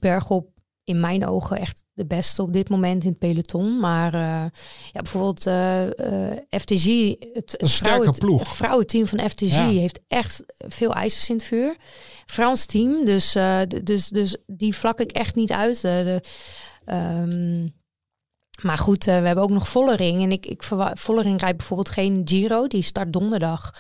in 0.85 1.01
mijn 1.01 1.27
ogen 1.27 1.59
echt 1.59 1.83
de 1.93 2.07
beste 2.07 2.43
op 2.43 2.53
dit 2.53 2.69
moment 2.69 3.03
in 3.03 3.09
het 3.09 3.19
peloton. 3.19 3.81
Maar 3.81 4.15
uh, 4.15 4.21
ja, 4.93 5.03
bijvoorbeeld 5.03 5.47
uh, 5.47 5.85
uh, 5.87 5.91
FTG, 6.51 7.15
het, 7.33 7.55
een 7.63 7.69
sterke 7.69 8.11
ploeg. 8.11 8.39
Het 8.39 8.49
vrouwenteam 8.49 9.07
van 9.07 9.31
FTG 9.31 9.57
ja. 9.57 9.69
heeft 9.69 10.01
echt 10.09 10.45
veel 10.57 10.95
ijzers 10.95 11.29
in 11.29 11.35
het 11.35 11.45
vuur. 11.45 11.77
Frans 12.27 12.67
team, 12.67 13.05
dus, 13.05 13.37
dus, 13.85 14.09
dus 14.09 14.37
die 14.47 14.77
vlak 14.77 15.01
ik 15.01 15.13
echt 15.13 15.35
niet 15.35 15.53
uit. 15.53 15.81
de, 15.81 16.23
um, 16.87 17.79
maar 18.63 18.79
goed, 18.79 19.05
we 19.05 19.11
hebben 19.11 19.45
ook 19.45 19.51
nog 19.51 19.69
Vollering. 19.69 20.23
En 20.23 20.33
ik, 20.33 20.47
ik 20.47 20.63
Vollering 20.95 21.41
rijdt 21.41 21.57
bijvoorbeeld 21.57 21.91
geen 21.91 22.23
Giro, 22.25 22.67
die 22.67 22.83
start 22.83 23.13
donderdag. 23.13 23.75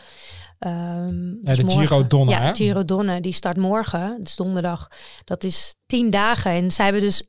Um, 0.66 1.40
ja, 1.42 1.54
de 1.54 1.70
Giro 1.70 2.06
Donne. 2.06 2.30
Ja, 2.30 2.54
Giro 2.54 2.84
Donne, 2.84 3.20
die 3.20 3.32
start 3.32 3.56
morgen, 3.56 4.16
dus 4.20 4.36
donderdag. 4.36 4.88
Dat 5.24 5.44
is 5.44 5.74
tien 5.86 6.10
dagen 6.10 6.50
en 6.50 6.70
zij 6.70 6.84
hebben 6.84 7.02
dus 7.02 7.22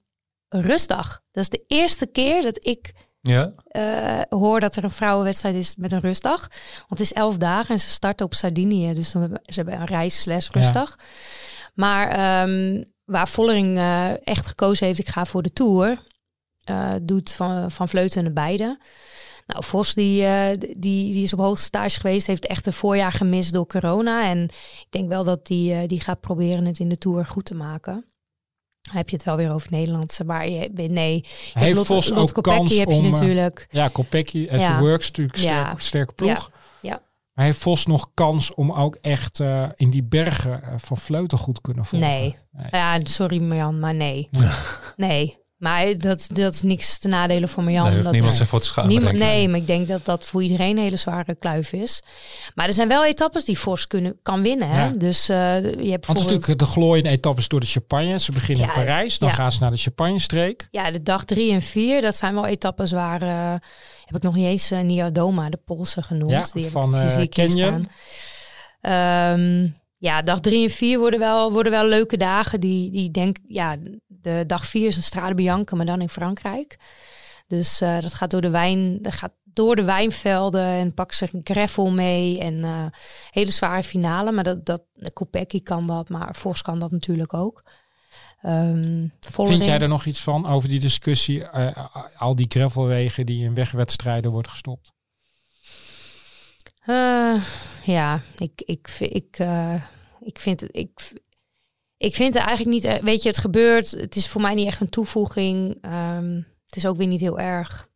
een 0.49 0.61
rustdag. 0.61 1.21
Dat 1.31 1.43
is 1.43 1.49
de 1.49 1.63
eerste 1.67 2.05
keer 2.05 2.41
dat 2.41 2.65
ik 2.65 2.93
ja. 3.21 3.53
Uh, 3.71 4.21
hoor 4.29 4.59
dat 4.59 4.75
er 4.75 4.83
een 4.83 4.89
vrouwenwedstrijd 4.89 5.55
is 5.55 5.75
met 5.75 5.91
een 5.91 5.99
rustdag. 5.99 6.39
Want 6.77 6.89
het 6.89 6.99
is 6.99 7.13
elf 7.13 7.37
dagen 7.37 7.69
en 7.69 7.79
ze 7.79 7.89
starten 7.89 8.25
op 8.25 8.33
Sardinië. 8.33 8.93
Dus 8.93 9.11
dan 9.11 9.21
hebben, 9.21 9.41
ze 9.45 9.61
hebben 9.61 9.79
een 9.79 9.85
reis 9.85 10.25
rustdag. 10.51 10.95
Ja. 10.97 11.05
Maar 11.73 12.41
um, 12.49 12.83
waar 13.05 13.27
Vollering 13.27 13.77
uh, 13.77 14.27
echt 14.27 14.47
gekozen 14.47 14.85
heeft, 14.85 14.99
ik 14.99 15.09
ga 15.09 15.25
voor 15.25 15.41
de 15.41 15.53
Tour. 15.53 16.09
Uh, 16.69 16.91
doet 17.01 17.31
van, 17.31 17.71
van 17.71 17.89
Vleuten 17.89 18.25
en 18.25 18.33
beide. 18.33 18.79
Nou, 19.47 19.63
Vos 19.63 19.93
die, 19.93 20.21
uh, 20.21 20.49
die, 20.57 21.13
die 21.13 21.23
is 21.23 21.33
op 21.33 21.39
hoogste 21.39 21.65
stage 21.65 21.99
geweest, 21.99 22.27
heeft 22.27 22.45
echt 22.45 22.65
een 22.65 22.73
voorjaar 22.73 23.11
gemist 23.11 23.53
door 23.53 23.67
corona. 23.67 24.29
En 24.29 24.43
ik 24.79 24.87
denk 24.89 25.09
wel 25.09 25.23
dat 25.23 25.47
die, 25.47 25.73
uh, 25.73 25.87
die 25.87 25.99
gaat 26.01 26.21
proberen 26.21 26.65
het 26.65 26.79
in 26.79 26.89
de 26.89 26.97
Tour 26.97 27.25
goed 27.25 27.45
te 27.45 27.55
maken. 27.55 28.05
Dan 28.81 28.95
heb 28.95 29.09
je 29.09 29.15
het 29.15 29.25
wel 29.25 29.35
weer 29.35 29.53
over 29.53 29.71
Nederlandse, 29.71 30.23
maar 30.23 30.49
je, 30.49 30.69
nee. 30.73 31.25
Heeft 31.53 31.75
Lot, 31.75 31.85
Vos 31.85 32.09
Lot 32.09 32.19
ook 32.19 32.33
Kopecky 32.33 32.57
kans 32.57 32.77
heb 32.77 32.89
je 32.89 32.95
om, 32.95 33.09
natuurlijk. 33.09 33.67
Ja, 33.69 33.87
Kopecky, 33.87 34.37
even 34.37 34.59
ja. 34.59 34.79
Works, 34.79 35.07
natuurlijk 35.07 35.37
sterk, 35.37 35.71
ja. 35.71 35.73
sterke 35.77 36.13
ploeg. 36.13 36.51
Ja. 36.81 36.89
ja. 36.89 37.01
Maar 37.33 37.45
heeft 37.45 37.59
Vos 37.59 37.85
nog 37.85 38.11
kans 38.13 38.53
om 38.53 38.71
ook 38.71 38.97
echt 39.01 39.39
uh, 39.39 39.69
in 39.75 39.89
die 39.89 40.03
bergen 40.03 40.79
van 40.79 40.97
Vleuten 40.97 41.37
goed 41.37 41.55
te 41.55 41.61
kunnen 41.61 41.85
volgen? 41.85 42.09
Nee. 42.09 42.37
nee. 42.51 42.67
Ja, 42.71 42.99
sorry 43.03 43.41
Marjan, 43.41 43.79
maar 43.79 43.95
nee. 43.95 44.29
nee. 44.95 45.40
Maar 45.61 45.97
dat, 45.97 46.27
dat 46.31 46.53
is 46.53 46.61
niks 46.61 46.97
te 46.97 47.07
nadelen 47.07 47.49
voor 47.49 47.63
Marjan. 47.63 47.93
Nee, 47.93 48.01
dat 48.01 48.11
niemand 48.11 48.33
zich 48.33 48.47
voor 48.47 48.59
te 48.59 48.67
schamen. 48.67 48.91
Niemand, 48.91 49.17
nee, 49.17 49.47
maar 49.47 49.59
ik 49.59 49.67
denk 49.67 49.87
dat 49.87 50.05
dat 50.05 50.25
voor 50.25 50.43
iedereen 50.43 50.77
een 50.77 50.83
hele 50.83 50.95
zware 50.95 51.35
kluif 51.35 51.73
is. 51.73 52.01
Maar 52.55 52.67
er 52.67 52.73
zijn 52.73 52.87
wel 52.87 53.05
etappes 53.05 53.45
die 53.45 53.57
Fors 53.57 53.87
kunnen, 53.87 54.19
kan 54.21 54.43
winnen. 54.43 54.69
Hè? 54.69 54.83
Ja. 54.83 54.89
Dus 54.89 55.29
uh, 55.29 55.37
je 55.37 55.39
hebt 55.39 55.77
Want 55.77 55.79
bijvoorbeeld... 55.79 56.29
natuurlijk 56.29 56.59
de 56.59 56.65
glooiende 56.65 57.09
etappes 57.09 57.47
door 57.47 57.59
de 57.59 57.65
Champagne. 57.65 58.19
Ze 58.19 58.31
beginnen 58.31 58.65
ja, 58.65 58.73
in 58.73 58.79
Parijs, 58.79 59.17
dan 59.17 59.29
ja. 59.29 59.35
gaan 59.35 59.51
ze 59.51 59.61
naar 59.61 59.71
de 59.71 59.77
Champagne-streek. 59.77 60.67
Ja, 60.71 60.91
de 60.91 61.03
dag 61.03 61.25
drie 61.25 61.51
en 61.51 61.61
vier, 61.61 62.01
dat 62.01 62.15
zijn 62.15 62.33
wel 62.33 62.45
etappes 62.45 62.91
waar... 62.91 63.21
Uh, 63.21 63.53
heb 64.05 64.15
ik 64.15 64.21
nog 64.21 64.35
niet 64.35 64.45
eens 64.45 64.71
uh, 64.71 64.79
Niodoma, 64.79 65.49
de 65.49 65.59
Poolse 65.65 66.03
genoemd. 66.03 66.31
Ja, 66.31 66.45
die 66.53 66.69
van 66.69 66.95
uh, 66.95 67.27
Kenya. 67.29 67.79
Um, 69.33 69.79
ja, 70.01 70.21
dag 70.21 70.39
drie 70.39 70.63
en 70.63 70.69
vier 70.69 70.99
worden 70.99 71.19
wel, 71.19 71.51
worden 71.51 71.71
wel 71.71 71.85
leuke 71.85 72.17
dagen. 72.17 72.59
Die, 72.59 72.91
die 72.91 73.11
denk, 73.11 73.37
ja, 73.47 73.77
de 74.07 74.43
dag 74.47 74.65
vier 74.65 74.87
is 74.87 74.95
een 74.95 75.03
Strade 75.03 75.33
Bianca, 75.33 75.75
maar 75.75 75.85
dan 75.85 76.01
in 76.01 76.09
Frankrijk. 76.09 76.77
Dus 77.47 77.81
uh, 77.81 77.99
dat 77.99 78.13
gaat 78.13 78.31
door 78.31 78.41
de 78.41 78.49
wijn, 78.49 79.01
dat 79.01 79.13
gaat 79.13 79.33
door 79.43 79.75
de 79.75 79.83
wijnvelden 79.83 80.65
en 80.65 80.93
pak 80.93 81.13
ze 81.13 81.29
gravel 81.43 81.91
mee 81.91 82.39
en 82.39 82.53
uh, 82.53 82.85
hele 83.29 83.51
zware 83.51 83.83
finale. 83.83 84.31
Maar 84.31 84.43
dat, 84.43 84.65
dat 84.65 84.83
Kopecky 85.13 85.63
kan 85.63 85.87
dat, 85.87 86.09
maar 86.09 86.35
Vos 86.35 86.61
kan 86.61 86.79
dat 86.79 86.91
natuurlijk 86.91 87.33
ook. 87.33 87.63
Um, 88.45 89.13
Vind 89.29 89.65
jij 89.65 89.79
er 89.79 89.87
nog 89.87 90.05
iets 90.05 90.21
van 90.21 90.47
over 90.47 90.69
die 90.69 90.79
discussie, 90.79 91.39
uh, 91.39 91.87
al 92.17 92.35
die 92.35 92.45
gravelwegen 92.49 93.25
die 93.25 93.43
in 93.43 93.53
wegwedstrijden 93.53 94.31
wordt 94.31 94.47
gestopt? 94.47 94.91
Uh, 96.85 97.43
ja, 97.83 98.21
ik, 98.37 98.61
ik, 98.65 98.89
ik, 98.99 99.39
uh, 99.39 99.73
ik 100.21 100.39
vind 100.39 100.61
het. 100.61 100.69
Ik, 100.75 101.11
ik 101.97 102.15
vind 102.15 102.33
het 102.33 102.43
eigenlijk 102.43 102.75
niet. 102.75 103.01
Weet 103.01 103.23
je, 103.23 103.29
het 103.29 103.37
gebeurt. 103.37 103.91
Het 103.91 104.15
is 104.15 104.27
voor 104.27 104.41
mij 104.41 104.53
niet 104.53 104.67
echt 104.67 104.79
een 104.79 104.89
toevoeging. 104.89 105.85
Um, 105.85 106.47
het 106.65 106.75
is 106.75 106.85
ook 106.85 106.97
weer 106.97 107.07
niet 107.07 107.19
heel 107.19 107.39
erg. 107.39 107.89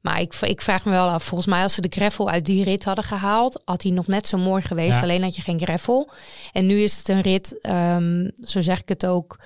Maar 0.00 0.20
ik, 0.20 0.34
ik 0.34 0.60
vraag 0.60 0.84
me 0.84 0.90
wel 0.90 1.08
af. 1.08 1.24
Volgens 1.24 1.48
mij, 1.48 1.62
als 1.62 1.74
ze 1.74 1.80
de 1.80 1.88
gravel 1.90 2.28
uit 2.30 2.44
die 2.44 2.64
rit 2.64 2.84
hadden 2.84 3.04
gehaald, 3.04 3.62
had 3.64 3.82
hij 3.82 3.92
nog 3.92 4.06
net 4.06 4.26
zo 4.26 4.38
mooi 4.38 4.62
geweest. 4.62 4.94
Ja. 4.94 5.02
Alleen 5.02 5.22
had 5.22 5.36
je 5.36 5.42
geen 5.42 5.60
gravel. 5.60 6.10
En 6.52 6.66
nu 6.66 6.80
is 6.80 6.96
het 6.96 7.08
een 7.08 7.20
rit, 7.20 7.58
um, 7.62 8.30
zo 8.36 8.60
zeg 8.60 8.80
ik 8.80 8.88
het 8.88 9.06
ook. 9.06 9.38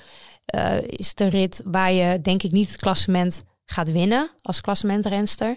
Uh, 0.55 0.83
is 0.83 1.09
het 1.09 1.21
een 1.21 1.29
rit 1.29 1.63
waar 1.65 1.93
je, 1.93 2.21
denk 2.21 2.43
ik, 2.43 2.51
niet 2.51 2.71
het 2.71 2.81
klassement 2.81 3.45
gaat 3.65 3.93
winnen 3.93 4.31
als 4.43 4.61
klassementrenster 4.61 5.57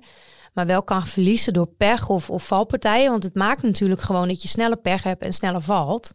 maar 0.56 0.66
wel 0.66 0.84
kan 0.84 1.08
verliezen 1.08 1.54
door 1.54 1.68
pech 1.68 2.10
of, 2.10 2.30
of 2.30 2.48
valpartijen. 2.48 3.12
Want 3.12 3.24
het 3.24 3.36
maakt 3.36 3.62
natuurlijk 3.62 4.02
gewoon 4.02 4.28
dat 4.28 4.42
je 4.42 4.48
sneller 4.48 4.78
pech 4.78 5.04
hebt 5.04 5.22
en 5.22 5.34
sneller 5.34 5.62
valt. 5.62 6.14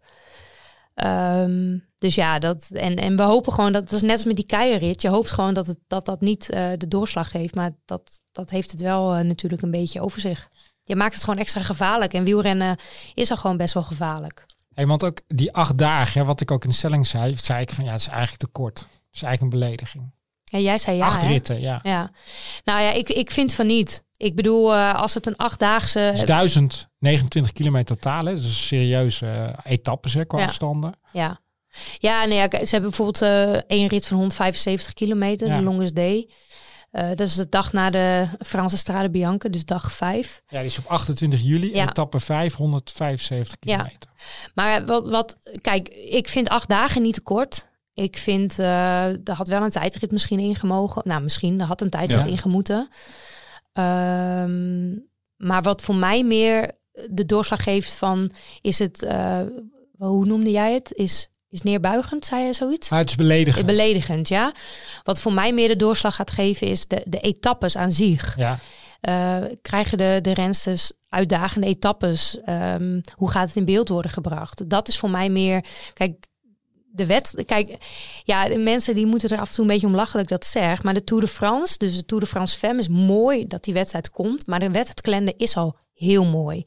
Um, 0.95 1.88
dus 1.99 2.14
ja, 2.14 2.38
dat, 2.38 2.68
en, 2.72 2.97
en 2.97 3.16
we 3.16 3.22
hopen 3.22 3.53
gewoon 3.53 3.72
dat, 3.72 3.84
dat 3.84 3.93
is 3.93 4.03
net 4.03 4.11
als 4.11 4.24
met 4.24 4.36
die 4.36 4.47
keierrit. 4.47 5.03
Je 5.03 5.09
hoopt 5.09 5.30
gewoon 5.30 5.55
dat 5.55 5.66
het, 5.66 5.78
dat, 5.86 6.05
dat 6.05 6.20
niet 6.20 6.51
uh, 6.51 6.70
de 6.76 6.88
doorslag 6.88 7.30
geeft. 7.30 7.55
Maar 7.55 7.70
dat, 7.84 8.20
dat 8.32 8.51
heeft 8.51 8.70
het 8.70 8.80
wel 8.80 9.18
uh, 9.18 9.24
natuurlijk 9.24 9.62
een 9.62 9.70
beetje 9.70 10.01
over 10.01 10.20
zich. 10.20 10.49
Je 10.82 10.97
maakt 10.97 11.14
het 11.14 11.24
gewoon 11.24 11.38
extra 11.38 11.61
gevaarlijk. 11.61 12.14
En 12.14 12.24
wielrennen 12.24 12.78
is 13.14 13.30
al 13.30 13.36
gewoon 13.36 13.57
best 13.57 13.74
wel 13.74 13.82
gevaarlijk. 13.82 14.47
Hey, 14.74 14.86
want 14.86 15.05
ook 15.05 15.20
die 15.26 15.53
acht 15.53 15.78
dagen, 15.78 16.26
wat 16.26 16.41
ik 16.41 16.51
ook 16.51 16.64
in 16.64 16.70
de 16.70 16.76
stelling 16.76 17.07
zei, 17.07 17.36
zei 17.36 17.61
ik 17.62 17.70
van 17.70 17.84
ja, 17.84 17.91
het 17.91 18.01
is 18.01 18.09
eigenlijk 18.09 18.41
te 18.41 18.47
kort. 18.47 18.78
Het 18.78 18.88
is 19.12 19.22
eigenlijk 19.22 19.55
een 19.55 19.61
belediging. 19.61 20.12
Ja, 20.45 20.59
jij 20.59 20.78
zei 20.78 20.97
ja. 20.97 21.07
Acht 21.07 21.22
hè? 21.22 21.28
ritten, 21.28 21.61
ja. 21.61 21.80
ja. 21.82 22.11
Nou 22.64 22.82
ja, 22.82 22.93
ik, 22.93 23.09
ik 23.09 23.30
vind 23.30 23.55
van 23.55 23.66
niet. 23.66 24.05
Ik 24.21 24.35
bedoel, 24.35 24.75
uh, 24.75 24.95
als 24.95 25.14
het 25.14 25.27
een 25.27 25.37
achtdaagse... 25.37 25.99
Het 25.99 26.18
is 26.18 26.25
1029 26.25 27.53
kilometer 27.53 27.97
totaal, 27.97 28.25
hè? 28.25 28.35
Dus 28.35 28.66
serieuze 28.66 29.27
uh, 29.27 29.73
etappes 29.73 30.14
hè, 30.14 30.25
qua 30.25 30.39
ja. 30.39 30.45
afstanden. 30.45 30.95
Ja, 31.12 31.41
ja, 31.99 32.25
nee, 32.25 32.37
ja, 32.37 32.49
ze 32.51 32.71
hebben 32.71 32.91
bijvoorbeeld 32.91 33.23
uh, 33.23 33.53
één 33.66 33.89
rit 33.89 34.07
van 34.07 34.16
175 34.16 34.93
kilometer, 34.93 35.49
ja. 35.49 35.57
de 35.57 35.62
Longest 35.62 35.95
Day. 35.95 36.29
Uh, 36.93 37.09
dat 37.09 37.21
is 37.21 37.35
de 37.35 37.49
dag 37.49 37.73
na 37.73 37.91
de 37.91 38.29
Franse 38.39 38.77
Strade 38.77 39.11
Bianca, 39.11 39.49
dus 39.49 39.64
dag 39.64 39.93
5. 39.93 40.43
Ja, 40.49 40.59
die 40.59 40.66
is 40.66 40.79
op 40.79 40.87
28 40.87 41.41
juli, 41.43 41.75
ja. 41.75 41.89
etappe 41.89 42.21
5, 42.21 42.55
175 42.55 43.59
kilometer. 43.59 44.11
Ja. 44.16 44.23
Maar 44.55 44.85
wat, 44.85 45.09
wat, 45.09 45.39
kijk, 45.61 45.89
ik 45.89 46.29
vind 46.29 46.49
acht 46.49 46.68
dagen 46.68 47.03
niet 47.03 47.14
te 47.14 47.21
kort. 47.21 47.68
Ik 47.95 48.16
vind, 48.16 48.59
uh, 48.59 49.05
er 49.05 49.35
had 49.35 49.49
wel 49.49 49.62
een 49.62 49.71
tijdrit 49.71 50.11
misschien 50.11 50.39
ingemogen. 50.39 51.03
Nou, 51.05 51.23
misschien, 51.23 51.61
er 51.61 51.66
had 51.66 51.81
een 51.81 51.91
tijdrit 51.91 52.25
ja. 52.25 52.31
ingemoeten. 52.31 52.89
Um, 53.73 55.09
maar 55.37 55.62
wat 55.62 55.83
voor 55.83 55.95
mij 55.95 56.25
meer 56.25 56.73
de 57.11 57.27
doorslag 57.27 57.62
geeft 57.62 57.93
van, 57.93 58.33
is 58.61 58.79
het, 58.79 59.03
uh, 59.03 59.41
hoe 59.97 60.27
noemde 60.27 60.51
jij 60.51 60.73
het? 60.73 60.93
Is 60.93 61.29
is 61.51 61.62
neerbuigend, 61.62 62.27
zei 62.27 62.45
je 62.45 62.53
zoiets? 62.53 62.93
Ah, 62.93 62.99
het 62.99 63.09
is 63.09 63.14
beledigend. 63.14 63.66
Beledigend, 63.66 64.29
ja. 64.29 64.53
Wat 65.03 65.21
voor 65.21 65.33
mij 65.33 65.55
meer 65.55 65.68
de 65.68 65.77
doorslag 65.77 66.14
gaat 66.14 66.31
geven 66.31 66.66
is 66.66 66.87
de, 66.87 67.03
de 67.07 67.21
etappes 67.21 67.77
aan 67.77 67.93
zich. 67.93 68.37
Ja. 68.37 68.59
Uh, 69.09 69.37
krijgen 69.62 69.99
de, 69.99 70.18
de 70.23 70.35
rensters 70.35 70.93
uitdagende 71.09 71.66
etappes? 71.66 72.39
Um, 72.47 73.01
hoe 73.14 73.31
gaat 73.31 73.47
het 73.47 73.57
in 73.57 73.64
beeld 73.64 73.89
worden 73.89 74.11
gebracht? 74.11 74.71
Dat 74.71 74.89
is 74.89 74.99
voor 74.99 75.11
mij 75.11 75.29
meer. 75.29 75.64
Kijk, 75.95 76.27
de 76.93 77.07
wet. 77.07 77.43
Kijk, 77.47 77.76
ja, 78.24 78.49
de 78.49 78.59
mensen 78.59 78.95
die 78.95 79.07
moeten 79.07 79.28
er 79.28 79.38
af 79.38 79.49
en 79.49 79.55
toe 79.55 79.64
een 79.64 79.70
beetje 79.70 79.86
om 79.86 79.95
lachen 79.95 80.12
dat 80.12 80.22
ik 80.22 80.28
dat 80.28 80.47
zeg. 80.47 80.82
Maar 80.82 80.95
de 80.95 81.05
Tour 81.05 81.22
de 81.22 81.28
France, 81.28 81.78
dus 81.78 81.95
de 81.95 82.05
Tour 82.05 82.22
de 82.22 82.28
France 82.28 82.59
Femme, 82.59 82.80
is 82.80 82.88
mooi 82.88 83.47
dat 83.47 83.64
die 83.64 83.74
wedstrijd 83.74 84.11
komt. 84.11 84.47
Maar 84.47 84.59
de 84.59 84.70
wedstrijdkalender 84.70 85.34
is 85.36 85.57
al 85.57 85.76
heel 85.93 86.24
mooi. 86.24 86.64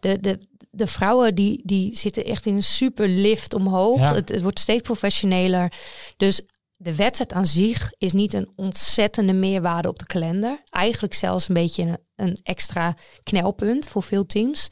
De, 0.00 0.20
de, 0.20 0.38
de 0.70 0.86
vrouwen 0.86 1.34
die, 1.34 1.60
die 1.64 1.96
zitten 1.96 2.24
echt 2.24 2.46
in 2.46 2.54
een 2.54 2.62
super 2.62 3.08
lift 3.08 3.54
omhoog. 3.54 4.00
Het, 4.00 4.28
het 4.28 4.42
wordt 4.42 4.58
steeds 4.58 4.82
professioneler. 4.82 5.72
Dus 6.16 6.40
de 6.76 6.96
wedstrijd 6.96 7.32
aan 7.32 7.46
zich 7.46 7.92
is 7.98 8.12
niet 8.12 8.32
een 8.32 8.52
ontzettende 8.56 9.32
meerwaarde 9.32 9.88
op 9.88 9.98
de 9.98 10.06
kalender. 10.06 10.62
Eigenlijk 10.70 11.14
zelfs 11.14 11.48
een 11.48 11.54
beetje 11.54 11.82
een, 11.82 11.98
een 12.16 12.38
extra 12.42 12.96
knelpunt 13.22 13.88
voor 13.88 14.02
veel 14.02 14.26
teams. 14.26 14.68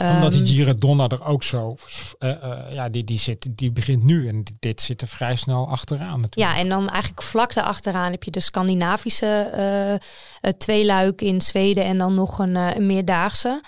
Omdat 0.00 0.32
die 0.32 0.42
ehm, 0.42 0.52
Giradonna 0.52 1.08
er 1.08 1.24
ook 1.24 1.42
zo, 1.42 1.76
uh, 2.18 2.30
uh, 2.44 2.58
ja, 2.72 2.88
die, 2.88 3.04
die, 3.04 3.18
zit, 3.18 3.48
die 3.50 3.72
begint 3.72 4.02
nu 4.02 4.28
en 4.28 4.44
dit 4.58 4.80
zit 4.80 5.00
er 5.00 5.08
vrij 5.08 5.36
snel 5.36 5.68
achteraan 5.68 6.20
natuurlijk. 6.20 6.52
Ja, 6.52 6.62
en 6.62 6.68
dan 6.68 6.88
eigenlijk 6.88 7.22
vlak 7.22 7.54
daarachteraan 7.54 8.10
heb 8.10 8.22
je 8.22 8.30
de 8.30 8.40
Scandinavische 8.40 10.00
uh, 10.42 10.50
tweeluik 10.52 11.22
in 11.22 11.40
Zweden 11.40 11.84
en 11.84 11.98
dan 11.98 12.14
nog 12.14 12.38
een, 12.38 12.54
een 12.54 12.86
meerdaagse. 12.86 13.62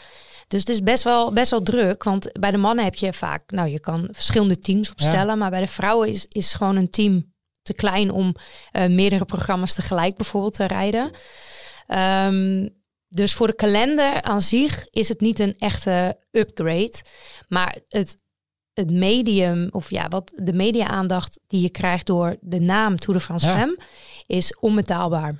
Dus 0.48 0.60
het 0.60 0.68
is 0.68 0.80
best 0.80 1.02
wel, 1.02 1.32
best 1.32 1.50
wel 1.50 1.62
druk. 1.62 2.04
Want 2.04 2.32
bij 2.32 2.50
de 2.50 2.56
mannen 2.56 2.84
heb 2.84 2.94
je 2.94 3.12
vaak, 3.12 3.50
nou 3.50 3.68
je 3.68 3.80
kan 3.80 4.08
verschillende 4.10 4.58
teams 4.58 4.90
opstellen. 4.90 5.38
Maar 5.38 5.50
bij 5.50 5.60
de 5.60 5.66
vrouwen 5.66 6.08
is, 6.08 6.26
is 6.28 6.54
gewoon 6.54 6.76
een 6.76 6.90
team 6.90 7.32
te 7.62 7.74
klein 7.74 8.10
om 8.10 8.34
uh, 8.72 8.86
meerdere 8.86 9.24
programma's 9.24 9.74
tegelijk 9.74 10.16
bijvoorbeeld 10.16 10.54
te 10.54 10.66
rijden. 10.66 11.10
Um, 11.88 12.81
dus 13.14 13.34
voor 13.34 13.46
de 13.46 13.54
kalender 13.54 14.22
aan 14.22 14.40
zich 14.40 14.86
is 14.90 15.08
het 15.08 15.20
niet 15.20 15.38
een 15.38 15.54
echte 15.58 16.18
upgrade. 16.30 17.02
Maar 17.48 17.78
het, 17.88 18.22
het 18.72 18.90
medium, 18.90 19.68
of 19.70 19.90
ja, 19.90 20.08
wat 20.08 20.32
de 20.36 20.52
media-aandacht 20.52 21.40
die 21.46 21.62
je 21.62 21.70
krijgt 21.70 22.06
door 22.06 22.36
de 22.40 22.60
naam 22.60 22.96
Tour 22.96 23.18
de 23.18 23.24
France 23.24 23.46
ja. 23.46 23.56
Femme, 23.56 23.78
is 24.26 24.56
onbetaalbaar. 24.60 25.36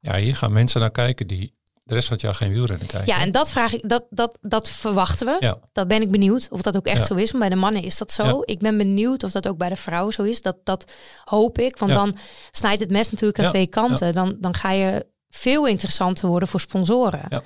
Ja, 0.00 0.16
hier 0.16 0.36
gaan 0.36 0.52
mensen 0.52 0.80
naar 0.80 0.90
kijken 0.90 1.26
die 1.26 1.54
de 1.84 1.94
rest 1.94 2.06
van 2.06 2.16
het 2.16 2.24
jaar 2.24 2.34
geen 2.34 2.52
wielrennen 2.52 2.86
kijken. 2.86 3.14
Ja, 3.14 3.20
en 3.20 3.30
dat 3.30 3.50
vraag 3.50 3.72
ik, 3.72 3.88
dat, 3.88 4.04
dat, 4.10 4.38
dat 4.40 4.68
verwachten 4.68 5.26
we. 5.26 5.36
Ja. 5.40 5.58
Dat 5.72 5.88
ben 5.88 6.02
ik 6.02 6.10
benieuwd 6.10 6.48
of 6.50 6.62
dat 6.62 6.76
ook 6.76 6.86
echt 6.86 7.06
zo 7.06 7.14
is. 7.14 7.32
Maar 7.32 7.40
bij 7.40 7.50
de 7.50 7.56
mannen 7.56 7.82
is 7.82 7.98
dat 7.98 8.12
zo. 8.12 8.42
Ik 8.44 8.58
ben 8.58 8.76
benieuwd 8.76 9.24
of 9.24 9.30
dat 9.30 9.48
ook 9.48 9.58
bij 9.58 9.68
de 9.68 9.76
vrouwen 9.76 10.12
zo 10.12 10.22
is. 10.22 10.40
Dat, 10.40 10.56
dat 10.64 10.92
hoop 11.24 11.58
ik. 11.58 11.76
Want 11.76 11.92
dan 11.92 12.16
snijdt 12.50 12.80
het 12.80 12.90
mes 12.90 13.10
natuurlijk 13.10 13.38
aan 13.38 13.48
twee 13.48 13.66
kanten. 13.66 14.14
Dan, 14.14 14.36
dan 14.40 14.54
ga 14.54 14.70
je 14.70 15.06
veel 15.34 15.66
interessanter 15.66 16.28
worden 16.28 16.48
voor 16.48 16.60
sponsoren. 16.60 17.26
Ja. 17.28 17.42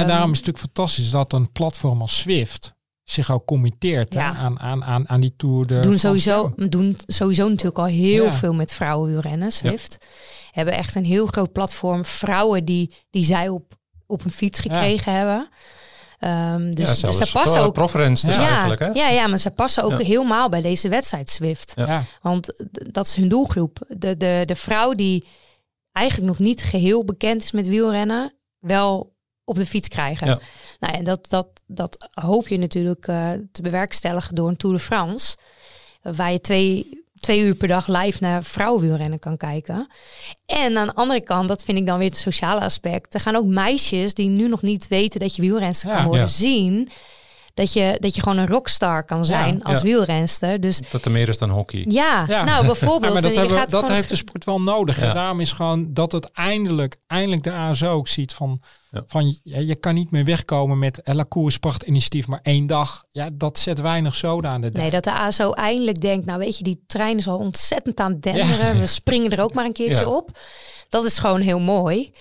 Um, 0.00 0.06
daarom 0.06 0.32
is 0.32 0.38
het 0.38 0.46
natuurlijk 0.46 0.58
fantastisch 0.58 1.10
dat 1.10 1.32
een 1.32 1.52
platform 1.52 2.00
als 2.00 2.16
Swift 2.16 2.72
zich 3.04 3.30
ook 3.30 3.44
committeert 3.44 4.16
aan, 4.16 4.58
aan, 4.58 4.84
aan, 4.84 5.08
aan 5.08 5.20
die 5.20 5.34
Tour 5.36 5.66
de 5.66 5.80
doen 5.80 5.98
sowieso, 5.98 6.52
doen 6.56 6.98
sowieso 7.06 7.48
natuurlijk 7.48 7.78
al 7.78 7.84
heel 7.84 8.32
veel 8.32 8.52
met 8.54 8.72
vrouwenwielrennen, 8.72 9.52
Swift. 9.52 10.06
Hebben 10.50 10.74
echt 10.74 10.94
een 10.94 11.04
heel 11.04 11.26
groot 11.26 11.52
platform. 11.52 12.04
Vrouwen 12.04 12.64
die, 12.64 12.94
die 13.10 13.24
zij 13.24 13.48
op, 13.48 13.74
op 14.06 14.24
een 14.24 14.30
fiets 14.30 14.60
gekregen 14.60 15.12
hebben. 15.12 15.48
Um, 16.20 16.74
dus, 16.74 17.00
ja, 17.00 17.06
dus 17.06 17.16
ze 17.16 17.32
passen 17.32 17.60
ook. 17.60 17.72
Profrens 17.72 18.20
dus 18.20 18.34
ja, 18.34 18.48
eigenlijk, 18.48 18.80
hè? 18.80 18.86
Ja, 18.86 19.08
ja, 19.08 19.26
maar 19.26 19.38
ze 19.38 19.50
passen 19.50 19.84
ook 19.84 20.02
helemaal 20.02 20.48
bij 20.48 20.60
deze 20.60 20.88
wedstrijd 20.88 21.30
Swift. 21.30 21.72
Ja. 21.74 22.04
Want 22.20 22.52
dat 22.70 23.06
is 23.06 23.14
hun 23.14 23.28
doelgroep. 23.28 23.78
De, 23.88 24.16
de, 24.16 24.42
de 24.44 24.54
vrouw 24.54 24.92
die 24.92 25.26
eigenlijk 25.92 26.28
nog 26.28 26.38
niet 26.38 26.62
geheel 26.62 27.04
bekend 27.04 27.42
is 27.42 27.52
met 27.52 27.68
wielrennen, 27.68 28.34
wel 28.58 29.14
op 29.44 29.54
de 29.54 29.66
fiets 29.66 29.88
krijgen. 29.88 30.26
Ja. 30.26 30.40
Nou, 30.80 30.94
en 30.94 31.04
dat, 31.04 31.28
dat, 31.28 31.48
dat 31.66 32.08
hoop 32.10 32.48
je 32.48 32.58
natuurlijk 32.58 33.06
uh, 33.06 33.30
te 33.52 33.62
bewerkstelligen 33.62 34.34
door 34.34 34.48
een 34.48 34.56
Tour 34.56 34.76
de 34.76 34.82
France. 34.82 35.36
Waar 36.02 36.32
je 36.32 36.40
twee, 36.40 37.04
twee 37.14 37.40
uur 37.40 37.54
per 37.54 37.68
dag 37.68 37.86
live 37.86 38.18
naar 38.20 38.44
vrouwenwielrennen 38.44 39.18
kan 39.18 39.36
kijken. 39.36 39.90
En 40.46 40.76
aan 40.76 40.86
de 40.86 40.94
andere 40.94 41.20
kant, 41.20 41.48
dat 41.48 41.64
vind 41.64 41.78
ik 41.78 41.86
dan 41.86 41.98
weer 41.98 42.08
het 42.08 42.16
sociale 42.16 42.60
aspect. 42.60 43.14
Er 43.14 43.20
gaan 43.20 43.36
ook 43.36 43.46
meisjes 43.46 44.14
die 44.14 44.28
nu 44.28 44.48
nog 44.48 44.62
niet 44.62 44.88
weten 44.88 45.20
dat 45.20 45.36
je 45.36 45.42
wielrenster 45.42 45.90
kan 45.90 46.04
worden 46.04 46.28
zien 46.28 46.88
dat 47.54 47.72
je, 47.72 47.96
dat 48.00 48.14
je 48.14 48.22
gewoon 48.22 48.38
een 48.38 48.46
rockstar 48.46 49.04
kan 49.04 49.24
zijn 49.24 49.62
als 49.62 49.82
wielrenster. 49.82 50.60
Dus, 50.60 50.80
dat 50.90 51.04
er 51.04 51.10
meer 51.10 51.28
is 51.28 51.38
dan 51.38 51.50
hockey. 51.50 51.84
Ja, 51.88 52.24
nou 52.44 52.66
bijvoorbeeld. 52.66 53.12
maar 53.12 53.22
dat, 53.22 53.34
hebben, 53.34 53.68
dat 53.68 53.88
heeft 53.88 54.08
de 54.08 54.16
sport 54.16 54.44
wel 54.44 54.60
nodig. 54.60 54.98
En 54.98 55.14
daarom 55.14 55.40
is 55.40 55.52
gewoon 55.52 55.92
dat 55.92 56.12
het 56.12 56.30
eindelijk, 56.30 56.96
eindelijk 57.06 57.42
de 57.42 57.52
ASO 57.52 57.92
ook 57.92 58.08
ziet 58.08 58.32
van, 58.32 58.62
van 59.06 59.38
je 59.42 59.76
kan 59.76 59.94
niet 59.94 60.10
meer 60.10 60.24
wegkomen 60.24 60.78
met 60.78 61.00
La 61.04 61.24
Cour 61.28 61.56
initiatief, 61.84 62.26
maar 62.26 62.40
één 62.42 62.66
dag. 62.66 63.04
Ja, 63.10 63.28
dat 63.32 63.58
zet 63.58 63.80
weinig 63.80 64.14
zoden 64.14 64.50
aan 64.50 64.60
de 64.60 64.70
dag. 64.70 64.82
Nee, 64.82 64.90
dat 64.90 65.04
de 65.04 65.12
ASO 65.12 65.52
eindelijk 65.52 66.00
denkt, 66.00 66.26
nou 66.26 66.38
weet 66.38 66.58
je, 66.58 66.64
die 66.64 66.84
trein 66.86 67.16
is 67.16 67.28
al 67.28 67.38
ontzettend 67.38 68.00
aan 68.00 68.12
het 68.12 68.22
denderen. 68.22 68.80
We 68.80 68.86
springen 68.86 69.30
er 69.30 69.42
ook 69.42 69.54
maar 69.54 69.64
een 69.64 69.72
keertje 69.72 70.08
op. 70.08 70.38
Dat 70.88 71.04
is 71.04 71.18
gewoon 71.18 71.40
heel 71.40 71.60
mooi. 71.60 72.12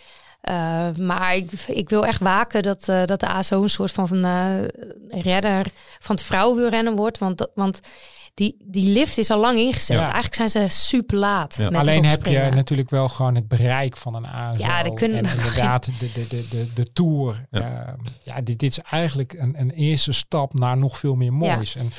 Uh, 0.50 0.96
maar 0.96 1.36
ik, 1.36 1.52
ik, 1.52 1.90
wil 1.90 2.06
echt 2.06 2.22
waken 2.22 2.64
dat, 2.64 2.88
uh, 2.88 3.06
dat 3.06 3.20
de 3.20 3.28
ASO 3.28 3.62
een 3.62 3.70
soort 3.70 3.92
van, 3.92 4.08
van 4.08 4.26
uh, 4.26 4.64
redder 5.08 5.66
van 6.00 6.16
het 6.16 6.24
vrouwenwielrennen 6.24 6.96
wordt. 6.96 7.18
Want, 7.18 7.48
want 7.56 7.80
die, 8.34 8.56
die 8.64 8.94
lift 8.94 9.18
is 9.18 9.30
al 9.30 9.40
lang 9.40 9.58
ingezet. 9.58 9.98
Ja. 9.98 10.04
Eigenlijk 10.04 10.36
zijn 10.36 10.50
ze 10.50 10.66
super 10.68 11.18
laat. 11.18 11.56
Ja. 11.58 11.68
Alleen 11.68 12.06
heb 12.06 12.26
je 12.26 12.50
natuurlijk 12.54 12.90
wel 12.90 13.10
gewoon 13.10 13.36
het 13.36 13.48
bereik 13.48 13.98
van 13.98 14.16
een 14.16 14.26
ASO. 14.26 14.64
Ja, 14.64 14.84
de 14.84 14.94
kunnen, 14.94 15.24
en 15.24 15.32
inderdaad 15.38 15.86
de, 15.86 16.12
de, 16.14 16.28
de, 16.28 16.48
de, 16.50 16.74
de 16.74 16.94
tour. 16.94 17.48
Ja, 17.52 17.96
ja 18.24 18.36
dit, 18.36 18.60
dit, 18.60 18.72
is 18.72 18.80
eigenlijk 18.80 19.34
een, 19.34 19.60
een 19.60 19.72
eerste 19.72 20.12
stap 20.12 20.54
naar 20.54 20.78
nog 20.78 20.98
veel 20.98 21.16
meer 21.16 21.34
moois. 21.34 21.76
En 21.76 21.92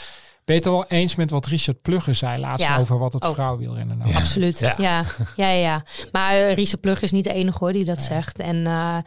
ben 0.44 0.54
je 0.54 0.60
het 0.60 0.70
wel 0.70 0.86
eens 0.86 1.14
met 1.14 1.30
wat 1.30 1.46
Richard 1.46 1.82
Plugger 1.82 2.14
zei 2.14 2.40
laatst 2.40 2.76
over 2.78 2.98
wat 2.98 3.12
het 3.12 3.24
oh. 3.24 3.32
vrouwenwielrennen 3.32 3.98
nou 3.98 4.14
Absoluut, 4.14 4.58
ja. 4.58 4.74
Ja, 4.78 5.04
ja, 5.36 5.48
ja. 5.48 5.84
Maar 6.12 6.34
uh, 6.34 6.54
Richard 6.54 6.80
Plugger 6.80 7.02
is 7.02 7.10
niet 7.10 7.24
de 7.24 7.32
enige 7.32 7.58
hoor 7.58 7.72
die 7.72 7.84
dat 7.84 8.02
zegt. 8.02 8.38
En, 8.38 8.56
uh, 8.56 8.98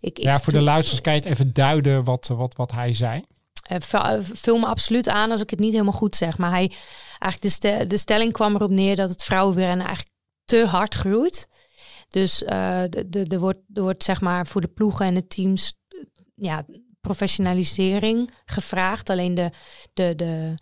ik, 0.00 0.18
ik 0.18 0.24
ja, 0.24 0.38
voor 0.40 0.52
de 0.52 0.60
luisteraars 0.60 1.02
kan 1.02 1.14
je 1.14 1.20
het 1.20 1.28
even 1.28 1.52
duiden 1.52 2.04
wat, 2.04 2.26
wat, 2.26 2.54
wat 2.56 2.72
hij 2.72 2.94
zei. 2.94 3.24
Uh, 3.72 4.18
vul 4.20 4.58
me 4.58 4.66
absoluut 4.66 5.08
aan 5.08 5.30
als 5.30 5.40
ik 5.40 5.50
het 5.50 5.58
niet 5.58 5.72
helemaal 5.72 5.92
goed 5.92 6.16
zeg. 6.16 6.38
Maar 6.38 6.50
hij, 6.50 6.72
eigenlijk 7.18 7.40
de, 7.40 7.48
st 7.48 7.90
de 7.90 7.96
stelling 7.96 8.32
kwam 8.32 8.54
erop 8.54 8.70
neer 8.70 8.96
dat 8.96 9.10
het 9.10 9.24
vrouwenwielrennen 9.24 9.86
eigenlijk 9.86 10.16
te 10.44 10.66
hard 10.66 10.94
groeit. 10.94 11.48
Dus 12.08 12.42
uh, 12.42 12.82
de, 12.88 13.04
de, 13.08 13.26
de 13.26 13.38
wordt, 13.38 13.58
er 13.74 13.82
wordt 13.82 14.04
zeg 14.04 14.20
maar 14.20 14.46
voor 14.46 14.60
de 14.60 14.68
ploegen 14.68 15.06
en 15.06 15.14
de 15.14 15.26
teams 15.26 15.74
ja, 16.34 16.64
professionalisering 17.00 18.30
gevraagd. 18.44 19.10
Alleen 19.10 19.34
de, 19.34 19.50
de, 19.92 20.14
de, 20.14 20.54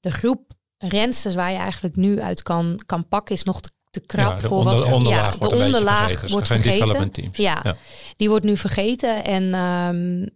de 0.00 0.10
groep 0.10 0.52
rensters 0.78 1.34
waar 1.34 1.50
je 1.50 1.58
eigenlijk 1.58 1.96
nu 1.96 2.20
uit 2.20 2.42
kan, 2.42 2.80
kan 2.86 3.08
pakken 3.08 3.34
is 3.34 3.42
nog 3.42 3.60
te, 3.60 3.70
te 3.90 4.00
krap 4.00 4.42
voor 4.42 4.58
onder, 4.58 4.74
wat 4.74 4.92
onderlaag 4.92 5.38
ja, 5.38 5.48
de 5.48 5.54
onderlaag 5.54 6.08
vergeten. 6.08 6.30
wordt 6.30 6.46
vergeten. 6.46 7.10
Teams. 7.10 7.36
Ja, 7.36 7.60
ja, 7.62 7.76
die 8.16 8.28
wordt 8.28 8.44
nu 8.44 8.56
vergeten 8.56 9.24
en 9.24 9.54
um, 9.54 10.28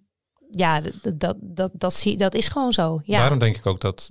ja, 0.51 0.81
dat, 0.81 1.21
dat, 1.21 1.37
dat, 1.41 1.71
dat, 1.75 1.95
zie, 1.95 2.17
dat 2.17 2.35
is 2.35 2.49
gewoon 2.49 2.73
zo. 2.73 3.01
Ja. 3.05 3.19
Daarom 3.19 3.39
denk 3.39 3.57
ik 3.57 3.67
ook 3.67 3.81
dat 3.81 4.11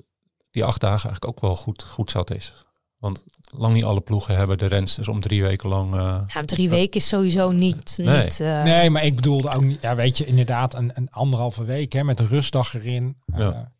die 0.52 0.64
acht 0.64 0.82
dagen 0.82 1.10
eigenlijk 1.10 1.28
ook 1.28 1.42
wel 1.42 1.56
goed, 1.56 1.84
goed 1.84 2.12
zat 2.12 2.32
is. 2.32 2.54
Want 2.98 3.24
lang 3.44 3.74
niet 3.74 3.84
alle 3.84 4.02
ploegen 4.02 4.36
hebben 4.36 4.58
de 4.58 4.66
rensters 4.66 5.08
om 5.08 5.20
drie 5.20 5.44
weken 5.44 5.70
lang. 5.70 5.96
Uh, 5.96 6.22
ja, 6.28 6.42
drie 6.42 6.70
weken 6.70 7.00
is 7.00 7.08
sowieso 7.08 7.52
niet. 7.52 7.94
Nee. 7.98 8.24
niet 8.24 8.40
uh, 8.40 8.64
nee, 8.64 8.90
maar 8.90 9.06
ik 9.06 9.16
bedoelde 9.16 9.50
ook 9.50 9.62
niet. 9.62 9.82
Ja, 9.82 9.96
weet 9.96 10.18
je, 10.18 10.26
inderdaad, 10.26 10.74
een, 10.74 10.92
een 10.94 11.12
anderhalve 11.12 11.64
week 11.64 11.94
hè, 11.94 12.04
met 12.04 12.20
een 12.20 12.28
rustdag 12.28 12.74
erin. 12.74 13.18
Ja. 13.26 13.38
Uh, 13.38 13.46
ja, 13.46 13.72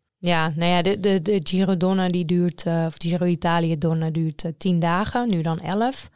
nou 0.56 0.70
ja, 0.70 0.82
de, 0.82 1.00
de, 1.00 1.22
de 1.22 1.40
Giro 1.42 1.76
Donna 1.76 2.08
die 2.08 2.24
duurt, 2.24 2.64
uh, 2.66 2.84
of 2.86 2.94
Giro 2.98 3.24
Italië 3.24 3.76
Donna 3.78 4.10
duurt 4.10 4.44
uh, 4.44 4.52
tien 4.58 4.80
dagen, 4.80 5.28
nu 5.28 5.42
dan 5.42 5.60
elf. 5.60 6.10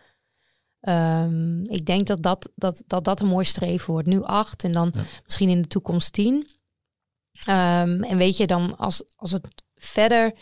Um, 0.81 1.71
ik 1.71 1.87
denk 1.87 2.07
dat 2.07 2.23
dat, 2.23 2.51
dat, 2.55 2.83
dat 2.87 3.05
dat 3.05 3.21
een 3.21 3.27
mooi 3.27 3.45
streven 3.45 3.93
wordt. 3.93 4.09
Nu 4.09 4.23
acht 4.23 4.65
en 4.65 4.73
dan 4.73 4.91
ja. 4.93 5.03
misschien 5.25 5.49
in 5.49 5.63
de 5.63 5.69
toekomst 5.69 6.13
tien. 6.13 6.35
Um, 7.49 8.03
en 8.03 8.17
weet 8.17 8.37
je 8.37 8.47
dan, 8.47 8.77
als, 8.77 9.03
als 9.17 9.33
het 9.33 9.49
verder 9.77 10.33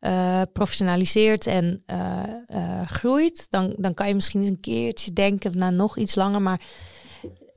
uh, 0.00 0.42
professionaliseert 0.52 1.46
en 1.46 1.82
groeit, 2.86 3.50
dan, 3.50 3.74
dan 3.78 3.94
kan 3.94 4.08
je 4.08 4.14
misschien 4.14 4.40
eens 4.40 4.50
een 4.50 4.60
keertje 4.60 5.12
denken, 5.12 5.58
nou 5.58 5.72
nog 5.72 5.98
iets 5.98 6.14
langer, 6.14 6.42
maar... 6.42 6.60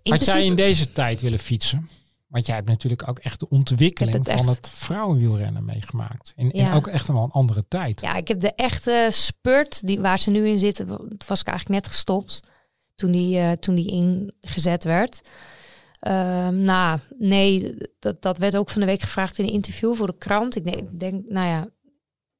Had 0.03 0.25
jij 0.25 0.45
in 0.45 0.55
deze 0.55 0.91
tijd 0.91 1.21
willen 1.21 1.39
fietsen? 1.39 1.89
Want 2.27 2.45
jij 2.45 2.55
hebt 2.55 2.67
natuurlijk 2.67 3.07
ook 3.07 3.19
echt 3.19 3.39
de 3.39 3.49
ontwikkeling 3.49 4.17
het 4.17 4.37
van 4.37 4.47
het 4.47 4.69
vrouwenwielrennen 4.69 5.65
meegemaakt. 5.65 6.33
Ja. 6.35 6.51
in 6.51 6.73
ook 6.73 6.87
echt 6.87 7.07
wel 7.07 7.23
een 7.23 7.31
andere 7.31 7.65
tijd. 7.67 8.01
Ja, 8.01 8.15
ik 8.15 8.27
heb 8.27 8.39
de 8.39 8.53
echte 8.55 9.07
spurt 9.11 9.85
die, 9.85 9.99
waar 9.99 10.19
ze 10.19 10.29
nu 10.29 10.47
in 10.47 10.59
zitten, 10.59 10.87
was 11.27 11.41
ik 11.41 11.47
eigenlijk 11.47 11.81
net 11.81 11.87
gestopt 11.87 12.39
toen 12.95 13.11
die, 13.11 13.37
uh, 13.37 13.51
toen 13.51 13.75
die 13.75 13.91
ingezet 14.41 14.83
werd. 14.83 15.21
Uh, 16.01 16.47
nou, 16.47 16.99
nee, 17.17 17.75
dat, 17.99 18.21
dat 18.21 18.37
werd 18.37 18.57
ook 18.57 18.69
van 18.69 18.81
de 18.81 18.87
week 18.87 19.01
gevraagd 19.01 19.37
in 19.37 19.45
een 19.45 19.53
interview 19.53 19.95
voor 19.95 20.07
de 20.07 20.17
krant. 20.17 20.55
Ik 20.55 20.63
denk, 20.63 20.99
denk 20.99 21.29
nou 21.29 21.47
ja, 21.47 21.67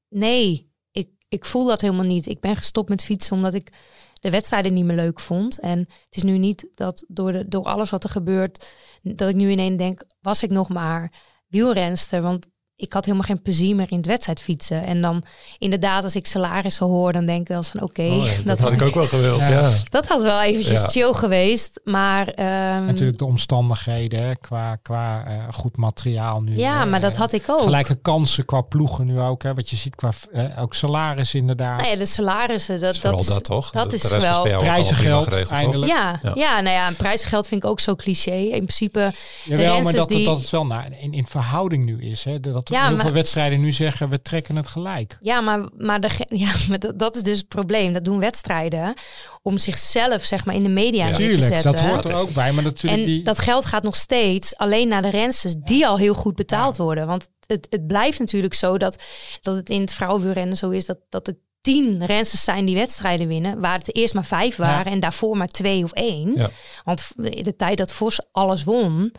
nee, 0.10 0.72
ik, 0.92 1.10
ik 1.28 1.46
voel 1.46 1.66
dat 1.66 1.82
helemaal 1.82 2.06
niet. 2.06 2.26
Ik 2.26 2.40
ben 2.40 2.56
gestopt 2.56 2.90
met 2.90 3.04
fietsen 3.04 3.36
omdat 3.36 3.54
ik 3.54 3.72
de 4.20 4.30
wedstrijden 4.30 4.74
niet 4.74 4.86
meer 4.86 4.96
leuk 4.96 5.20
vond. 5.20 5.60
En 5.60 5.80
het 5.80 6.16
is 6.16 6.24
nu 6.24 6.38
niet 6.38 6.68
dat 6.76 7.06
door, 7.08 7.32
de, 7.32 7.48
door 7.48 7.64
alles 7.64 7.90
wat 7.90 8.04
er 8.04 8.10
gebeurt, 8.10 8.74
dat 9.02 9.30
ik 9.30 9.36
nu 9.36 9.50
ineens 9.50 9.78
denk, 9.78 10.04
was 10.22 10.44
ik 10.44 10.50
nog 10.50 10.70
maar 10.70 11.14
wielrenster? 11.48 12.22
Want 12.22 12.48
ik 12.80 12.94
had 12.94 13.06
helemaal 13.06 13.26
geen 13.28 13.42
plezier 13.42 13.76
meer 13.76 13.92
in 13.92 13.98
het 13.98 14.06
wedstrijd 14.06 14.42
fietsen. 14.42 14.86
En 14.86 15.02
dan 15.02 15.24
inderdaad, 15.58 16.04
als 16.04 16.16
ik 16.16 16.26
salarissen 16.28 16.86
hoor, 16.86 17.14
dan 17.14 17.26
denk 17.26 17.42
ik 17.42 17.48
wel 17.48 17.58
eens 17.58 17.70
van 17.70 17.82
oké. 17.82 18.02
Oh 18.02 18.26
ja, 18.26 18.32
dat, 18.46 18.60
had 18.60 18.72
ik 18.72 18.82
ook 18.82 18.94
wel 18.94 19.06
gewild, 19.08 19.40
ja. 19.40 19.70
Dat 19.90 20.08
had 20.08 20.22
wel 20.22 20.42
eventjes 20.42 20.82
Ja. 20.82 20.88
chill 20.88 21.14
geweest. 21.14 21.80
Maar 21.84 22.28
ehm, 22.28 22.86
Natuurlijk 22.86 23.18
de 23.18 23.26
omstandigheden 23.26 24.40
qua, 24.40 24.76
qua 24.76 25.26
eh, 25.28 25.44
goed 25.54 25.78
materiaal 25.78 26.42
nu. 26.42 26.56
ja, 26.58 26.86
maar 26.86 27.00
dat 27.00 27.16
had 27.16 27.34
ik 27.34 27.44
ook. 27.50 27.62
Gelijke 27.62 27.96
kansen 27.96 28.46
qua 28.46 28.62
ploegen 28.62 29.06
nu 29.06 29.20
ook. 29.20 29.44
Hè, 29.44 29.54
wat 29.54 29.70
je 29.70 29.76
ziet 29.76 29.96
qua 29.96 30.10
eh, 30.32 30.62
ook 30.62 30.74
salaris 30.76 31.34
inderdaad. 31.34 31.78
Nou 31.80 31.92
ja, 31.92 31.98
de 31.98 32.06
salarissen, 32.06 32.80
dat, 32.80 32.84
Dat 32.84 32.94
is 32.96 33.00
vooral 33.02 33.18
dat, 33.18 33.28
dat, 33.28 33.44
toch? 33.44 33.72
dat 33.72 33.90
De- 33.90 33.96
is 33.96 34.02
de 34.02 34.20
wel- 34.20 34.42
Prijzengeld 34.42 35.24
geregeld, 35.24 35.50
eindelijk. 35.52 35.92
Ja, 35.92 36.20
Ja. 36.24 36.32
ja. 36.36 36.62
nou 36.62 36.76
ja, 36.76 36.88
een 36.88 36.96
prijsgeld 36.96 37.48
vind 37.48 37.64
ik 37.64 37.70
ook 37.70 37.80
zo 37.80 37.96
cliché. 37.96 38.32
In 38.36 38.50
principe, 38.52 39.12
Jawel, 39.44 39.66
maar 39.66 39.74
rensters 39.74 39.96
dat, 39.96 40.10
het- 40.10 40.18
die- 40.18 40.26
dat 40.28 40.40
het 40.42 40.50
wel 40.50 40.66
naar, 40.66 40.90
in, 41.00 41.14
in 41.14 41.28
verhouding 41.28 41.84
nu 41.86 42.02
is. 42.10 42.24
Hè, 42.24 42.40
dat 42.40 42.67
Ja, 42.70 42.88
heel 42.88 42.96
maar- 42.96 43.06
veel 43.06 43.14
wedstrijden 43.14 43.62
nu 43.62 43.72
zeggen 43.72 44.10
we 44.10 44.22
trekken 44.22 44.56
het 44.56 44.68
gelijk. 44.68 45.18
ja, 45.22 45.42
maar, 45.42 45.70
maar, 45.78 46.00
de, 46.02 46.10
ja, 46.28 46.52
maar 46.70 46.80
dat, 46.80 47.00
dat 47.00 47.16
is 47.16 47.24
dus 47.24 47.38
het 47.38 47.48
probleem. 47.48 47.94
Dat 47.94 48.04
doen 48.06 48.20
wedstrijden 48.20 48.94
om 49.42 49.58
zichzelf 49.58 50.24
zeg 50.24 50.46
maar 50.46 50.56
in 50.56 50.64
de 50.64 50.70
media 50.70 51.08
Ja. 51.08 51.18
neer 51.18 51.34
te 51.34 51.42
zetten. 51.42 51.72
dat 51.72 51.80
hoort 51.82 52.06
er 52.06 52.12
Dat 52.12 52.20
ook 52.22 52.34
bij. 52.34 52.52
Maar 52.52 52.64
natuurlijk 52.64 53.02
En 53.02 53.08
die, 53.08 53.24
dat 53.24 53.40
geld 53.40 53.66
gaat 53.66 53.84
nog 53.84 53.96
steeds 53.96 54.56
alleen 54.58 54.88
naar 54.88 55.02
de 55.02 55.10
rensters 55.10 55.56
die 55.64 55.88
al 55.88 55.98
heel 55.98 56.14
goed 56.14 56.36
betaald 56.36 56.78
worden. 56.78 57.08
Want 57.08 57.30
het, 57.46 57.68
het 57.70 57.88
blijft 57.88 58.20
natuurlijk 58.20 58.54
zo 58.54 58.78
dat, 58.78 59.04
dat 59.42 59.56
het 59.56 59.70
in 59.70 59.82
het 59.82 59.94
vrouwenwielrennen 59.94 60.58
zo 60.58 60.70
is 60.70 60.86
dat, 60.86 60.98
dat 61.10 61.28
er 61.28 61.34
tien 61.62 62.06
rensters 62.06 62.44
zijn 62.44 62.66
die 62.66 62.76
wedstrijden 62.76 63.28
winnen. 63.28 63.60
Waar 63.60 63.78
het 63.78 63.96
eerst 63.96 64.14
maar 64.14 64.26
vijf 64.26 64.56
waren 64.56 64.92
en 64.92 65.00
daarvoor 65.00 65.38
maar 65.38 65.48
twee 65.48 65.84
of 65.84 65.92
één. 65.92 66.36
Ja. 66.36 66.50
Want 66.84 67.12
in 67.22 67.44
de 67.44 67.56
tijd 67.56 67.78
dat 67.78 67.92
Vos 67.92 68.20
alles 68.32 68.64
won, 68.64 69.12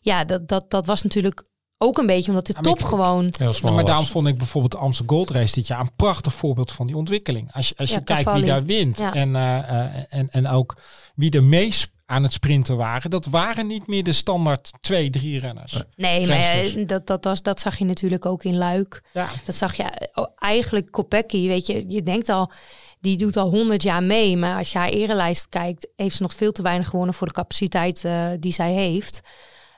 ja, 0.00 0.24
dat, 0.24 0.48
dat, 0.48 0.70
dat 0.70 0.86
was 0.86 1.02
natuurlijk 1.02 1.44
ook 1.78 1.98
een 1.98 2.06
beetje 2.06 2.30
omdat 2.30 2.46
de 2.46 2.52
maar 2.52 2.62
top 2.62 2.82
gewoon... 2.82 3.32
Heel 3.38 3.72
maar 3.72 3.84
daarom 3.84 4.06
vond 4.06 4.28
ik 4.28 4.38
bijvoorbeeld 4.38 4.72
de 4.72 4.78
Amsterdam 4.78 5.16
Gold 5.16 5.30
Race 5.30 5.54
dit 5.54 5.66
jaar 5.66 5.80
een 5.80 5.94
prachtig 5.96 6.34
voorbeeld 6.34 6.72
van 6.72 6.86
die 6.86 6.96
ontwikkeling. 6.96 7.52
Als 7.52 7.68
je, 7.68 7.74
als 7.76 7.88
je 7.88 7.94
Ja, 7.94 8.00
kijkt 8.00 8.32
wie 8.32 8.44
daar 8.44 8.64
wint 8.64 8.98
Ja. 8.98 9.14
en, 9.14 9.36
eh, 9.36 9.58
eh, 9.58 10.04
en, 10.08 10.30
en 10.30 10.48
ook 10.48 10.76
wie 11.14 11.30
er 11.30 11.44
meest 11.44 11.92
aan 12.06 12.22
het 12.22 12.32
sprinten 12.32 12.76
waren, 12.76 13.10
dat 13.10 13.26
waren 13.26 13.66
niet 13.66 13.86
meer 13.86 14.02
de 14.02 14.12
standaard 14.12 14.70
twee, 14.80 15.10
drie 15.10 15.40
renners. 15.40 15.72
Nee, 15.96 16.26
maar 16.26 16.36
Rensters. 16.36 16.72
ja, 16.74 16.84
dat, 16.84 17.06
dat, 17.06 17.24
was, 17.24 17.42
dat 17.42 17.60
zag 17.60 17.78
je 17.78 17.84
natuurlijk 17.84 18.26
ook 18.26 18.44
in 18.44 18.56
Luik. 18.56 19.02
Ja, 19.12 19.28
Dat 19.44 19.54
zag 19.54 19.76
je 19.76 20.10
oh, 20.14 20.26
eigenlijk 20.38 20.90
Kopecky, 20.90 21.46
weet 21.46 21.66
je, 21.66 21.84
je 21.88 22.02
denkt 22.02 22.28
al, 22.28 22.52
die 23.00 23.16
doet 23.16 23.36
al 23.36 23.50
100 23.50 23.82
jaar 23.82 24.02
mee, 24.02 24.36
maar 24.36 24.58
als 24.58 24.72
je 24.72 24.78
haar 24.78 24.88
erelijst 24.88 25.48
kijkt, 25.48 25.88
heeft 25.96 26.16
ze 26.16 26.22
nog 26.22 26.34
veel 26.34 26.52
te 26.52 26.62
weinig 26.62 26.88
gewonnen 26.88 27.14
voor 27.14 27.26
de 27.26 27.32
capaciteit 27.32 28.04
eh, 28.04 28.26
die 28.40 28.52
zij 28.52 28.72
heeft. 28.72 29.20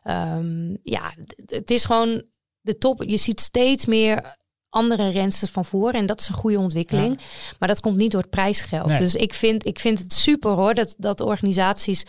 Ehm, 0.07 0.77
ja, 0.83 1.13
het 1.47 1.71
is 1.71 1.85
gewoon 1.85 2.23
de 2.61 2.79
top. 2.79 3.03
Je 3.03 3.17
ziet 3.17 3.41
steeds 3.41 3.87
meer 3.87 4.37
andere 4.69 5.09
rensters 5.09 5.51
van 5.51 5.65
voor 5.65 5.93
en 5.93 6.07
dat 6.07 6.21
is 6.21 6.29
een 6.29 6.35
goede 6.35 6.59
ontwikking. 6.59 7.21
Maar 7.59 7.69
dat 7.69 7.81
komt 7.81 7.97
niet 7.97 8.11
door 8.11 8.21
het 8.21 8.31
prijsgeld. 8.31 8.87
Nee. 8.87 8.99
Dus 8.99 9.15
ik 9.15 9.35
vind, 9.35 9.67
ik 9.67 9.79
vind 9.81 9.99
het 9.99 10.13
super 10.13 10.51
hoor 10.51 10.75
dat, 10.75 10.95
dat 10.99 11.21
organisaties 11.21 12.05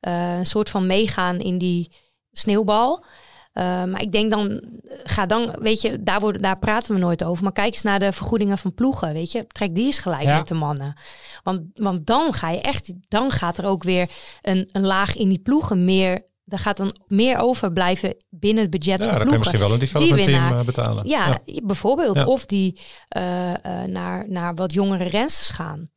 eh, 0.00 0.38
een 0.38 0.46
soort 0.46 0.70
van 0.70 0.86
meegaan 0.86 1.38
in 1.38 1.58
die 1.58 1.92
sneeuwbal. 2.32 3.04
Eh, 3.52 3.64
maar 3.84 4.02
ik 4.02 4.12
denk 4.12 4.30
dan, 4.30 4.62
ga 5.04 5.26
dan, 5.26 5.56
weet 5.60 5.80
je, 5.80 6.02
daar, 6.02 6.20
worden, 6.20 6.42
daar 6.42 6.58
praten 6.58 6.94
we 6.94 7.00
nooit 7.00 7.24
over. 7.24 7.42
Maar 7.42 7.52
kijk 7.52 7.72
eens 7.72 7.82
naar 7.82 7.98
de 7.98 8.12
vergoedingen 8.12 8.58
van 8.58 8.74
ploegen, 8.74 9.12
weet 9.12 9.32
je. 9.32 9.46
Trek 9.46 9.74
die 9.74 9.86
eens 9.86 9.98
gelijk 9.98 10.22
Ja. 10.22 10.36
met 10.36 10.48
de 10.48 10.54
mannen. 10.54 10.98
Want, 11.42 11.62
want 11.74 12.06
dan 12.06 12.32
ga 12.32 12.50
je 12.50 12.60
echt, 12.60 12.94
dan 13.08 13.30
gaat 13.30 13.58
er 13.58 13.66
ook 13.66 13.82
weer 13.82 14.10
een, 14.42 14.68
een 14.72 14.86
laag 14.86 15.16
in 15.16 15.28
die 15.28 15.38
ploegen 15.40 15.84
meer. 15.84 16.26
Er 16.48 16.58
gaat 16.58 16.76
dan 16.76 16.96
meer 17.06 17.38
overblijven 17.38 18.14
binnen 18.28 18.62
het 18.62 18.70
budget 18.70 18.98
Ja, 18.98 19.04
van 19.04 19.18
dan 19.18 19.18
kun 19.18 19.18
je 19.18 19.38
ploegen. 19.38 19.38
misschien 19.38 19.60
wel 19.60 19.72
een 19.72 19.78
development 19.78 20.24
team 20.24 20.58
eh, 20.58 20.64
betalen. 20.64 21.08
Ja, 21.08 21.40
bijvoorbeeld. 21.62 22.14
Ja. 22.14 22.26
Of 22.26 22.46
die 22.46 22.80
eh, 23.08 23.54
eh, 23.54 23.88
naar, 23.88 24.24
naar 24.28 24.54
wat 24.54 24.72
jongere 24.72 25.08
rensters 25.08 25.50
gaan. 25.50 25.90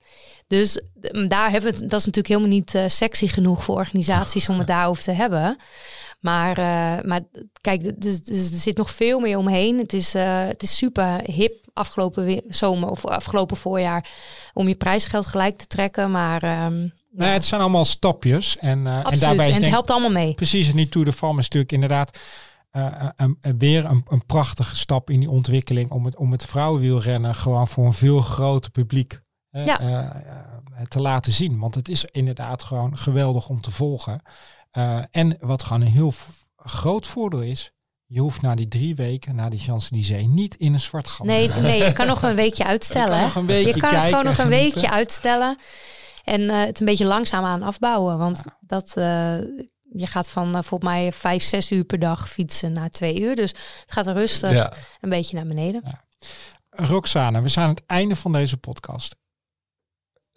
Dus 0.47 0.82
daar 1.28 1.52
hebben 1.52 1.72
we 1.72 1.78
het, 1.78 1.89
dat 1.89 1.99
is 1.99 2.06
natuurlijk 2.06 2.28
helemaal 2.28 2.49
niet 2.49 2.80
sexy 2.88 3.28
genoeg 3.28 3.64
voor 3.64 3.76
organisaties 3.76 4.49
om 4.49 4.58
het 4.58 4.68
daarover 4.78 5.04
te 5.04 5.12
hebben. 5.12 5.58
Maar, 6.20 6.56
maar 7.06 7.22
kijk, 7.62 8.02
dus, 8.02 8.22
dus 8.22 8.52
er 8.52 8.58
zit 8.58 8.78
nog 8.78 8.91
veel 8.91 9.20
meer 9.20 9.38
omheen. 9.38 9.78
Het 9.78 9.93
is, 9.93 10.14
het 10.14 10.64
is 10.64 10.76
super 10.78 11.22
hip 11.24 11.62
afgelopen 11.74 12.41
zomer 12.47 12.89
of 12.89 13.06
afgelopen 13.06 13.58
voorjaar 13.58 14.10
om 14.54 14.68
je 14.68 14.76
prijsgeld 14.76 15.26
gelijk 15.26 15.58
te 15.58 15.68
trekken. 15.68 16.12
Maar 16.12 16.43
ehm, 16.43 16.88
Nee, 17.14 17.30
het 17.30 17.45
zijn 17.45 17.62
allemaal 17.62 17.86
stapjes. 17.86 18.57
En, 18.57 18.88
eh, 18.88 18.95
en 19.12 19.20
daarbij 19.20 19.45
En, 19.45 19.51
het 19.51 19.59
denk 19.62 19.74
helpt 19.74 19.89
allemaal 19.91 20.09
mee. 20.12 20.34
precies 20.34 20.70
en 20.70 20.76
die 20.76 20.89
Tour 20.89 21.05
de 21.07 21.14
France 21.14 21.39
is 21.39 21.43
natuurlijk 21.43 21.72
inderdaad 21.72 22.20
eh, 22.72 22.86
eh, 22.86 23.07
een- 23.16 23.38
een- 23.41 23.57
weer 23.57 23.86
een, 23.86 24.05
een 24.09 24.26
prachtige 24.26 24.76
stap 24.76 25.09
in 25.09 25.20
die 25.20 25.30
ontwikkeling 25.30 25.91
om 25.91 26.05
het, 26.05 26.16
om 26.18 26.32
het 26.32 26.45
vrouwenwielrennen 26.45 27.36
gewoon 27.36 27.68
voor 27.68 27.86
een 27.86 27.93
veel 27.93 28.22
groter 28.22 28.72
publiek 28.72 29.22
Ja. 29.49 30.22
te 30.88 30.99
laten 31.01 31.32
zien. 31.32 31.59
Want 31.59 31.76
het 31.76 31.89
is 31.89 32.05
inderdaad 32.05 32.64
gewoon 32.64 32.97
geweldig 32.97 33.49
om 33.49 33.62
te 33.62 33.72
volgen. 33.72 34.22
En 35.12 35.38
wat 35.39 35.64
gewoon 35.64 35.82
een 35.82 35.88
heel 35.91 36.14
groot 36.55 37.07
voordeel 37.07 37.41
is, 37.41 37.72
je 38.05 38.20
hoeft 38.20 38.41
na 38.41 38.55
die 38.55 38.68
drie 38.68 38.95
weken, 38.95 39.36
na 39.36 39.49
die 39.49 39.59
Champs-Élysées, 39.59 40.26
niet 40.28 40.55
in 40.55 40.74
een 40.74 40.80
zwart 40.80 41.07
gat 41.07 41.28
te 41.28 41.34
Nee, 41.34 41.49
gaan. 41.49 41.62
nee, 41.62 41.84
je 41.84 41.93
kan 41.93 42.07
nog 42.14 42.22
een 42.24 42.36
weekje 42.36 42.66
uitstellen. 42.66 43.09
kan 43.09 43.22
nog 43.22 43.36
een 43.36 43.45
weekje 43.45 43.74
je 43.74 43.80
kan 43.80 43.89
het 43.93 44.03
gewoon 44.03 44.24
nog 44.26 44.38
en 44.38 44.43
een 44.43 44.49
weekje 44.49 44.89
uitstellen. 44.91 45.57
En 46.24 46.49
eh, 46.49 46.59
het 46.65 46.80
een 46.80 46.86
beetje 46.86 47.05
langzaam 47.05 47.43
aan 47.43 47.63
afbouwen. 47.63 48.17
Want 48.17 48.43
dat, 48.59 48.88
eh, 48.97 49.38
je 49.93 50.07
gaat 50.07 50.30
van 50.30 50.47
eh, 50.55 50.61
volgens 50.61 50.89
mij 50.89 51.11
vijf, 51.11 51.43
zes 51.43 51.72
uur 51.72 51.84
per 51.84 51.99
dag 51.99 52.30
fietsen 52.30 52.74
naar 52.74 52.89
twee 52.89 53.19
uur. 53.22 53.36
Dus 53.36 53.49
het 53.51 53.91
gaat 53.91 54.07
rustig 54.07 54.51
Ja. 54.51 54.74
een 55.01 55.09
beetje 55.09 55.36
naar 55.36 55.47
beneden. 55.47 55.99
Roxane, 56.69 57.41
we 57.41 57.49
zijn 57.49 57.65
aan 57.67 57.74
het 57.74 57.86
einde 57.86 58.15
van 58.15 58.32
deze 58.32 58.57
podcast. 58.57 59.15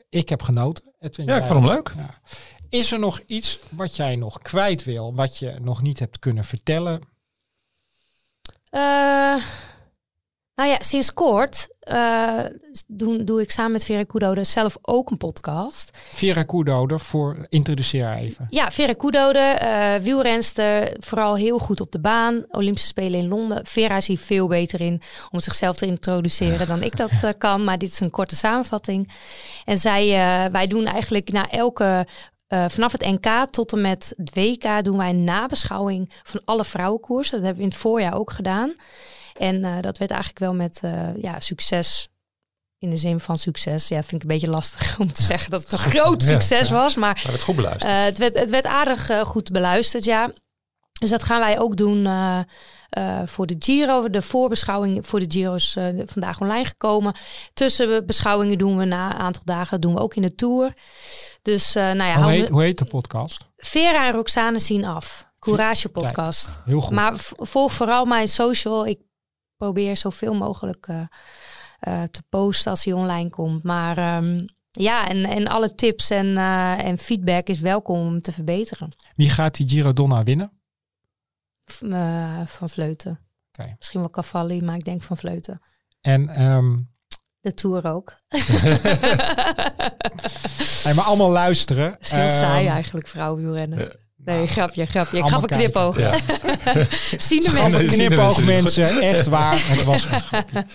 Ik 0.08 0.28
heb 0.28 0.42
genoten. 0.42 0.94
Edwin, 0.98 1.26
ja, 1.26 1.36
ik 1.36 1.44
vond 1.46 1.64
hem 1.64 1.68
leuk. 1.74 1.92
Ja. 1.96 2.20
Is 2.68 2.92
er 2.92 2.98
nog 2.98 3.20
iets 3.26 3.58
wat 3.70 3.96
jij 3.96 4.16
nog 4.16 4.38
kwijt 4.38 4.84
wil, 4.84 5.14
wat 5.14 5.38
je 5.38 5.56
nog 5.60 5.82
niet 5.82 5.98
hebt 5.98 6.18
kunnen 6.18 6.44
vertellen? 6.44 7.00
Nou 10.54 10.68
ja, 10.68 10.76
sinds 10.80 11.12
kort 11.12 11.68
eh, 11.80 12.44
doe, 12.86 13.24
doe 13.24 13.40
ik 13.40 13.50
samen 13.50 13.72
met 13.72 13.84
Vera 13.84 14.04
Kudo 14.04 14.44
zelf 14.44 14.76
ook 14.82 15.10
een 15.10 15.16
podcast. 15.16 15.98
Vera 16.12 16.42
Koedoder, 16.42 17.00
voor 17.00 17.46
introduceer 17.48 18.04
haar 18.04 18.18
even. 18.18 18.46
Ja, 18.48 18.70
Vera 18.70 18.92
Koedode, 18.92 19.38
eh 19.38 19.94
wielrenster, 19.94 20.96
vooral 20.98 21.36
heel 21.36 21.58
goed 21.58 21.80
op 21.80 21.92
de 21.92 22.00
baan. 22.00 22.44
Olympische 22.48 22.88
Spelen 22.88 23.20
in 23.20 23.28
Londen. 23.28 23.66
Vera 23.66 23.96
is 23.96 24.06
hier 24.06 24.18
veel 24.18 24.48
beter 24.48 24.80
in 24.80 25.02
om 25.30 25.40
zichzelf 25.40 25.76
te 25.76 25.86
introduceren 25.86 26.66
dan 26.66 26.82
ik 26.82 26.96
dat 26.96 27.10
eh, 27.22 27.30
kan. 27.38 27.64
Maar 27.64 27.78
dit 27.78 27.90
is 27.90 28.00
een 28.00 28.10
korte 28.10 28.36
samenvatting. 28.36 29.12
En 29.64 29.78
zij, 29.78 30.08
wij 30.52 30.66
doen 30.66 30.84
eigenlijk 30.84 31.32
na 31.32 31.50
elke... 31.50 32.06
vanaf 32.48 32.92
het 32.92 33.04
NK 33.04 33.50
tot 33.50 33.72
en 33.72 33.80
met 33.80 34.14
het 34.16 34.34
WK 34.34 34.84
doen 34.84 34.96
wij 34.96 35.10
een 35.10 35.24
nabeschouwing 35.24 36.12
van 36.22 36.40
alle 36.44 36.64
vrouwenkoersen. 36.64 37.36
Dat 37.36 37.44
hebben 37.44 37.62
we 37.62 37.68
in 37.68 37.74
het 37.74 37.82
voorjaar 37.82 38.14
ook 38.14 38.30
gedaan. 38.30 38.74
En 39.34 39.64
eh, 39.64 39.80
dat 39.80 39.98
werd 39.98 40.10
eigenlijk 40.10 40.40
wel 40.40 40.54
met 40.54 40.80
eh, 40.82 41.16
ja, 41.16 41.40
succes 41.40 42.08
in 42.78 42.90
de 42.90 42.96
zin 42.96 43.20
van 43.20 43.38
succes. 43.38 43.88
Ja, 43.88 44.02
vind 44.02 44.12
ik 44.12 44.22
een 44.22 44.34
beetje 44.34 44.50
lastig 44.50 44.98
om 45.00 45.12
te 45.12 45.22
zeggen 45.22 45.50
dat 45.50 45.62
het 45.62 45.72
een 45.72 45.78
groot 45.78 46.22
succes 46.22 46.68
ja. 46.68 46.74
was. 46.74 46.94
Maar 46.94 47.20
Maar 47.24 47.32
het 47.32 47.42
goed 47.42 47.56
beluisterd. 47.56 47.92
eh, 47.92 48.02
het, 48.02 48.18
werd, 48.18 48.38
het 48.38 48.50
werd 48.50 48.64
aardig 48.66 49.10
goed 49.22 49.50
beluisterd, 49.52 50.04
ja. 50.04 50.32
Dus 51.00 51.10
dat 51.10 51.22
gaan 51.22 51.40
wij 51.40 51.58
ook 51.58 51.76
doen 51.76 52.06
voor 53.24 53.46
de 53.46 53.56
Giro. 53.58 54.10
De 54.10 54.22
voorbeschouwing 54.22 55.06
voor 55.06 55.20
de 55.20 55.24
Giro 55.28 55.54
is 55.54 55.76
eh, 55.76 55.86
vandaag 56.04 56.40
online 56.40 56.64
gekomen. 56.64 57.16
Tussenbeschouwingen 57.54 58.58
doen 58.58 58.76
we 58.76 58.84
na 58.84 59.14
een 59.14 59.18
aantal 59.20 59.42
dagen. 59.44 59.80
doen 59.80 59.94
we 59.94 60.00
ook 60.00 60.14
in 60.14 60.22
de 60.22 60.34
Tour. 60.34 60.72
Dus 61.42 61.72
nou 61.74 61.96
ja, 61.96 62.22
hoe, 62.22 62.30
heet, 62.30 62.48
hoe 62.48 62.62
heet 62.62 62.78
de 62.78 62.84
podcast? 62.84 63.38
Vera 63.56 64.06
en 64.06 64.12
Roxane 64.12 64.58
zien 64.58 64.84
af. 64.84 65.32
Courage 65.38 65.88
podcast. 65.88 66.58
Heel 66.64 66.80
goed. 66.80 66.92
Maar 66.92 67.12
volg 67.36 67.72
vooral 67.72 68.04
mijn 68.04 68.28
social. 68.28 68.86
Ik 68.86 68.98
probeer 69.64 69.96
zoveel 69.96 70.34
mogelijk 70.34 70.86
eh, 70.86 71.00
eh, 71.80 72.02
te 72.02 72.22
posten 72.28 72.70
als 72.70 72.84
die 72.84 72.94
online 72.96 73.30
komt. 73.30 73.62
Maar 73.62 73.98
ehm, 73.98 74.44
ja, 74.70 75.08
en, 75.08 75.24
en 75.24 75.46
alle 75.48 75.74
tips 75.74 76.10
en, 76.10 76.36
eh, 76.36 76.84
en 76.84 76.98
feedback 76.98 77.46
is 77.46 77.60
welkom 77.60 77.98
om 78.06 78.20
te 78.20 78.32
verbeteren. 78.32 78.92
Wie 79.16 79.28
gaat 79.30 79.54
die 79.56 79.68
Giro 79.68 79.92
Donna 79.92 80.22
winnen? 80.22 80.52
V- 81.64 81.80
van 82.44 82.68
Vleuten. 82.68 83.20
Oké. 83.52 83.74
Misschien 83.78 84.00
wel 84.00 84.10
Cavalli, 84.10 84.62
maar 84.62 84.76
ik 84.76 84.84
denk 84.84 85.02
van 85.02 85.16
Vleuten. 85.16 85.60
En 86.00 86.28
ehm, 86.28 86.76
De 87.40 87.54
Tour 87.54 87.86
ook. 87.86 88.16
hey, 90.84 90.94
maar 90.94 91.04
allemaal 91.04 91.30
luisteren. 91.30 91.96
is 92.00 92.10
heel 92.10 92.20
Ehm, 92.20 92.28
saai 92.38 92.66
eigenlijk, 92.66 93.08
vrouwenwielrennen. 93.08 93.92
Nee, 94.24 94.46
grapje, 94.46 94.86
grapje. 94.86 95.18
Ik 95.18 95.24
gaf 95.24 95.42
een 95.42 95.48
knipoog. 95.48 95.98
Ja. 95.98 96.14
Zien 97.16 97.40
de 97.40 97.50
Gaf 97.50 97.60
mensen. 97.62 97.80
een 97.80 97.88
knipoog 97.90 98.42
mensen, 98.44 99.00
echt 99.00 99.26
waar. 99.26 99.56
Het 99.68 99.84
was 99.84 100.04
een 100.04 100.20
grapje. 100.20 100.66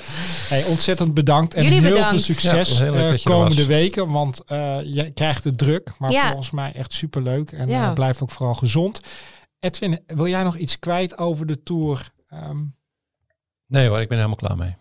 Hey, 0.49 0.63
ontzettend 0.65 1.13
bedankt 1.13 1.53
en 1.53 1.63
Jullie 1.63 1.79
heel 1.79 1.89
bedankt. 1.89 2.09
veel 2.09 2.19
succes 2.35 2.77
Ja, 2.77 2.83
heel 2.83 2.95
eh, 2.95 3.23
komende 3.23 3.65
weken. 3.65 4.11
Want 4.11 4.43
eh, 4.45 4.77
je 4.83 5.11
krijgt 5.11 5.43
het 5.43 5.57
druk, 5.57 5.91
maar 5.97 6.11
Ja. 6.11 6.27
volgens 6.27 6.51
mij 6.51 6.71
echt 6.73 6.93
superleuk. 6.93 7.51
En 7.51 7.67
Ja. 7.69 7.87
eh, 7.87 7.93
blijf 7.93 8.21
ook 8.21 8.31
vooral 8.31 8.55
gezond. 8.55 8.99
Edwin, 9.59 9.99
wil 10.05 10.27
jij 10.27 10.43
nog 10.43 10.57
iets 10.57 10.79
kwijt 10.79 11.17
over 11.17 11.45
de 11.45 11.63
Tour? 11.63 12.11
Ehm, 12.29 12.57
Nee 13.67 13.87
hoor, 13.87 14.01
ik 14.01 14.07
ben 14.07 14.17
er 14.17 14.23
helemaal 14.25 14.55
klaar 14.55 14.57
mee. 14.57 14.75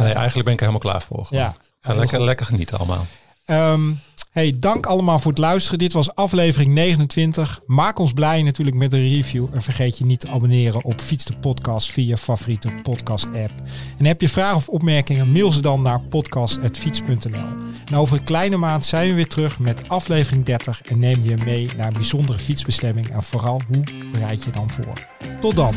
Nee, 0.00 0.12
eigenlijk 0.12 0.44
ben 0.44 0.52
ik 0.54 0.60
er 0.60 0.66
helemaal 0.66 0.78
klaar 0.92 1.02
voor. 1.02 1.24
gewoon. 1.24 1.42
ja. 1.42 1.54
Ga 1.80 1.94
lekker, 1.94 2.22
lekker 2.24 2.46
genieten 2.46 2.78
allemaal. 2.78 3.06
Ehm, 3.44 3.90
hey, 4.32 4.54
dank 4.58 4.86
allemaal 4.86 5.18
voor 5.18 5.30
het 5.30 5.40
luisteren. 5.40 5.78
Dit 5.78 5.92
was 5.92 6.14
aflevering 6.14 6.72
29. 6.72 7.62
Maak 7.66 7.98
ons 7.98 8.12
blij 8.12 8.42
natuurlijk 8.42 8.76
met 8.76 8.92
een 8.92 9.08
review. 9.08 9.46
En 9.52 9.62
vergeet 9.62 9.98
je 9.98 10.04
niet 10.04 10.20
te 10.20 10.28
abonneren 10.28 10.84
op 10.84 11.00
Fiets 11.00 11.24
de 11.24 11.36
Podcast 11.36 11.92
via 11.92 12.06
je 12.06 12.16
favoriete 12.16 12.68
podcast 12.82 13.26
app. 13.26 13.52
En 13.98 14.04
heb 14.04 14.20
je 14.20 14.28
vragen 14.28 14.56
of 14.56 14.68
opmerkingen, 14.68 15.32
mail 15.32 15.52
ze 15.52 15.60
dan 15.60 15.82
naar 15.82 16.00
podcast.fiets.nl. 16.00 17.46
En 17.84 17.94
over 17.94 18.16
een 18.16 18.24
kleine 18.24 18.56
maand 18.56 18.84
zijn 18.84 19.08
we 19.08 19.14
weer 19.14 19.28
terug 19.28 19.58
met 19.58 19.88
aflevering 19.88 20.44
30. 20.44 20.82
En 20.82 20.98
neem 20.98 21.24
je 21.24 21.36
mee 21.36 21.68
naar 21.76 21.86
een 21.86 21.92
bijzondere 21.92 22.38
fietsbestemming. 22.38 23.08
En 23.08 23.22
vooral, 23.22 23.60
hoe 23.68 23.82
bereid 24.12 24.44
je 24.44 24.50
dan 24.50 24.70
voor? 24.70 25.06
Tot 25.40 25.56
dan! 25.56 25.74